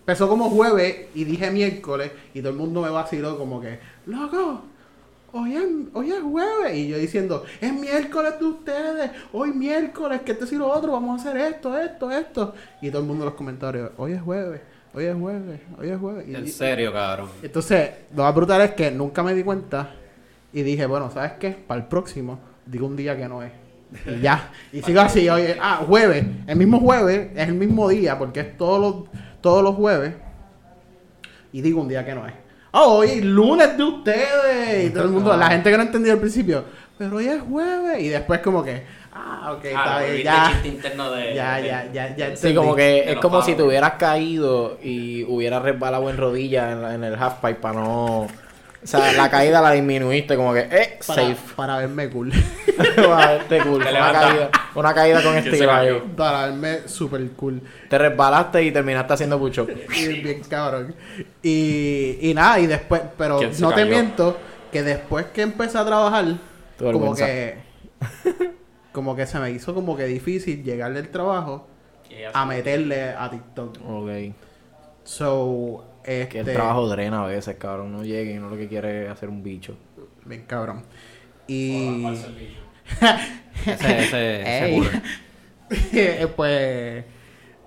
empezó 0.00 0.28
como 0.28 0.50
jueves 0.50 1.06
y 1.14 1.24
dije 1.24 1.50
miércoles 1.50 2.10
y 2.34 2.40
todo 2.40 2.50
el 2.50 2.58
mundo 2.58 2.82
me 2.82 2.90
vaciló 2.90 3.38
como 3.38 3.60
que, 3.60 3.78
loco, 4.06 4.62
hoy 5.32 5.56
es, 5.56 5.64
hoy 5.94 6.10
es 6.12 6.20
jueves 6.22 6.74
y 6.76 6.88
yo 6.88 6.98
diciendo, 6.98 7.44
es 7.60 7.72
miércoles 7.72 8.34
de 8.38 8.44
ustedes, 8.44 9.10
hoy 9.32 9.52
miércoles, 9.52 10.20
que 10.22 10.32
este 10.32 10.54
y 10.54 10.58
lo 10.58 10.68
otro, 10.70 10.92
vamos 10.92 11.18
a 11.24 11.28
hacer 11.30 11.40
esto, 11.54 11.78
esto, 11.78 12.10
esto. 12.10 12.54
Y 12.80 12.90
todo 12.90 13.02
el 13.02 13.08
mundo 13.08 13.24
en 13.24 13.30
los 13.30 13.34
comentarios, 13.34 13.90
hoy 13.96 14.12
es 14.12 14.22
jueves, 14.22 14.60
hoy 14.94 15.04
es 15.04 15.14
jueves, 15.16 15.60
hoy 15.78 15.88
es 15.88 15.98
jueves. 15.98 16.28
Y- 16.28 16.34
En 16.34 16.48
serio, 16.48 16.92
cabrón. 16.92 17.28
entonces, 17.42 17.90
lo 18.14 18.22
más 18.24 18.34
brutal 18.34 18.60
es 18.62 18.72
que 18.72 18.90
nunca 18.90 19.22
me 19.22 19.34
di 19.34 19.42
cuenta 19.42 19.90
y 20.52 20.62
dije, 20.62 20.86
bueno, 20.86 21.10
¿sabes 21.10 21.32
qué? 21.40 21.50
Para 21.50 21.80
el 21.80 21.86
próximo, 21.86 22.38
digo 22.66 22.86
un 22.86 22.96
día 22.96 23.16
que 23.16 23.26
no 23.28 23.42
es. 23.42 23.52
Y 24.06 24.20
ya. 24.20 24.50
Y 24.72 24.80
sigo 24.82 25.00
así, 25.00 25.28
oye, 25.28 25.56
ah, 25.60 25.82
jueves, 25.86 26.24
el 26.46 26.56
mismo 26.56 26.80
jueves, 26.80 27.30
es 27.34 27.48
el 27.48 27.54
mismo 27.54 27.88
día, 27.88 28.18
porque 28.18 28.40
es 28.40 28.56
todos 28.56 28.80
los, 28.80 29.22
todos 29.40 29.62
los 29.62 29.74
jueves. 29.74 30.14
Y 31.52 31.60
digo 31.60 31.80
un 31.82 31.88
día 31.88 32.04
que 32.04 32.14
no 32.14 32.26
es. 32.26 32.32
Ah, 32.74 32.84
hoy 32.84 33.20
lunes 33.20 33.76
de 33.76 33.84
ustedes. 33.84 34.86
Y 34.86 34.90
todo 34.90 35.04
el 35.04 35.10
mundo, 35.10 35.36
la 35.36 35.48
gente 35.48 35.70
que 35.70 35.76
no 35.76 35.82
entendió 35.82 36.14
al 36.14 36.18
principio, 36.18 36.64
pero 36.96 37.16
hoy 37.16 37.26
es 37.26 37.42
jueves. 37.42 38.02
Y 38.02 38.08
después 38.08 38.40
como 38.40 38.64
que, 38.64 38.82
ah, 39.12 39.52
ok, 39.54 39.64
está 39.66 40.00
bien, 40.00 40.22
ya. 40.22 40.62
Ya, 41.34 41.60
ya, 41.60 41.92
ya, 41.92 42.16
ya. 42.16 42.34
Sí, 42.36 42.54
como 42.54 42.74
que 42.74 43.12
es 43.12 43.18
como 43.18 43.42
si 43.42 43.54
te 43.54 43.62
hubieras 43.62 43.92
caído 43.94 44.78
y 44.82 45.22
hubieras 45.24 45.62
resbalado 45.62 46.08
en 46.08 46.16
rodillas 46.16 46.94
en, 46.94 47.04
el 47.04 47.14
half 47.14 47.40
pipe 47.40 47.56
para 47.56 47.78
no... 47.78 48.28
O 48.82 48.86
sea, 48.86 49.12
la 49.12 49.30
caída 49.30 49.60
la 49.60 49.70
disminuiste 49.70 50.34
como 50.36 50.52
que, 50.52 50.60
eh, 50.60 50.98
Para, 51.06 51.22
safe. 51.22 51.54
para 51.54 51.76
verme 51.78 52.10
cool. 52.10 52.32
Va 52.98 53.22
a 53.22 53.32
verte 53.32 53.60
cool. 53.60 53.82
Te 53.82 53.90
Una 53.90 54.12
caída, 54.12 54.50
una 54.74 54.94
caída 54.94 55.22
con 55.22 55.36
ahí. 55.70 56.02
para 56.16 56.46
verme 56.46 56.88
super 56.88 57.24
cool. 57.32 57.62
Te 57.88 57.96
resbalaste 57.96 58.62
y 58.64 58.72
terminaste 58.72 59.12
haciendo 59.12 59.38
pucho. 59.38 59.66
Bien 59.88 60.42
cabrón. 60.48 60.94
Y, 61.42 62.18
y 62.20 62.34
nada, 62.34 62.58
y 62.58 62.66
después, 62.66 63.02
pero 63.16 63.38
¿Quién 63.38 63.54
se 63.54 63.62
no 63.62 63.72
te 63.72 63.84
miento, 63.84 64.38
que 64.72 64.82
después 64.82 65.26
que 65.26 65.42
empecé 65.42 65.78
a 65.78 65.84
trabajar, 65.86 66.24
como 66.78 67.14
que, 67.14 67.58
como 68.90 69.14
que 69.14 69.26
se 69.26 69.38
me 69.38 69.50
hizo 69.52 69.74
como 69.74 69.96
que 69.96 70.06
difícil 70.06 70.64
llegar 70.64 70.92
del 70.92 71.08
trabajo 71.08 71.68
a 72.34 72.44
meterle 72.46 73.10
a 73.10 73.30
TikTok. 73.30 73.78
Ok. 73.88 74.10
So, 75.04 75.84
Que 76.04 76.22
este, 76.22 76.40
el 76.40 76.52
trabajo 76.52 76.88
drena 76.88 77.24
a 77.24 77.26
veces, 77.26 77.56
cabrón. 77.56 77.92
No 77.92 78.04
llegue 78.04 78.34
y 78.34 78.38
no 78.38 78.48
lo 78.48 78.56
que 78.56 78.68
quiere 78.68 79.06
es 79.06 79.10
hacer 79.10 79.28
un 79.28 79.42
bicho. 79.42 79.76
Bien 80.24 80.44
cabrón. 80.46 80.82
Y... 81.46 82.04
Ese, 83.64 84.02
ese, 84.02 84.90
ese 85.70 86.26
pues 86.36 87.04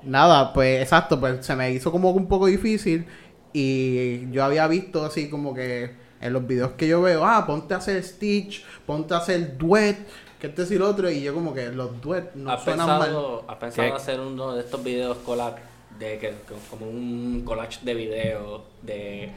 nada, 0.03 0.53
pues 0.53 0.81
exacto, 0.81 1.19
pues 1.19 1.45
se 1.45 1.55
me 1.55 1.71
hizo 1.71 1.91
como 1.91 2.11
un 2.11 2.27
poco 2.27 2.47
difícil 2.47 3.05
y 3.53 4.29
yo 4.31 4.43
había 4.43 4.67
visto 4.67 5.05
así 5.05 5.29
como 5.29 5.53
que 5.53 5.95
en 6.21 6.33
los 6.33 6.45
videos 6.45 6.71
que 6.71 6.87
yo 6.87 7.01
veo, 7.01 7.25
ah, 7.25 7.45
ponte 7.45 7.73
a 7.73 7.77
hacer 7.77 8.03
Stitch, 8.03 8.65
ponte 8.85 9.13
a 9.13 9.17
hacer 9.17 9.57
duet, 9.57 9.97
que 10.39 10.47
este 10.47 10.75
y 10.75 10.77
lo 10.77 10.89
otro 10.89 11.09
y 11.09 11.21
yo 11.21 11.33
como 11.33 11.53
que 11.53 11.69
los 11.69 12.01
duet 12.01 12.33
no 12.35 12.51
¿Has 12.51 12.63
suenan 12.63 12.87
mal. 12.87 12.99
pensado, 12.99 13.45
has 13.47 13.55
pensado 13.57 13.89
¿Qué? 13.89 13.95
hacer 13.95 14.19
uno 14.19 14.53
de 14.53 14.61
estos 14.61 14.83
videos 14.83 15.17
collab? 15.19 15.55
De 15.99 16.17
que, 16.17 16.33
como 16.69 16.87
un 16.87 17.43
collage 17.45 17.79
de 17.83 17.93
videos 17.93 18.61
de, 18.81 19.29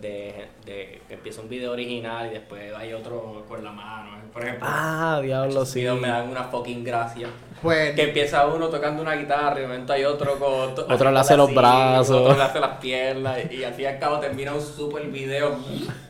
de, 0.00 0.48
de 0.64 1.02
que 1.06 1.14
empieza 1.14 1.42
un 1.42 1.48
video 1.50 1.72
original 1.72 2.28
y 2.28 2.30
después 2.34 2.72
hay 2.74 2.92
otro 2.94 3.44
con 3.48 3.62
la 3.62 3.72
mano. 3.72 4.16
Por 4.32 4.42
ejemplo, 4.42 4.66
Ah, 4.70 5.20
diablo, 5.22 5.66
sí. 5.66 5.80
videos 5.80 6.00
me 6.00 6.08
dan 6.08 6.28
una 6.30 6.44
fucking 6.44 6.82
gracia. 6.84 7.28
Pues 7.60 7.94
Que 7.94 8.02
empieza 8.04 8.46
uno 8.46 8.68
tocando 8.68 9.02
una 9.02 9.14
guitarra 9.16 9.58
y 9.58 9.62
de 9.62 9.66
momento 9.66 9.92
hay 9.92 10.04
otro 10.04 10.38
con... 10.38 10.92
Otro 10.92 11.10
le 11.10 11.18
hace 11.18 11.36
los 11.36 11.48
así, 11.48 11.56
brazos. 11.56 12.16
Otro 12.22 12.36
le 12.36 12.42
hace 12.42 12.60
las 12.60 12.78
piernas 12.78 13.38
y, 13.50 13.56
y 13.56 13.64
al 13.64 13.74
fin 13.74 13.84
y 13.84 13.86
al 13.88 13.98
cabo 13.98 14.18
termina 14.20 14.54
un 14.54 14.60
super 14.62 15.02
video 15.08 15.56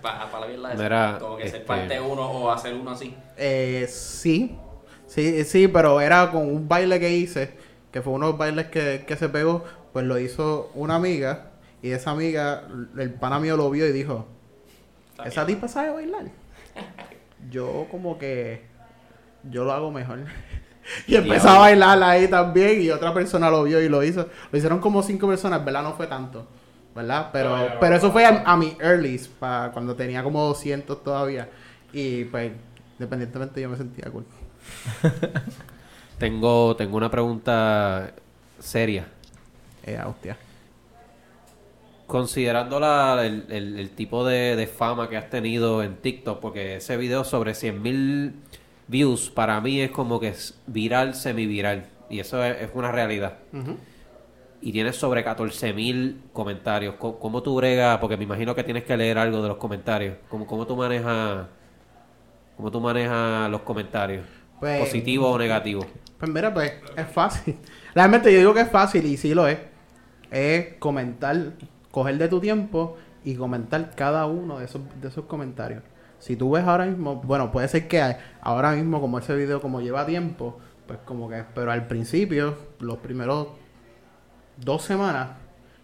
para, 0.03 0.31
para 0.31 0.41
la 0.43 0.47
mierda 0.49 0.75
esa. 0.75 0.83
Mira, 0.83 1.17
Como 1.21 1.37
que 1.39 1.45
ser 1.49 1.55
este- 1.57 1.67
parte 1.67 2.01
uno 2.01 2.23
o 2.31 2.51
hacer 2.51 2.75
uno 2.75 2.91
así. 2.93 3.17
eh, 3.37 3.87
sí, 3.89 4.57
sí, 5.07 5.43
sí, 5.45 5.67
pero 5.69 6.01
era 6.01 6.31
con 6.31 6.43
un 6.43 6.69
baile 6.69 7.01
que 7.01 7.11
hice, 7.11 7.55
que 7.91 8.03
fue 8.03 8.13
uno 8.13 8.27
de 8.27 8.33
los 8.33 8.39
bailes 8.39 8.67
que, 8.67 9.05
que 9.07 9.17
se 9.17 9.31
pegó, 9.31 9.65
pues 9.99 10.07
lo 10.07 10.17
hizo 10.21 10.71
una 10.75 10.95
amiga 10.95 11.47
y 11.83 11.91
esa 11.91 12.13
amiga, 12.13 12.63
el 12.97 13.15
pana 13.15 13.41
mío 13.41 13.57
lo 13.57 13.69
vio 13.69 13.85
y 13.85 13.91
dijo, 13.91 14.29
¿esa 15.25 15.45
tipa 15.45 15.67
sabe 15.67 15.91
bailar? 15.91 16.27
Yo 17.51 17.89
como 17.91 18.17
que 18.17 18.65
yo 19.43 19.65
lo 19.65 19.73
hago 19.73 19.91
mejor. 19.91 20.21
y 21.09 21.17
empezó 21.17 21.49
a 21.49 21.59
bailar 21.59 22.01
ahí 22.01 22.29
también 22.29 22.81
y 22.81 22.91
otra 22.91 23.13
persona 23.13 23.51
lo 23.51 23.65
vio 23.65 23.83
y 23.83 23.89
lo 23.89 24.05
hizo. 24.05 24.29
Lo 24.53 24.57
hicieron 24.57 24.79
como 24.79 25.03
cinco 25.03 25.27
personas, 25.27 25.65
¿verdad? 25.65 25.83
No 25.83 25.95
fue 25.95 26.07
tanto, 26.07 26.47
¿verdad? 26.95 27.31
Pero, 27.33 27.57
pero 27.81 27.97
eso 27.97 28.13
fue 28.13 28.25
a, 28.25 28.45
a 28.47 28.57
mi 28.57 28.77
earlys, 28.79 29.27
para 29.27 29.73
cuando 29.73 29.97
tenía 29.97 30.23
como 30.23 30.45
200 30.45 31.03
todavía. 31.03 31.49
Y 31.93 32.23
pues, 32.27 32.53
independientemente 33.01 33.61
yo 33.61 33.69
me 33.69 33.77
sentía 33.77 34.09
cool. 34.13 34.27
Tengo, 36.21 36.77
tengo 36.77 36.97
una 36.97 37.11
pregunta 37.11 38.13
seria. 38.61 39.18
Eh, 39.89 39.99
hostia. 40.07 40.37
Considerando 42.07 42.81
la- 42.81 43.25
el, 43.27 43.45
el- 43.51 43.79
el 43.79 43.91
tipo 43.91 44.25
de, 44.25 44.57
de 44.57 44.67
fama 44.67 45.09
que 45.11 45.17
has 45.19 45.29
tenido 45.29 45.83
en 45.83 45.97
TikTok, 45.97 46.41
porque 46.41 46.77
ese 46.77 46.97
video 46.97 47.23
sobre 47.25 47.53
100.000 47.53 48.33
views 48.87 49.29
para 49.31 49.61
mí 49.61 49.81
es 49.83 49.91
como 49.91 50.19
que 50.19 50.29
es 50.29 50.59
viral, 50.67 51.15
semi-viral. 51.15 51.85
Y 52.09 52.21
eso 52.21 52.43
es, 52.43 52.63
es 52.63 52.71
una 52.75 52.91
realidad. 52.91 53.35
Y 54.63 54.73
tienes 54.73 54.97
sobre 54.97 55.23
14.000 55.25 56.17
comentarios. 56.33 56.95
¿Cómo, 56.99 57.19
cómo 57.19 57.43
tú 57.43 57.55
bregas? 57.57 57.99
Porque 57.99 58.17
me 58.17 58.25
imagino 58.25 58.55
que 58.55 58.65
tienes 58.65 58.85
que 58.85 58.97
leer 58.97 59.19
algo 59.19 59.43
de 59.43 59.49
los 59.49 59.59
comentarios. 59.59 60.17
¿Cómo, 60.31 60.47
cómo 60.47 60.67
tú 60.67 60.75
manejas 60.77 61.47
cómo 62.57 62.71
tú 62.71 62.81
manejas 62.81 63.51
los 63.51 63.61
comentarios? 63.63 64.25
Pues- 64.59 64.81
¿Positivo 64.81 65.29
o 65.31 65.39
negativo? 65.39 65.87
Pues 66.19 66.31
mira, 66.33 66.53
pues 66.53 66.73
es 66.97 67.07
fácil. 67.07 67.57
Realmente 67.95 68.33
yo 68.33 68.39
digo 68.39 68.55
que 68.55 68.63
es 68.63 68.71
fácil 68.71 69.05
y 69.07 69.17
sí 69.19 69.35
lo 69.35 69.47
es. 69.47 69.59
Es 70.31 70.75
comentar, 70.79 71.53
coger 71.91 72.19
de 72.19 72.29
tu 72.29 72.41
tiempo 72.41 72.97
y 73.25 73.35
comentar 73.35 73.95
cada 73.95 74.27
uno 74.27 74.59
de 74.59 74.67
esos, 74.67 74.83
de 75.01 75.09
esos 75.09 75.25
comentarios. 75.25 75.83
Si 76.19 76.37
tú 76.37 76.51
ves 76.51 76.65
ahora 76.65 76.87
mismo, 76.87 77.17
bueno, 77.17 77.53
puede 77.53 77.69
ser 77.69 77.89
que 77.89 78.17
ahora 78.41 78.73
mismo 78.73 79.01
como 79.01 79.19
ese 79.19 79.37
video 79.37 79.61
como 79.61 79.81
lleva 79.81 80.05
tiempo, 80.05 80.59
pues 80.87 80.99
como 81.05 81.29
que, 81.29 81.45
pero 81.55 81.71
al 81.71 81.87
principio, 81.87 82.57
los 82.81 82.99
primeros 82.99 83.49
dos 84.57 84.83
semanas, 84.83 85.31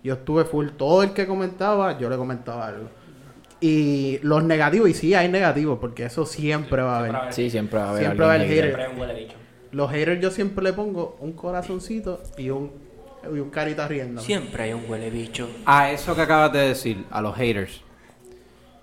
yo 0.02 0.14
estuve 0.14 0.44
full. 0.44 0.68
Todo 0.76 1.02
el 1.02 1.12
que 1.12 1.26
comentaba, 1.26 1.98
yo 1.98 2.10
le 2.10 2.16
comentaba 2.16 2.66
algo. 2.66 2.88
Y 3.60 4.18
los 4.22 4.42
negativos, 4.44 4.88
y 4.88 4.94
sí 4.94 5.14
hay 5.14 5.28
negativos, 5.28 5.78
porque 5.78 6.04
eso 6.04 6.26
siempre 6.26 6.82
va 6.82 6.96
a 6.96 6.98
haber. 6.98 7.32
Sí, 7.32 7.48
siempre 7.48 7.78
va 7.78 7.86
a 7.86 7.90
haber 7.90 8.02
Siempre 8.02 8.24
va 8.24 8.32
a 8.32 8.34
haber 8.34 8.42
alguien 8.42 8.64
hater. 8.64 8.70
hater. 8.72 8.86
Siempre 8.86 8.92
es 8.92 8.92
un 8.92 9.00
huele 9.00 9.24
bicho. 9.24 9.36
Los 9.72 9.90
haters 9.90 10.20
yo 10.20 10.30
siempre 10.30 10.64
le 10.64 10.72
pongo 10.72 11.16
un 11.20 11.32
corazoncito 11.32 12.22
y 12.36 12.50
un, 12.50 12.72
y 13.34 13.38
un 13.38 13.50
carita 13.50 13.86
riendo. 13.88 14.20
Siempre 14.20 14.64
hay 14.64 14.72
un 14.72 14.82
huele 14.88 15.10
bicho. 15.10 15.48
A 15.66 15.90
eso 15.90 16.14
que 16.14 16.22
acabas 16.22 16.52
de 16.52 16.60
decir, 16.68 17.04
a 17.10 17.20
los 17.20 17.34
haters, 17.36 17.82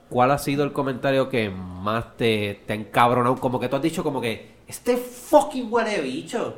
¿cuál 0.10 0.32
ha 0.32 0.38
sido 0.38 0.64
el 0.64 0.72
comentario 0.74 1.30
que 1.30 1.50
más 1.50 2.18
te, 2.18 2.62
te 2.66 2.74
ha 2.74 2.76
encabronado? 2.76 3.36
Como 3.38 3.60
que 3.60 3.68
tú 3.70 3.76
has 3.76 3.82
dicho 3.82 4.04
como 4.04 4.22
que, 4.22 4.52
este 4.68 4.98
fucking 4.98 5.68
huele 5.72 6.00
bicho. 6.02 6.56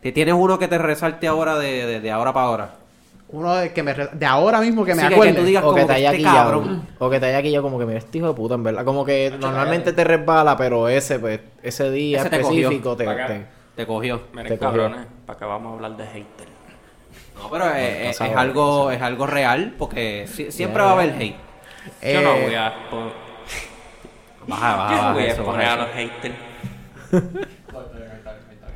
¿Te 0.00 0.12
tienes 0.12 0.34
uno 0.34 0.58
que 0.58 0.68
te 0.68 0.78
resalte 0.78 1.26
ahora 1.26 1.58
de, 1.58 1.84
de, 1.86 2.00
de 2.00 2.10
ahora 2.10 2.32
para 2.32 2.46
ahora? 2.46 2.74
Uno 3.30 3.54
de, 3.56 3.72
que 3.74 3.82
me, 3.82 3.92
de 3.92 4.24
ahora 4.26 4.60
mismo 4.60 4.84
que 4.84 4.94
me 4.94 5.02
Sí, 5.02 5.08
que- 5.08 5.14
acuerde. 5.14 5.32
que 5.34 5.40
tú 5.40 5.44
digas 5.44 5.64
O 5.64 5.74
que 5.74 5.84
te 5.84 5.92
haya 5.92 6.06
este 6.12 6.18
quillado. 6.18 6.36
cabrón. 6.62 6.88
O 6.98 7.10
que 7.10 7.20
te 7.20 7.26
haya 7.26 7.42
quillado 7.42 7.62
como 7.64 7.78
que 7.78 7.84
mira 7.84 7.98
este 7.98 8.16
hijo 8.18 8.28
de 8.28 8.34
puta, 8.34 8.54
en 8.54 8.62
verdad. 8.62 8.84
Como 8.86 9.04
que 9.04 9.34
normalmente 9.38 9.92
te 9.92 10.02
resbala, 10.04 10.56
pero 10.56 10.88
ese, 10.88 11.18
pues, 11.18 11.40
ese 11.62 11.90
día 11.90 12.20
Ese 12.20 12.30
te 12.30 12.36
específico 12.36 12.90
cogió. 12.90 12.96
te, 12.96 13.08
acá. 13.08 13.26
te- 13.26 13.46
Te 13.76 13.86
cogió. 13.86 14.22
Miren, 14.32 14.46
Te 14.48 14.58
cogió. 14.58 14.80
cabrones, 14.82 15.06
para 15.26 15.38
que 15.38 15.44
vamos 15.44 15.72
a 15.72 15.74
hablar 15.74 15.96
de 15.98 16.06
hater. 16.06 16.48
No, 17.38 17.50
pero 17.50 17.64
es, 17.74 18.00
es- 18.00 18.06
pasado, 18.18 18.30
es 18.30 18.36
algo, 18.36 18.90
es 18.90 19.02
algo 19.02 19.26
real 19.26 19.74
porque 19.78 20.26
si- 20.28 20.50
siempre 20.52 20.80
Ya. 20.82 20.84
va 20.86 20.90
a 20.90 20.94
haber 20.94 21.14
hate. 21.14 21.36
Yo 22.12 22.20
no 22.22 22.34
Eh, 22.34 22.42
voy 22.44 22.54
a, 22.54 22.74
pon- 22.90 23.12
Baja, 24.46 24.76
baja, 24.76 24.90
yo 24.90 24.96
no 24.96 25.02
baja 25.02 25.12
voy 25.14 25.22
a 25.22 25.26
eso, 25.26 25.44
poner 25.44 25.66
baja 25.66 25.72
a 25.72 25.76
los 25.86 25.90
haters. 25.94 26.34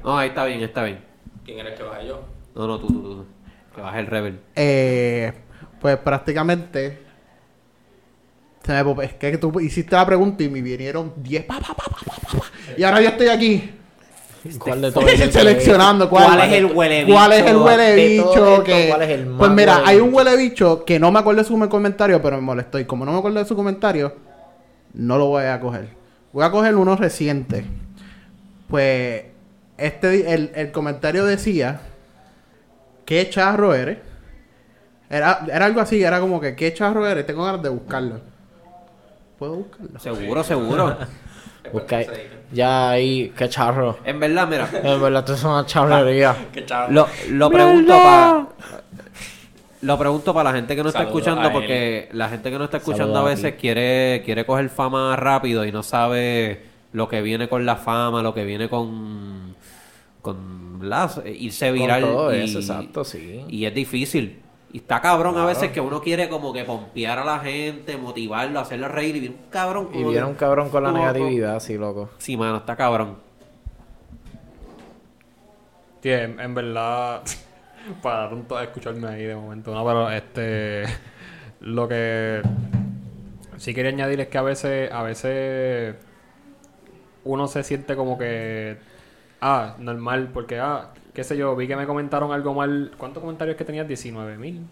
No, 0.05 0.19
ahí 0.19 0.29
está 0.31 0.45
bien, 0.47 0.61
está 0.63 0.83
bien. 0.83 0.99
¿Quién 1.45 1.61
eres 1.61 1.79
que 1.79 1.85
baje 1.85 2.07
yo? 2.09 2.25
No, 2.57 2.67
no, 2.67 2.81
tú, 2.81 2.89
tú, 2.89 3.03
tú. 3.03 3.27
Que 3.75 3.81
baje 3.81 4.01
el 4.01 4.07
rebel. 4.07 4.41
eh, 4.57 5.33
pues 5.81 5.97
prácticamente. 5.99 6.99
Es 9.03 9.15
que 9.15 9.39
tú 9.39 9.59
hiciste 9.61 9.95
la 9.97 10.07
pregunta 10.07 10.43
y 10.45 10.49
me 10.49 10.61
vinieron 10.63 11.13
10. 11.17 11.45
pa, 11.45 11.59
pa, 11.61 11.75
pa, 11.75 11.85
pa, 11.85 11.99
pa, 12.05 12.15
pa, 12.17 12.39
pa. 12.39 12.45
y 12.77 12.83
ahora 12.85 13.01
yo 13.01 13.09
estoy 13.09 13.29
aquí 13.29 13.71
¿Cuál 14.59 14.82
de 14.82 14.93
todos 14.93 15.09
es 15.09 15.32
seleccionando 15.32 16.11
cuál, 16.11 16.24
¿Cuál 16.24 16.40
es 16.40 16.53
el 16.53 16.66
huele 16.66 17.07
¿Cuál 17.07 17.32
es 17.32 17.40
el 17.40 17.47
bicho? 17.47 17.64
huele 17.64 17.95
bicho? 17.95 18.47
esto, 18.47 18.64
que... 18.64 18.88
¿cuál 18.88 19.03
es 19.03 19.11
el 19.11 19.26
más 19.26 19.38
pues 19.38 19.51
mira, 19.53 19.76
huele 19.76 19.88
hay 19.88 19.97
un 19.99 20.07
bicho? 20.09 20.16
huele 20.16 20.36
bicho 20.36 20.84
que 20.84 20.99
no 20.99 21.12
me 21.12 21.18
acuerdo 21.20 21.43
de 21.43 21.49
su 21.49 21.68
comentario, 21.68 22.20
pero 22.20 22.36
me 22.36 22.43
molestó. 22.43 22.78
Y 22.78 22.84
como 22.84 23.05
no 23.05 23.12
me 23.12 23.18
acuerdo 23.18 23.38
de 23.38 23.45
su 23.45 23.55
comentario, 23.55 24.14
no 24.95 25.18
lo 25.18 25.26
voy 25.26 25.45
a 25.45 25.61
coger. 25.61 25.88
Voy 26.32 26.45
a 26.45 26.51
coger 26.51 26.74
uno 26.76 26.97
reciente. 26.97 27.64
Pues 28.68 29.24
este 29.78 30.34
el, 30.34 30.51
el 30.55 30.72
comentario 30.72 31.24
decía 31.24 31.80
qué 33.05 33.28
charro 33.28 33.74
eres. 33.74 33.99
Era, 35.11 35.45
era 35.53 35.66
algo 35.66 35.80
así, 35.80 36.03
era 36.03 36.20
como 36.20 36.40
que 36.40 36.57
qué 36.57 36.72
charro 36.72 37.07
eres, 37.07 37.26
tengo 37.26 37.45
ganas 37.45 37.62
de 37.62 37.68
buscarlo. 37.68 38.20
¿Puedo 39.38 39.57
buscarlo? 39.57 39.99
Seguro, 39.99 40.43
seguro. 40.43 40.97
Busca 41.73 41.97
ahí. 41.97 42.07
Ya 42.53 42.91
ahí, 42.91 43.33
qué 43.37 43.49
charro. 43.49 43.99
en 44.05 44.20
verdad, 44.20 44.47
mira. 44.47 44.68
En 44.73 45.01
verdad, 45.01 45.20
esto 45.20 45.35
es 45.35 45.45
una 45.45 45.64
charrería. 45.64 46.37
Qué. 46.53 46.66
Lo, 46.91 47.09
lo 47.31 47.51
pregunto 47.51 47.93
para 47.95 48.47
lo 49.83 49.99
pregunto 49.99 50.33
para 50.33 50.51
la 50.51 50.57
gente 50.57 50.77
que 50.77 50.83
no 50.83 50.91
está 50.91 51.03
escuchando 51.03 51.51
porque 51.53 52.09
la 52.12 52.29
gente 52.29 52.51
que 52.51 52.59
no 52.59 52.64
está 52.64 52.77
escuchando 52.77 53.14
Saludos 53.14 53.27
a 53.27 53.31
veces 53.31 53.55
quiere 53.61 54.23
quiere 54.25 54.47
coger 54.47 54.68
fama 54.68 55.16
rápido 55.16 55.64
y 55.64 55.73
no 55.73 55.83
sabe 55.83 56.66
lo 56.93 57.09
que 57.09 57.20
viene 57.20 57.49
con 57.49 57.66
la 57.66 57.77
fama, 57.77 58.23
lo 58.23 58.33
que 58.33 58.45
viene 58.45 58.68
con 58.68 59.57
con 60.20 60.79
las 60.83 61.20
irse 61.27 61.70
Con 61.70 61.79
viral 61.79 62.03
todo 62.03 62.35
y, 62.35 62.43
eso, 62.43 62.61
exacto, 62.61 63.05
sí. 63.05 63.45
y 63.49 63.64
es 63.64 63.75
difícil. 63.75 64.41
Y 64.73 64.79
está 64.79 65.03
cabrón 65.03 65.37
a 65.37 65.45
veces 65.45 65.70
que 65.70 65.81
uno 65.83 66.01
quiere 66.01 66.31
como 66.31 66.53
que 66.53 66.64
pompear 66.64 67.18
a 67.18 67.25
la 67.25 67.39
gente, 67.41 67.99
motivarlo, 67.99 68.59
hacerlo 68.59 68.89
reír 68.89 69.16
y 69.16 69.20
viene 69.20 69.37
un 69.37 69.51
cabrón 69.51 69.91
Y 69.93 70.03
viene 70.03 70.25
un 70.25 70.35
cabrón 70.35 70.70
con 70.70 70.83
la 70.83 70.93
negatividad, 70.93 71.61
sí, 71.61 71.77
loco. 71.77 72.09
Sí, 72.16 72.39
mano, 72.39 72.57
está 72.57 72.75
cabrón. 72.75 73.18
Tío, 76.01 76.16
en, 76.16 76.41
en 76.41 76.55
verdad, 76.55 77.23
para 78.03 78.31
tanto 78.31 78.59
escucharme 78.61 79.09
ahí 79.09 79.25
de 79.25 79.37
momento, 79.37 79.75
no, 79.75 79.85
pero 79.85 80.11
este, 80.11 80.85
lo 81.61 81.87
que 81.87 82.41
sí 83.59 83.75
quería 83.75 83.91
añadir 83.91 84.20
es 84.20 84.29
que 84.29 84.39
a 84.39 84.43
veces, 84.43 84.91
a 84.91 85.03
veces 85.03 85.97
uno 87.25 87.47
se 87.47 87.62
siente 87.62 87.95
como 87.95 88.16
que, 88.16 88.79
ah, 89.43 89.77
normal, 89.79 90.31
porque, 90.33 90.59
ah, 90.59 90.93
qué 91.13 91.25
sé 91.25 91.37
yo, 91.37 91.55
vi 91.57 91.67
que 91.67 91.77
me 91.77 91.87
comentaron 91.87 92.33
algo 92.33 92.55
mal, 92.55 92.93
¿cuántos 92.97 93.21
comentarios 93.23 93.57
que 93.57 93.65
tenías? 93.65 93.87
19 93.87 94.39
mil, 94.39 94.67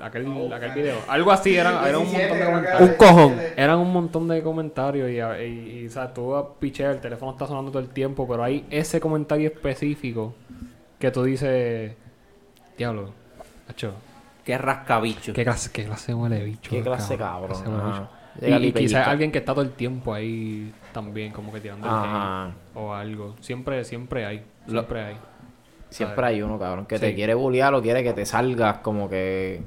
aquel, 0.00 0.52
aquel 0.52 0.72
video, 0.72 0.98
algo 1.08 1.32
así, 1.32 1.56
era, 1.56 1.88
era 1.88 1.98
un 1.98 2.10
montón 2.10 2.38
de 2.38 2.44
comentarios. 2.44 2.90
Un 2.90 2.96
cojón. 2.96 3.36
Eran 3.56 3.78
un 3.78 3.92
montón 3.92 4.28
de 4.28 4.42
comentarios 4.42 5.10
y, 5.10 5.44
y, 5.44 5.80
y, 5.80 5.86
o 5.86 5.90
sea, 5.90 6.12
tú 6.12 6.34
a 6.34 6.58
pichear, 6.58 6.92
el 6.92 7.00
teléfono 7.00 7.32
está 7.32 7.46
sonando 7.46 7.70
todo 7.70 7.82
el 7.82 7.88
tiempo, 7.88 8.26
pero 8.28 8.44
hay 8.44 8.64
ese 8.70 9.00
comentario 9.00 9.48
específico 9.48 10.34
que 10.98 11.10
tú 11.10 11.24
dices, 11.24 11.92
diablo, 12.76 13.12
macho, 13.66 13.94
Qué 14.44 14.58
rascabicho. 14.58 15.32
¿qué 15.32 15.44
clase, 15.44 15.70
qué 15.72 15.84
clase 15.84 16.14
huele 16.14 16.40
de 16.40 16.44
bicho? 16.44 16.70
Qué 16.70 16.82
clase 16.82 17.16
cabrón, 17.16 17.62
cabrón. 17.62 17.62
qué 17.62 17.68
clase 17.68 17.68
huele 17.68 17.82
de 18.40 18.54
ajá. 18.54 18.58
bicho". 18.58 18.78
Y, 18.78 18.82
quizás 18.82 19.08
alguien 19.08 19.30
que 19.32 19.38
está 19.38 19.52
todo 19.52 19.62
el 19.62 19.70
tiempo 19.70 20.12
ahí 20.14 20.72
también, 20.92 21.32
como 21.32 21.52
que 21.52 21.60
tirando 21.60 21.86
el 21.86 21.92
hate 21.94 22.54
o 22.74 22.92
algo. 22.94 23.34
Siempre, 23.40 23.84
siempre 23.84 24.26
hay. 24.26 24.42
Lo- 24.66 24.80
Siempre 24.82 25.00
hay. 25.02 25.16
Siempre 25.90 26.26
hay 26.26 26.40
uno, 26.42 26.58
cabrón, 26.58 26.86
que 26.86 26.98
te 26.98 27.14
quiere 27.14 27.34
bullear 27.34 27.74
o 27.74 27.82
quiere 27.82 28.02
que 28.02 28.12
te 28.14 28.24
salgas, 28.24 28.78
como 28.78 29.08
que... 29.10 29.62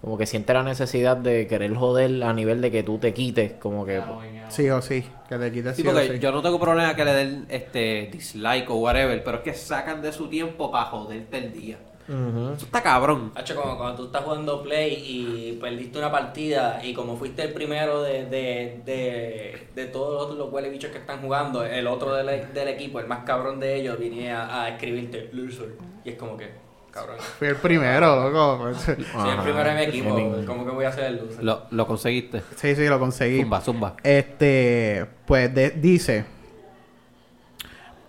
Como 0.00 0.16
que 0.18 0.26
siente 0.26 0.52
la 0.54 0.62
necesidad 0.62 1.16
de 1.16 1.48
querer 1.48 1.74
joder 1.74 2.22
a 2.22 2.32
nivel 2.32 2.60
de 2.60 2.70
que 2.70 2.84
tú 2.84 2.98
te 2.98 3.12
quites, 3.12 3.54
como 3.54 3.84
que... 3.84 4.00
Sí 4.48 4.70
o 4.70 4.80
sí, 4.80 5.04
que 5.28 5.36
te 5.36 5.50
quites 5.50 5.74
Sí, 5.74 5.82
sí 5.82 5.88
o 5.88 5.92
porque 5.92 6.08
sí. 6.12 6.18
yo 6.20 6.30
no 6.30 6.40
tengo 6.42 6.60
problema 6.60 6.94
que 6.94 7.04
le 7.04 7.12
den 7.12 7.46
este 7.48 8.08
dislike 8.12 8.70
o 8.70 8.76
whatever, 8.76 9.24
pero 9.24 9.38
es 9.38 9.42
que 9.42 9.54
sacan 9.54 10.00
de 10.02 10.12
su 10.12 10.28
tiempo 10.28 10.70
para 10.70 10.84
joderte 10.84 11.38
el 11.38 11.52
día. 11.52 11.78
Eso 12.08 12.64
está 12.66 12.82
cabrón. 12.82 13.32
Hacho, 13.34 13.56
como 13.56 13.76
cuando 13.76 13.96
tú 13.96 14.04
estás 14.06 14.22
jugando 14.22 14.62
Play 14.62 14.94
y 15.06 15.58
perdiste 15.60 15.98
una 15.98 16.10
partida 16.12 16.80
y 16.84 16.94
como 16.94 17.16
fuiste 17.16 17.42
el 17.42 17.52
primero 17.52 18.02
de, 18.02 18.26
de, 18.26 18.80
de, 18.84 19.68
de 19.74 19.86
todos 19.86 20.28
los, 20.28 20.38
los 20.38 20.52
huele 20.52 20.70
bichos 20.70 20.90
que 20.92 20.98
están 20.98 21.20
jugando, 21.20 21.64
el 21.64 21.86
otro 21.88 22.14
del, 22.14 22.52
del 22.54 22.68
equipo, 22.68 23.00
el 23.00 23.08
más 23.08 23.24
cabrón 23.24 23.58
de 23.58 23.74
ellos, 23.76 23.98
venía 23.98 24.42
a, 24.46 24.62
a 24.64 24.68
escribirte 24.70 25.30
loser. 25.32 25.70
Y 26.04 26.10
es 26.10 26.16
como 26.16 26.36
que, 26.36 26.48
cabrón. 26.92 27.16
Fui 27.38 27.48
el 27.48 27.56
primero, 27.56 28.30
loco. 28.30 28.72
Soy 28.74 28.94
el 28.94 29.38
primero 29.42 29.68
de 29.68 29.74
mi 29.74 29.82
equipo, 29.82 30.14
¿cómo 30.46 30.64
que 30.64 30.70
voy 30.70 30.84
a 30.84 30.92
ser 30.92 31.04
el 31.06 31.16
loser? 31.16 31.42
Lo, 31.42 31.62
lo 31.70 31.86
conseguiste. 31.88 32.40
Sí, 32.54 32.76
sí, 32.76 32.86
lo 32.86 33.00
conseguí. 33.00 33.40
Zumba, 33.40 33.60
zumba. 33.60 33.94
Este, 34.04 35.06
pues 35.26 35.52
de- 35.52 35.70
dice. 35.70 36.24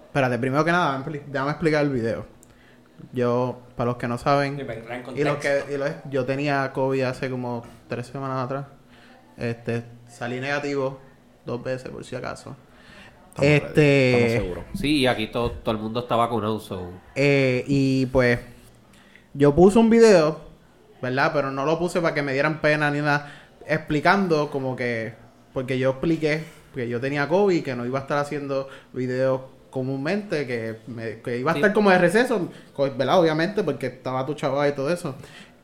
Espérate, 0.08 0.38
primero 0.40 0.64
que 0.66 0.72
nada, 0.72 1.04
déjame 1.28 1.52
explicar 1.52 1.84
el 1.84 1.92
video. 1.92 2.26
Yo, 3.14 3.60
para 3.78 3.92
los 3.92 3.98
que 3.98 4.08
no 4.10 4.16
Y 4.16 4.18
saben, 4.18 4.60
y 5.16 5.24
los 5.24 5.38
que, 5.38 5.64
y 5.74 5.78
los- 5.78 5.92
yo 6.10 6.26
tenía 6.26 6.74
COVID 6.74 7.04
hace 7.04 7.30
como 7.30 7.64
tres 7.88 8.08
semanas 8.08 8.44
atrás. 8.46 8.66
Este, 9.38 9.84
salí 10.10 10.40
negativo 10.42 11.00
dos 11.46 11.64
veces 11.64 11.90
por 11.90 12.04
si 12.04 12.16
acaso. 12.16 12.56
Estamos 13.30 13.52
este, 13.52 14.12
estamos 14.12 14.32
seguros. 14.44 14.64
Sí, 14.74 14.98
y 15.02 15.08
aquí 15.08 15.28
todo, 15.28 15.52
todo 15.52 15.76
el 15.76 15.82
mundo 15.82 16.00
está 16.02 16.16
vacunado, 16.16 16.60
so. 16.60 16.90
Eh, 17.16 17.64
y 17.68 18.08
pues 18.08 18.40
yo 19.36 19.54
puse 19.54 19.78
un 19.78 19.92
video, 19.92 20.42
¿verdad? 21.02 21.32
Pero 21.34 21.52
no 21.52 21.64
lo 21.64 21.78
puse 21.78 22.02
para 22.02 22.16
que 22.16 22.24
me 22.24 22.34
dieran 22.34 22.60
pena 22.62 22.90
ni 22.90 23.00
nada, 23.00 23.32
explicando 23.68 24.50
como 24.50 24.76
que, 24.76 25.14
porque 25.54 25.78
yo 25.78 25.92
expliqué 25.92 26.44
que 26.74 26.90
yo 26.90 27.00
tenía 27.00 27.28
COVID, 27.30 27.64
que 27.64 27.76
no 27.76 27.86
iba 27.86 28.00
a 28.00 28.02
estar 28.02 28.18
haciendo 28.18 28.70
videos 28.94 29.42
comúnmente, 29.78 30.48
que, 30.48 30.78
me- 30.88 31.22
que 31.22 31.38
iba 31.38 31.52
a 31.52 31.54
Sí. 31.54 31.60
estar 31.60 31.72
como 31.74 31.90
de 31.92 31.98
receso, 32.00 32.50
co- 32.74 32.92
¿verdad? 32.98 33.20
Obviamente, 33.20 33.64
porque 33.64 33.86
estaba 33.88 34.26
tu 34.26 34.34
chaval 34.34 34.70
y 34.70 34.74
todo 34.74 34.92
eso. 34.92 35.16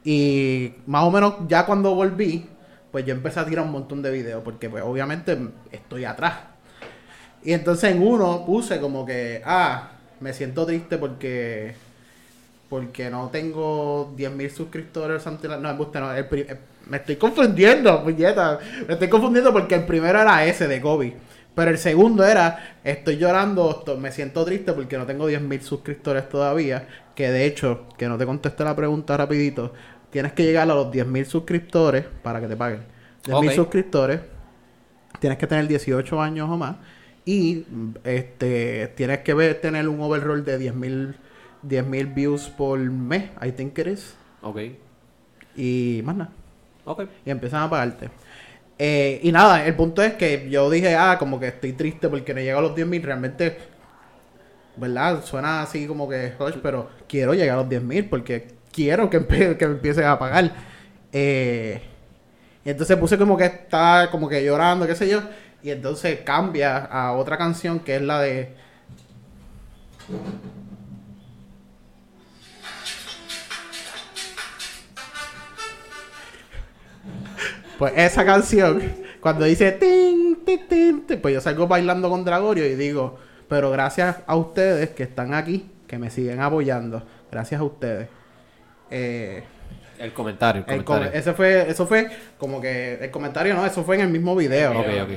Y 0.04 0.74
más 0.86 1.04
o 1.04 1.10
menos 1.12 1.34
ya 1.48 1.66
cuando 1.66 1.96
volví, 1.96 2.46
pues 2.92 3.06
yo 3.06 3.14
empecé 3.14 3.40
a 3.40 3.46
tirar 3.46 3.66
un 3.66 3.72
montón 3.72 4.02
de 4.04 4.12
videos, 4.12 4.44
porque 4.44 4.70
pues 4.70 4.84
obviamente 4.84 5.36
estoy 5.72 6.06
atrás. 6.06 6.34
Y 7.44 7.54
entonces 7.54 7.92
en 7.92 8.02
uno 8.02 8.46
puse 8.46 8.80
como 8.80 9.04
que, 9.06 9.42
ah, 9.46 9.90
me 10.20 10.32
siento 10.34 10.66
triste 10.66 10.98
porque 10.98 11.74
porque 12.70 13.10
no 13.10 13.30
tengo 13.30 14.14
10.000 14.18 14.50
suscriptores 14.50 15.28
ante 15.28 15.48
la... 15.48 15.58
No, 15.58 15.70
embuste, 15.70 16.00
no, 16.00 16.12
el 16.12 16.26
pri- 16.26 16.42
eh, 16.50 16.58
me 16.88 16.98
estoy 16.98 17.18
confundiendo, 17.18 18.04
puñeta. 18.04 18.58
Me 18.88 18.94
estoy 18.94 19.10
confundiendo 19.10 19.54
porque 19.54 19.76
el 19.76 19.86
primero 19.86 20.20
era 20.20 20.44
ese 20.46 20.68
de 20.68 20.82
Kobe. 20.82 21.14
Pero 21.56 21.70
el 21.72 21.78
segundo 21.78 22.26
era, 22.26 22.78
estoy 22.84 23.18
llorando, 23.18 23.84
me 24.00 24.12
siento 24.12 24.44
triste 24.44 24.74
porque 24.74 24.98
no 24.98 25.06
tengo 25.06 25.30
10.000 25.30 25.62
suscriptores 25.62 26.28
todavía. 26.28 26.88
Que 27.16 27.30
de 27.30 27.46
hecho, 27.46 27.88
que 27.98 28.08
no 28.08 28.18
te 28.18 28.26
contesté 28.26 28.64
la 28.64 28.76
pregunta 28.76 29.16
rapidito, 29.16 29.74
tienes 30.10 30.34
que 30.34 30.44
llegar 30.44 30.70
a 30.70 30.74
los 30.74 30.88
10.000 30.88 31.26
suscriptores 31.26 32.06
para 32.24 32.42
que 32.42 32.48
te 32.48 32.56
paguen. 32.56 32.82
10.000 33.26 33.50
Ok. 33.50 33.52
suscriptores, 33.52 34.22
tienes 35.20 35.38
que 35.38 35.48
tener 35.48 35.68
18 35.68 36.22
años 36.22 36.50
o 36.50 36.58
más. 36.58 36.78
Y 37.26 37.66
este 38.04 38.92
tienes 38.96 39.20
que 39.20 39.34
ver, 39.34 39.62
tener 39.62 39.88
un 39.88 40.02
overroll 40.02 40.44
de 40.44 40.60
10.000 40.60 41.16
10.000 41.64 42.14
views 42.14 42.50
por 42.50 42.78
mes, 42.80 43.30
I 43.42 43.52
think 43.52 43.78
it 43.80 43.88
is. 43.88 44.16
Ok. 44.42 44.60
Y 45.56 46.02
más 46.04 46.16
nada. 46.16 46.32
Ok. 46.86 47.04
Y 47.26 47.30
empiezan 47.30 47.64
a 47.64 47.70
pagarte. 47.70 48.10
Eh, 48.80 49.20
y 49.24 49.32
nada, 49.32 49.66
el 49.66 49.76
punto 49.76 50.02
es 50.02 50.14
que 50.14 50.50
yo 50.50 50.70
dije, 50.70 50.96
ah, 50.96 51.18
como 51.20 51.40
que 51.40 51.48
estoy 51.48 51.74
triste 51.74 52.10
porque 52.10 52.34
no 52.34 52.42
llego 52.42 52.60
a 52.60 52.62
los 52.62 52.76
10.000. 52.76 53.02
Realmente, 53.02 53.58
¿verdad? 54.76 55.24
Suena 55.24 55.62
así 55.62 55.88
como 55.88 56.10
que, 56.10 56.34
pero 56.62 56.90
quiero 57.08 57.34
llegar 57.34 57.58
a 57.58 57.62
los 57.62 57.70
10.000 57.70 58.10
porque 58.10 58.48
quiero 58.72 59.10
que, 59.10 59.26
que 59.58 59.68
me 59.68 59.74
empiecen 59.74 60.06
a 60.06 60.20
pagar. 60.20 60.52
Eh, 61.12 61.82
y 62.66 62.70
entonces 62.70 62.98
puse 62.98 63.18
como 63.18 63.38
que 63.38 63.46
está 63.46 64.10
como 64.12 64.28
que 64.30 64.44
llorando, 64.44 64.88
qué 64.88 64.96
sé 64.96 65.08
yo. 65.08 65.22
Y 65.62 65.72
entonces 65.72 66.20
cambia 66.22 66.78
a 66.78 67.14
otra 67.14 67.38
canción 67.38 67.80
que 67.80 67.96
es 67.96 68.02
la 68.02 68.22
de... 68.22 68.56
Pues 77.78 77.94
esa 77.96 78.26
canción, 78.26 78.82
cuando 79.20 79.46
dice 79.46 79.72
tin, 79.74 80.44
tin, 80.46 80.68
tin, 80.68 81.02
tin, 81.08 81.20
pues 81.22 81.34
yo 81.34 81.42
salgo 81.42 81.68
bailando 81.68 82.10
con 82.10 82.24
Dragorio 82.24 82.66
y 82.66 82.76
digo, 82.76 83.18
pero 83.48 83.72
gracias 83.72 84.18
a 84.26 84.36
ustedes 84.36 84.90
que 84.92 85.04
están 85.04 85.34
aquí, 85.34 85.70
que 85.88 85.98
me 85.98 86.10
siguen 86.10 86.40
apoyando, 86.42 87.04
gracias 87.32 87.60
a 87.60 87.64
ustedes. 87.64 88.08
Eh, 88.92 89.44
El 90.00 90.14
comentario, 90.14 90.64
el 90.68 90.74
el 90.76 90.84
com- 90.84 90.96
comentario. 90.98 91.20
ese 91.20 91.34
fue, 91.34 91.70
eso 91.70 91.88
fue 91.88 92.08
como 92.38 92.62
que 92.62 92.96
el 93.02 93.12
comentario, 93.12 93.54
no, 93.56 93.66
eso 93.66 93.84
fue 93.84 93.96
en 93.96 94.02
el 94.04 94.10
mismo 94.10 94.36
video. 94.36 94.80
Ok, 94.80 94.88
ok. 95.04 95.10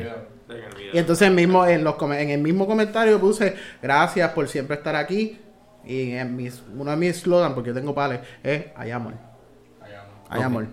Y 0.93 0.99
entonces 0.99 1.31
mismo 1.31 1.67
en 1.67 1.83
los 1.85 2.01
en 2.03 2.31
el 2.31 2.41
mismo 2.41 2.67
comentario 2.67 3.19
puse 3.21 3.55
gracias 3.83 4.31
por 4.31 4.49
siempre 4.49 4.77
estar 4.77 4.95
aquí 4.95 5.41
y 5.85 6.13
en 6.13 6.37
mis, 6.37 6.63
uno 6.75 6.91
de 6.93 6.97
mis 6.97 7.17
slogans 7.19 7.53
porque 7.55 7.69
yo 7.71 7.75
tengo 7.75 7.95
pales 7.95 8.21
es 8.43 8.67
hay 8.77 8.93
amor. 8.93 9.15
Hay 10.29 10.39
Ok. 10.39 10.45
amor. 10.45 10.67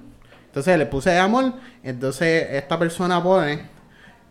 Entonces 0.53 0.77
le 0.77 0.85
puse 0.85 1.09
hay 1.09 1.17
amor, 1.17 1.53
entonces 1.81 2.47
esta 2.51 2.77
persona 2.77 3.23
pone 3.23 3.73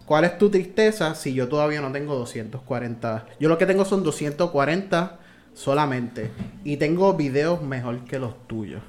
¿Cuál 0.06 0.24
es 0.24 0.38
tu 0.38 0.50
tristeza 0.50 1.16
si 1.16 1.34
yo 1.34 1.48
todavía 1.48 1.80
no 1.80 1.90
tengo 1.90 2.14
240? 2.14 3.26
Yo 3.40 3.48
lo 3.48 3.58
que 3.58 3.66
tengo 3.66 3.84
son 3.84 4.04
240 4.04 5.18
solamente 5.52 6.30
y 6.62 6.76
tengo 6.76 7.14
videos 7.14 7.62
mejor 7.62 8.04
que 8.04 8.18
los 8.18 8.46
tuyos. 8.46 8.82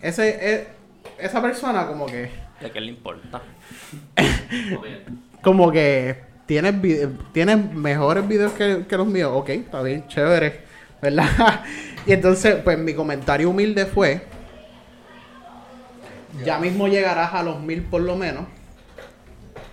Ese 0.00 0.54
es 0.54 0.66
esa 1.18 1.42
persona 1.42 1.86
como 1.86 2.06
que 2.06 2.30
¿De 2.60 2.70
qué 2.70 2.80
le 2.80 2.88
importa? 2.88 3.42
como 5.42 5.70
que 5.70 6.16
tienes, 6.46 6.74
tienes 7.32 7.72
mejores 7.72 8.26
videos 8.26 8.52
que, 8.52 8.86
que 8.88 8.96
los 8.96 9.06
míos. 9.06 9.30
Ok, 9.34 9.50
está 9.50 9.82
bien, 9.82 10.06
chévere. 10.08 10.60
¿Verdad? 11.00 11.64
y 12.06 12.12
entonces, 12.12 12.56
pues 12.56 12.78
mi 12.78 12.92
comentario 12.92 13.48
humilde 13.48 13.86
fue: 13.86 14.20
Ya 16.44 16.58
mismo 16.58 16.88
llegarás 16.88 17.34
a 17.34 17.42
los 17.42 17.60
mil 17.60 17.82
por 17.82 18.02
lo 18.02 18.16
menos. 18.16 18.44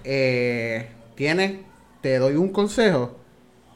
Eh, 0.04 0.88
tienes, 1.16 1.60
te 2.02 2.18
doy 2.20 2.36
un 2.36 2.50
consejo: 2.50 3.18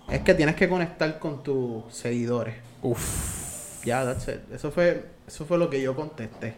es 0.10 0.20
que 0.22 0.34
tienes 0.34 0.56
que 0.56 0.68
conectar 0.70 1.20
con 1.20 1.44
tus 1.44 1.84
seguidores. 1.94 2.56
Uf. 2.82 3.84
Ya, 3.86 4.06
that's 4.06 4.28
it. 4.28 4.54
Eso 4.54 4.72
fue, 4.72 5.06
eso 5.28 5.46
fue 5.46 5.58
lo 5.58 5.70
que 5.70 5.82
yo 5.82 5.96
contesté. 5.96 6.54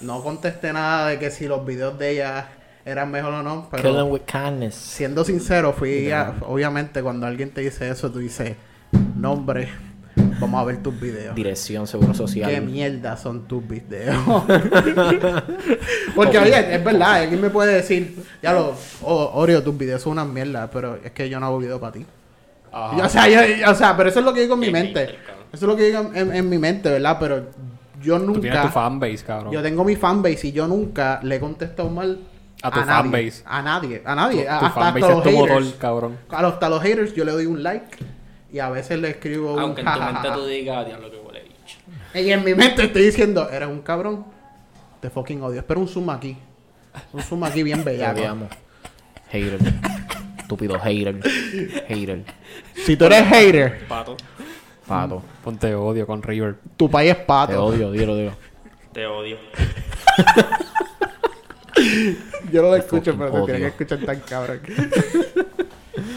No 0.00 0.22
contesté 0.22 0.72
nada 0.72 1.08
de 1.08 1.18
que 1.18 1.30
si 1.30 1.46
los 1.46 1.64
videos 1.64 1.98
de 1.98 2.10
ella 2.10 2.48
eran 2.84 3.10
mejor 3.10 3.32
o 3.34 3.42
no, 3.44 3.68
pero 3.70 3.82
Killing 3.90 4.10
with 4.10 4.22
kindness. 4.22 4.74
siendo 4.74 5.24
sincero, 5.24 5.72
fui 5.72 6.10
a- 6.10 6.34
obviamente 6.42 7.00
cuando 7.00 7.26
alguien 7.26 7.50
te 7.50 7.60
dice 7.60 7.88
eso, 7.88 8.10
tú 8.10 8.18
dices, 8.18 8.56
nombre, 9.16 9.68
vamos 10.16 10.60
a 10.60 10.64
ver 10.64 10.82
tus 10.82 10.98
videos. 11.00 11.34
Dirección, 11.34 11.86
seguro 11.86 12.14
social. 12.14 12.50
¿Qué 12.50 12.60
mierda 12.60 13.16
son 13.16 13.46
tus 13.48 13.66
videos? 13.66 14.16
Porque, 16.14 16.38
oye, 16.38 16.74
es 16.74 16.84
verdad, 16.84 17.14
alguien 17.22 17.40
me 17.40 17.50
puede 17.50 17.74
decir, 17.74 18.22
ya 18.42 18.52
lo, 18.52 18.74
oh, 19.02 19.30
Oreo, 19.34 19.62
tus 19.62 19.76
videos 19.76 20.02
son 20.02 20.12
una 20.12 20.24
mierda, 20.24 20.70
pero 20.70 20.96
es 21.02 21.12
que 21.12 21.28
yo 21.28 21.40
no 21.40 21.46
hago 21.46 21.58
video 21.58 21.80
para 21.80 21.92
ti. 21.92 22.06
Yo, 22.72 23.04
o, 23.04 23.08
sea, 23.08 23.28
yo- 23.28 23.70
o 23.70 23.74
sea, 23.74 23.96
pero 23.96 24.08
eso 24.08 24.20
es 24.20 24.24
lo 24.24 24.32
que 24.32 24.40
digo 24.42 24.54
en 24.54 24.60
mi 24.60 24.70
mente. 24.70 25.04
Eso 25.04 25.14
es 25.52 25.62
lo 25.62 25.76
que 25.76 25.84
digo 25.84 26.10
en, 26.14 26.34
en 26.34 26.48
mi 26.48 26.56
mente, 26.58 26.88
¿verdad? 26.90 27.16
Pero 27.20 27.46
yo 28.00 28.18
Tú 28.20 28.32
tienes 28.40 28.52
tu 28.60 28.66
nunca... 28.66 28.70
fanbase, 28.70 29.24
cabrón. 29.26 29.52
Yo 29.52 29.62
tengo 29.62 29.84
mi 29.84 29.96
fanbase 29.96 30.48
y 30.48 30.52
yo 30.52 30.66
nunca 30.66 31.20
le 31.22 31.36
he 31.36 31.40
contestado 31.40 31.90
mal 31.90 32.20
A 32.62 32.70
tu 32.70 32.80
nadie. 32.80 32.92
fanbase. 32.92 33.42
A 33.44 33.62
nadie, 33.62 34.02
a 34.04 34.14
nadie. 34.14 34.44
Tu, 34.44 34.50
a- 34.50 34.58
tu 34.58 34.64
hasta, 34.66 34.80
fanbase 34.80 35.04
hasta 35.06 35.18
es 35.18 35.24
los 35.24 35.34
motor, 35.34 35.62
haters. 35.62 35.74
cabrón. 35.78 36.16
A 36.30 36.42
los, 36.42 36.52
hasta 36.54 36.68
los 36.70 36.82
haters 36.82 37.14
yo 37.14 37.24
le 37.26 37.32
doy 37.32 37.44
un 37.46 37.62
like 37.62 37.98
y 38.52 38.58
a 38.58 38.68
veces 38.70 38.98
le 39.00 39.10
escribo 39.10 39.54
un 39.54 39.58
Aunque 39.60 39.80
en 39.80 39.86
tu 39.92 40.00
mente 40.00 40.28
tú 40.34 40.46
digas, 40.46 40.86
diablo 40.86 41.10
que 41.10 41.16
huele 41.18 41.42
bicho. 41.44 41.78
Y 42.14 42.30
en 42.30 42.44
mi 42.44 42.54
mente 42.54 42.84
estoy 42.84 43.02
diciendo, 43.02 43.48
eres 43.50 43.68
un 43.68 43.80
cabrón. 43.80 44.24
Te 45.00 45.10
fucking 45.10 45.42
odio. 45.42 45.58
Espera 45.60 45.80
un 45.80 45.88
zoom 45.88 46.10
aquí. 46.10 46.36
Un 47.12 47.22
zoom 47.22 47.42
aquí 47.44 47.62
bien 47.62 47.78
Te 47.84 47.90
bellaco. 47.92 48.18
odiamos. 48.20 48.48
Hater. 49.30 49.58
Estúpido 50.38 50.78
hater. 50.78 51.20
Hater. 51.88 52.24
Si 52.84 52.96
tú 52.96 53.06
eres 53.06 53.22
hater, 53.26 53.86
Pato. 53.88 54.16
Pato. 54.86 55.22
Ponte 55.42 55.74
odio 55.74 56.06
con 56.06 56.22
River. 56.22 56.56
tu 56.76 56.90
país 56.90 57.10
es 57.12 57.16
pato. 57.16 57.52
Te 57.52 57.58
odio, 57.58 57.90
dilo, 57.90 58.14
dilo. 58.16 58.32
Te 58.92 59.06
odio. 59.06 59.38
Yo 62.52 62.60
no 62.62 62.68
lo 62.68 62.76
escucho, 62.76 63.12
fucking 63.14 63.18
pero 63.18 63.32
te 63.46 63.52
tiene 63.52 63.58
que 63.58 63.64
odio. 63.64 63.66
escuchar 63.68 63.98
tan 64.04 64.20
cabrón. 64.20 64.60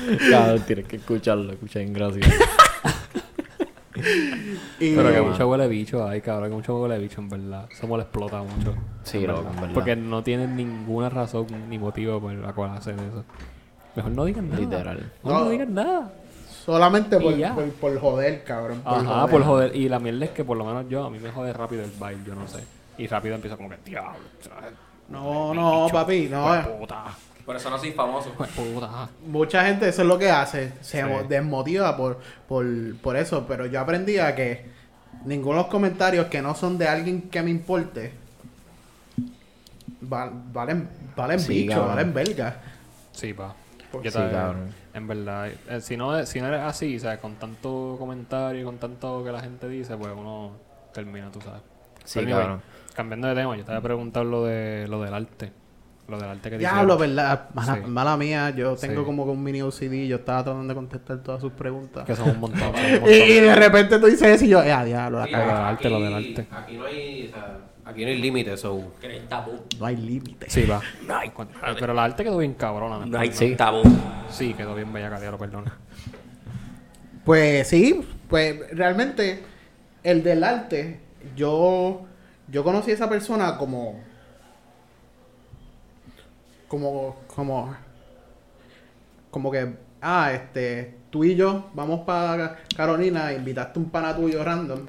Cabrón, 0.32 0.62
tienes 0.66 0.88
que 0.88 0.96
escucharlo, 0.98 1.54
escucha 1.54 1.80
bien 1.80 1.94
gracioso. 1.94 2.30
Y, 4.80 4.94
Pero 4.94 5.12
que 5.12 5.22
mucho 5.22 5.48
huele 5.50 5.68
bicho 5.68 6.06
ay 6.06 6.20
cabrón, 6.22 6.50
que 6.50 6.56
mucho 6.58 6.78
huele 6.80 7.00
bicho 7.00 7.22
en 7.22 7.30
verdad. 7.30 7.68
Eso 7.72 7.88
me 7.88 7.96
lo 7.96 8.02
explota 8.04 8.42
mucho. 8.44 8.76
Sí, 9.04 9.20
en 9.20 9.28
loco, 9.28 9.48
en 9.50 9.56
verdad. 9.56 9.74
Porque 9.74 9.96
no 9.96 10.22
tienen 10.22 10.56
ninguna 10.56 11.10
razón 11.10 11.48
ni 11.70 11.80
motivo 11.80 12.20
por 12.20 12.34
la 12.34 12.52
cual 12.54 12.72
hacer 12.78 12.96
eso. 12.96 13.24
Mejor 13.96 14.12
no 14.12 14.26
digan 14.26 14.50
nada. 14.50 14.62
Literal. 14.62 15.12
No, 15.24 15.32
No. 15.46 15.50
digan 15.50 15.74
nada. 15.74 16.12
solamente 16.66 17.18
por, 17.20 17.34
Y 17.34 17.38
ya. 17.38 17.56
por, 17.56 17.70
por 17.72 18.00
joder, 18.00 18.44
cabrón. 18.44 18.82
Por 18.82 18.94
Ajá, 18.94 19.28
por 19.28 19.44
joder. 19.44 19.76
Y 19.76 19.88
la 19.88 20.00
mierda 20.00 20.26
es 20.26 20.32
que 20.32 20.44
por 20.44 20.58
lo 20.58 20.66
menos 20.66 20.88
yo, 20.90 21.06
a 21.06 21.10
mí 21.10 21.18
me 21.20 21.32
jode 21.32 21.54
rápido 21.54 21.84
el 21.84 21.92
baile, 21.98 22.22
yo 22.28 22.36
no 22.36 22.48
sé. 22.48 22.60
Y 22.98 23.08
rápido 23.08 23.36
empieza 23.36 23.56
como 23.56 23.70
que, 23.70 23.78
diablo. 23.86 24.20
No, 25.10 25.54
no, 25.54 25.88
papi, 25.92 26.28
no. 26.30 26.54
Puta. 26.80 27.06
Por 27.46 27.56
eso 27.56 27.70
no 27.70 27.78
soy 27.78 27.92
famoso. 27.92 28.32
Puta. 28.56 29.10
Mucha 29.28 29.66
gente 29.66 29.88
eso 29.88 30.02
es 30.02 30.08
lo 30.08 30.18
que 30.18 30.32
hace, 30.32 30.74
se 30.82 31.02
Sí. 31.02 31.08
mo- 31.08 31.24
desmotiva 31.24 31.96
por, 31.96 32.20
por, 32.48 32.66
por 33.02 33.16
eso, 33.16 33.46
pero 33.48 33.66
yo 33.68 33.80
aprendí 33.80 34.18
a 34.18 34.34
que 34.36 34.66
ninguno 35.26 35.58
de 35.58 35.62
los 35.64 35.72
comentarios 35.72 36.26
que 36.28 36.42
no 36.42 36.56
son 36.56 36.78
de 36.80 36.88
alguien 36.88 37.30
que 37.30 37.42
me 37.44 37.52
importe 37.52 38.14
val- 40.02 40.32
valen, 40.52 40.90
valen 41.16 41.40
Sí, 41.40 41.54
bicho, 41.64 41.74
cabrón. 41.76 41.96
valen 41.96 42.14
belga. 42.14 42.62
Sí, 43.12 43.34
pa. 43.34 43.56
Yo 43.94 44.02
Sí, 44.12 44.18
también, 44.18 44.32
cabrón. 44.34 44.70
En 44.94 45.08
verdad, 45.08 45.48
eh, 45.70 45.82
si 45.82 45.96
no, 45.98 46.26
si 46.26 46.42
no 46.42 46.48
eres 46.48 46.62
así, 46.62 47.00
¿sabes? 47.00 47.20
Con 47.20 47.36
tanto 47.36 47.96
comentario 47.98 48.62
y 48.62 48.64
con 48.66 48.78
tanto 48.78 49.24
que 49.24 49.32
la 49.32 49.40
gente 49.42 49.70
dice, 49.70 49.96
pues 49.96 50.12
uno 50.16 50.52
termina, 50.94 51.32
tú 51.32 51.40
sabes. 51.42 51.62
Sí, 52.04 52.20
Pero 52.20 52.28
anyway, 52.28 52.44
cabrón. 52.44 52.62
Cambiando 52.94 53.28
de 53.28 53.36
tema, 53.36 53.56
yo 53.58 53.64
te 53.64 53.72
voy 53.72 53.78
a 53.80 53.82
preguntar 53.82 54.26
lo, 54.26 54.46
de, 54.46 54.88
lo 54.88 55.02
del 55.02 55.14
arte. 55.14 55.52
Lo 56.08 56.20
del 56.20 56.30
arte 56.30 56.52
que 56.52 56.58
Diablo, 56.60 56.98
verdad, 57.00 57.50
mala, 57.56 57.76
Sí. 57.76 57.82
mala 57.88 58.16
mía, 58.18 58.52
yo 58.52 58.76
tengo 58.76 59.02
Sí. 59.02 59.06
como 59.06 59.26
que 59.26 59.32
un 59.32 59.42
mini 59.44 59.62
OCD, 59.64 60.06
yo 60.08 60.18
estaba 60.18 60.44
tratando 60.44 60.68
de 60.68 60.76
contestar 60.76 61.18
todas 61.24 61.42
sus 61.42 61.52
preguntas. 61.54 62.06
Que 62.06 62.16
son 62.16 62.30
un 62.30 62.40
montón. 62.40 62.60
son 62.76 62.76
un 62.86 62.92
montón. 62.92 63.10
Y, 63.10 63.16
y 63.16 63.40
de 63.40 63.56
repente 63.56 63.98
tú 63.98 64.06
dices 64.06 64.28
eso 64.28 64.46
y 64.46 64.50
yo, 64.50 64.62
eh, 64.62 64.86
diablo, 64.86 65.20
la 65.20 65.26
Sí, 65.26 65.32
cagué". 65.32 65.46
del 65.48 65.56
arte, 65.56 65.90
lo 65.90 66.00
del 66.02 66.14
arte. 66.14 66.48
Aquí 66.52 66.78
no 66.78 66.86
hay, 66.86 67.28
o 67.28 67.34
sea, 67.34 67.58
aquí 67.86 68.02
no 68.04 68.08
hay 68.10 68.18
límite, 68.22 68.56
so. 68.58 68.76
No 68.78 69.10
hay 69.10 69.20
tabú. 69.28 69.52
no 69.80 69.86
hay 69.88 69.96
límite. 69.98 70.48
Sí, 70.50 70.64
va. 70.66 70.80
No 71.08 71.16
hay, 71.18 71.30
Cuando- 71.32 71.54
Pero 71.80 71.94
la 71.96 72.04
arte 72.04 72.24
quedó 72.24 72.38
bien 72.38 72.54
cabrona. 72.54 73.04
no 73.04 73.18
hay 73.20 73.32
Sí. 73.32 73.56
tabú. 73.56 73.82
Sí, 74.30 74.54
quedó 74.54 74.76
bien 74.76 74.94
bella, 74.94 75.20
diablo, 75.20 75.40
perdona. 75.40 75.76
Pues 77.24 77.68
sí, 77.68 78.02
pues 78.30 78.60
realmente 78.76 79.44
el 80.04 80.24
del 80.24 80.44
arte, 80.44 81.00
yo, 81.36 82.04
yo 82.48 82.64
conocí 82.64 82.92
a 82.92 82.94
esa 82.94 83.10
persona 83.10 83.58
como, 83.58 84.00
como, 86.76 87.16
como, 87.34 87.76
como 89.32 89.52
que, 89.52 89.76
ah, 90.02 90.32
este, 90.34 90.96
tú 91.10 91.24
y 91.24 91.36
yo 91.36 91.70
vamos 91.74 92.02
para 92.02 92.58
Carolina, 92.76 93.32
invitaste 93.32 93.80
un 93.80 93.90
pana 93.90 94.16
tuyo 94.16 94.44
random 94.44 94.82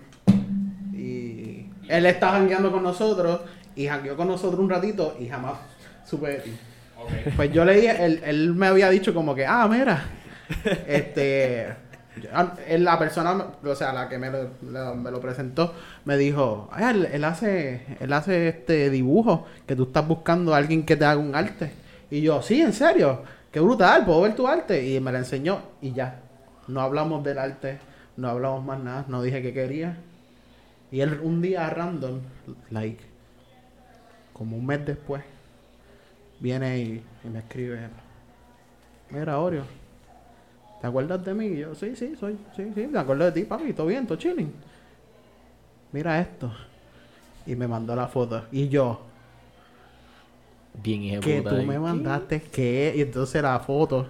y 0.92 1.66
él 1.88 2.06
está 2.06 2.30
jangueando 2.32 2.72
con 2.72 2.82
nosotros 2.82 3.42
y 3.76 3.86
jangueó 3.86 4.16
con 4.16 4.26
nosotros 4.26 4.58
un 4.58 4.68
ratito 4.68 5.16
y 5.20 5.28
jamás 5.28 5.54
supe 6.04 6.28
de 6.28 6.38
ti. 6.38 6.56
Pues 7.36 7.52
yo 7.52 7.64
le 7.64 7.74
dije, 7.74 8.04
él, 8.04 8.20
él 8.24 8.54
me 8.54 8.66
había 8.66 8.90
dicho 8.90 9.14
como 9.14 9.34
que, 9.34 9.46
ah, 9.46 9.68
mira, 9.70 10.02
este, 10.88 11.72
la 12.78 12.98
persona, 12.98 13.46
o 13.62 13.74
sea, 13.74 13.92
la 13.92 14.08
que 14.08 14.18
me 14.18 14.30
lo, 14.30 14.94
me 14.94 15.10
lo 15.10 15.20
presentó, 15.20 15.74
me 16.04 16.16
dijo, 16.16 16.68
"Ah, 16.72 16.90
él, 16.90 17.06
él 17.12 17.24
hace, 17.24 17.96
él 18.00 18.12
hace 18.12 18.48
este 18.48 18.90
dibujo, 18.90 19.46
que 19.66 19.76
tú 19.76 19.84
estás 19.84 20.06
buscando 20.06 20.54
a 20.54 20.58
alguien 20.58 20.84
que 20.84 20.96
te 20.96 21.04
haga 21.04 21.20
un 21.20 21.34
arte. 21.34 21.72
Y 22.10 22.22
yo, 22.22 22.40
sí, 22.42 22.60
en 22.62 22.72
serio, 22.72 23.22
qué 23.50 23.60
brutal, 23.60 24.04
puedo 24.04 24.22
ver 24.22 24.34
tu 24.34 24.46
arte. 24.46 24.86
Y 24.86 25.00
me 25.00 25.12
la 25.12 25.18
enseñó 25.18 25.60
y 25.82 25.92
ya. 25.92 26.20
No 26.68 26.80
hablamos 26.80 27.22
del 27.24 27.38
arte, 27.38 27.78
no 28.16 28.28
hablamos 28.28 28.64
más 28.64 28.80
nada, 28.80 29.04
no 29.08 29.22
dije 29.22 29.42
que 29.42 29.52
quería. 29.52 29.96
Y 30.90 31.00
él 31.00 31.20
un 31.22 31.42
día 31.42 31.68
random, 31.68 32.20
like, 32.70 33.04
como 34.32 34.56
un 34.56 34.66
mes 34.66 34.84
después, 34.86 35.22
viene 36.40 36.78
y, 36.78 37.04
y 37.24 37.28
me 37.28 37.40
escribe, 37.40 37.88
mira, 39.10 39.38
Oreo, 39.38 39.64
¿te 40.86 40.90
acuerdas 40.90 41.24
de 41.24 41.34
mí? 41.34 41.46
Y 41.46 41.58
yo, 41.58 41.74
sí, 41.74 41.96
sí, 41.96 42.14
soy, 42.14 42.38
sí, 42.54 42.70
sí, 42.72 42.86
me 42.86 43.00
acuerdo 43.00 43.24
de 43.24 43.32
ti, 43.32 43.42
papi, 43.42 43.72
todo 43.72 43.88
bien, 43.88 44.06
todo 44.06 44.16
chilling. 44.16 44.52
Mira 45.90 46.20
esto. 46.20 46.52
Y 47.44 47.56
me 47.56 47.66
mandó 47.66 47.96
la 47.96 48.06
foto. 48.06 48.44
Y 48.52 48.68
yo, 48.68 49.00
Bien 50.80 51.02
hijo 51.02 51.20
que 51.22 51.42
tú 51.42 51.56
ahí. 51.56 51.66
me 51.66 51.76
mandaste, 51.80 52.40
que 52.40 52.94
Y 52.96 53.00
entonces 53.00 53.42
la 53.42 53.58
foto. 53.58 54.06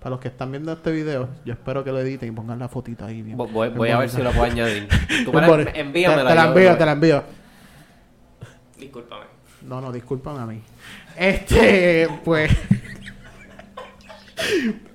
Para 0.00 0.10
los 0.10 0.20
que 0.20 0.28
están 0.28 0.50
viendo 0.50 0.70
este 0.72 0.90
video, 0.92 1.28
yo 1.46 1.54
espero 1.54 1.82
que 1.82 1.92
lo 1.92 2.00
editen 2.00 2.28
y 2.28 2.32
pongan 2.32 2.58
la 2.58 2.68
fotita 2.68 3.06
ahí 3.06 3.22
bien. 3.22 3.38
Voy, 3.38 3.50
voy- 3.50 3.68
bien 3.68 3.78
voy 3.78 3.88
a 3.90 3.98
ver 4.00 4.10
si 4.10 4.20
lo 4.22 4.30
puedo 4.32 4.44
añadir. 4.44 4.86
Tú 5.24 5.32
bonita. 5.32 5.70
envíamela. 5.74 6.22
Te, 6.24 6.28
te 6.28 6.34
la 6.34 6.44
envío, 6.44 6.70
yo- 6.72 6.76
te 6.76 6.84
la 6.86 6.92
envío. 6.92 7.22
Discúlpame. 8.78 9.24
No, 9.62 9.80
no, 9.80 9.92
discúlpame 9.92 10.40
a 10.40 10.46
mí. 10.46 10.60
Este, 11.16 12.06
pues. 12.22 12.50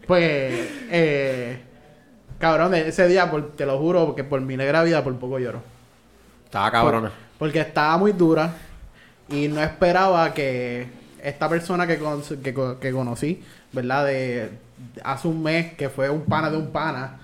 Pues, 0.07 0.69
eh. 0.91 1.59
Cabrón, 2.39 2.73
ese 2.75 3.07
día, 3.07 3.31
por- 3.31 3.55
te 3.55 3.65
lo 3.65 3.77
juro, 3.79 4.13
que 4.13 4.23
por 4.23 4.41
mi 4.41 4.57
negra 4.57 4.83
vida 4.83 5.03
por 5.03 5.15
poco 5.17 5.39
lloro. 5.39 5.61
Estaba 6.45 6.69
cabrona. 6.71 7.11
Porque 7.39 7.59
estaba 7.61 7.97
muy 7.97 8.11
dura 8.11 8.53
y 9.29 9.47
no 9.47 9.61
esperaba 9.61 10.33
que 10.33 10.87
esta 11.23 11.47
persona 11.49 11.87
que, 11.87 11.97
con- 11.97 12.21
que, 12.21 12.53
que 12.79 12.91
conocí, 12.91 13.41
¿verdad? 13.71 14.05
De, 14.05 14.13
de 14.13 15.01
hace 15.03 15.27
un 15.27 15.41
mes, 15.41 15.73
que 15.73 15.89
fue 15.89 16.09
un 16.09 16.21
pana 16.25 16.49
de 16.51 16.57
un 16.57 16.71
pana. 16.71 17.19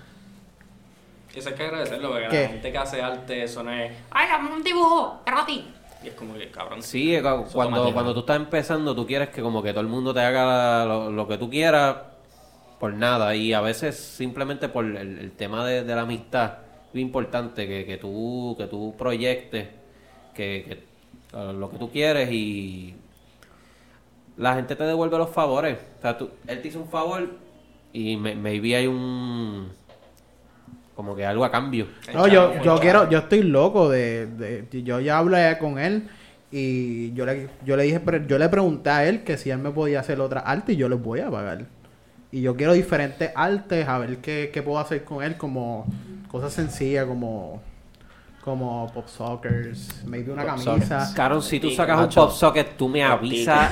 Eso 1.34 1.48
hay 1.50 1.54
que 1.54 1.62
agradecerlo 1.64 2.10
porque 2.10 2.28
¿Qué? 2.28 2.42
la 2.42 2.48
gente 2.48 2.72
que 2.72 2.78
hace 2.78 3.02
arte, 3.02 3.42
eso 3.42 3.62
no 3.62 3.70
es. 3.72 3.92
¡Ay, 4.10 4.28
dame 4.28 4.54
un 4.54 4.62
dibujo! 4.62 5.22
¡Gratis! 5.24 5.60
Y 6.02 6.08
es 6.08 6.14
como 6.14 6.34
que 6.34 6.50
cabrón. 6.50 6.82
Sí, 6.82 7.14
eh, 7.14 7.22
cuando, 7.52 7.92
cuando 7.92 8.12
tú 8.12 8.20
estás 8.20 8.36
empezando, 8.36 8.94
tú 8.94 9.06
quieres 9.06 9.28
que 9.28 9.40
como 9.40 9.62
que 9.62 9.70
todo 9.70 9.82
el 9.82 9.86
mundo 9.88 10.12
te 10.12 10.20
haga 10.20 10.84
lo, 10.84 11.10
lo 11.10 11.28
que 11.28 11.38
tú 11.38 11.48
quieras 11.48 11.96
por 12.82 12.94
nada. 12.94 13.36
Y 13.36 13.52
a 13.52 13.60
veces 13.60 13.94
simplemente 13.94 14.68
por 14.68 14.84
el, 14.84 15.30
tema 15.36 15.64
de, 15.64 15.84
la 15.84 16.00
amistad, 16.00 16.54
es 16.92 17.00
importante 17.00 17.68
que, 17.68 17.86
que 17.86 17.96
tú 17.96 18.56
que 18.58 18.66
tú 18.66 18.92
proyectes 18.98 19.68
que, 20.34 20.82
lo 21.32 21.70
que 21.70 21.78
tú 21.78 21.92
quieres 21.92 22.32
y 22.32 22.96
la 24.36 24.56
gente 24.56 24.74
te 24.74 24.82
devuelve 24.82 25.16
los 25.16 25.30
favores. 25.30 25.78
O 25.98 26.02
sea, 26.02 26.18
tú, 26.18 26.30
él 26.48 26.60
te 26.60 26.66
hizo 26.66 26.80
un 26.80 26.88
favor 26.88 27.28
y 27.92 28.16
me, 28.16 28.34
maybe 28.34 28.74
hay 28.74 28.88
un... 28.88 29.68
como 30.96 31.14
que 31.14 31.24
algo 31.24 31.44
a 31.44 31.52
cambio. 31.52 31.86
No, 32.12 32.26
yo, 32.26 32.60
yo 32.64 32.80
quiero, 32.80 33.08
yo 33.08 33.18
estoy 33.18 33.44
loco 33.44 33.90
de, 33.90 34.26
de- 34.26 34.82
yo 34.82 34.98
ya 34.98 35.18
hablé 35.18 35.56
con 35.60 35.78
él 35.78 36.08
y 36.50 37.12
yo 37.12 37.26
le, 37.26 37.48
yo 37.64 37.76
le 37.76 37.84
dije, 37.84 38.00
yo 38.26 38.38
le 38.38 38.48
pregunté 38.48 38.90
a 38.90 39.08
él 39.08 39.22
que 39.22 39.38
si 39.38 39.50
él 39.50 39.58
me 39.58 39.70
podía 39.70 40.00
hacer 40.00 40.20
otra 40.20 40.40
arte 40.40 40.72
y 40.72 40.76
yo 40.76 40.88
les 40.88 41.00
voy 41.00 41.20
a 41.20 41.30
pagar. 41.30 41.66
Y 42.32 42.40
yo 42.40 42.56
quiero 42.56 42.72
diferentes 42.72 43.30
artes, 43.34 43.86
a 43.86 43.98
ver 43.98 44.16
qué, 44.18 44.50
qué 44.52 44.62
puedo 44.62 44.78
hacer 44.78 45.04
con 45.04 45.22
él, 45.22 45.36
como 45.36 45.86
cosas 46.28 46.52
sencillas, 46.52 47.06
como, 47.06 47.62
como 48.42 48.90
pop 48.92 49.06
sockers, 49.06 50.02
maybe 50.06 50.32
una 50.32 50.42
Pop 50.46 50.64
camisa, 50.64 51.12
Caron, 51.14 51.42
si 51.42 51.60
tú 51.60 51.70
sacas 51.70 52.00
un 52.00 52.08
pop 52.08 52.32
socket, 52.32 52.76
tú 52.76 52.88
me 52.88 53.04
avisas 53.04 53.70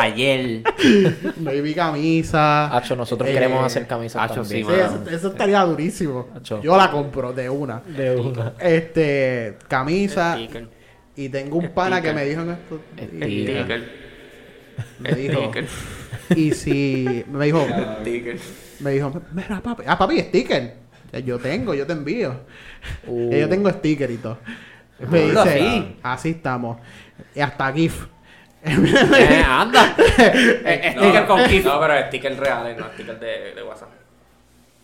ayer. 0.00 0.62
maybe 1.36 1.74
camisa. 1.74 2.74
Hacho, 2.76 2.96
nosotros 2.96 3.28
Eh, 3.28 3.32
queremos 3.32 3.64
hacer 3.64 3.86
camisas 3.86 4.22
Hacho, 4.22 4.42
también. 4.42 4.66
Sí, 4.66 4.72
eso, 4.72 5.10
eso 5.10 5.28
estaría 5.28 5.60
durísimo. 5.62 6.28
Macho. 6.34 6.60
Yo 6.62 6.76
la 6.76 6.90
compro 6.90 7.32
de 7.32 7.48
una. 7.48 7.80
De 7.80 8.16
una. 8.16 8.54
Este, 8.58 9.56
camisa. 9.68 10.36
Y 11.16 11.28
tengo 11.28 11.58
un 11.58 11.68
pana 11.68 12.02
que 12.02 12.12
me 12.12 12.24
dijo 12.24 12.42
en 12.42 12.50
esto. 12.50 12.80
Me 14.98 15.12
dijo. 15.12 15.52
Sticker. 16.24 16.38
Y 16.38 16.52
si. 16.52 17.24
Me 17.30 17.46
dijo. 17.46 17.66
Sticker. 18.00 18.38
Me 18.80 18.90
dijo, 18.92 19.12
mira, 19.32 19.60
papi. 19.60 19.84
Ah, 19.86 19.96
papi, 19.98 20.20
sticker. 20.20 20.74
Yo 21.24 21.38
tengo, 21.38 21.74
yo 21.74 21.86
te 21.86 21.92
envío. 21.92 22.34
Uh. 23.06 23.32
Yo 23.32 23.48
tengo 23.48 23.70
sticker 23.70 24.10
y 24.10 24.16
todo. 24.16 24.38
Me 25.10 25.24
Hazlo 25.24 25.44
dice, 25.44 25.60
así. 25.60 25.96
así 26.02 26.30
estamos. 26.30 26.78
Y 27.34 27.40
hasta 27.40 27.72
GIF. 27.72 28.06
Eh, 28.66 29.44
anda. 29.46 29.94
Eh, 30.18 30.94
sticker 30.96 31.20
no, 31.22 31.26
con 31.28 31.44
GIF. 31.46 31.64
No, 31.66 31.78
pero 31.80 32.06
stickers 32.08 32.36
reales, 32.38 32.76
no 32.78 32.86
stickers 32.94 33.20
de, 33.20 33.54
de 33.54 33.62
WhatsApp. 33.62 33.90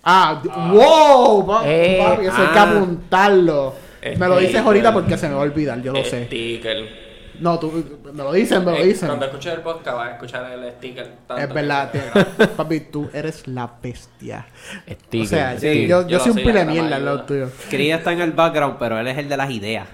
Ah, 0.05 0.41
wow, 0.73 1.47
pa- 1.47 1.63
Eh, 1.67 1.99
papi, 2.01 2.27
eso 2.27 2.37
hay 2.37 2.49
que 2.53 2.59
ah. 2.59 2.63
apuntarlo. 2.71 3.75
Me 4.03 4.29
lo 4.29 4.35
dices 4.37 4.51
Sticker. 4.51 4.67
ahorita 4.67 4.93
porque 4.93 5.17
se 5.19 5.29
me 5.29 5.35
va 5.35 5.41
a 5.41 5.45
olvidar, 5.45 5.83
yo 5.83 5.93
lo 5.93 6.05
sé. 6.05 6.27
Sticker. 6.27 7.10
No, 7.41 7.59
tú, 7.59 8.01
me 8.13 8.23
lo 8.23 8.33
dicen, 8.33 8.65
me 8.65 8.73
lo 8.73 8.77
Eh, 8.79 8.87
dicen. 8.87 9.09
Cuando 9.09 9.27
escuches 9.27 9.55
el 9.55 9.61
podcast 9.61 9.97
vas 9.97 10.09
a 10.09 10.13
escuchar 10.13 10.53
el 10.53 10.71
sticker. 10.73 11.07
tanto 11.27 11.43
Es 11.43 11.49
que 11.49 11.55
verdad, 11.55 11.91
tío. 11.91 12.47
papi, 12.57 12.81
tú 12.81 13.09
eres 13.13 13.47
la 13.49 13.71
bestia. 13.83 14.47
Sticker. 14.89 15.21
o 15.23 15.27
sea, 15.27 15.59
sí. 15.59 15.87
yo, 15.87 16.03
yo 16.03 16.09
Yo 16.09 16.21
soy 16.21 16.31
un 16.33 16.37
pile 16.37 16.53
la 16.53 16.65
mierda 16.67 16.97
al 16.97 17.05
lado 17.05 17.23
tuyo. 17.25 17.49
Cría 17.71 17.97
está 17.97 18.13
en 18.13 18.21
el 18.21 18.33
background, 18.33 18.77
pero 18.79 18.99
él 18.99 19.07
es 19.09 19.17
el 19.19 19.29
de 19.29 19.37
las 19.37 19.51
ideas. 19.51 19.89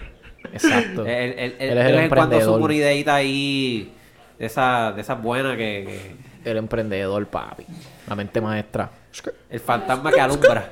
Exacto. 0.53 1.07
Él, 1.07 1.35
él, 1.39 1.57
él, 1.59 1.71
Él 1.71 1.79
es 1.79 1.87
el 1.87 1.95
en 1.95 2.09
cuando 2.09 2.37
emprendedor. 2.37 2.55
sube 2.57 2.65
una 2.65 2.75
ideita 2.75 3.15
ahí 3.15 3.93
de 4.39 4.47
esa, 4.47 4.93
de 4.93 5.01
esas 5.03 5.23
buenas 5.23 5.57
que, 5.57 6.15
El 6.45 6.57
emprendedor, 6.57 7.27
papi. 7.27 7.65
La 8.09 8.15
mente 8.17 8.41
maestra. 8.41 8.91
que- 9.23 9.31
el 9.51 9.61
fantasma 9.61 10.11
que 10.13 10.21
alumbra. 10.21 10.69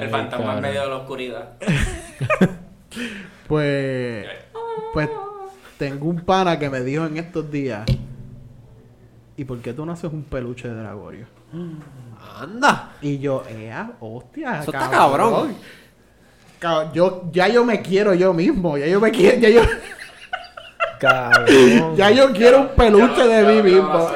El 0.00 0.08
fantasma 0.08 0.54
en 0.54 0.60
medio 0.60 0.82
de 0.82 0.88
la 0.88 0.96
oscuridad. 0.96 1.52
Pues, 3.48 4.26
pues 4.92 5.08
tengo 5.78 6.06
un 6.08 6.20
pana 6.20 6.58
que 6.58 6.68
me 6.70 6.80
dijo 6.80 7.06
en 7.06 7.16
estos 7.16 7.50
días, 7.50 7.84
¿y 9.36 9.44
por 9.44 9.58
qué 9.60 9.72
tú 9.72 9.84
no 9.86 9.92
haces 9.92 10.12
un 10.12 10.22
peluche 10.24 10.68
de 10.68 10.74
Dragorio? 10.74 11.26
Anda. 12.40 12.92
Y 13.00 13.18
yo, 13.18 13.42
¡eh, 13.48 13.72
hostia! 14.00 14.60
Eso 14.62 14.70
está 14.72 14.88
cabrón. 14.90 15.54
Yo, 16.94 17.24
ya 17.32 17.48
yo 17.48 17.64
me 17.64 17.82
quiero 17.82 18.14
yo 18.14 18.32
mismo, 18.32 18.78
ya 18.78 18.86
yo 18.86 19.00
me 19.00 19.10
quiero, 19.10 19.38
ya 19.38 19.48
yo, 19.50 19.62
Cabrón. 21.00 21.96
ya 21.96 22.10
yo 22.12 22.32
quiero 22.32 22.60
un 22.60 22.68
peluche 22.68 23.26
de 23.26 23.52
mí 23.52 23.62
mismo. 23.72 24.08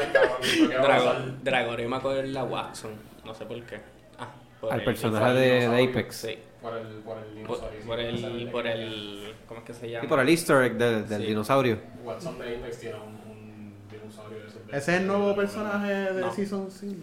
Dragon, 0.81 1.39
Dragorio 1.43 1.89
me 1.89 1.97
acuerda 1.97 2.41
a 2.41 2.45
Watson. 2.45 2.93
No 3.24 3.35
sé 3.35 3.45
por 3.47 3.61
qué. 3.64 3.81
Ah, 4.20 4.29
por 4.61 4.72
Al 4.72 4.79
el- 4.79 4.85
personaje 4.85 5.33
de, 5.35 5.68
de 5.68 5.85
Apex. 5.91 6.14
Sí. 6.16 6.39
Por 6.67 6.77
el, 6.79 6.87
por 6.99 7.19
el 7.19 7.25
Por, 7.25 7.35
dinosaurio. 7.35 7.87
por 7.87 8.01
el, 8.01 8.49
por 8.51 8.67
el. 8.67 9.35
¿Cómo 9.47 9.61
es 9.61 9.67
que 9.67 9.75
se 9.75 9.91
llama? 9.91 10.05
Y 10.05 10.09
por 10.09 10.21
el 10.21 10.29
easter 10.29 10.62
egg 10.64 10.77
del, 10.77 11.09
del 11.09 11.21
Sí. 11.23 11.27
dinosaurio. 11.29 11.79
Watson 12.05 12.39
de 12.39 12.57
Apex 12.57 12.81
tiene 12.81 12.97
un, 12.97 13.31
un 13.31 13.75
dinosaurio 13.91 14.39
de 14.41 14.47
esos. 14.49 14.67
de- 14.67 14.77
¿Ese 14.77 14.95
es 14.97 15.01
el 15.01 15.07
nuevo 15.07 15.37
personaje 15.37 15.93
de 15.93 16.21
No. 16.21 16.33
Season 16.33 16.71
5? 16.71 16.97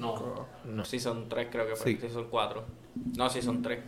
No. 0.65 0.71
No, 0.73 0.83
Season 0.85 1.29
3 1.29 1.47
creo 1.51 1.67
que 1.67 1.75
fue. 1.77 1.91
Sí. 1.93 1.97
Season 1.99 2.27
4. 2.29 2.63
No, 3.15 3.29
Season 3.29 3.61
3. 3.61 3.79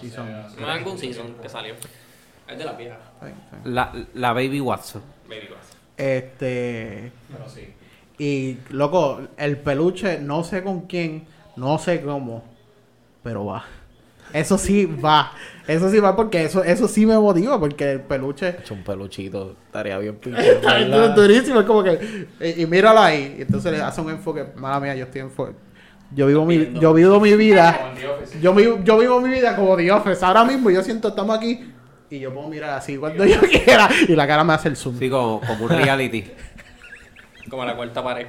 Season. 0.00 0.26
No 0.60 0.66
hay 0.68 0.78
algún 0.78 0.98
Season 0.98 1.34
que 1.40 1.48
salió. 1.48 1.74
Es 2.48 2.58
de 2.58 2.64
la 2.64 2.72
vieja. 2.74 2.98
La, 3.64 3.92
la 4.14 4.32
Baby 4.32 4.60
Watson. 4.60 5.02
Baby 5.28 5.48
Watson. 5.50 5.78
Este. 5.96 7.12
Pero 7.32 7.48
sí. 7.48 7.72
Y, 8.18 8.58
loco, 8.74 9.20
el 9.36 9.58
peluche, 9.58 10.20
no 10.20 10.44
sé 10.44 10.62
con 10.62 10.82
quién, 10.82 11.26
no 11.56 11.78
sé 11.78 12.02
cómo, 12.02 12.44
pero 13.22 13.44
va. 13.46 13.64
Eso 14.32 14.58
sí 14.58 14.86
va. 14.86 15.32
Eso 15.66 15.90
sí 15.90 15.98
va 15.98 16.14
porque 16.14 16.44
eso, 16.44 16.62
eso 16.62 16.86
sí 16.86 17.06
me 17.06 17.18
motiva, 17.18 17.58
porque 17.58 17.92
el 17.92 18.00
peluche 18.02 18.50
Hecho 18.60 18.74
un 18.74 18.84
peluchito. 18.84 19.56
Estaría 19.66 19.98
bien 19.98 20.16
pinche. 20.16 20.50
está 20.52 21.08
durísimo. 21.08 21.60
Es 21.60 21.66
como 21.66 21.82
que. 21.82 22.26
Y, 22.40 22.62
y 22.62 22.66
míralo 22.66 23.00
ahí. 23.00 23.36
Y 23.38 23.42
entonces 23.42 23.72
le 23.72 23.80
hace 23.80 24.00
un 24.00 24.10
enfoque. 24.10 24.44
Mala 24.56 24.78
mía, 24.80 24.94
yo 24.94 25.04
estoy 25.04 25.22
enfoque. 25.22 25.52
Yo 26.14 26.26
vivo 26.28 26.46
mi, 26.46 26.72
yo 26.80 26.94
vivo 26.94 27.18
mi 27.20 27.34
vida. 27.34 27.76
Como 27.78 27.88
en 27.90 27.96
The 27.96 28.08
Office. 28.08 28.40
Yo, 28.40 28.54
vivo- 28.54 28.78
yo 28.84 28.98
vivo 28.98 29.20
mi 29.20 29.28
vida 29.30 29.56
como 29.56 29.76
The 29.76 29.90
Office. 29.90 30.24
Ahora 30.24 30.44
mismo 30.44 30.70
yo 30.70 30.82
siento, 30.82 31.08
estamos 31.08 31.36
aquí. 31.36 31.72
Y 32.08 32.20
yo 32.20 32.32
puedo 32.32 32.48
mirar 32.48 32.70
así 32.70 32.96
cuando 32.96 33.24
yo 33.24 33.40
quiera. 33.40 33.88
Y 34.06 34.14
la 34.14 34.26
cara 34.28 34.44
me 34.44 34.52
hace 34.52 34.68
el 34.68 34.76
zoom. 34.76 34.96
Sí, 34.98 35.10
como, 35.10 35.40
como 35.40 35.64
un 35.64 35.70
reality. 35.70 36.24
Como 37.48 37.64
la 37.64 37.76
cuarta 37.76 38.02
pared. 38.02 38.26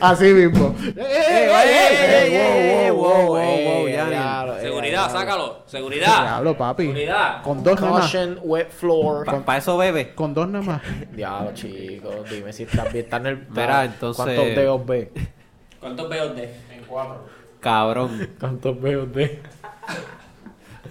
Así 0.00 0.32
mismo. 0.32 0.74
¡Eh, 0.82 0.94
eh, 0.96 1.50
eh, 1.50 2.26
eh! 2.28 2.88
eh, 2.88 2.88
eh, 2.88 4.60
Seguridad, 4.60 5.10
sácalo. 5.10 5.62
Seguridad. 5.66 6.22
Diablo, 6.22 6.56
papi. 6.56 6.84
Seguridad. 6.84 7.42
Con 7.42 7.62
dos 7.62 7.80
nada 7.80 7.92
más. 7.92 8.14
Wet 8.42 8.70
floor. 8.70 9.44
Para 9.44 9.58
eso 9.58 9.76
bebe. 9.76 10.14
Con 10.14 10.32
dos 10.34 10.48
nada 10.48 10.64
más. 10.64 10.82
Diablo, 11.12 11.52
chicos. 11.54 12.30
Dime 12.30 12.52
si 12.52 12.62
estás 12.64 12.92
bien. 12.92 13.04
Está 13.04 13.18
en 13.18 13.26
el. 13.26 13.36
Verá, 13.36 13.84
entonces- 13.84 14.24
¿Cuántos 14.24 14.46
dedos 14.46 14.86
ve? 14.86 15.12
¿Cuántos 15.80 16.08
veo 16.08 16.34
de? 16.34 16.44
En 16.44 16.84
cuatro. 16.86 17.24
Cabrón, 17.60 18.30
¿Cuántos 18.40 18.80
dedos 18.80 19.12
ve? 19.12 19.40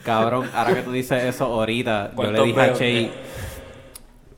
cabrón. 0.03 0.49
Ahora 0.53 0.74
que 0.76 0.82
tú 0.82 0.91
dices 0.91 1.24
eso 1.24 1.45
ahorita, 1.45 2.11
yo 2.16 2.24
le 2.24 2.39
¿Cuántos 2.39 2.45
dije 2.45 2.61
a 2.61 2.66
peos 2.66 2.80
Che, 2.80 3.11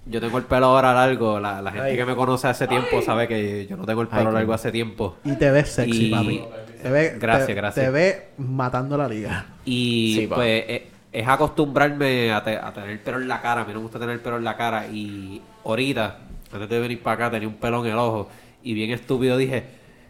yo 0.10 0.20
tengo 0.22 0.38
el 0.38 0.44
pelo 0.46 0.68
ahora 0.68 0.94
largo. 0.94 1.40
La, 1.40 1.62
la 1.62 1.72
gente 1.72 1.88
Ay. 1.90 1.96
que 1.98 2.06
me 2.06 2.16
conoce 2.16 2.48
hace 2.48 2.68
tiempo 2.68 3.02
sabe 3.02 3.28
que 3.28 3.66
yo 3.68 3.78
no 3.78 3.86
tengo 3.86 4.02
el 4.02 4.08
pelo 4.08 4.30
Ay, 4.30 4.34
largo 4.36 4.54
hace 4.54 4.72
tiempo. 4.72 5.18
Y 5.24 5.34
te 5.36 5.52
ves 5.52 5.70
sexy, 5.70 6.08
Y- 6.08 6.12
papi. 6.12 6.44
Te 6.82 6.90
ve, 6.92 7.16
Gracias, 7.20 7.48
te- 7.48 7.54
gracias. 7.56 7.86
Te 7.86 7.92
ve 7.92 8.30
matando 8.38 8.98
la 8.98 9.08
liga. 9.08 9.46
Y 9.66 10.16
Sí, 10.20 10.28
pues 10.28 10.64
eh, 10.68 10.88
es 11.12 11.28
acostumbrarme 11.28 12.32
a, 12.32 12.44
te- 12.44 12.56
a 12.58 12.72
tener 12.72 12.92
el 12.92 13.00
pelo 13.00 13.18
en 13.20 13.28
la 13.28 13.42
cara. 13.42 13.62
A 13.62 13.66
mí 13.66 13.74
no 13.74 13.80
me 13.80 13.84
gusta 13.84 14.00
tener 14.00 14.14
el 14.16 14.22
pelo 14.22 14.38
en 14.38 14.44
la 14.44 14.56
cara. 14.56 14.86
Y 14.88 15.42
ahorita, 15.66 16.18
antes 16.54 16.70
de 16.70 16.80
venir 16.80 17.02
para 17.02 17.14
acá, 17.26 17.32
tenía 17.32 17.48
un 17.48 17.56
pelo 17.56 17.84
en 17.84 17.92
el 17.92 17.98
ojo. 17.98 18.30
Y 18.64 18.74
bien 18.74 18.92
estúpido 18.92 19.38
dije, 19.38 19.64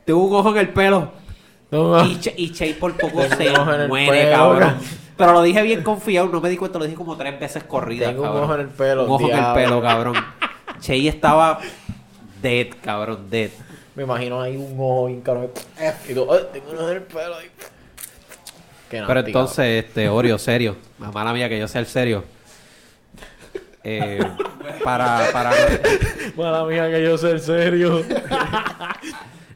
tengo 0.05 0.25
un 0.25 0.35
ojo 0.35 0.51
en 0.51 0.57
el 0.57 0.69
pelo. 0.69 1.11
No, 1.71 2.05
Y, 2.05 2.19
Che- 2.19 2.33
y 2.37 2.51
Che 2.51 2.73
por 2.75 2.95
poco 2.97 3.21
se 3.37 3.49
muere, 3.87 4.23
pelo, 4.25 4.35
cabrón. 4.37 4.75
Cabrón. 5.17 5.33
Pero 5.33 5.33
lo 5.33 5.41
dije 5.41 5.61
bien 5.63 5.83
confiado, 5.83 6.27
no 6.29 6.39
me 6.41 6.49
di 6.49 6.57
cuenta, 6.57 6.77
lo 6.79 6.85
dije 6.85 6.95
como 6.95 7.17
tres 7.17 7.39
veces 7.39 7.63
corridas, 7.63 8.09
Tengo 8.09 8.21
un 8.23 8.27
cabrón. 8.29 8.43
ojo 8.43 8.53
en 8.55 8.61
el 8.61 8.67
pelo, 8.69 9.03
Un 9.05 9.11
ojo 9.11 9.29
en 9.29 9.37
el 9.37 9.53
pelo, 9.53 9.81
cabrón. 9.81 10.15
Che 10.79 11.07
estaba 11.07 11.59
dead, 12.41 12.67
cabrón, 12.83 13.29
dead. 13.29 13.49
Me 13.95 14.03
imagino 14.03 14.39
ahí 14.41 14.55
un 14.55 14.73
ojo 14.79 15.07
bien 15.07 15.21
caro. 15.21 15.51
Y 16.07 16.13
tú, 16.13 16.27
"Ay, 16.31 16.39
tengo 16.53 16.69
un 16.71 16.77
ojo 16.77 16.89
en 16.91 16.97
el 16.97 17.03
pelo. 17.03 17.35
ahí". 17.37 17.47
Qué 18.89 19.01
Pero 19.01 19.13
nasty, 19.15 19.29
entonces, 19.31 19.85
este, 19.85 20.07
Oreo, 20.07 20.37
serio. 20.37 20.77
Mala 20.99 21.33
mía 21.33 21.49
que 21.49 21.59
yo 21.59 21.67
sea 21.67 21.81
el 21.81 21.87
serio. 21.87 22.23
Eh, 23.83 24.19
para, 24.83 25.29
para, 25.33 25.49
cabrón. 25.51 25.79
Mala 26.37 26.63
mía 26.65 26.89
que 26.91 27.03
yo 27.03 27.17
sé 27.17 27.31
el 27.31 27.39
serio. 27.41 28.03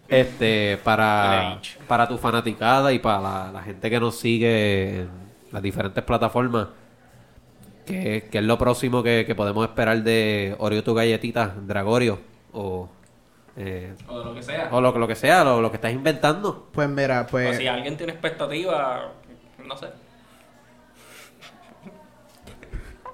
este, 0.08 0.78
para, 0.84 1.60
para 1.88 2.08
tu 2.08 2.18
fanaticada 2.18 2.92
y 2.94 3.00
para 3.00 3.20
la, 3.22 3.52
la 3.54 3.62
gente 3.62 3.90
que 3.90 4.00
nos 4.00 4.18
sigue 4.20 5.02
en 5.02 5.10
las 5.52 5.62
diferentes 5.62 6.04
plataformas, 6.04 6.68
¿qué, 7.86 8.28
qué 8.32 8.38
es 8.40 8.44
lo 8.44 8.58
próximo 8.58 9.04
que, 9.04 9.24
que 9.26 9.36
podemos 9.36 9.66
esperar 9.68 10.02
de 10.04 10.56
Oreo 10.60 10.84
tu 10.84 10.94
galletita, 10.94 11.56
Dragorio? 11.62 12.20
O, 12.54 12.90
eh, 13.58 13.94
O 14.08 14.20
de 14.20 14.26
lo 14.26 14.34
que 14.36 14.44
sea. 14.44 14.70
o 14.72 14.82
lo, 14.82 14.98
lo 14.98 15.08
que 15.08 15.16
sea, 15.16 15.44
lo, 15.44 15.62
lo 15.62 15.70
que 15.72 15.76
estás 15.78 15.92
inventando. 15.94 16.70
Pues 16.72 16.88
mira, 16.90 17.22
O 17.22 17.28
pues. 17.28 17.58
si 17.58 17.68
alguien 17.68 17.98
tiene 17.98 18.14
expectativa, 18.14 19.12
no 19.66 19.78
sé. 19.78 19.88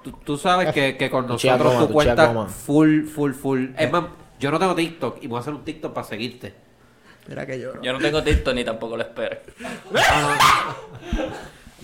Tú, 0.02 0.12
tú 0.24 0.36
sabes 0.38 0.72
que, 0.72 0.96
que 0.96 1.10
con 1.10 1.26
nosotros 1.26 1.58
goma, 1.72 1.80
tu 1.80 1.86
tuchea 1.92 1.92
cuenta 2.14 2.26
goma. 2.28 2.46
full, 2.46 3.04
full, 3.04 3.32
full. 3.32 3.66
Es 3.76 3.90
más, 3.90 4.04
yo 4.38 4.50
no 4.52 4.58
tengo 4.58 4.74
TikTok 4.74 5.18
y 5.22 5.26
voy 5.26 5.38
a 5.38 5.40
hacer 5.40 5.52
un 5.54 5.64
TikTok 5.64 5.92
para 5.92 6.06
seguirte. 6.06 6.54
Mira 7.26 7.44
que 7.44 7.58
lloro. 7.60 7.82
Yo 7.82 7.92
no 7.92 7.98
tengo 7.98 8.22
TikTok 8.22 8.54
ni 8.54 8.64
tampoco 8.64 8.96
lo 8.96 9.02
espero. 9.02 9.38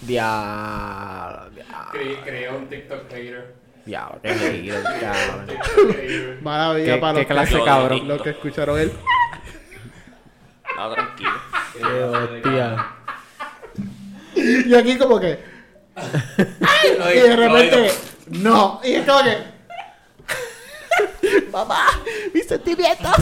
Diablo. 0.06 1.50
Diablo. 1.50 1.90
Cre- 1.92 2.22
creó 2.24 2.56
un 2.58 2.68
TikTok 2.68 3.10
hater. 3.10 3.54
Diablo. 3.84 4.20
Qué 4.22 4.34
hater, 4.34 4.82
hater. 5.94 6.38
Maravilla 6.42 6.94
¿Qué, 6.94 7.00
para 7.00 7.12
qué 7.14 7.18
los 7.20 7.26
clase 7.28 7.52
yo- 7.58 7.64
cabrón? 7.64 8.08
Los 8.08 8.22
que 8.22 8.30
escucharon 8.30 8.78
él. 8.78 8.92
No, 10.76 10.90
tranquilo. 10.92 11.30
Qué 11.78 11.84
hostia. 12.02 12.86
Y 14.34 14.74
aquí 14.74 14.98
como 14.98 15.20
que. 15.20 15.38
y 17.14 17.18
de 17.20 17.36
repente. 17.36 17.90
No. 18.30 18.80
Y 18.82 18.94
es 18.94 19.06
como 19.06 19.22
que. 19.22 19.36
Mamá, 21.52 21.86
mis 22.32 22.44
sentimientos. 22.46 23.14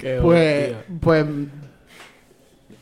Qué 0.00 0.18
Pues, 0.20 0.74
pues 1.00 1.24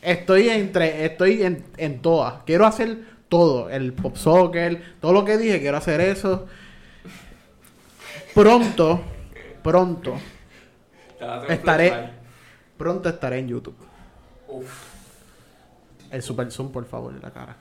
estoy 0.01 0.49
entre, 0.49 1.05
estoy 1.05 1.43
en, 1.43 1.63
en 1.77 2.01
todas. 2.01 2.43
Quiero 2.45 2.65
hacer 2.65 2.97
todo, 3.29 3.69
el 3.69 3.93
pop 3.93 4.15
soccer, 4.15 4.97
todo 4.99 5.13
lo 5.13 5.23
que 5.23 5.37
dije, 5.37 5.59
quiero 5.59 5.77
hacer 5.77 6.01
eso. 6.01 6.47
Pronto, 8.33 9.01
pronto, 9.63 10.15
estaré, 11.49 12.11
pronto 12.77 13.09
estaré 13.09 13.39
en 13.39 13.47
YouTube. 13.47 13.75
El 16.11 16.21
super 16.21 16.51
zoom, 16.51 16.71
por 16.71 16.85
favor, 16.85 17.13
en 17.13 17.21
la 17.21 17.31
cara. 17.31 17.55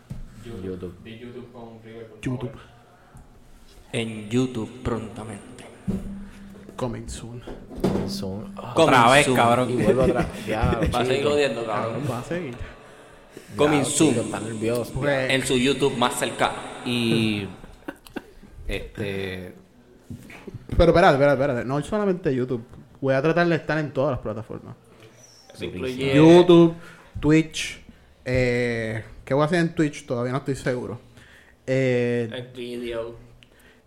YouTube. 0.45 0.97
YouTube 1.05 1.53
con 1.53 1.83
River, 1.85 2.07
por 2.07 2.21
YouTube, 2.21 2.51
favor. 2.51 2.67
En 3.93 4.29
YouTube 4.29 4.83
prontamente. 4.83 5.65
Coming 6.81 7.07
soon. 7.09 7.43
Ah, 8.57 8.73
Otra 8.75 8.97
Coming 9.03 9.13
vez, 9.13 9.25
soon. 9.27 9.37
cabrón. 9.37 9.71
Y 9.71 9.75
vuelvo. 9.83 10.07
Va 10.15 10.21
a 10.21 11.05
seguir 11.05 11.19
chico. 11.19 11.31
odiando, 11.35 11.67
Cabrón, 11.67 12.03
va 12.11 12.19
a 12.19 12.25
seguir. 12.25 12.55
Coming 13.57 13.85
soon. 13.85 14.11
chico, 14.15 14.25
Está 14.25 14.41
nervioso. 14.41 14.93
Pues, 14.95 15.31
En 15.31 15.47
su 15.47 15.57
YouTube 15.59 15.97
más 15.99 16.19
cercano. 16.19 16.55
Y. 16.87 17.47
Este. 18.67 19.53
pero 20.77 20.91
espérate, 20.93 21.15
espérate, 21.15 21.41
espérate. 21.43 21.65
No 21.67 21.83
solamente 21.83 22.35
YouTube. 22.35 22.63
Voy 23.01 23.15
a 23.15 23.21
tratar 23.21 23.47
de 23.49 23.57
estar 23.57 23.77
en 23.79 23.91
todas 23.93 24.13
las 24.13 24.21
plataformas. 24.21 24.77
Eso 25.53 25.65
incluye. 25.65 26.15
YouTube, 26.15 26.75
Twitch. 27.19 27.81
Eh, 28.25 29.03
¿Qué 29.25 29.35
voy 29.35 29.43
a 29.43 29.47
hacer 29.47 29.59
en 29.61 29.75
Twitch? 29.75 30.07
Todavía 30.07 30.31
no 30.33 30.39
estoy 30.39 30.55
seguro. 30.55 31.01
Eh, 31.67 32.31
El 32.33 32.47
video. 32.57 33.30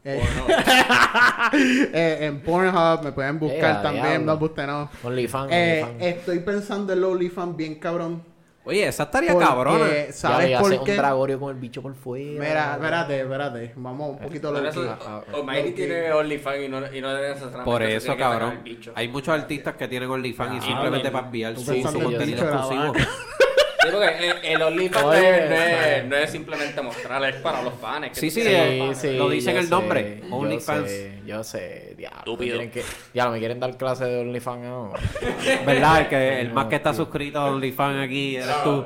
Eh, 0.06 0.22
eh, 1.94 2.18
en 2.22 2.42
Pornhub 2.42 3.04
me 3.04 3.12
pueden 3.12 3.40
buscar 3.40 3.78
Eh, 3.78 3.84
también. 3.84 4.06
diablo. 4.26 4.38
No, 4.40 4.46
usted 4.46 4.68
no. 4.68 4.90
OnlyFans. 5.04 5.52
Eh, 5.52 5.82
OnlyFans. 5.84 6.04
estoy 6.18 6.40
pensando 6.40 6.94
en 6.94 7.04
OnlyFans 7.04 7.56
bien 7.56 7.76
cabrón. 7.76 8.24
Oye, 8.66 8.88
esa 8.88 9.04
estaría 9.04 9.34
Porque, 9.34 9.46
cabrona. 9.46 9.86
Ya 9.90 10.14
¿Sabes 10.14 10.48
le 10.48 10.56
hace 10.56 10.64
por 10.64 10.80
un 10.80 10.86
qué? 10.86 10.96
dragorio 10.96 11.38
con 11.40 11.54
el 11.54 11.62
bicho 11.62 11.82
por 11.82 11.96
fuera. 11.96 12.40
Mira, 12.40 12.74
espérate, 12.76 13.22
espérate. 13.22 13.74
Vamos 13.76 14.12
un 14.12 14.20
poquito 14.20 14.54
Por 14.54 14.66
ah, 14.66 15.22
Almighty 15.34 15.62
low-key. 15.70 15.74
tiene 15.74 16.12
OnlyFans 16.14 16.60
y 16.64 16.70
no, 16.70 16.78
y 16.94 17.02
no 17.02 17.14
necesariamente 17.14 17.64
Por 17.66 17.82
se 17.82 17.96
eso, 17.98 18.14
que 18.14 18.18
cabrón. 18.20 18.64
Hay 18.96 19.08
muchos 19.10 19.34
artistas 19.38 19.76
que 19.76 19.88
tienen 19.90 20.10
OnlyFans 20.10 20.64
y 20.64 20.68
simplemente 20.68 21.12
para 21.12 21.26
enviar 21.26 21.58
su, 21.58 21.66
contenido 22.02 22.44
exclusivo. 22.44 22.94
Sí, 23.84 23.90
porque 23.92 24.30
el, 24.30 24.46
el 24.56 24.62
OnlyFans 24.62 25.04
no, 25.04 25.10
Oye, 25.10 25.44
es, 25.44 25.50
no, 25.50 25.56
es, 25.56 26.06
no 26.06 26.16
es 26.16 26.30
simplemente 26.32 26.82
mostrar, 26.82 27.24
es 27.26 27.36
para 27.38 27.62
los 27.62 27.74
fans. 27.76 28.10
que 28.10 28.16
Sí, 28.16 28.32
sí, 28.32 28.42
eh, 28.46 28.80
fans. 28.80 29.04
lo 29.18 29.30
dice 29.30 29.52
en 29.52 29.58
el 29.58 29.70
nombre, 29.70 30.24
OnlyFans. 30.32 30.92
Yo 31.26 31.44
sé, 31.44 31.94
diablo. 31.98 32.20
Estúpido. 32.20 32.56
quieren 32.58 32.72
que- 32.72 32.84
Diablo, 33.14 33.34
me 33.34 33.40
quieren 33.40 33.60
dar 33.60 33.76
clase 33.78 34.06
de 34.06 34.22
OnlyFans 34.22 34.66
ahora. 34.66 35.00
¿Verdad? 35.66 36.02
El, 36.02 36.08
que, 36.08 36.42
el 36.42 36.54
más 36.54 36.68
que 36.68 36.76
está 36.76 36.94
suscrito 36.94 37.40
a 37.40 37.46
OnlyFans 37.52 38.04
aquí 38.06 38.36
eres 38.38 38.64
tú. 38.64 38.86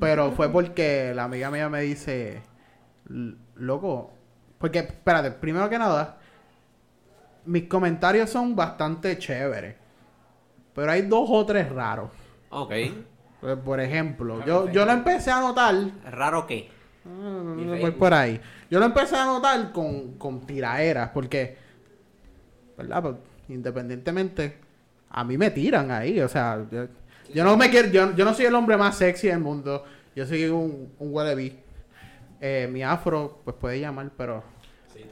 Pero 0.00 0.32
fue 0.32 0.50
porque 0.50 1.12
la 1.14 1.24
amiga 1.24 1.50
mía 1.50 1.68
me 1.68 1.80
dice, 1.82 2.42
"L- 3.08 3.34
loco, 3.56 4.12
porque, 4.58 4.80
espérate, 4.80 5.30
primero 5.30 5.68
que 5.70 5.78
nada, 5.78 6.18
mis 7.46 7.64
comentarios 7.68 8.30
son 8.30 8.54
bastante 8.54 9.18
chéveres. 9.18 9.76
Pero 10.74 10.90
hay 10.90 11.02
dos 11.02 11.28
o 11.30 11.46
tres 11.46 11.70
raros. 11.70 12.10
Ok. 12.50 12.72
Pues, 13.40 13.56
por 13.58 13.78
ejemplo, 13.78 14.42
yo, 14.46 14.70
yo 14.70 14.86
lo 14.86 14.92
empecé 14.92 15.30
a 15.30 15.40
notar, 15.40 15.74
¿Raro 16.10 16.46
qué? 16.46 16.70
ah, 17.06 17.76
voy 17.78 17.90
por 17.90 18.14
ahí, 18.14 18.40
yo 18.70 18.78
lo 18.78 18.86
empecé 18.86 19.16
a 19.16 19.26
notar 19.26 19.70
con, 19.70 20.14
con 20.16 20.46
tiraeras, 20.46 21.10
porque, 21.10 21.54
¿verdad? 22.78 23.02
Pues, 23.02 23.14
independientemente, 23.50 24.56
a 25.10 25.24
mí 25.24 25.36
me 25.36 25.50
tiran 25.50 25.90
ahí, 25.90 26.20
o 26.20 26.28
sea, 26.28 26.64
yo, 26.70 26.86
yo 27.34 27.44
no 27.44 27.56
me 27.58 27.68
quiero, 27.68 27.88
yo, 27.88 28.16
yo 28.16 28.24
no 28.24 28.32
soy 28.32 28.46
el 28.46 28.54
hombre 28.54 28.78
más 28.78 28.96
sexy 28.96 29.28
del 29.28 29.40
mundo, 29.40 29.84
yo 30.16 30.24
soy 30.26 30.46
un, 30.46 30.94
un 30.98 31.52
Eh, 32.40 32.68
mi 32.72 32.82
afro, 32.82 33.40
pues 33.44 33.56
puede 33.60 33.78
llamar, 33.80 34.10
pero, 34.16 34.42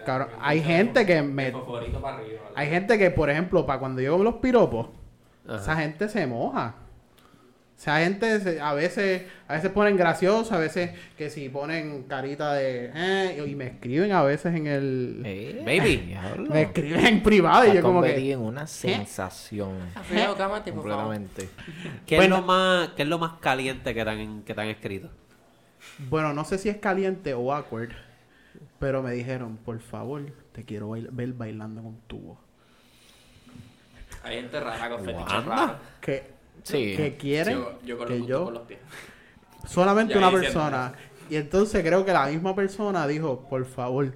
cabrón, 0.06 0.28
hay 0.40 0.62
gente 0.62 1.04
que 1.04 1.20
me, 1.20 1.48
arriba. 1.48 2.40
hay 2.54 2.68
gente 2.70 2.96
que, 2.96 3.10
por 3.10 3.28
ejemplo, 3.28 3.66
para 3.66 3.78
cuando 3.78 4.00
yo 4.00 4.14
veo 4.14 4.24
los 4.24 4.36
piropos, 4.36 4.88
Ajá. 5.46 5.56
esa 5.56 5.76
gente 5.76 6.08
se 6.08 6.26
moja. 6.26 6.76
O 7.76 7.84
sea, 7.84 7.98
gente 7.98 8.60
a 8.60 8.74
veces, 8.74 9.24
a 9.48 9.54
veces 9.54 9.70
ponen 9.72 9.96
gracioso, 9.96 10.54
a 10.54 10.58
veces 10.58 10.92
que 11.18 11.30
si 11.30 11.48
ponen 11.48 12.04
carita 12.04 12.52
de 12.54 12.92
eh, 12.94 13.44
y 13.44 13.56
me 13.56 13.66
escriben 13.66 14.12
a 14.12 14.22
veces 14.22 14.54
en 14.54 14.68
el 14.68 15.20
Eh, 15.24 15.62
Baby. 15.66 16.16
me 16.48 16.62
escriben 16.62 17.04
en 17.06 17.22
privado 17.24 17.66
y 17.66 17.74
yo 17.74 17.82
como 17.82 18.00
que 18.02 18.32
en 18.32 18.38
una 18.38 18.68
sensación. 18.68 19.78
Cámate, 20.38 20.72
por 20.72 20.88
favor. 20.88 21.06
Completamente. 21.16 21.48
¿Qué, 22.06 22.16
Bueno. 22.16 22.36
es 22.36 22.40
lo 22.42 22.46
más, 22.46 22.88
¿Qué 22.90 23.02
es 23.02 23.08
lo 23.08 23.18
más 23.18 23.32
caliente 23.40 23.92
que 23.94 24.04
te 24.04 24.10
han, 24.10 24.42
que 24.42 24.54
te 24.54 24.60
han 24.60 24.68
escrito? 24.68 25.10
bueno, 26.08 26.32
no 26.32 26.44
sé 26.44 26.58
si 26.58 26.68
es 26.68 26.76
caliente 26.76 27.34
o 27.34 27.52
awkward, 27.52 27.90
pero 28.78 29.02
me 29.02 29.10
dijeron, 29.10 29.56
"Por 29.56 29.80
favor, 29.80 30.22
te 30.52 30.62
quiero 30.64 30.90
bail- 30.90 31.08
ver 31.10 31.32
bailando 31.32 31.82
con 31.82 31.96
tubo." 32.06 32.38
Hay 34.22 34.36
gente 34.36 34.60
rara 34.60 34.88
con 34.88 35.04
fetiches. 35.04 35.42
Que 36.00 36.30
Sí. 36.62 36.96
que 36.96 37.16
quieren 37.16 37.58
Yo, 37.58 37.78
yo 37.84 37.98
con 37.98 38.08
que 38.08 38.18
los 38.18 38.28
yo 38.28 38.44
con 38.44 38.54
los 38.54 38.62
pies. 38.64 38.80
solamente 39.66 40.14
Ya 40.14 40.18
una 40.18 40.30
persona. 40.30 40.92
Y 41.30 41.36
entonces 41.36 41.82
creo 41.84 42.04
que 42.04 42.12
la 42.12 42.26
misma 42.26 42.54
persona 42.54 43.06
dijo, 43.06 43.48
por 43.48 43.64
favor, 43.64 44.12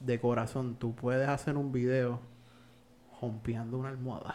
de 0.00 0.20
corazón, 0.20 0.76
tú 0.76 0.94
puedes 0.94 1.28
hacer 1.28 1.56
un 1.56 1.70
video 1.72 2.20
rompeando 3.20 3.78
una 3.78 3.90
almohada. 3.90 4.34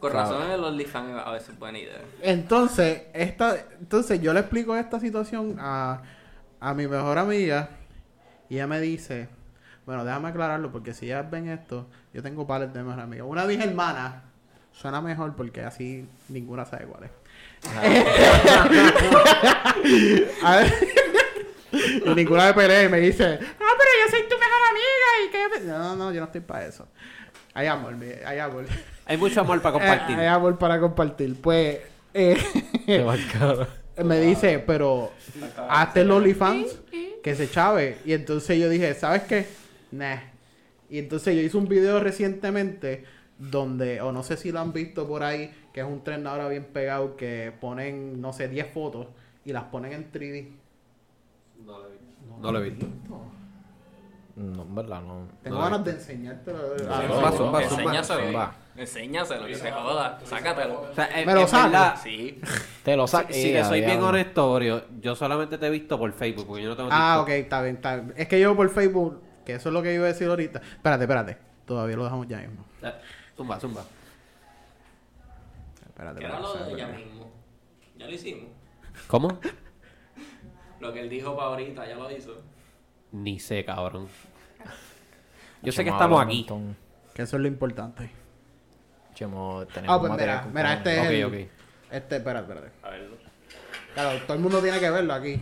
Con 0.00 0.12
razón 0.12 0.48
el 0.50 0.62
OnlyFans 0.62 1.22
a 1.26 1.32
veces 1.32 1.50
es 1.50 1.58
buena 1.58 1.78
idea. 1.78 2.00
Entonces, 2.22 3.02
esta, 3.12 3.56
entonces 3.80 4.20
yo 4.20 4.32
le 4.32 4.40
explico 4.40 4.76
esta 4.76 5.00
situación 5.00 5.56
a, 5.58 6.02
a 6.60 6.74
mi 6.74 6.86
mejor 6.86 7.18
amiga 7.18 7.70
y 8.48 8.54
ella 8.54 8.68
me 8.68 8.80
dice, 8.80 9.28
bueno, 9.88 10.04
déjame 10.04 10.28
aclararlo 10.28 10.70
porque 10.70 10.92
si 10.92 11.06
ellas 11.06 11.30
ven 11.30 11.48
esto, 11.48 11.86
yo 12.12 12.22
tengo 12.22 12.46
pares 12.46 12.74
de 12.74 12.82
mejor 12.82 13.00
amiga. 13.00 13.24
Una 13.24 13.46
de 13.46 13.56
mis 13.56 13.64
hermanas 13.64 14.16
suena 14.70 15.00
mejor 15.00 15.34
porque 15.34 15.62
así 15.62 16.06
ninguna 16.28 16.66
sabe 16.66 16.84
cuál 16.84 17.04
es. 17.04 17.10
A 20.44 20.56
ver, 20.56 20.74
y 22.04 22.08
ninguna 22.14 22.48
me 22.48 22.52
pelea 22.52 22.84
y 22.84 22.90
me 22.90 23.00
dice, 23.00 23.24
ah, 23.24 23.38
pero 23.40 23.90
yo 24.04 24.10
soy 24.10 24.28
tu 24.28 24.34
mejor 24.34 24.60
amiga 24.68 25.08
y 25.24 25.30
que... 25.30 25.38
No, 25.68 25.78
no, 25.78 25.96
no, 25.96 26.12
yo 26.12 26.20
no 26.20 26.26
estoy 26.26 26.42
para 26.42 26.66
eso. 26.66 26.86
Hay 27.54 27.66
amor, 27.66 27.94
hay 28.26 28.38
amor. 28.40 28.66
Hay 29.06 29.16
mucho 29.16 29.40
amor 29.40 29.62
para 29.62 29.72
compartir. 29.78 30.18
Eh, 30.18 30.20
Hay 30.20 30.26
amor 30.26 30.58
para 30.58 30.78
compartir. 30.78 31.34
Pues, 31.40 31.78
eh, 32.12 32.36
me 34.04 34.20
dice, 34.20 34.58
pero 34.58 35.14
hazte 35.66 36.02
el 36.02 36.10
OnlyFans 36.10 36.78
que 37.22 37.34
se 37.34 37.50
chave. 37.50 37.96
Y 38.04 38.12
entonces 38.12 38.58
yo 38.58 38.68
dije, 38.68 38.92
¿sabes 38.92 39.22
qué? 39.22 39.56
Nah. 39.90 40.16
Y 40.90 40.98
entonces 40.98 41.34
yo 41.36 41.42
hice 41.42 41.56
un 41.56 41.68
video 41.68 42.00
recientemente 42.00 43.04
donde, 43.38 44.00
o 44.00 44.10
no 44.12 44.22
sé 44.22 44.36
si 44.36 44.50
lo 44.52 44.60
han 44.60 44.72
visto 44.72 45.06
por 45.06 45.22
ahí, 45.22 45.52
que 45.72 45.80
es 45.80 45.86
un 45.86 46.02
tren 46.02 46.26
ahora 46.26 46.48
bien 46.48 46.64
pegado 46.64 47.16
que 47.16 47.52
ponen, 47.60 48.20
no 48.20 48.32
sé, 48.32 48.48
10 48.48 48.72
fotos 48.72 49.06
y 49.44 49.52
las 49.52 49.64
ponen 49.64 49.92
en 49.92 50.10
3D. 50.12 50.48
No 52.40 52.52
lo 52.52 52.58
he 52.60 52.70
visto. 52.70 52.86
No, 54.36 54.62
en 54.62 54.74
verdad, 54.74 55.02
no. 55.02 55.26
Tengo 55.42 55.56
No, 55.56 55.62
ganas 55.64 55.84
de 55.84 55.90
enseñártelo. 55.90 56.58
Zumba. 57.36 57.62
Enséñaselo. 57.62 58.22
Zumba. 58.26 58.54
Enséñaselo, 58.76 59.46
que 59.46 59.54
se 59.56 59.72
joda. 59.72 60.20
Sácatelo. 60.24 60.82
O 60.82 60.94
sea, 60.94 61.08
en- 61.20 61.26
Me 61.26 61.34
lo 61.34 61.40
verdad, 61.40 61.96
Sí. 62.00 62.40
Te 62.84 62.96
lo 62.96 63.08
Si, 63.08 63.16
saco. 63.16 63.32
si 63.32 63.52
te 63.52 63.64
soy 63.64 63.80
bien 63.80 64.00
honesto, 64.00 64.60
yo 65.00 65.16
solamente 65.16 65.58
te 65.58 65.66
he 65.66 65.70
visto 65.70 65.98
por 65.98 66.12
Facebook, 66.12 66.46
porque 66.46 66.62
yo 66.62 66.68
no 66.70 66.76
tengo 66.76 66.88
Ah, 66.92 67.20
ok, 67.20 67.28
está 67.30 67.62
bien, 67.62 67.74
está 67.76 67.96
bien. 67.96 68.14
Es 68.16 68.28
que 68.28 68.38
yo 68.38 68.54
por 68.54 68.70
Facebook, 68.70 69.20
que 69.48 69.54
eso 69.54 69.70
es 69.70 69.72
lo 69.72 69.82
que 69.82 69.94
iba 69.94 70.04
a 70.04 70.08
decir 70.08 70.28
ahorita. 70.28 70.58
Espérate, 70.58 71.04
espérate. 71.04 71.38
Todavía 71.64 71.96
lo 71.96 72.04
dejamos 72.04 72.28
ya 72.28 72.36
mismo. 72.36 72.66
Eh, 72.82 72.92
Zumba, 73.34 73.58
zumba. 73.58 73.82
Espérate, 75.86 76.22
era 76.22 76.38
lo 76.38 76.52
de 76.52 76.72
ella 76.74 76.84
espérate. 76.84 77.04
mismo. 77.06 77.30
Ya 77.96 78.06
lo 78.06 78.12
hicimos. 78.12 78.50
¿Cómo? 79.06 79.40
Lo 80.80 80.92
que 80.92 81.00
él 81.00 81.08
dijo 81.08 81.34
para 81.34 81.48
ahorita, 81.48 81.88
ya 81.88 81.94
lo 81.96 82.08
hizo. 82.10 82.40
Ni 83.10 83.40
sé, 83.40 83.64
cabrón. 83.64 84.06
Yo 85.62 85.72
sé 85.72 85.82
que 85.82 85.90
estamos 85.90 86.22
aquí. 86.22 86.46
Que 87.14 87.22
eso 87.22 87.36
es 87.36 87.42
lo 87.42 87.48
importante. 87.48 88.10
Chemo, 89.14 89.66
tenemos 89.72 89.96
Ah, 89.96 89.98
pues 89.98 90.12
mira, 90.12 90.46
mira, 90.52 90.74
este 90.74 91.00
es 91.00 91.06
el- 91.08 91.24
Ok, 91.24 91.32
ok. 91.32 91.50
Este, 91.90 92.16
espérate, 92.18 92.52
espérate. 92.52 92.72
A 92.86 92.90
verlo. 92.90 93.16
Claro, 93.94 94.20
todo 94.26 94.34
el 94.34 94.40
mundo 94.40 94.60
tiene 94.60 94.78
que 94.78 94.90
verlo 94.90 95.14
aquí. 95.14 95.40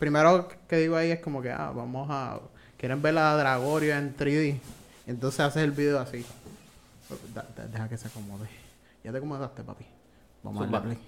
Primero 0.00 0.48
que 0.66 0.76
digo 0.78 0.96
ahí 0.96 1.12
es 1.12 1.20
como 1.20 1.40
que, 1.42 1.52
ah, 1.52 1.70
vamos 1.74 2.08
a... 2.10 2.40
Quieren 2.78 3.00
ver 3.02 3.14
la 3.14 3.36
Dragorio 3.36 3.94
en 3.94 4.16
3D. 4.16 4.58
Entonces 5.06 5.40
haces 5.40 5.62
el 5.62 5.72
video 5.72 6.00
así. 6.00 6.24
Da- 7.34 7.46
da- 7.54 7.66
deja 7.66 7.88
que 7.88 7.98
se 7.98 8.08
acomode. 8.08 8.48
Ya 9.04 9.12
te 9.12 9.18
acomodaste, 9.18 9.62
papi. 9.62 9.84
Vamos 10.42 10.64
Zumba. 10.64 10.78
a 10.78 10.80
darle 10.80 10.98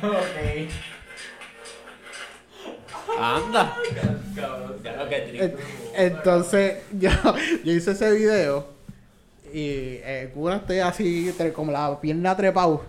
play. 0.00 0.68
Anda. 3.18 3.76
Entonces, 5.94 6.82
yo, 6.92 7.10
yo 7.64 7.72
hice 7.72 7.92
ese 7.92 8.10
video 8.12 8.73
y 9.56 10.00
eh, 10.02 10.30
Cura 10.34 10.56
estoy 10.56 10.80
así, 10.80 11.32
tre- 11.38 11.52
como 11.52 11.70
la 11.70 12.00
pierna 12.00 12.36
trepado. 12.36 12.84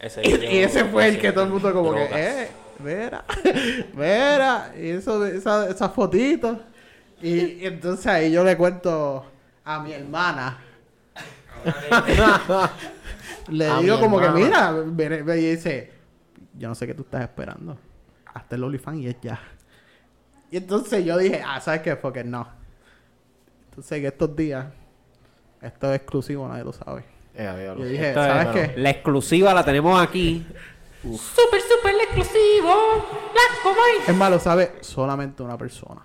Ese 0.00 0.20
Y, 0.28 0.58
ese 0.58 0.84
fue 0.86 1.08
el 1.08 1.20
que 1.20 1.30
todo 1.32 1.44
el 1.44 1.50
mundo 1.50 1.72
como 1.72 1.90
drogas. 1.92 2.08
que, 2.08 2.42
eh, 2.42 2.48
mira, 2.80 3.24
mira, 3.94 4.74
y 4.76 4.88
eso, 4.90 5.24
esa, 5.24 5.70
esas 5.70 5.92
fotitos. 5.92 6.58
Y, 7.22 7.38
y 7.62 7.66
entonces 7.66 8.06
ahí 8.06 8.32
yo 8.32 8.42
le 8.44 8.56
cuento 8.56 9.24
a 9.64 9.78
mi 9.80 9.92
hermana. 9.92 10.58
le 13.48 13.66
A 13.66 13.78
digo 13.80 14.00
como 14.00 14.20
que, 14.20 14.28
mira, 14.30 14.74
y 15.36 15.50
dice, 15.50 15.92
yo 16.58 16.68
no 16.68 16.74
sé 16.74 16.86
qué 16.86 16.94
tú 16.94 17.02
estás 17.02 17.22
esperando. 17.22 17.78
Hasta 18.34 18.56
el 18.56 18.64
OnlyFans 18.64 18.98
y 18.98 19.06
es 19.08 19.16
ya. 19.22 19.40
Y 20.50 20.56
entonces 20.56 21.04
yo 21.04 21.16
dije, 21.16 21.42
ah, 21.46 21.60
¿sabes 21.60 21.80
qué? 21.82 21.94
Porque 21.96 22.24
no. 22.24 22.46
Entonces 23.70 23.98
en 23.98 24.06
estos 24.06 24.34
días, 24.36 24.66
esto 25.66 25.90
es 25.92 25.96
exclusivo, 26.00 26.46
nadie 26.48 26.64
lo 26.64 26.72
sabe. 26.72 27.04
Eh. 27.34 27.74
Yo 27.76 27.84
dije, 27.84 28.14
¿sabes 28.14 28.46
qué? 28.48 28.80
La 28.80 28.90
exclusiva 28.90 29.52
la 29.54 29.64
tenemos 29.64 30.00
aquí. 30.00 30.46
Super, 31.02 31.60
super 31.60 31.94
exclusivo. 31.96 32.72
Blanco, 33.32 33.68
Mike. 33.98 34.10
Es 34.10 34.16
más, 34.16 34.30
lo 34.30 34.38
sabe 34.38 34.72
solamente 34.80 35.42
una 35.42 35.58
persona. 35.58 36.00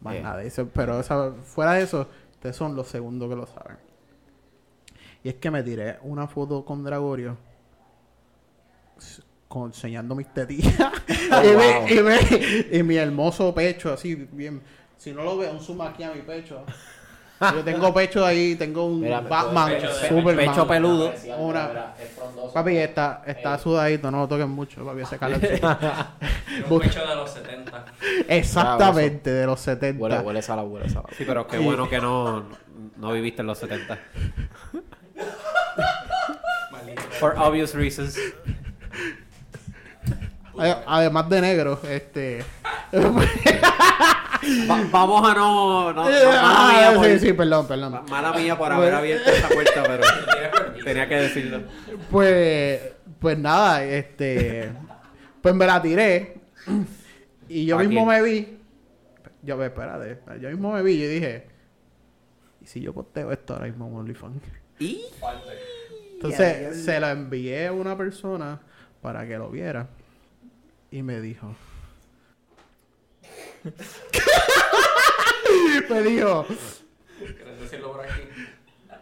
Más 0.00 0.14
Eh. 0.14 0.20
nada. 0.22 0.42
Eso- 0.44 0.68
pero 0.72 1.00
esa- 1.00 1.32
fuera 1.42 1.72
de 1.72 1.82
eso, 1.82 2.06
ustedes 2.34 2.54
son 2.54 2.76
los 2.76 2.86
segundos 2.86 3.28
que 3.28 3.34
lo 3.34 3.46
saben. 3.46 3.76
Y 5.24 5.30
es 5.30 5.34
que 5.36 5.50
me 5.50 5.64
tiré 5.64 5.98
una 6.02 6.28
foto 6.28 6.64
con 6.64 6.84
Dragorio. 6.84 7.36
Con, 9.48 9.66
enseñando 9.70 10.14
mis 10.14 10.32
tetillas 10.32 10.92
y, 11.08 11.48
mi, 11.56 12.74
y, 12.74 12.78
y 12.78 12.82
mi 12.82 12.96
hermoso 12.96 13.54
pecho, 13.54 13.92
así 13.92 14.14
bien. 14.14 14.62
Si 14.98 15.10
no 15.12 15.24
lo 15.24 15.36
veo, 15.38 15.50
un 15.52 15.60
zoom 15.60 15.80
aquí 15.80 16.02
a 16.02 16.12
mi 16.12 16.20
pecho. 16.20 16.64
Yo 17.40 17.62
tengo 17.64 17.94
pecho 17.94 18.24
ahí, 18.26 18.56
tengo 18.56 18.86
un 18.86 19.00
Mira, 19.00 19.20
Batman, 19.20 19.68
pecho 19.72 19.86
de- 19.88 20.08
Superman. 20.08 20.46
pecho 20.48 20.66
peludo. 20.66 21.12
Una- 21.38 21.92
Papi, 22.52 22.76
está, 22.78 23.22
está 23.26 23.58
sudadito, 23.58 24.10
no 24.10 24.18
lo 24.18 24.28
toquen 24.28 24.48
mucho, 24.50 24.84
papi, 24.84 25.02
ese 25.02 25.18
calor. 25.18 25.38
Un 26.70 26.80
pecho 26.80 27.06
de 27.06 27.14
los 27.14 27.30
70. 27.30 27.84
Exactamente, 28.28 29.30
de 29.30 29.46
los 29.46 29.60
70. 29.60 30.02
Huele, 30.02 30.18
huele 30.20 30.42
sala, 30.42 30.62
huele 30.62 30.88
sala. 30.88 31.06
Sí, 31.16 31.24
pero 31.26 31.46
qué 31.46 31.58
bueno 31.58 31.88
que 31.88 32.00
no, 32.00 32.44
no 32.96 33.12
viviste 33.12 33.42
en 33.42 33.46
los 33.46 33.58
70. 33.58 33.98
For 37.20 37.34
obvious 37.38 37.74
reasons. 37.74 38.18
Ade- 40.56 40.82
Además 40.86 41.28
de 41.28 41.40
negro, 41.40 41.78
este. 41.88 42.44
Va- 44.70 44.86
vamos 44.90 45.28
a 45.30 45.34
no... 45.34 45.92
no, 45.92 46.04
no- 46.04 46.10
Ah, 46.10 46.68
mala, 46.72 46.90
mía 46.90 46.98
por, 47.00 47.06
sí, 47.06 47.18
sí, 47.18 47.32
perdón, 47.32 47.66
perdón. 47.66 48.00
mala 48.10 48.32
mía 48.32 48.56
por 48.58 48.72
haber 48.72 48.94
abierto 48.94 49.30
esta 49.30 49.48
puerta, 49.48 49.82
pero 49.86 50.02
tenía 50.84 51.08
que 51.08 51.14
decirlo. 51.16 51.62
Pues, 52.10 52.80
pues 53.18 53.38
nada, 53.38 53.84
este. 53.84 54.70
Pues 55.42 55.54
me 55.54 55.66
la 55.66 55.80
tiré. 55.82 56.40
Y 57.48 57.66
yo 57.66 57.78
¿A 57.78 57.82
mismo 57.82 58.06
quién? 58.06 58.22
me 58.22 58.28
vi. 58.28 58.58
Yo, 59.42 59.56
pues, 59.56 59.68
espérate. 59.70 60.18
Yo 60.40 60.48
mismo 60.50 60.72
me 60.72 60.82
vi 60.82 60.92
y 61.02 61.06
dije. 61.06 61.46
¿Y 62.60 62.66
si 62.66 62.80
yo 62.80 62.92
posteo 62.92 63.32
esto 63.32 63.54
ahora 63.54 63.66
mismo 63.66 63.86
en 63.88 63.96
OnlyFans? 63.96 64.42
¿Y? 64.78 65.02
Entonces 66.14 66.84
se 66.84 66.98
lo 67.00 67.08
envié 67.08 67.68
a 67.68 67.72
una 67.72 67.96
persona 67.96 68.60
para 69.00 69.26
que 69.26 69.38
lo 69.38 69.48
viera. 69.50 69.88
Y 70.90 71.02
me 71.02 71.20
dijo. 71.20 71.54
me 75.90 76.02
dijo. 76.02 76.46
¿Quieres 77.18 77.60
decirlo 77.60 77.92
por 77.92 78.04
aquí? 78.04 78.20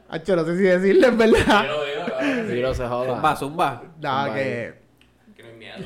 Acho, 0.09 0.37
no 0.37 0.45
sé 0.45 0.57
si 0.57 0.63
decirle 0.63 1.09
en 1.09 1.19
verdad. 1.19 1.65
Yo 1.67 1.73
lo 1.73 1.85
digo. 1.85 2.49
Sí, 2.55 2.61
no 2.63 2.75
se 2.75 2.87
joda. 2.87 3.15
Zumba, 3.15 3.37
zumba. 3.37 3.83
Nada, 4.01 4.25
Zumba 4.27 4.35
que, 4.37 4.75
Que 5.37 5.43
no 5.43 5.49
hay 5.49 5.55
miedo. 5.57 5.77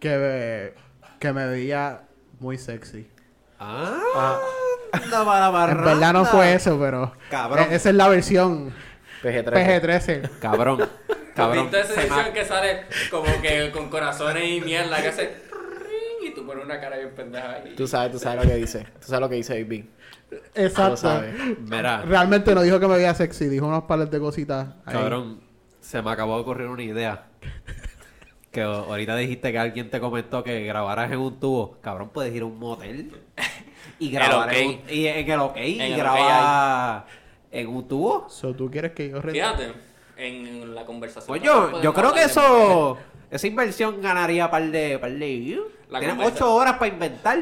que, 0.00 0.16
me, 0.74 1.18
que 1.18 1.32
me 1.32 1.46
veía 1.46 2.02
muy 2.40 2.58
sexy. 2.58 3.08
Ah. 3.58 4.38
Para 5.10 5.50
la 5.50 5.70
En 5.70 5.84
verdad 5.84 6.12
no 6.12 6.24
fue 6.24 6.54
eso, 6.54 6.78
pero. 6.80 7.12
Cabrón. 7.30 7.68
e- 7.70 7.76
Esa 7.76 7.90
es 7.90 7.94
la 7.94 8.08
versión 8.08 8.74
PG-13. 9.22 9.52
PG-13. 9.52 10.30
Cabrón. 10.40 10.88
Cabrón. 11.36 11.70
¿Viste 11.70 11.80
esa 11.80 11.94
Se 11.94 12.00
edición 12.00 12.32
que 12.32 12.44
sale 12.44 12.86
como 13.10 13.40
que 13.40 13.70
con 13.70 13.88
corazones 13.88 14.44
y 14.48 14.60
mierda 14.60 15.00
que 15.00 15.08
hace 15.08 15.36
y 16.22 16.34
tú 16.34 16.44
pones 16.46 16.64
una 16.64 16.80
cara 16.80 16.96
bien 16.98 17.14
pendeja 17.14 17.52
ahí? 17.52 17.74
Tú 17.76 17.86
sabes, 17.86 18.12
tú 18.12 18.18
sabes 18.18 18.44
lo 18.44 18.50
que 18.50 18.56
dice. 18.56 18.84
Tú 19.00 19.06
sabes 19.06 19.20
lo 19.20 19.28
que 19.28 19.36
dice 19.36 19.60
AB. 19.60 19.84
Exacto. 20.54 20.90
Lo 20.90 20.96
sabes. 20.96 21.34
Mira, 21.60 22.02
Realmente 22.02 22.54
no 22.54 22.62
dijo 22.62 22.78
que 22.80 22.86
me 22.86 22.96
veía 22.96 23.14
sexy, 23.14 23.46
dijo 23.48 23.66
unos 23.66 23.84
pares 23.84 24.10
de 24.10 24.18
cositas. 24.20 24.68
ahí. 24.84 24.94
cabrón, 24.94 25.40
se 25.80 26.00
me 26.02 26.10
acabó 26.10 26.36
de 26.36 26.42
ocurrir 26.42 26.66
una 26.68 26.82
idea. 26.82 27.26
Que 28.50 28.62
ahorita 28.62 29.14
dijiste 29.16 29.52
que 29.52 29.58
alguien 29.58 29.90
te 29.90 30.00
comentó 30.00 30.42
que 30.42 30.64
grabaras 30.64 31.10
en 31.12 31.18
un 31.18 31.38
tubo. 31.38 31.78
Cabrón, 31.80 32.10
puedes 32.12 32.34
ir 32.34 32.42
a 32.42 32.46
un 32.46 32.58
motel 32.58 33.12
y 34.00 34.10
grabar 34.10 34.52
en, 34.54 34.68
un- 34.70 34.80
y 34.88 35.06
en 35.06 35.30
el 35.30 35.40
OK 35.40 35.56
y 35.56 35.80
el 35.80 35.96
grabar 35.96 37.06
en 37.52 37.68
un 37.68 37.86
tubo. 37.86 38.28
So, 38.28 38.52
¿tú 38.54 38.68
quieres 38.70 38.90
que 38.92 39.08
yo? 39.10 39.22
Fíjate, 39.22 39.72
en 40.16 40.74
la 40.74 40.84
conversación. 40.84 41.28
Pues 41.28 41.42
yo, 41.42 41.80
yo 41.80 41.94
creo 41.94 42.12
que 42.12 42.24
eso, 42.24 42.98
esa 43.30 43.46
inversión 43.46 44.02
ganaría 44.02 44.50
par 44.50 44.64
de, 44.70 44.98
par 44.98 45.10
de 45.12 45.18
views. 45.38 45.66
Tienes 45.88 46.10
conversa- 46.10 46.34
ocho 46.34 46.54
horas 46.54 46.74
para 46.74 46.88
inventar. 46.88 47.38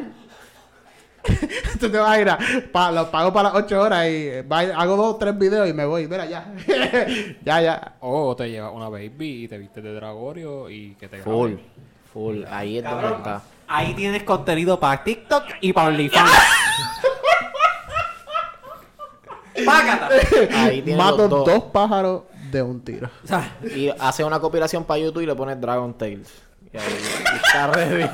Tú 1.81 1.91
te 1.91 1.99
vas 1.99 2.11
a 2.11 2.21
ir 2.21 2.31
a, 2.31 2.39
pa- 2.73 2.93
lo 2.93 3.11
pago 3.11 3.33
para 3.33 3.49
las 3.51 3.65
8 3.65 3.81
horas 3.83 4.07
y 4.07 4.29
eh, 4.29 4.43
va- 4.43 4.61
hago 4.61 4.97
dos 4.97 5.19
tres 5.19 5.37
videos 5.37 5.69
y 5.69 5.73
me 5.73 5.85
voy. 5.85 6.07
Mira, 6.07 6.25
ya. 6.27 6.47
ya, 7.45 7.61
ya. 7.61 7.93
O 8.01 8.35
te 8.37 8.49
llevas 8.51 8.73
una 8.73 8.89
baby 8.89 9.45
y 9.45 9.49
te 9.49 9.59
vistes 9.59 9.83
de 9.83 9.93
Dragorio 9.95 10.71
y 10.71 10.95
que 10.95 11.09
te 11.09 11.19
Full. 11.19 11.51
graben. 11.53 11.67
Full. 12.13 12.45
Ahí 12.51 12.79
es 12.79 12.85
donde 12.85 13.09
está. 13.09 13.43
ahí 13.67 13.93
tienes 13.95 14.23
contenido 14.23 14.79
para 14.81 15.03
TikTok 15.05 15.45
y 15.61 15.73
para 15.73 15.89
OnlyFans. 15.89 16.31
¡Págata! 19.67 20.09
Ahí 20.55 20.83
tiene 20.83 21.03
Mato 21.03 21.19
los 21.19 21.31
dos. 21.31 21.47
dos 21.47 21.65
pájaros 21.73 22.23
de 22.51 22.63
un 22.63 22.81
tiro. 22.83 23.11
O 23.25 23.27
sea, 23.27 23.57
Y 23.75 23.89
hace 23.99 24.25
una 24.25 24.41
compilación 24.41 24.85
para 24.85 24.99
YouTube 25.01 25.23
y 25.23 25.27
le 25.27 25.35
pones 25.35 25.61
Dragon 25.61 25.97
Tales. 25.97 26.29
Y 26.73 26.77
ahí 26.77 26.85
y 27.33 27.37
está 27.37 27.67
ready. 27.69 28.11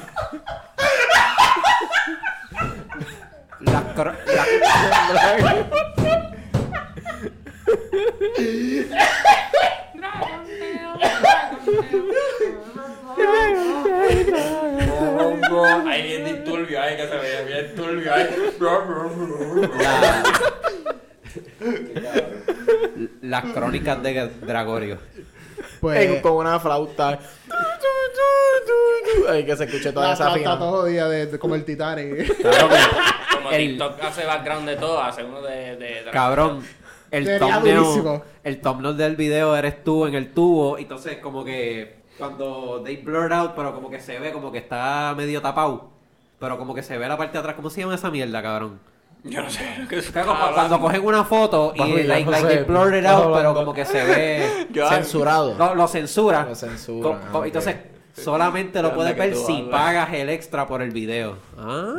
las 3.61 3.83
cro- 3.97 4.15
las- 5.15 5.55
Ahí 15.87 16.19
bien 16.23 16.45
turbio, 16.45 16.81
ahí 16.83 16.97
que 16.97 17.09
se 17.09 17.17
veía 17.17 17.43
bien 17.43 17.75
turbio, 17.75 18.13
ahí. 18.15 18.29
las 23.25 23.45
crónicas 23.53 24.03
de 24.03 24.29
Dragorio. 24.41 24.99
Pues. 25.81 26.01
En- 26.11 26.23
con 26.23 26.33
una 26.33 26.59
flauta. 26.61 27.19
Ay, 29.29 29.45
que 29.45 29.57
se 29.57 29.65
escuche 29.65 29.93
toda 29.93 30.09
la 30.09 30.13
esa 30.15 30.25
plata 30.25 30.39
fina. 30.39 30.59
todo 30.59 30.85
día 30.85 31.07
de, 31.09 31.27
de- 31.27 31.39
como 31.39 31.55
el 31.55 31.65
Titanic. 31.65 32.37
Claro 32.41 32.69
que- 32.69 33.35
Como 33.37 33.51
El- 33.51 33.69
TikTok 33.71 34.03
hace 34.03 34.25
background 34.27 34.69
de 34.69 34.77
todo, 34.77 35.01
hace 35.03 35.23
uno 35.25 35.41
de. 35.43 35.77
de, 35.77 36.05
de 36.05 36.11
Cabrón, 36.13 36.63
el 37.11 37.25
Sería 37.27 37.39
thumbnail, 37.55 37.77
durísimo. 37.77 38.23
el 38.43 38.61
thumbnail 38.61 38.97
del 38.97 39.17
video 39.17 39.57
eres 39.57 39.83
tú 39.85 40.07
en 40.07 40.15
el 40.15 40.33
tubo. 40.33 40.79
Entonces, 40.79 41.19
como 41.19 41.45
que 41.45 41.97
cuando 42.19 42.83
they 42.85 42.97
blurred 42.97 43.33
out, 43.33 43.53
pero 43.55 43.75
como 43.75 43.91
que 43.91 44.01
se 44.01 44.19
ve 44.19 44.33
como 44.33 44.51
que 44.53 44.59
está 44.59 45.15
medio 45.17 45.41
tapado. 45.43 45.91
Pero 46.41 46.59
como 46.59 46.75
que 46.75 46.83
se 46.83 46.99
ve 46.99 47.07
la 47.09 47.17
parte 47.17 47.33
de 47.35 47.39
atrás. 47.39 47.55
¿Cómo 47.57 47.71
se 47.71 47.81
llama 47.81 47.95
esa 47.95 48.11
mierda, 48.11 48.43
cabrón? 48.43 48.81
Yo 49.25 49.43
no 49.43 49.49
sé 49.49 49.63
lo 49.79 49.89
que 49.89 49.99
es. 49.99 50.13
Cuando 50.13 50.79
cogen 50.79 51.05
una 51.05 51.25
foto 51.25 51.73
y 51.75 51.79
Papi, 51.79 52.03
like, 52.03 52.25
no 52.27 52.31
like 52.31 52.47
sé, 52.47 52.55
they 52.57 52.65
blurred 52.65 53.01
it 53.01 53.07
out, 53.07 53.35
pero 53.35 53.55
como 53.55 53.73
que 53.73 53.87
se 53.87 54.05
ve. 54.05 54.69
Censurado. 54.89 55.75
Lo 55.75 55.89
censura. 55.89 56.45
Lo 56.47 56.55
censura, 56.55 57.21
Co-. 57.33 57.45
Entonces, 57.45 57.77
solamente 58.13 58.83
lo 58.83 58.95
puedes 58.95 59.17
ver 59.17 59.35
si 59.35 59.61
hablas. 59.61 59.71
pagas 59.71 60.13
el 60.13 60.29
extra 60.29 60.67
por 60.67 60.83
el 60.83 60.91
video. 60.91 61.39
Ah. 61.57 61.95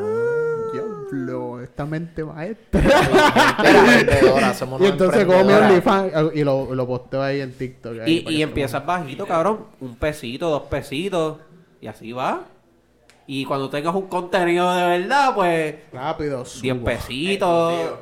Diablo, 0.72 1.62
esta 1.62 1.86
mente 1.86 2.24
maestra. 2.24 2.82
Y 4.80 4.86
entonces 4.86 5.26
como 5.26 5.44
mi. 5.44 5.54
OnlyFans 5.54 6.14
y 6.36 6.44
lo, 6.44 6.76
lo 6.76 6.88
posteo 6.88 7.24
ahí 7.24 7.42
en 7.42 7.54
TikTok. 7.54 8.02
ahí 8.02 8.24
Y, 8.28 8.42
empiezas 8.44 8.86
bajito, 8.86 9.26
cabrón. 9.26 9.66
Un 9.82 9.96
pesito, 9.96 10.50
dos 10.50 10.64
pesitos. 10.64 11.38
Y 11.82 11.88
así 11.88 12.12
va. 12.12 12.44
Y 13.28 13.46
cuando 13.46 13.70
tengas 13.70 13.96
un 13.96 14.08
contenido 14.08 14.74
de 14.76 15.00
verdad, 15.00 15.34
pues. 15.34 15.76
Rápido, 15.92 16.38
10 16.44 16.50
subo. 16.78 16.86
pesitos. 16.86 17.74
Tío. 17.74 18.00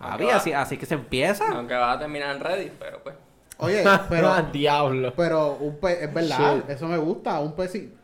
Javi, 0.00 0.30
así, 0.30 0.52
así 0.52 0.76
que 0.76 0.86
se 0.86 0.94
empieza. 0.94 1.44
Aunque 1.50 1.74
va 1.74 1.92
a 1.92 1.98
terminar 1.98 2.36
en 2.36 2.40
Reddit, 2.42 2.72
pero 2.78 3.02
pues. 3.02 3.14
Oye, 3.58 3.82
Pero 4.08 4.34
diablo. 4.52 5.12
pero 5.16 5.54
un 5.60 5.76
pe 5.78 6.04
es 6.04 6.14
verdad, 6.14 6.70
eso 6.70 6.86
me 6.86 6.96
gusta, 6.98 7.40
un 7.40 7.54
pesito. 7.54 7.96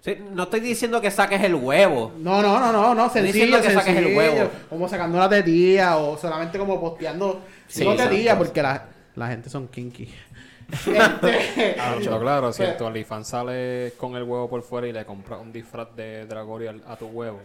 Sí, 0.00 0.16
no 0.32 0.44
estoy 0.44 0.58
diciendo 0.60 1.00
que 1.00 1.10
saques 1.12 1.40
el 1.44 1.54
huevo. 1.54 2.12
No, 2.18 2.42
no, 2.42 2.58
no, 2.58 2.72
no, 2.72 2.92
no, 2.94 3.06
Estoy 3.06 3.22
sencillo, 3.22 3.46
diciendo 3.46 3.68
que 3.68 3.72
saques 3.74 3.96
el 3.96 4.16
huevo. 4.16 4.50
Como 4.68 4.88
sacando 4.88 5.16
una 5.16 5.28
tetilla 5.28 5.96
o 5.96 6.18
solamente 6.18 6.58
como 6.58 6.80
posteando. 6.80 7.40
Sí, 7.68 7.84
no 7.84 7.94
tetilla 7.94 8.36
porque 8.36 8.62
la, 8.62 8.86
la 9.14 9.28
gente 9.28 9.48
son 9.48 9.68
kinky. 9.68 10.12
Este, 10.70 11.76
Ah, 11.78 11.96
claro, 12.20 12.52
si 12.52 12.62
Pues- 12.62 12.76
tu 12.76 12.84
OnlyFans 12.84 13.28
sale 13.28 13.94
con 13.96 14.16
el 14.16 14.22
huevo 14.22 14.48
por 14.48 14.62
fuera 14.62 14.86
y 14.86 14.92
le 14.92 15.04
compras 15.04 15.40
un 15.40 15.52
disfraz 15.52 15.88
de 15.96 16.26
Dragorio 16.26 16.70
al- 16.70 16.82
a 16.86 16.96
tu 16.96 17.06
huevo, 17.06 17.40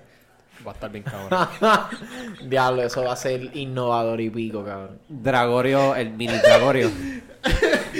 va 0.65 0.71
a 0.71 0.73
estar 0.73 0.89
bien 0.91 1.03
cabrón. 1.03 1.47
Diablo, 2.49 2.83
eso 2.83 3.03
va 3.03 3.13
a 3.13 3.15
ser 3.15 3.55
innovador 3.55 4.19
y 4.21 4.29
pico, 4.29 4.63
cabrón. 4.63 4.99
Dragorio, 5.07 5.95
el 5.95 6.11
mini 6.11 6.37
Dragorio. 6.39 6.89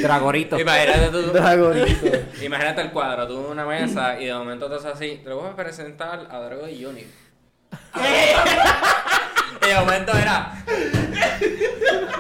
Dragorito. 0.02 0.60
Imagínate 0.60 1.07
tú. 1.10 1.22
Dragonito. 1.31 2.18
Imagínate 2.44 2.81
el 2.81 2.91
cuadro, 2.91 3.27
tú 3.27 3.39
en 3.45 3.52
una 3.52 3.65
mesa 3.65 4.19
y 4.19 4.26
de 4.26 4.34
momento 4.34 4.68
te 4.69 4.76
haces 4.76 4.94
así. 4.94 5.22
Te 5.23 5.30
lo 5.30 5.38
voy 5.41 5.49
a 5.49 5.56
presentar 5.56 6.27
a 6.30 6.39
Drago 6.41 6.68
y 6.68 6.84
Juni. 6.84 7.02
y 9.61 9.68
de 9.68 9.76
momento 9.80 10.11
era. 10.18 10.53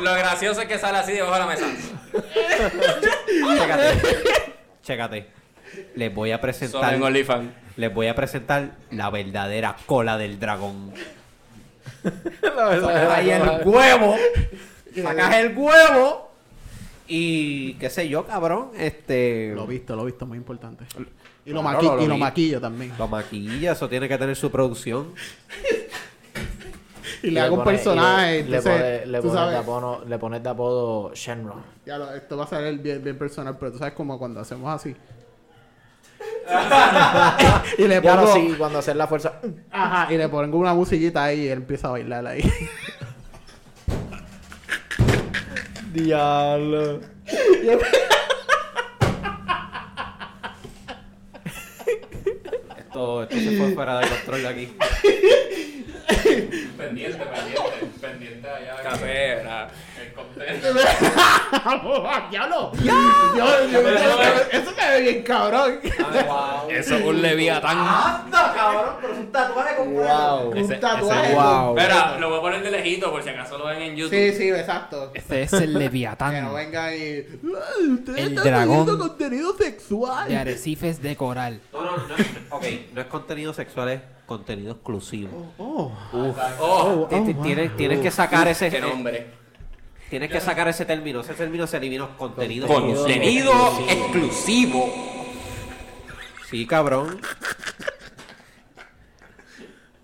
Lo 0.01 0.13
gracioso 0.13 0.61
es 0.61 0.67
que 0.67 0.77
sale 0.77 0.99
así 0.99 1.13
debajo 1.13 1.33
de 1.33 1.39
la 1.39 1.45
mesa. 1.47 1.65
Chécate. 3.57 4.53
Chécate. 4.83 5.27
Les 5.95 6.13
voy 6.13 6.31
a 6.31 6.35
Solo 6.35 6.41
presentar. 6.41 6.93
en 6.93 7.03
OnlyFans. 7.03 7.49
Les 7.77 7.93
voy 7.93 8.07
a 8.07 8.15
presentar 8.15 8.71
la 8.91 9.09
verdadera 9.09 9.75
cola 9.85 10.17
del 10.17 10.39
dragón. 10.39 10.91
Sacas 12.03 13.09
ahí 13.11 13.29
el 13.31 13.41
huevo. 13.65 14.15
Sacas 14.95 15.35
el 15.35 15.57
huevo. 15.57 16.31
Y 17.09 17.73
qué 17.75 17.89
sé 17.89 18.09
yo, 18.09 18.25
cabrón, 18.25 18.71
este... 18.77 19.53
Lo 19.55 19.63
he 19.63 19.67
visto, 19.67 19.95
lo 19.95 20.01
he 20.03 20.05
visto, 20.07 20.25
muy 20.25 20.37
importante. 20.37 20.83
Y 21.45 21.51
lo, 21.51 21.61
Claro, 21.61 21.79
maqui- 21.79 21.95
lo 21.95 22.01
y 22.03 22.07
lo 22.07 22.13
vi. 22.15 22.19
maquillo 22.19 22.59
también. 22.59 22.91
Lo 22.99 23.07
maquilla, 23.07 23.71
eso 23.71 23.87
tiene 23.87 24.09
que 24.09 24.17
tener 24.17 24.35
su 24.35 24.51
producción. 24.51 25.13
Y 27.23 27.29
le 27.31 27.39
hago 27.39 27.55
un 27.55 27.63
personaje. 27.63 28.43
Le, 28.43 28.49
le 28.49 28.57
entonces, 28.57 28.81
pones- 28.81 29.07
le 29.07 29.17
tú 29.21 29.27
pones 29.27 29.33
de 29.33 29.39
sabes, 29.39 29.57
apodo, 29.59 30.05
le 30.05 30.17
pones 30.19 30.43
de 30.43 30.49
apodo 30.49 31.11
Shenron. 31.13 31.63
Ya 31.87 31.97
lo- 31.97 32.13
esto 32.13 32.37
va 32.37 32.43
a 32.43 32.47
salir 32.47 32.79
bien, 32.79 33.03
bien 33.03 33.17
personal, 33.17 33.57
pero 33.59 33.71
tú 33.71 33.77
sabes 33.79 33.93
como 33.95 34.19
cuando 34.19 34.39
hacemos 34.41 34.69
así. 34.73 34.95
y 37.77 37.87
le 37.87 37.95
Ya 37.95 38.01
pongo, 38.01 38.27
no, 38.27 38.33
sí, 38.33 38.55
cuando 38.57 38.79
hacer 38.79 38.95
la 38.95 39.07
fuerza. 39.07 39.33
ajá, 39.71 40.13
y 40.13 40.17
le 40.17 40.29
pongo 40.29 40.57
una 40.57 40.73
musiquita 40.73 41.23
ahí 41.25 41.41
y 41.41 41.47
él 41.47 41.59
empieza 41.59 41.87
a 41.87 41.91
bailar 41.91 42.25
ahí. 42.27 42.41
Diablo. 45.93 46.99
Esto, 52.77 53.23
esto 53.23 53.35
se 53.35 53.57
fue 53.57 53.73
fuera 53.73 53.99
de 53.99 54.07
control 54.07 54.41
de 54.41 54.47
aquí. 54.47 54.77
Pendiente, 56.77 57.17
pendiente, 57.25 57.85
pendiente 58.01 58.49
allá. 58.49 58.75
Café, 58.83 59.43
El 60.47 60.61
contenido. 60.61 62.31
¡Diablo! 62.31 62.71
Eso 64.51 64.71
se 64.73 64.89
ve 64.91 65.01
bien 65.01 65.23
cabrón. 65.23 65.79
Eso 66.69 66.95
es 66.95 67.03
un 67.03 67.21
leviatán. 67.21 67.77
¡Anda, 67.77 68.53
cabrón! 68.55 68.93
Pero 69.01 69.13
es 69.13 69.19
un 69.19 69.31
tatuaje 69.31 69.75
Wow. 69.77 70.53
Ese- 70.55 70.73
Un 70.75 70.79
tatuaje. 70.79 71.33
Wow. 71.33 71.77
Espera, 71.77 72.17
lo 72.19 72.29
voy 72.29 72.37
a 72.39 72.41
poner 72.41 72.63
de 72.63 72.71
lejito 72.71 73.11
por 73.11 73.23
si 73.23 73.29
acaso 73.29 73.57
lo 73.57 73.65
ven 73.67 73.81
en 73.81 73.95
YouTube. 73.95 74.11
Sí, 74.11 74.33
sí, 74.37 74.49
exacto. 74.49 75.11
Ese 75.13 75.43
es 75.43 75.53
el 75.53 75.59
Que 75.59 75.67
no 75.67 75.79
leviatán 75.79 76.53
venga 76.53 76.95
y. 76.95 76.99
"Ay, 77.01 77.89
Ustedes 77.91 78.19
El 78.19 78.27
están 78.29 78.43
dragón 78.45 78.97
contenido 78.97 79.53
sexual. 79.57 80.27
de 80.29 80.37
arrecifes 80.37 81.01
de 81.01 81.15
coral. 81.15 81.61
No, 81.73 81.81
no, 81.83 81.91
no. 81.97 82.03
Ok, 82.55 82.63
no 82.93 83.01
es 83.01 83.07
contenido 83.07 83.53
sexual, 83.53 83.89
es 83.89 84.01
contenido 84.25 84.73
exclusivo. 84.73 85.53
Oh. 85.57 85.91
Oh, 86.59 87.07
Ti- 87.09 87.21
ti- 87.25 87.33
Tienes, 87.35 87.75
tienes 87.77 87.99
que 87.99 88.11
sacar 88.11 88.47
ese... 88.47 88.69
qué 88.69 88.81
nombre. 88.81 89.27
Tienes 90.09 90.31
que 90.31 90.39
sacar 90.39 90.67
ese 90.67 90.85
término. 90.85 91.21
Ese 91.21 91.33
término 91.33 91.67
se 91.67 91.77
elimina 91.77 92.07
contenido 92.17 92.67
Contenido 92.67 93.51
exclusivo. 93.89 94.93
Sí, 96.49 96.65
cabrón. 96.65 97.19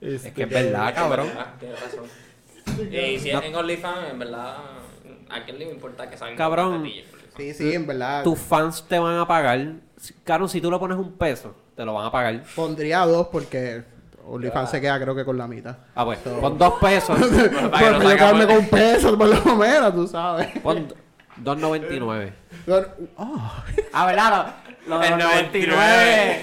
Es 0.01 0.23
que 0.33 0.43
es 0.43 0.49
verdad, 0.49 0.93
cabrón. 0.93 1.29
Tienes 1.59 1.79
razón. 1.79 2.05
Y 2.91 3.19
si 3.19 3.29
es 3.29 3.43
en 3.43 3.55
OnlyFans, 3.55 4.09
en 4.11 4.19
verdad, 4.19 4.57
¿a 5.29 5.45
quién 5.45 5.59
le 5.59 5.71
importa 5.71 6.09
que 6.09 6.17
salgan 6.17 6.37
Cabrón. 6.37 6.89
Sí, 7.37 7.53
sí, 7.53 7.73
en 7.73 7.87
verdad. 7.87 8.23
Tus 8.23 8.39
fans 8.39 8.85
te 8.87 8.99
van 8.99 9.17
a 9.17 9.27
pagar. 9.27 9.75
Cabrón, 10.23 10.49
si 10.49 10.59
tú 10.59 10.69
le 10.69 10.77
pones 10.77 10.97
un 10.97 11.13
peso, 11.13 11.55
te 11.75 11.85
lo 11.85 11.93
van 11.93 12.07
a 12.07 12.11
pagar. 12.11 12.43
Pondría 12.55 13.05
dos 13.05 13.27
porque 13.27 13.83
OnlyFans 14.25 14.69
se 14.69 14.81
queda 14.81 14.99
creo 14.99 15.15
que 15.15 15.25
con 15.25 15.37
la 15.37 15.47
mitad. 15.47 15.75
Ah, 15.95 16.05
pues, 16.05 16.19
pon 16.19 16.57
dos 16.57 16.73
pesos. 16.79 17.17
Para 17.71 17.89
que 17.89 17.95
Pues 17.95 18.03
yo 18.03 18.15
quedarme 18.17 18.47
con 18.47 18.65
pesos 18.67 19.15
por 19.17 19.27
lo 19.27 19.55
menos, 19.55 19.93
tú 19.93 20.07
sabes. 20.07 20.47
Pon 20.59 20.87
2.99. 21.43 22.31
Oh, 23.17 23.51
Ah, 23.91 24.05
¿verdad? 24.05 24.55
Lo, 24.87 24.97
lo 24.97 25.03
El 25.03 25.09
los 25.11 25.19
99. 25.19 26.41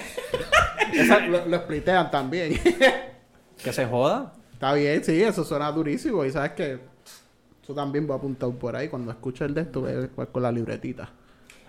lo, 1.29 1.47
lo 1.47 1.57
splitean 1.59 2.11
también. 2.11 2.59
Que 3.63 3.75
se 3.75 3.85
joda. 3.85 4.33
Está 4.55 4.73
bien, 4.73 5.05
sí, 5.05 5.23
eso 5.23 5.45
suena 5.45 5.71
durísimo. 5.71 6.25
Y 6.25 6.31
sabes 6.31 6.53
que 6.53 6.81
eso 7.63 7.75
también 7.75 8.11
va 8.11 8.15
apuntado 8.15 8.53
por 8.59 8.75
ahí. 8.75 8.89
Cuando 8.89 9.11
escuches 9.11 9.43
el 9.43 9.53
de 9.55 9.61
esto, 9.61 9.87
pues, 10.15 10.29
con 10.31 10.43
la 10.43 10.51
libretita. 10.51 11.11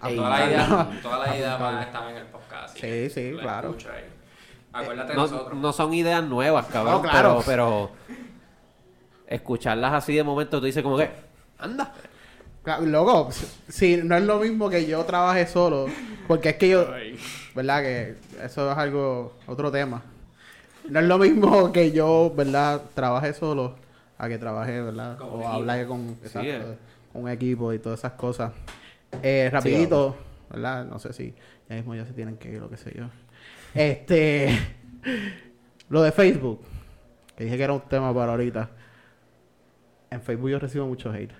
Ey, 0.01 0.15
Toda 0.15 0.29
la 0.29 0.45
idea, 0.45 0.89
toda 1.03 1.19
la 1.27 1.37
idea 1.37 1.57
va 1.57 1.79
a 1.79 1.83
estar 1.83 2.09
en 2.09 2.15
el 2.15 2.25
podcast. 2.27 2.77
Sí, 2.77 3.09
sí, 3.09 3.31
lo 3.31 3.39
claro. 3.41 3.69
escucha 3.71 3.89
ahí. 3.93 4.03
Acuérdate 4.73 5.09
de 5.09 5.15
No, 5.15 5.21
nosotros. 5.23 5.59
no 5.59 5.73
son 5.73 5.93
ideas 5.93 6.23
nuevas, 6.23 6.65
cabrón. 6.67 6.95
No, 6.95 7.01
claro. 7.01 7.41
Pero, 7.45 7.91
pero 7.91 7.91
escucharlas 9.27 9.93
así 9.93 10.13
de 10.13 10.23
momento 10.23 10.59
tú 10.59 10.65
dices 10.65 10.83
como 10.83 10.97
que, 10.97 11.09
anda. 11.57 11.93
Loco, 12.81 13.29
si 13.69 13.97
no 13.97 14.15
es 14.15 14.23
lo 14.23 14.39
mismo 14.39 14.69
que 14.69 14.85
yo 14.85 15.03
trabaje 15.03 15.47
solo, 15.47 15.87
porque 16.27 16.49
es 16.49 16.55
que 16.57 16.69
yo, 16.69 16.87
¿verdad? 17.55 17.81
Que 17.81 18.15
eso 18.43 18.71
es 18.71 18.77
algo, 18.77 19.33
otro 19.47 19.71
tema. 19.71 20.03
No 20.87 20.99
es 20.99 21.05
lo 21.05 21.17
mismo 21.17 21.71
que 21.71 21.91
yo, 21.91 22.31
¿verdad? 22.35 22.81
Trabaje 22.93 23.33
solo 23.33 23.75
a 24.17 24.27
que 24.27 24.37
trabaje, 24.37 24.79
¿verdad? 24.79 25.19
O 25.21 25.47
hablar 25.47 25.87
con, 25.87 26.09
exacto, 26.23 26.49
eh. 26.49 26.77
con 27.11 27.23
un 27.23 27.29
equipo 27.29 27.73
y 27.73 27.79
todas 27.79 27.99
esas 27.99 28.11
cosas. 28.13 28.51
Eh, 29.23 29.49
rapidito, 29.51 30.15
¿verdad? 30.51 30.85
No 30.85 30.99
sé 30.99 31.13
si 31.13 31.33
ya 31.67 31.75
mismo 31.75 31.95
ya 31.95 32.05
se 32.05 32.13
tienen 32.13 32.37
que 32.37 32.51
ir, 32.51 32.59
lo 32.59 32.69
que 32.69 32.77
sé 32.77 32.93
yo. 32.95 33.05
Este, 33.73 34.49
lo 35.89 36.01
de 36.01 36.11
Facebook, 36.11 36.61
que 37.35 37.45
dije 37.45 37.57
que 37.57 37.63
era 37.63 37.73
un 37.73 37.81
tema 37.81 38.13
para 38.13 38.31
ahorita. 38.31 38.69
En 40.09 40.21
Facebook 40.21 40.49
yo 40.49 40.59
recibo 40.59 40.85
mucho 40.87 41.11
hate. 41.11 41.31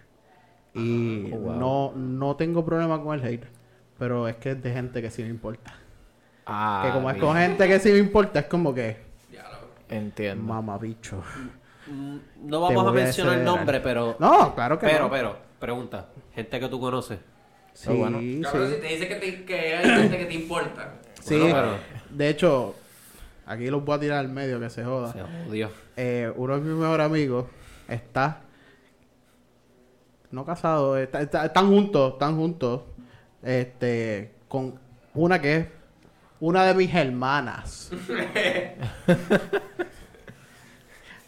Y 0.74 1.32
Oh, 1.34 1.38
wow. 1.38 1.56
no, 1.56 1.94
no 1.96 2.36
tengo 2.38 2.64
problema 2.64 3.02
con 3.04 3.20
el 3.20 3.26
hate, 3.26 3.46
pero 4.00 4.28
es 4.30 4.38
que 4.38 4.52
es 4.52 4.64
de 4.64 4.72
gente 4.72 5.02
que 5.02 5.10
sí 5.12 5.22
me 5.24 5.30
importa. 5.30 5.74
Ah, 6.46 6.84
que 6.86 6.94
como 6.94 7.10
es 7.10 7.16
mira. 7.18 7.28
con 7.28 7.38
gente 7.38 7.68
que 7.68 7.80
sí 7.80 7.92
me 7.92 7.98
importa, 7.98 8.40
es 8.40 8.46
como 8.46 8.74
que, 8.74 8.98
Entiendo. 9.90 10.42
mamabicho. 10.44 11.22
Mm, 11.88 12.18
No 12.48 12.62
vamos 12.62 12.88
a 12.88 12.92
mencionar 12.92 13.34
acelerar. 13.34 13.56
nombre, 13.58 13.80
pero. 13.82 14.16
No, 14.20 14.56
claro 14.56 14.80
que 14.80 14.86
pero, 14.88 15.06
no. 15.06 15.10
pero, 15.12 15.38
pregunta. 15.60 16.08
Gente 16.34 16.60
que 16.60 16.68
tú 16.70 16.80
conoces. 16.80 17.20
Sí, 17.74 17.90
bueno. 17.90 18.20
sí. 18.20 18.40
Cabrón, 18.42 18.70
si 18.70 18.76
te 18.82 18.88
dice 18.88 19.08
que, 19.10 19.16
te- 19.16 19.44
que 19.46 19.76
hay 19.76 19.90
gente 20.02 20.18
que 20.18 20.26
te 20.26 20.34
importa. 20.36 20.94
Sí, 21.22 21.38
Bueno, 21.38 21.54
pero- 21.56 21.78
de 22.14 22.30
hecho, 22.30 22.76
aquí 23.46 23.68
los 23.70 23.84
voy 23.84 23.96
a 23.96 24.00
tirar 24.00 24.18
al 24.20 24.30
medio 24.30 24.60
que 24.60 24.70
se 24.70 24.84
joda. 24.84 25.12
Se 25.14 25.22
jodió. 25.46 25.70
Eh, 25.98 26.32
uno 26.36 26.56
de 26.56 26.62
mis 26.62 26.78
mejores 26.78 27.06
amigos 27.06 27.46
está 27.88 28.42
no 30.32 30.46
casado, 30.46 30.98
está- 30.98 31.22
está- 31.22 31.46
están 31.46 31.68
juntos, 31.68 32.14
están 32.14 32.38
juntos, 32.38 32.82
este, 33.44 34.32
con 34.48 34.80
una 35.14 35.42
que 35.42 35.56
es 35.58 35.68
una 36.40 36.64
de 36.66 36.74
mis 36.74 36.94
hermanas. 36.96 37.92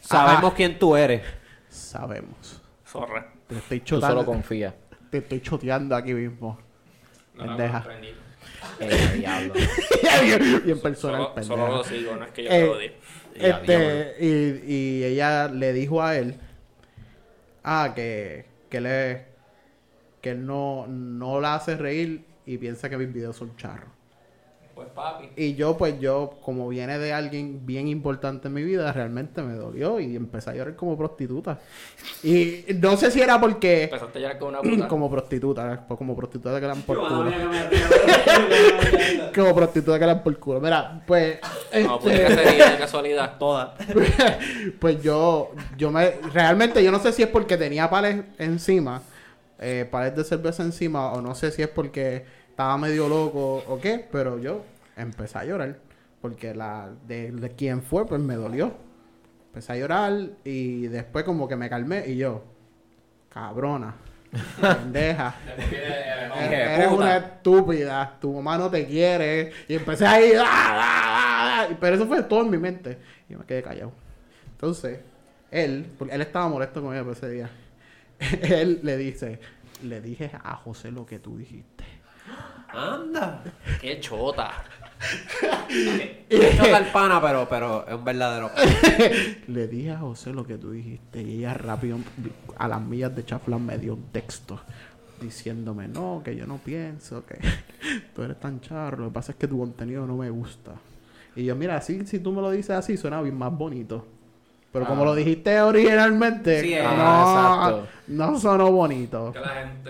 Sabemos 0.01 0.45
Ajá. 0.45 0.55
quién 0.55 0.77
tú 0.79 0.95
eres. 0.95 1.21
Sabemos. 1.69 2.61
Zorra. 2.85 3.31
Te 3.47 3.57
estoy 3.57 3.79
Tú 3.81 3.99
solo 3.99 4.25
confía. 4.25 4.73
te 5.09 5.17
estoy 5.19 5.41
choteando 5.41 5.95
aquí 5.95 6.13
mismo. 6.13 6.57
No, 7.35 7.45
no. 7.45 7.83
Eh, 8.89 9.13
diablo. 9.17 9.53
Bien 10.63 10.79
personal, 10.79 11.21
Solo, 11.21 11.33
pendeja. 11.35 11.55
solo 11.55 11.77
lo 11.77 11.83
sigo, 11.83 12.15
no 12.15 12.25
es 12.25 12.31
que 12.31 12.43
yo 12.43 12.49
Eh, 12.51 12.59
te 12.59 12.69
odie. 12.69 12.93
Ya, 13.35 13.47
Este, 13.49 14.15
y, 14.19 14.73
y 14.73 15.03
ella 15.05 15.47
le 15.47 15.73
dijo 15.73 16.01
a 16.03 16.15
él, 16.17 16.35
ah, 17.63 17.93
que, 17.95 18.45
que 18.69 18.81
le, 18.81 19.25
que 20.21 20.31
él 20.31 20.45
no, 20.45 20.85
no 20.87 21.39
la 21.41 21.55
hace 21.55 21.75
reír 21.75 22.23
y 22.45 22.57
piensa 22.57 22.89
que 22.89 22.97
mis 22.97 23.11
videos 23.11 23.35
son 23.35 23.55
charros. 23.57 23.89
Pues 24.83 24.93
papi. 24.95 25.29
Y 25.35 25.55
yo, 25.55 25.77
pues 25.77 25.99
yo, 25.99 26.37
como 26.41 26.67
viene 26.69 26.97
de 26.99 27.13
alguien 27.13 27.65
bien 27.65 27.87
importante 27.87 28.47
en 28.47 28.53
mi 28.53 28.63
vida, 28.63 28.91
realmente 28.91 29.41
me 29.41 29.53
dolió 29.53 29.99
y 29.99 30.15
empecé 30.15 30.51
a 30.51 30.55
llorar 30.55 30.75
como 30.75 30.97
prostituta. 30.97 31.59
Y 32.23 32.65
no 32.79 32.95
sé 32.97 33.11
si 33.11 33.21
era 33.21 33.39
porque, 33.39 33.83
Empezaste 33.83 34.19
a 34.19 34.21
llorar 34.21 34.39
con 34.39 34.49
una 34.49 34.61
puta. 34.61 34.87
como 34.87 35.09
prostituta, 35.09 35.85
pues 35.87 35.97
como 35.97 36.15
prostituta 36.15 36.55
que 36.55 36.61
le 36.61 36.67
dan 36.67 36.81
por 36.81 36.97
culo. 36.97 37.31
como 39.35 39.55
prostituta 39.55 39.99
que 39.99 40.05
le 40.05 40.13
dan 40.13 40.23
por 40.23 40.37
culo. 40.39 40.59
Mira, 40.59 41.01
pues... 41.05 41.39
No, 41.73 41.95
este- 41.95 41.99
pudiera 41.99 42.29
ser 42.29 42.47
ella 42.47 42.71
de 42.71 42.77
casualidad. 42.77 43.37
Todas. 43.39 43.71
pues 44.79 45.01
yo, 45.01 45.51
yo 45.77 45.91
me, 45.91 46.11
realmente 46.33 46.83
yo 46.83 46.91
no 46.91 46.99
sé 46.99 47.11
si 47.11 47.23
es 47.23 47.29
porque 47.29 47.57
tenía 47.57 47.89
pales 47.89 48.23
encima, 48.37 49.01
eh, 49.59 49.87
pales 49.89 50.15
de 50.15 50.23
cerveza 50.23 50.63
encima, 50.63 51.11
o 51.13 51.21
no 51.21 51.35
sé 51.35 51.51
si 51.51 51.61
es 51.61 51.67
porque 51.67 52.25
estaba 52.49 52.77
medio 52.77 53.09
loco 53.09 53.63
o 53.67 53.79
qué, 53.81 54.05
pero 54.11 54.39
yo 54.39 54.61
empecé 54.95 55.37
a 55.37 55.45
llorar, 55.45 55.79
porque 56.21 56.53
la 56.53 56.91
de, 57.07 57.31
de 57.31 57.49
quien 57.51 57.81
fue, 57.81 58.05
pues 58.05 58.21
me 58.21 58.35
dolió. 58.35 58.73
Empecé 59.47 59.73
a 59.73 59.77
llorar 59.77 60.13
y 60.43 60.87
después 60.87 61.25
como 61.25 61.47
que 61.47 61.55
me 61.55 61.69
calmé 61.69 62.07
y 62.07 62.17
yo, 62.17 62.43
cabrona, 63.29 63.95
pendeja. 64.61 65.35
Eres, 66.35 66.91
una 66.91 67.17
estúpida, 67.17 68.17
tu 68.19 68.33
mamá 68.33 68.57
no 68.57 68.69
te 68.69 68.85
quiere. 68.87 69.51
Y 69.67 69.75
empecé 69.75 70.05
ahí, 70.05 70.33
¡ah, 70.37 70.45
ah, 70.47 71.67
ah! 71.69 71.77
pero 71.79 71.95
eso 71.95 72.07
fue 72.07 72.23
todo 72.23 72.41
en 72.41 72.49
mi 72.49 72.57
mente. 72.57 72.97
Y 73.29 73.35
me 73.35 73.45
quedé 73.45 73.61
callado. 73.61 73.91
Entonces, 74.51 74.99
él, 75.51 75.85
porque 75.97 76.15
él 76.15 76.21
estaba 76.21 76.47
molesto 76.47 76.81
con 76.81 76.93
ella 76.93 77.03
por 77.03 77.13
ese 77.13 77.29
día. 77.29 77.49
él 78.41 78.79
le 78.81 78.97
dice, 78.97 79.39
le 79.83 80.01
dije 80.01 80.31
a 80.43 80.55
José 80.55 80.91
lo 80.91 81.05
que 81.05 81.19
tú 81.19 81.37
dijiste. 81.37 81.83
Anda. 82.69 83.43
Qué 83.79 83.99
chota. 83.99 84.63
Es 86.29 86.57
chota 86.57 86.77
el 86.77 86.85
pana, 86.87 87.21
pero, 87.21 87.47
pero 87.49 87.85
es 87.87 87.93
un 87.93 88.03
verdadero. 88.03 88.49
le 89.47 89.67
dije 89.67 89.91
a 89.91 89.97
José 89.99 90.31
lo 90.33 90.45
que 90.45 90.57
tú 90.57 90.71
dijiste. 90.71 91.21
Y 91.21 91.39
ella 91.39 91.53
rápido, 91.53 91.97
a 92.57 92.67
las 92.67 92.81
millas 92.81 93.15
de 93.15 93.23
chaflan, 93.25 93.65
me 93.65 93.77
dio 93.77 93.93
un 93.93 94.05
texto. 94.11 94.59
diciéndome, 95.21 95.87
no, 95.87 96.21
que 96.23 96.35
yo 96.35 96.45
no 96.47 96.57
pienso, 96.57 97.25
que 97.25 97.37
tú 98.15 98.23
eres 98.23 98.39
tan 98.39 98.59
charro, 98.61 99.03
lo 99.03 99.09
que 99.09 99.13
pasa 99.13 99.31
es 99.33 99.37
que 99.37 99.47
tu 99.47 99.57
contenido 99.59 100.05
no 100.05 100.17
me 100.17 100.29
gusta. 100.29 100.71
Y 101.35 101.45
yo, 101.45 101.55
mira, 101.55 101.77
así, 101.77 102.05
si 102.05 102.19
tú 102.19 102.31
me 102.31 102.41
lo 102.41 102.51
dices 102.51 102.71
así, 102.71 102.97
suena 102.97 103.21
bien 103.21 103.37
más 103.37 103.51
bonito. 103.55 104.05
Pero 104.71 104.87
como 104.87 105.05
lo 105.05 105.13
dijiste 105.13 105.61
originalmente, 105.61 106.61
Sí, 106.61 106.73
no, 106.75 106.81
ah, 106.87 107.69
exacto. 107.69 107.87
no 108.07 108.39
sonó 108.39 108.71
bonito. 108.71 109.31
Que 109.31 109.39
la 109.39 109.49
gente 109.49 109.89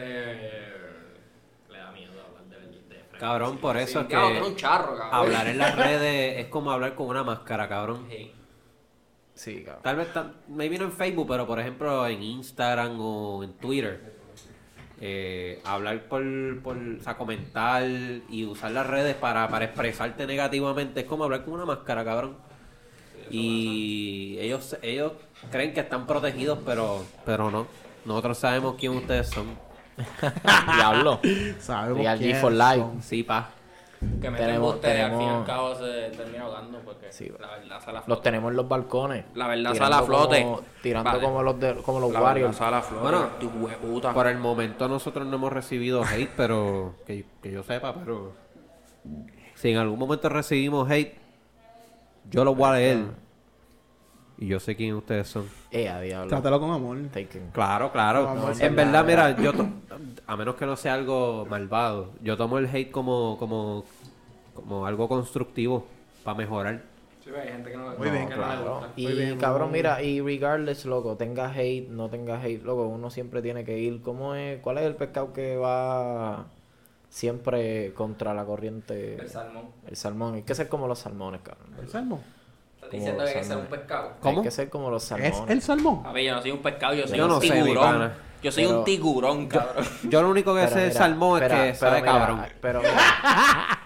le 1.72 1.78
da 1.78 1.92
miedo 1.94 2.12
hablar 2.22 2.44
de, 2.50 2.56
de 2.68 2.74
frente. 2.74 3.06
Cabrón, 3.24 3.58
por 3.58 3.78
eso 3.78 4.02
es 4.02 4.08
que 4.08 4.14
Cabrón, 4.16 4.32
tú 4.34 4.38
eres 4.38 4.50
un 4.50 4.56
charro, 4.58 4.98
cabrón. 4.98 5.10
hablar 5.14 5.48
en 5.48 5.58
las 5.58 5.76
redes 5.78 6.40
es 6.40 6.48
como 6.48 6.72
hablar 6.72 6.94
con 6.94 7.08
una 7.08 7.24
máscara, 7.24 7.70
cabrón. 7.70 8.06
Sí. 8.10 8.32
Sí, 9.34 9.64
cabrón. 9.64 9.82
Tal 9.84 9.96
vez, 9.96 10.12
ta- 10.14 10.34
maybe 10.50 10.78
no 10.78 10.84
en 10.86 10.92
Facebook, 10.92 11.28
pero 11.30 11.48
por 11.48 11.58
ejemplo 11.60 12.06
en 12.06 12.22
Instagram 12.22 12.98
o 13.00 13.44
en 13.44 13.54
Twitter. 13.54 14.14
eh, 15.00 15.62
hablar 15.66 16.04
por, 16.10 16.22
por, 16.62 16.78
o 16.78 17.02
sea, 17.02 17.18
comentar 17.18 17.84
y 18.30 18.46
usar 18.46 18.72
las 18.72 18.88
redes 18.88 19.16
para, 19.16 19.48
para 19.48 19.66
expresarte 19.66 20.26
negativamente 20.28 21.00
es 21.02 21.06
como 21.06 21.24
hablar 21.24 21.44
con 21.46 21.54
una 21.56 21.66
máscara, 21.66 22.04
cabrón. 22.06 22.36
Y 23.32 24.38
ellos, 24.40 24.78
ellos 24.82 25.14
creen 25.50 25.74
que 25.74 25.80
están 25.80 26.06
protegidos, 26.08 26.60
pero, 26.66 27.04
pero 27.26 27.50
no. 27.50 27.68
Nosotros 28.06 28.38
sabemos 28.38 28.76
quién 28.78 28.92
ustedes 28.94 29.30
son. 29.30 29.58
Diablo. 30.76 31.20
Sabemos 31.60 31.98
Real 32.00 32.20
G 32.20 32.36
for 32.42 32.52
life. 32.52 32.78
son. 32.80 33.02
Sí, 33.02 33.24
pa. 33.24 33.50
Que 34.22 34.30
me 34.30 34.38
Tenemos- 34.38 34.76
embuste, 34.76 35.02
al 35.02 35.12
fin 35.12 35.22
y 35.22 35.24
tenemos- 35.24 35.40
al 35.40 35.46
cabo 35.46 35.76
se 35.76 36.10
termina 36.18 36.44
ahogando 36.44 36.80
porque 36.80 37.12
Sí, 37.14 37.32
la 37.40 37.48
verdad 37.48 37.80
sale 37.80 37.92
a 37.92 37.94
Los 38.02 38.06
flote. 38.06 38.22
tenemos 38.24 38.52
en 38.52 38.58
los 38.58 38.68
balcones. 38.68 39.26
La 39.34 39.48
verdad 39.48 39.72
Tirando 39.72 39.86
sale 39.96 39.96
a 39.96 40.06
flote. 40.06 40.44
como- 40.44 40.62
tirando 40.82 41.10
Vale. 41.10 41.24
como 41.24 41.44
los, 41.44 41.60
de, 41.60 41.76
como 41.76 42.00
los 42.02 42.12
La 42.12 42.22
Warriors. 42.22 42.58
sale 42.58 42.76
a 42.76 42.82
flote. 42.82 43.02
Bueno, 43.02 43.28
tu 43.40 43.48
hueputa. 43.50 44.14
Por 44.14 44.28
el 44.28 44.38
momento 44.40 44.90
nosotros 44.90 45.26
no 45.26 45.36
hemos 45.36 45.54
recibido 45.54 46.04
hate, 46.04 46.30
pero 46.36 46.96
que, 47.08 47.26
que 47.42 47.52
yo 47.52 47.64
sepa, 47.64 47.94
pero 47.94 48.34
si 49.56 49.72
en 49.72 49.78
algún 49.78 50.00
momento 50.00 50.28
recibimos 50.28 50.90
hate, 50.92 51.18
yo 52.30 52.44
lo 52.44 52.56
voy 52.56 52.70
a 52.70 52.74
leer. 52.74 53.06
Y 54.38 54.48
yo 54.48 54.60
sé 54.60 54.76
quién 54.76 54.96
ustedes 54.96 55.28
son. 55.28 55.46
Eh, 55.72 55.88
a 55.90 56.02
diablo. 56.02 56.28
Trátalo 56.30 56.60
con 56.60 56.72
amor. 56.72 56.98
Claro, 57.54 57.92
claro. 57.92 58.36
En 58.60 58.76
verdad, 58.76 58.92
nada. 58.92 59.04
mira, 59.04 59.42
yo 59.42 59.54
to- 59.54 59.68
a 60.26 60.36
menos 60.36 60.56
que 60.56 60.66
no 60.66 60.76
sea 60.76 60.96
algo 60.96 61.46
malvado, 61.50 62.12
yo 62.22 62.36
tomo 62.36 62.58
el 62.58 62.66
hate 62.66 62.92
como 62.92 63.38
como 63.38 63.84
como 64.56 64.86
algo 64.86 65.08
constructivo 65.08 65.86
para 66.24 66.38
mejorar. 66.38 66.82
Sí, 67.24 67.30
hay 67.30 67.48
gente 67.50 67.72
que 67.72 67.78
no, 67.78 67.96
Muy 67.98 68.10
bien, 68.10 68.28
que 68.28 68.36
no 68.36 68.42
le 68.42 68.48
Claro. 68.56 68.72
gusta. 68.80 68.90
Y 68.98 69.04
Muy 69.06 69.14
bien, 69.14 69.38
cabrón, 69.38 69.70
muy 69.70 69.80
mira, 69.80 70.02
y 70.04 70.20
regardless, 70.20 70.86
loco, 70.86 71.16
tenga 71.16 71.50
hate, 71.54 71.88
no 71.90 72.10
tenga 72.10 72.42
hate, 72.42 72.62
loco, 72.64 72.88
uno 72.88 73.10
siempre 73.10 73.42
tiene 73.42 73.64
que 73.64 73.78
ir. 73.80 74.02
¿Cómo 74.02 74.36
es? 74.36 74.60
¿Cuál 74.62 74.80
es 74.80 74.84
el 74.86 74.96
pescado 74.96 75.32
que 75.32 75.56
va 75.56 76.48
siempre 77.10 77.94
contra 77.94 78.34
la 78.34 78.44
corriente? 78.46 79.16
El 79.16 79.30
salmón. 79.30 79.66
El 79.88 79.96
salmón. 79.96 80.34
Hay 80.36 80.42
que 80.44 80.54
ser 80.56 80.68
como 80.68 80.88
los 80.88 81.00
salmones, 81.00 81.42
cabrón. 81.42 81.68
¿El 81.80 81.88
salmón? 81.88 82.20
Diciendo 82.94 83.24
que 83.24 83.30
hay 83.30 83.36
que 83.36 83.44
ser 83.44 83.58
un 83.58 83.66
pescado. 83.66 84.12
¿Cómo? 84.22 84.38
Hay 84.40 84.44
que 84.46 84.52
ser 84.52 84.70
como 84.70 84.90
los 84.90 85.04
¿Es 85.04 85.10
salmones. 85.10 85.50
el 85.50 85.62
salmón? 85.62 86.02
A 86.06 86.12
ver, 86.12 86.24
yo 86.26 86.36
no 86.36 86.42
soy 86.42 86.52
un 86.52 86.60
pescado, 86.62 86.94
yo 86.94 87.08
soy 87.08 87.18
Yo 87.18 87.26
un 87.26 87.32
no 87.32 87.40
tiburón. 87.40 88.12
yo 88.42 88.52
soy 88.52 88.66
Pero- 88.66 88.80
un 88.80 88.86
tiburón, 88.86 89.48
cabrón. 89.48 89.86
Yo 90.10 90.22
lo 90.22 90.30
único 90.30 90.54
que 90.54 90.62
Pero 90.62 90.74
sé 90.74 90.80
de 90.82 90.92
salmón 90.92 91.44
es 91.44 91.52
que 91.52 91.76
sabe 91.76 92.02
mira, 92.02 92.12
cabrón. 92.14 92.46
Pero, 92.62 92.80
mira, 92.82 92.94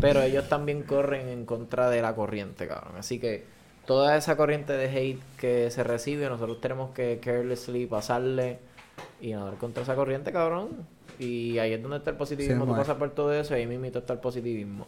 pero 0.00 0.22
ellos 0.22 0.48
también 0.48 0.82
corren 0.82 1.28
en 1.28 1.46
contra 1.46 1.88
de 1.90 2.02
la 2.02 2.14
corriente, 2.14 2.66
cabrón. 2.68 2.94
Así 2.98 3.18
que 3.18 3.44
toda 3.86 4.16
esa 4.16 4.36
corriente 4.36 4.72
de 4.72 4.86
hate 4.88 5.20
que 5.38 5.70
se 5.70 5.84
recibe, 5.84 6.28
nosotros 6.28 6.60
tenemos 6.60 6.90
que 6.90 7.20
carelessly 7.22 7.86
pasarle 7.86 8.58
y 9.20 9.32
nadar 9.32 9.54
contra 9.54 9.82
esa 9.82 9.94
corriente, 9.94 10.32
cabrón. 10.32 10.70
Y 11.18 11.58
ahí 11.58 11.72
es 11.72 11.80
donde 11.82 11.98
está 11.98 12.10
el 12.10 12.16
positivismo. 12.16 12.64
Sí, 12.64 12.70
Tú 12.72 12.76
pasas 12.76 12.96
por 12.96 13.10
todo 13.10 13.32
eso 13.32 13.54
y 13.56 13.60
ahí 13.60 13.66
mismo 13.66 13.86
está 13.86 14.12
el 14.12 14.18
positivismo. 14.18 14.86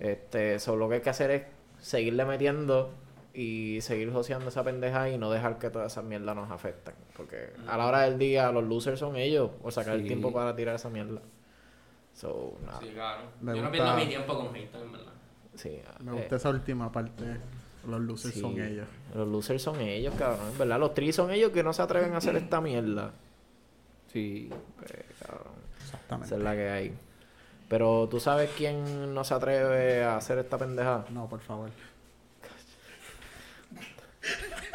Este, 0.00 0.58
solo 0.58 0.78
lo 0.78 0.88
que 0.88 0.94
hay 0.96 1.00
que 1.02 1.10
hacer 1.10 1.30
es 1.30 1.42
seguirle 1.80 2.24
metiendo 2.24 2.90
y 3.34 3.78
seguir 3.82 4.12
joseando 4.12 4.48
esa 4.48 4.64
pendeja 4.64 5.10
y 5.10 5.18
no 5.18 5.30
dejar 5.30 5.58
que 5.58 5.70
todas 5.70 5.92
esas 5.92 6.04
mierdas 6.04 6.34
nos 6.34 6.50
afecten. 6.50 6.94
Porque 7.16 7.52
a 7.66 7.76
la 7.76 7.86
hora 7.86 8.00
del 8.02 8.18
día 8.18 8.50
los 8.50 8.64
losers 8.64 8.98
son 8.98 9.16
ellos 9.16 9.50
por 9.62 9.72
sacar 9.72 9.94
el 9.94 10.06
tiempo 10.06 10.32
para 10.32 10.56
tirar 10.56 10.74
esa 10.74 10.90
mierda. 10.90 11.20
So, 12.14 12.58
nada. 12.66 12.80
Sí, 12.80 12.88
claro. 12.88 13.22
Me 13.40 13.56
yo 13.56 13.62
no 13.62 13.70
pierdo 13.70 13.94
mi 13.94 14.06
tiempo 14.06 14.36
con 14.36 14.56
hate, 14.56 14.74
en 14.74 14.92
verdad. 14.92 15.12
Sí, 15.54 15.80
Me 16.00 16.10
eh, 16.10 16.14
gusta 16.14 16.36
esa 16.36 16.50
última 16.50 16.90
parte. 16.90 17.24
Los 17.86 18.20
sí, 18.20 18.40
son 18.40 18.60
ellos. 18.60 18.88
Los 19.14 19.28
losers 19.28 19.62
son 19.62 19.80
ellos, 19.80 20.14
cabrón. 20.18 20.52
¿Verdad? 20.58 20.80
Los 20.80 20.94
tris 20.94 21.14
son 21.14 21.30
ellos 21.30 21.52
que 21.52 21.62
no 21.62 21.72
se 21.72 21.80
atreven 21.80 22.12
a 22.14 22.18
hacer 22.18 22.36
esta 22.36 22.60
mierda. 22.60 23.12
Sí. 24.12 24.50
Pues, 24.76 24.92
cabrón. 25.24 25.54
Exactamente. 25.80 26.26
Esa 26.26 26.36
es 26.36 26.42
la 26.42 26.54
que 26.54 26.68
hay. 26.68 26.98
Pero 27.68 28.08
tú 28.10 28.18
sabes 28.18 28.50
quién 28.56 29.14
no 29.14 29.24
se 29.24 29.34
atreve 29.34 30.02
a 30.02 30.16
hacer 30.16 30.38
esta 30.38 30.56
pendeja. 30.56 31.04
No, 31.10 31.26
por 31.28 31.40
favor. 31.40 31.70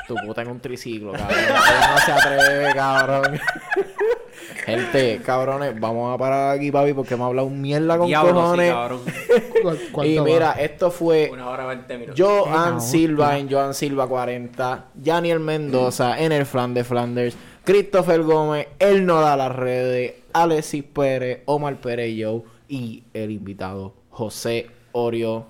Tu 0.07 0.15
puta 0.15 0.41
en 0.41 0.49
un 0.49 0.59
triciclo, 0.59 1.13
cabrón. 1.13 1.37
No 1.49 1.97
se 1.99 2.11
atreve, 2.11 2.73
cabrón. 2.73 3.39
Gente, 4.65 5.21
cabrones, 5.25 5.77
vamos 5.79 6.13
a 6.13 6.17
parar 6.17 6.55
aquí, 6.57 6.71
papi, 6.71 6.93
porque 6.93 7.15
me 7.15 7.23
ha 7.23 7.27
hablado 7.27 7.47
un 7.47 7.61
mierda 7.61 7.97
con 7.97 8.07
Diablo, 8.07 8.55
sí, 8.55 8.67
cabrón. 8.67 9.01
¿Cu- 9.91 10.03
y 10.03 10.19
mira, 10.19 10.47
va? 10.47 10.51
esto 10.53 10.89
fue 10.91 11.29
Una 11.31 11.49
hora 11.49 11.65
veinte 11.65 11.97
minutos. 11.97 12.19
Joan 12.19 12.65
Venga, 12.75 12.79
Silva 12.79 13.37
en 13.37 13.49
Joan 13.51 13.73
Silva 13.73 14.07
40, 14.07 14.85
Janiel 15.03 15.39
Mendoza 15.39 16.19
en 16.19 16.31
el 16.31 16.45
Flan 16.45 16.73
de 16.73 16.83
Flanders, 16.83 17.35
Christopher 17.63 18.21
Gómez, 18.23 18.67
él 18.79 19.05
no 19.05 19.19
da 19.21 19.35
las 19.35 19.53
redes, 19.53 20.15
Alexis 20.33 20.83
Pérez, 20.83 21.41
Omar 21.45 21.75
Pérez 21.77 22.13
Joe 22.17 22.43
y 22.73 23.03
el 23.13 23.29
invitado 23.29 23.93
José 24.09 24.67
Orio 24.93 25.45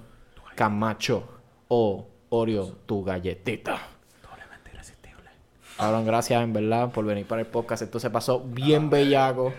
Camacho 0.56 1.24
o 1.70 2.06
Orio 2.30 2.66
tu 2.86 3.02
galletita. 3.04 3.78
Cabrón, 5.78 6.06
gracias 6.06 6.44
en 6.44 6.54
verdad 6.54 6.92
por 6.92 7.06
venir 7.06 7.26
para 7.26 7.42
el 7.42 7.48
podcast. 7.48 7.82
Esto 7.82 8.00
se 8.00 8.10
pasó 8.10 8.42
bien 8.42 8.90
bellaco. 8.90 9.54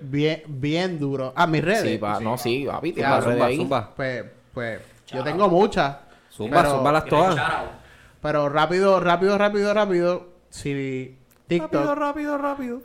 Bien, 0.00 0.42
bien 0.46 0.98
duro. 0.98 1.32
Ah, 1.36 1.46
mis 1.46 1.64
redes. 1.64 1.82
Sí, 1.92 1.98
pa- 1.98 2.20
no, 2.20 2.36
sí, 2.36 2.64
papi, 2.66 2.92
tienes 2.92 3.10
Ya, 3.10 3.16
las 3.16 3.24
redes 3.24 3.36
Zumba, 3.38 3.46
ahí. 3.46 3.56
zumba. 3.56 3.94
Pues, 3.94 4.24
pues, 4.52 4.80
yo 5.06 5.22
tengo 5.24 5.48
muchas. 5.48 5.96
Zumba, 6.32 6.58
pero, 6.58 6.74
zumbalas 6.74 7.04
todas. 7.06 7.40
Pero 8.20 8.48
rápido, 8.48 9.00
rápido, 9.00 9.38
rápido, 9.38 9.72
rápido. 9.72 10.28
Si 10.50 11.16
TikTok. 11.46 11.94
rápido, 11.96 12.36
rápido. 12.38 12.82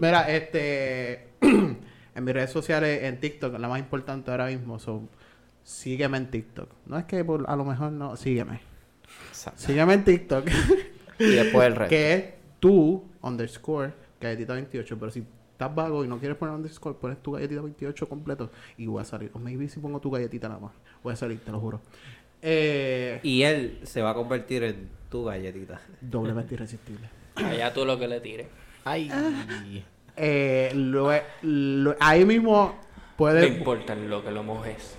Mira, 0.00 0.30
este. 0.30 1.28
en 2.14 2.24
mis 2.24 2.34
redes 2.34 2.50
sociales, 2.50 3.02
en 3.04 3.18
TikTok, 3.20 3.58
la 3.58 3.68
más 3.68 3.78
importante 3.80 4.30
ahora 4.30 4.46
mismo 4.46 4.78
son. 4.78 5.08
Sígueme 5.62 6.18
en 6.18 6.30
TikTok. 6.30 6.68
No 6.86 6.98
es 6.98 7.04
que 7.06 7.24
por- 7.24 7.48
a 7.48 7.56
lo 7.56 7.64
mejor 7.64 7.90
no. 7.92 8.16
Sígueme. 8.16 8.60
Exacto. 9.30 9.60
Sígueme 9.62 9.94
en 9.94 10.04
TikTok. 10.04 10.46
Y 11.18 11.24
después 11.30 11.66
el 11.66 11.76
resto. 11.76 11.88
que 11.94 12.14
es 12.14 12.24
tu 12.60 13.02
underscore 13.22 13.92
galletita 14.20 14.52
28. 14.54 14.98
Pero 14.98 15.10
si 15.10 15.24
estás 15.52 15.74
vago 15.74 16.04
y 16.04 16.08
no 16.08 16.18
quieres 16.18 16.36
poner 16.36 16.54
underscore, 16.54 16.96
pones 16.98 17.22
tu 17.22 17.32
galletita 17.32 17.62
28 17.62 18.08
completo 18.08 18.50
y 18.76 18.86
voy 18.86 19.00
a 19.00 19.04
salir. 19.04 19.30
O 19.32 19.38
maybe 19.38 19.68
si 19.68 19.80
pongo 19.80 20.00
tu 20.00 20.10
galletita 20.10 20.48
nada 20.48 20.60
más. 20.60 20.72
Voy 21.02 21.12
a 21.12 21.16
salir, 21.16 21.40
te 21.40 21.50
lo 21.50 21.60
juro. 21.60 21.80
Eh, 22.42 23.20
Y 23.22 23.42
él 23.42 23.80
se 23.84 24.02
va 24.02 24.10
a 24.10 24.14
convertir 24.14 24.64
en 24.64 24.88
tu 25.10 25.24
galletita. 25.24 25.80
doblemente 26.00 26.54
irresistible. 26.54 27.08
Allá 27.36 27.72
tú 27.72 27.84
lo 27.86 27.98
que 27.98 28.06
le 28.06 28.20
tires. 28.20 28.46
Ay. 28.84 29.10
Eh, 30.16 30.70
lo- 30.74 31.10
lo- 31.42 31.96
ahí 32.00 32.24
mismo 32.24 32.66
No 32.66 33.16
puedes, 33.16 33.56
importa 33.58 33.94
lo 33.94 34.22
que 34.24 34.30
lo 34.30 34.42
mojes. 34.42 34.96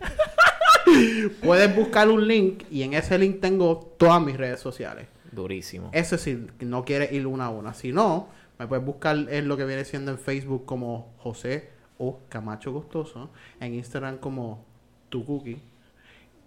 puedes 1.42 1.74
buscar 1.74 2.08
un 2.08 2.26
link 2.26 2.64
y 2.70 2.82
en 2.82 2.94
ese 2.94 3.18
link 3.18 3.40
tengo 3.40 3.94
todas 3.98 4.20
mis 4.22 4.36
redes 4.36 4.60
sociales. 4.60 5.06
Durísimo. 5.30 5.90
Eso 5.92 6.18
si 6.18 6.46
no 6.60 6.84
quieres 6.84 7.12
ir 7.12 7.26
una 7.26 7.46
a 7.46 7.50
una. 7.50 7.74
Si 7.74 7.92
no, 7.92 8.28
me 8.58 8.66
puedes 8.66 8.84
buscar 8.84 9.16
en 9.30 9.48
lo 9.48 9.56
que 9.56 9.64
viene 9.64 9.84
siendo 9.84 10.10
en 10.10 10.18
Facebook 10.18 10.64
como 10.66 11.14
José 11.18 11.70
o 11.98 12.20
Camacho 12.28 12.72
Gustoso. 12.72 13.30
En 13.60 13.74
Instagram 13.74 14.18
como 14.18 14.64
Tu 15.08 15.24
Cookie. 15.24 15.60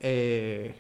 Eh, 0.02 0.76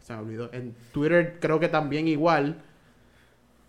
se 0.00 0.12
me 0.12 0.18
olvidó. 0.20 0.50
En 0.52 0.74
Twitter 0.92 1.38
creo 1.40 1.58
que 1.58 1.68
también 1.68 2.06
igual. 2.06 2.62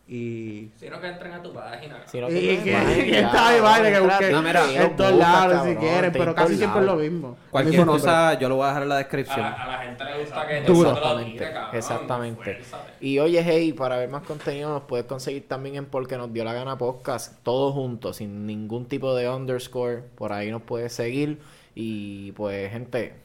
Y... 0.05 0.69
Si 0.75 0.89
no 0.89 0.99
que 0.99 1.07
entren 1.07 1.31
a 1.31 1.41
tu 1.41 1.53
página. 1.53 2.03
Si 2.05 2.19
no, 2.19 2.30
Y 2.30 2.34
que, 2.34 2.71
imaginas, 2.71 2.93
que 2.95 3.19
está 3.19 3.47
ahí, 3.47 3.61
vale, 3.61 3.89
que 3.89 3.97
entra 3.97 4.09
busque 4.09 4.25
a 4.25 4.31
No, 4.31 4.41
mira, 4.41 4.84
en 4.84 4.95
todos 4.97 5.13
lados 5.13 5.67
si 5.67 5.75
quieren, 5.77 6.11
pero 6.11 6.35
casi 6.35 6.57
siempre 6.57 6.81
es 6.81 6.85
lo 6.85 6.95
mismo. 6.97 7.38
Cualquier 7.49 7.77
Mismo 7.77 7.93
cosa 7.93 8.34
yo 8.38 8.49
lo 8.49 8.55
voy 8.57 8.65
a 8.65 8.67
dejar 8.67 8.84
en 8.84 8.89
la 8.89 8.95
A 8.95 8.97
descripción. 8.97 9.39
la, 9.39 9.53
a 9.53 9.67
la 9.67 9.77
gente 9.77 10.03
le 10.03 10.19
gusta 10.19 10.47
que 10.47 10.61
Duro. 10.61 10.93
tires, 11.23 11.51
cabrón. 11.51 11.75
Exactamente. 11.75 12.61
Y 12.99 13.19
oye, 13.19 13.41
hey, 13.45 13.71
para 13.71 13.95
ver 13.97 14.09
más 14.09 14.23
contenido 14.23 14.69
nos 14.71 14.84
puedes 14.84 15.05
conseguir 15.05 15.47
también 15.47 15.75
en 15.77 15.85
Porque 15.85 16.17
nos 16.17 16.34
dio 16.34 16.43
la 16.43 16.53
gana 16.53 16.77
podcast, 16.77 17.41
todos 17.43 17.73
juntos, 17.73 18.17
sin 18.17 18.45
ningún 18.45 18.88
tipo 18.88 19.15
de 19.15 19.30
underscore. 19.30 20.03
Por 20.15 20.34
ahí 20.34 20.51
nos 20.51 20.63
puedes 20.63 20.91
seguir. 20.91 21.39
Y 21.75 22.34
pues, 22.34 22.71
gente, 22.71 23.23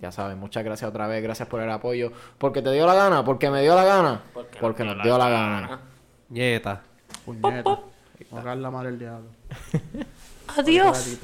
ya 0.00 0.12
saben, 0.12 0.38
muchas 0.38 0.64
gracias 0.64 0.88
otra 0.88 1.06
vez, 1.06 1.22
gracias 1.22 1.48
por 1.48 1.60
el 1.60 1.70
apoyo. 1.70 2.12
Porque 2.38 2.62
te 2.62 2.70
dio 2.72 2.86
la 2.86 2.94
gana, 2.94 3.24
porque 3.24 3.50
me 3.50 3.62
dio 3.62 3.74
la 3.74 3.84
gana, 3.84 4.22
Porque 4.34 4.58
porque 4.60 4.84
nos 4.84 5.02
dio 5.02 5.16
la 5.18 5.28
gana. 5.28 5.60
gana. 5.60 5.80
Nieta. 6.28 6.82
Puñeta. 7.24 7.78
La 8.56 8.70
madre 8.70 8.90
del 8.90 8.98
diablo. 8.98 9.28
Adiós. 10.56 11.18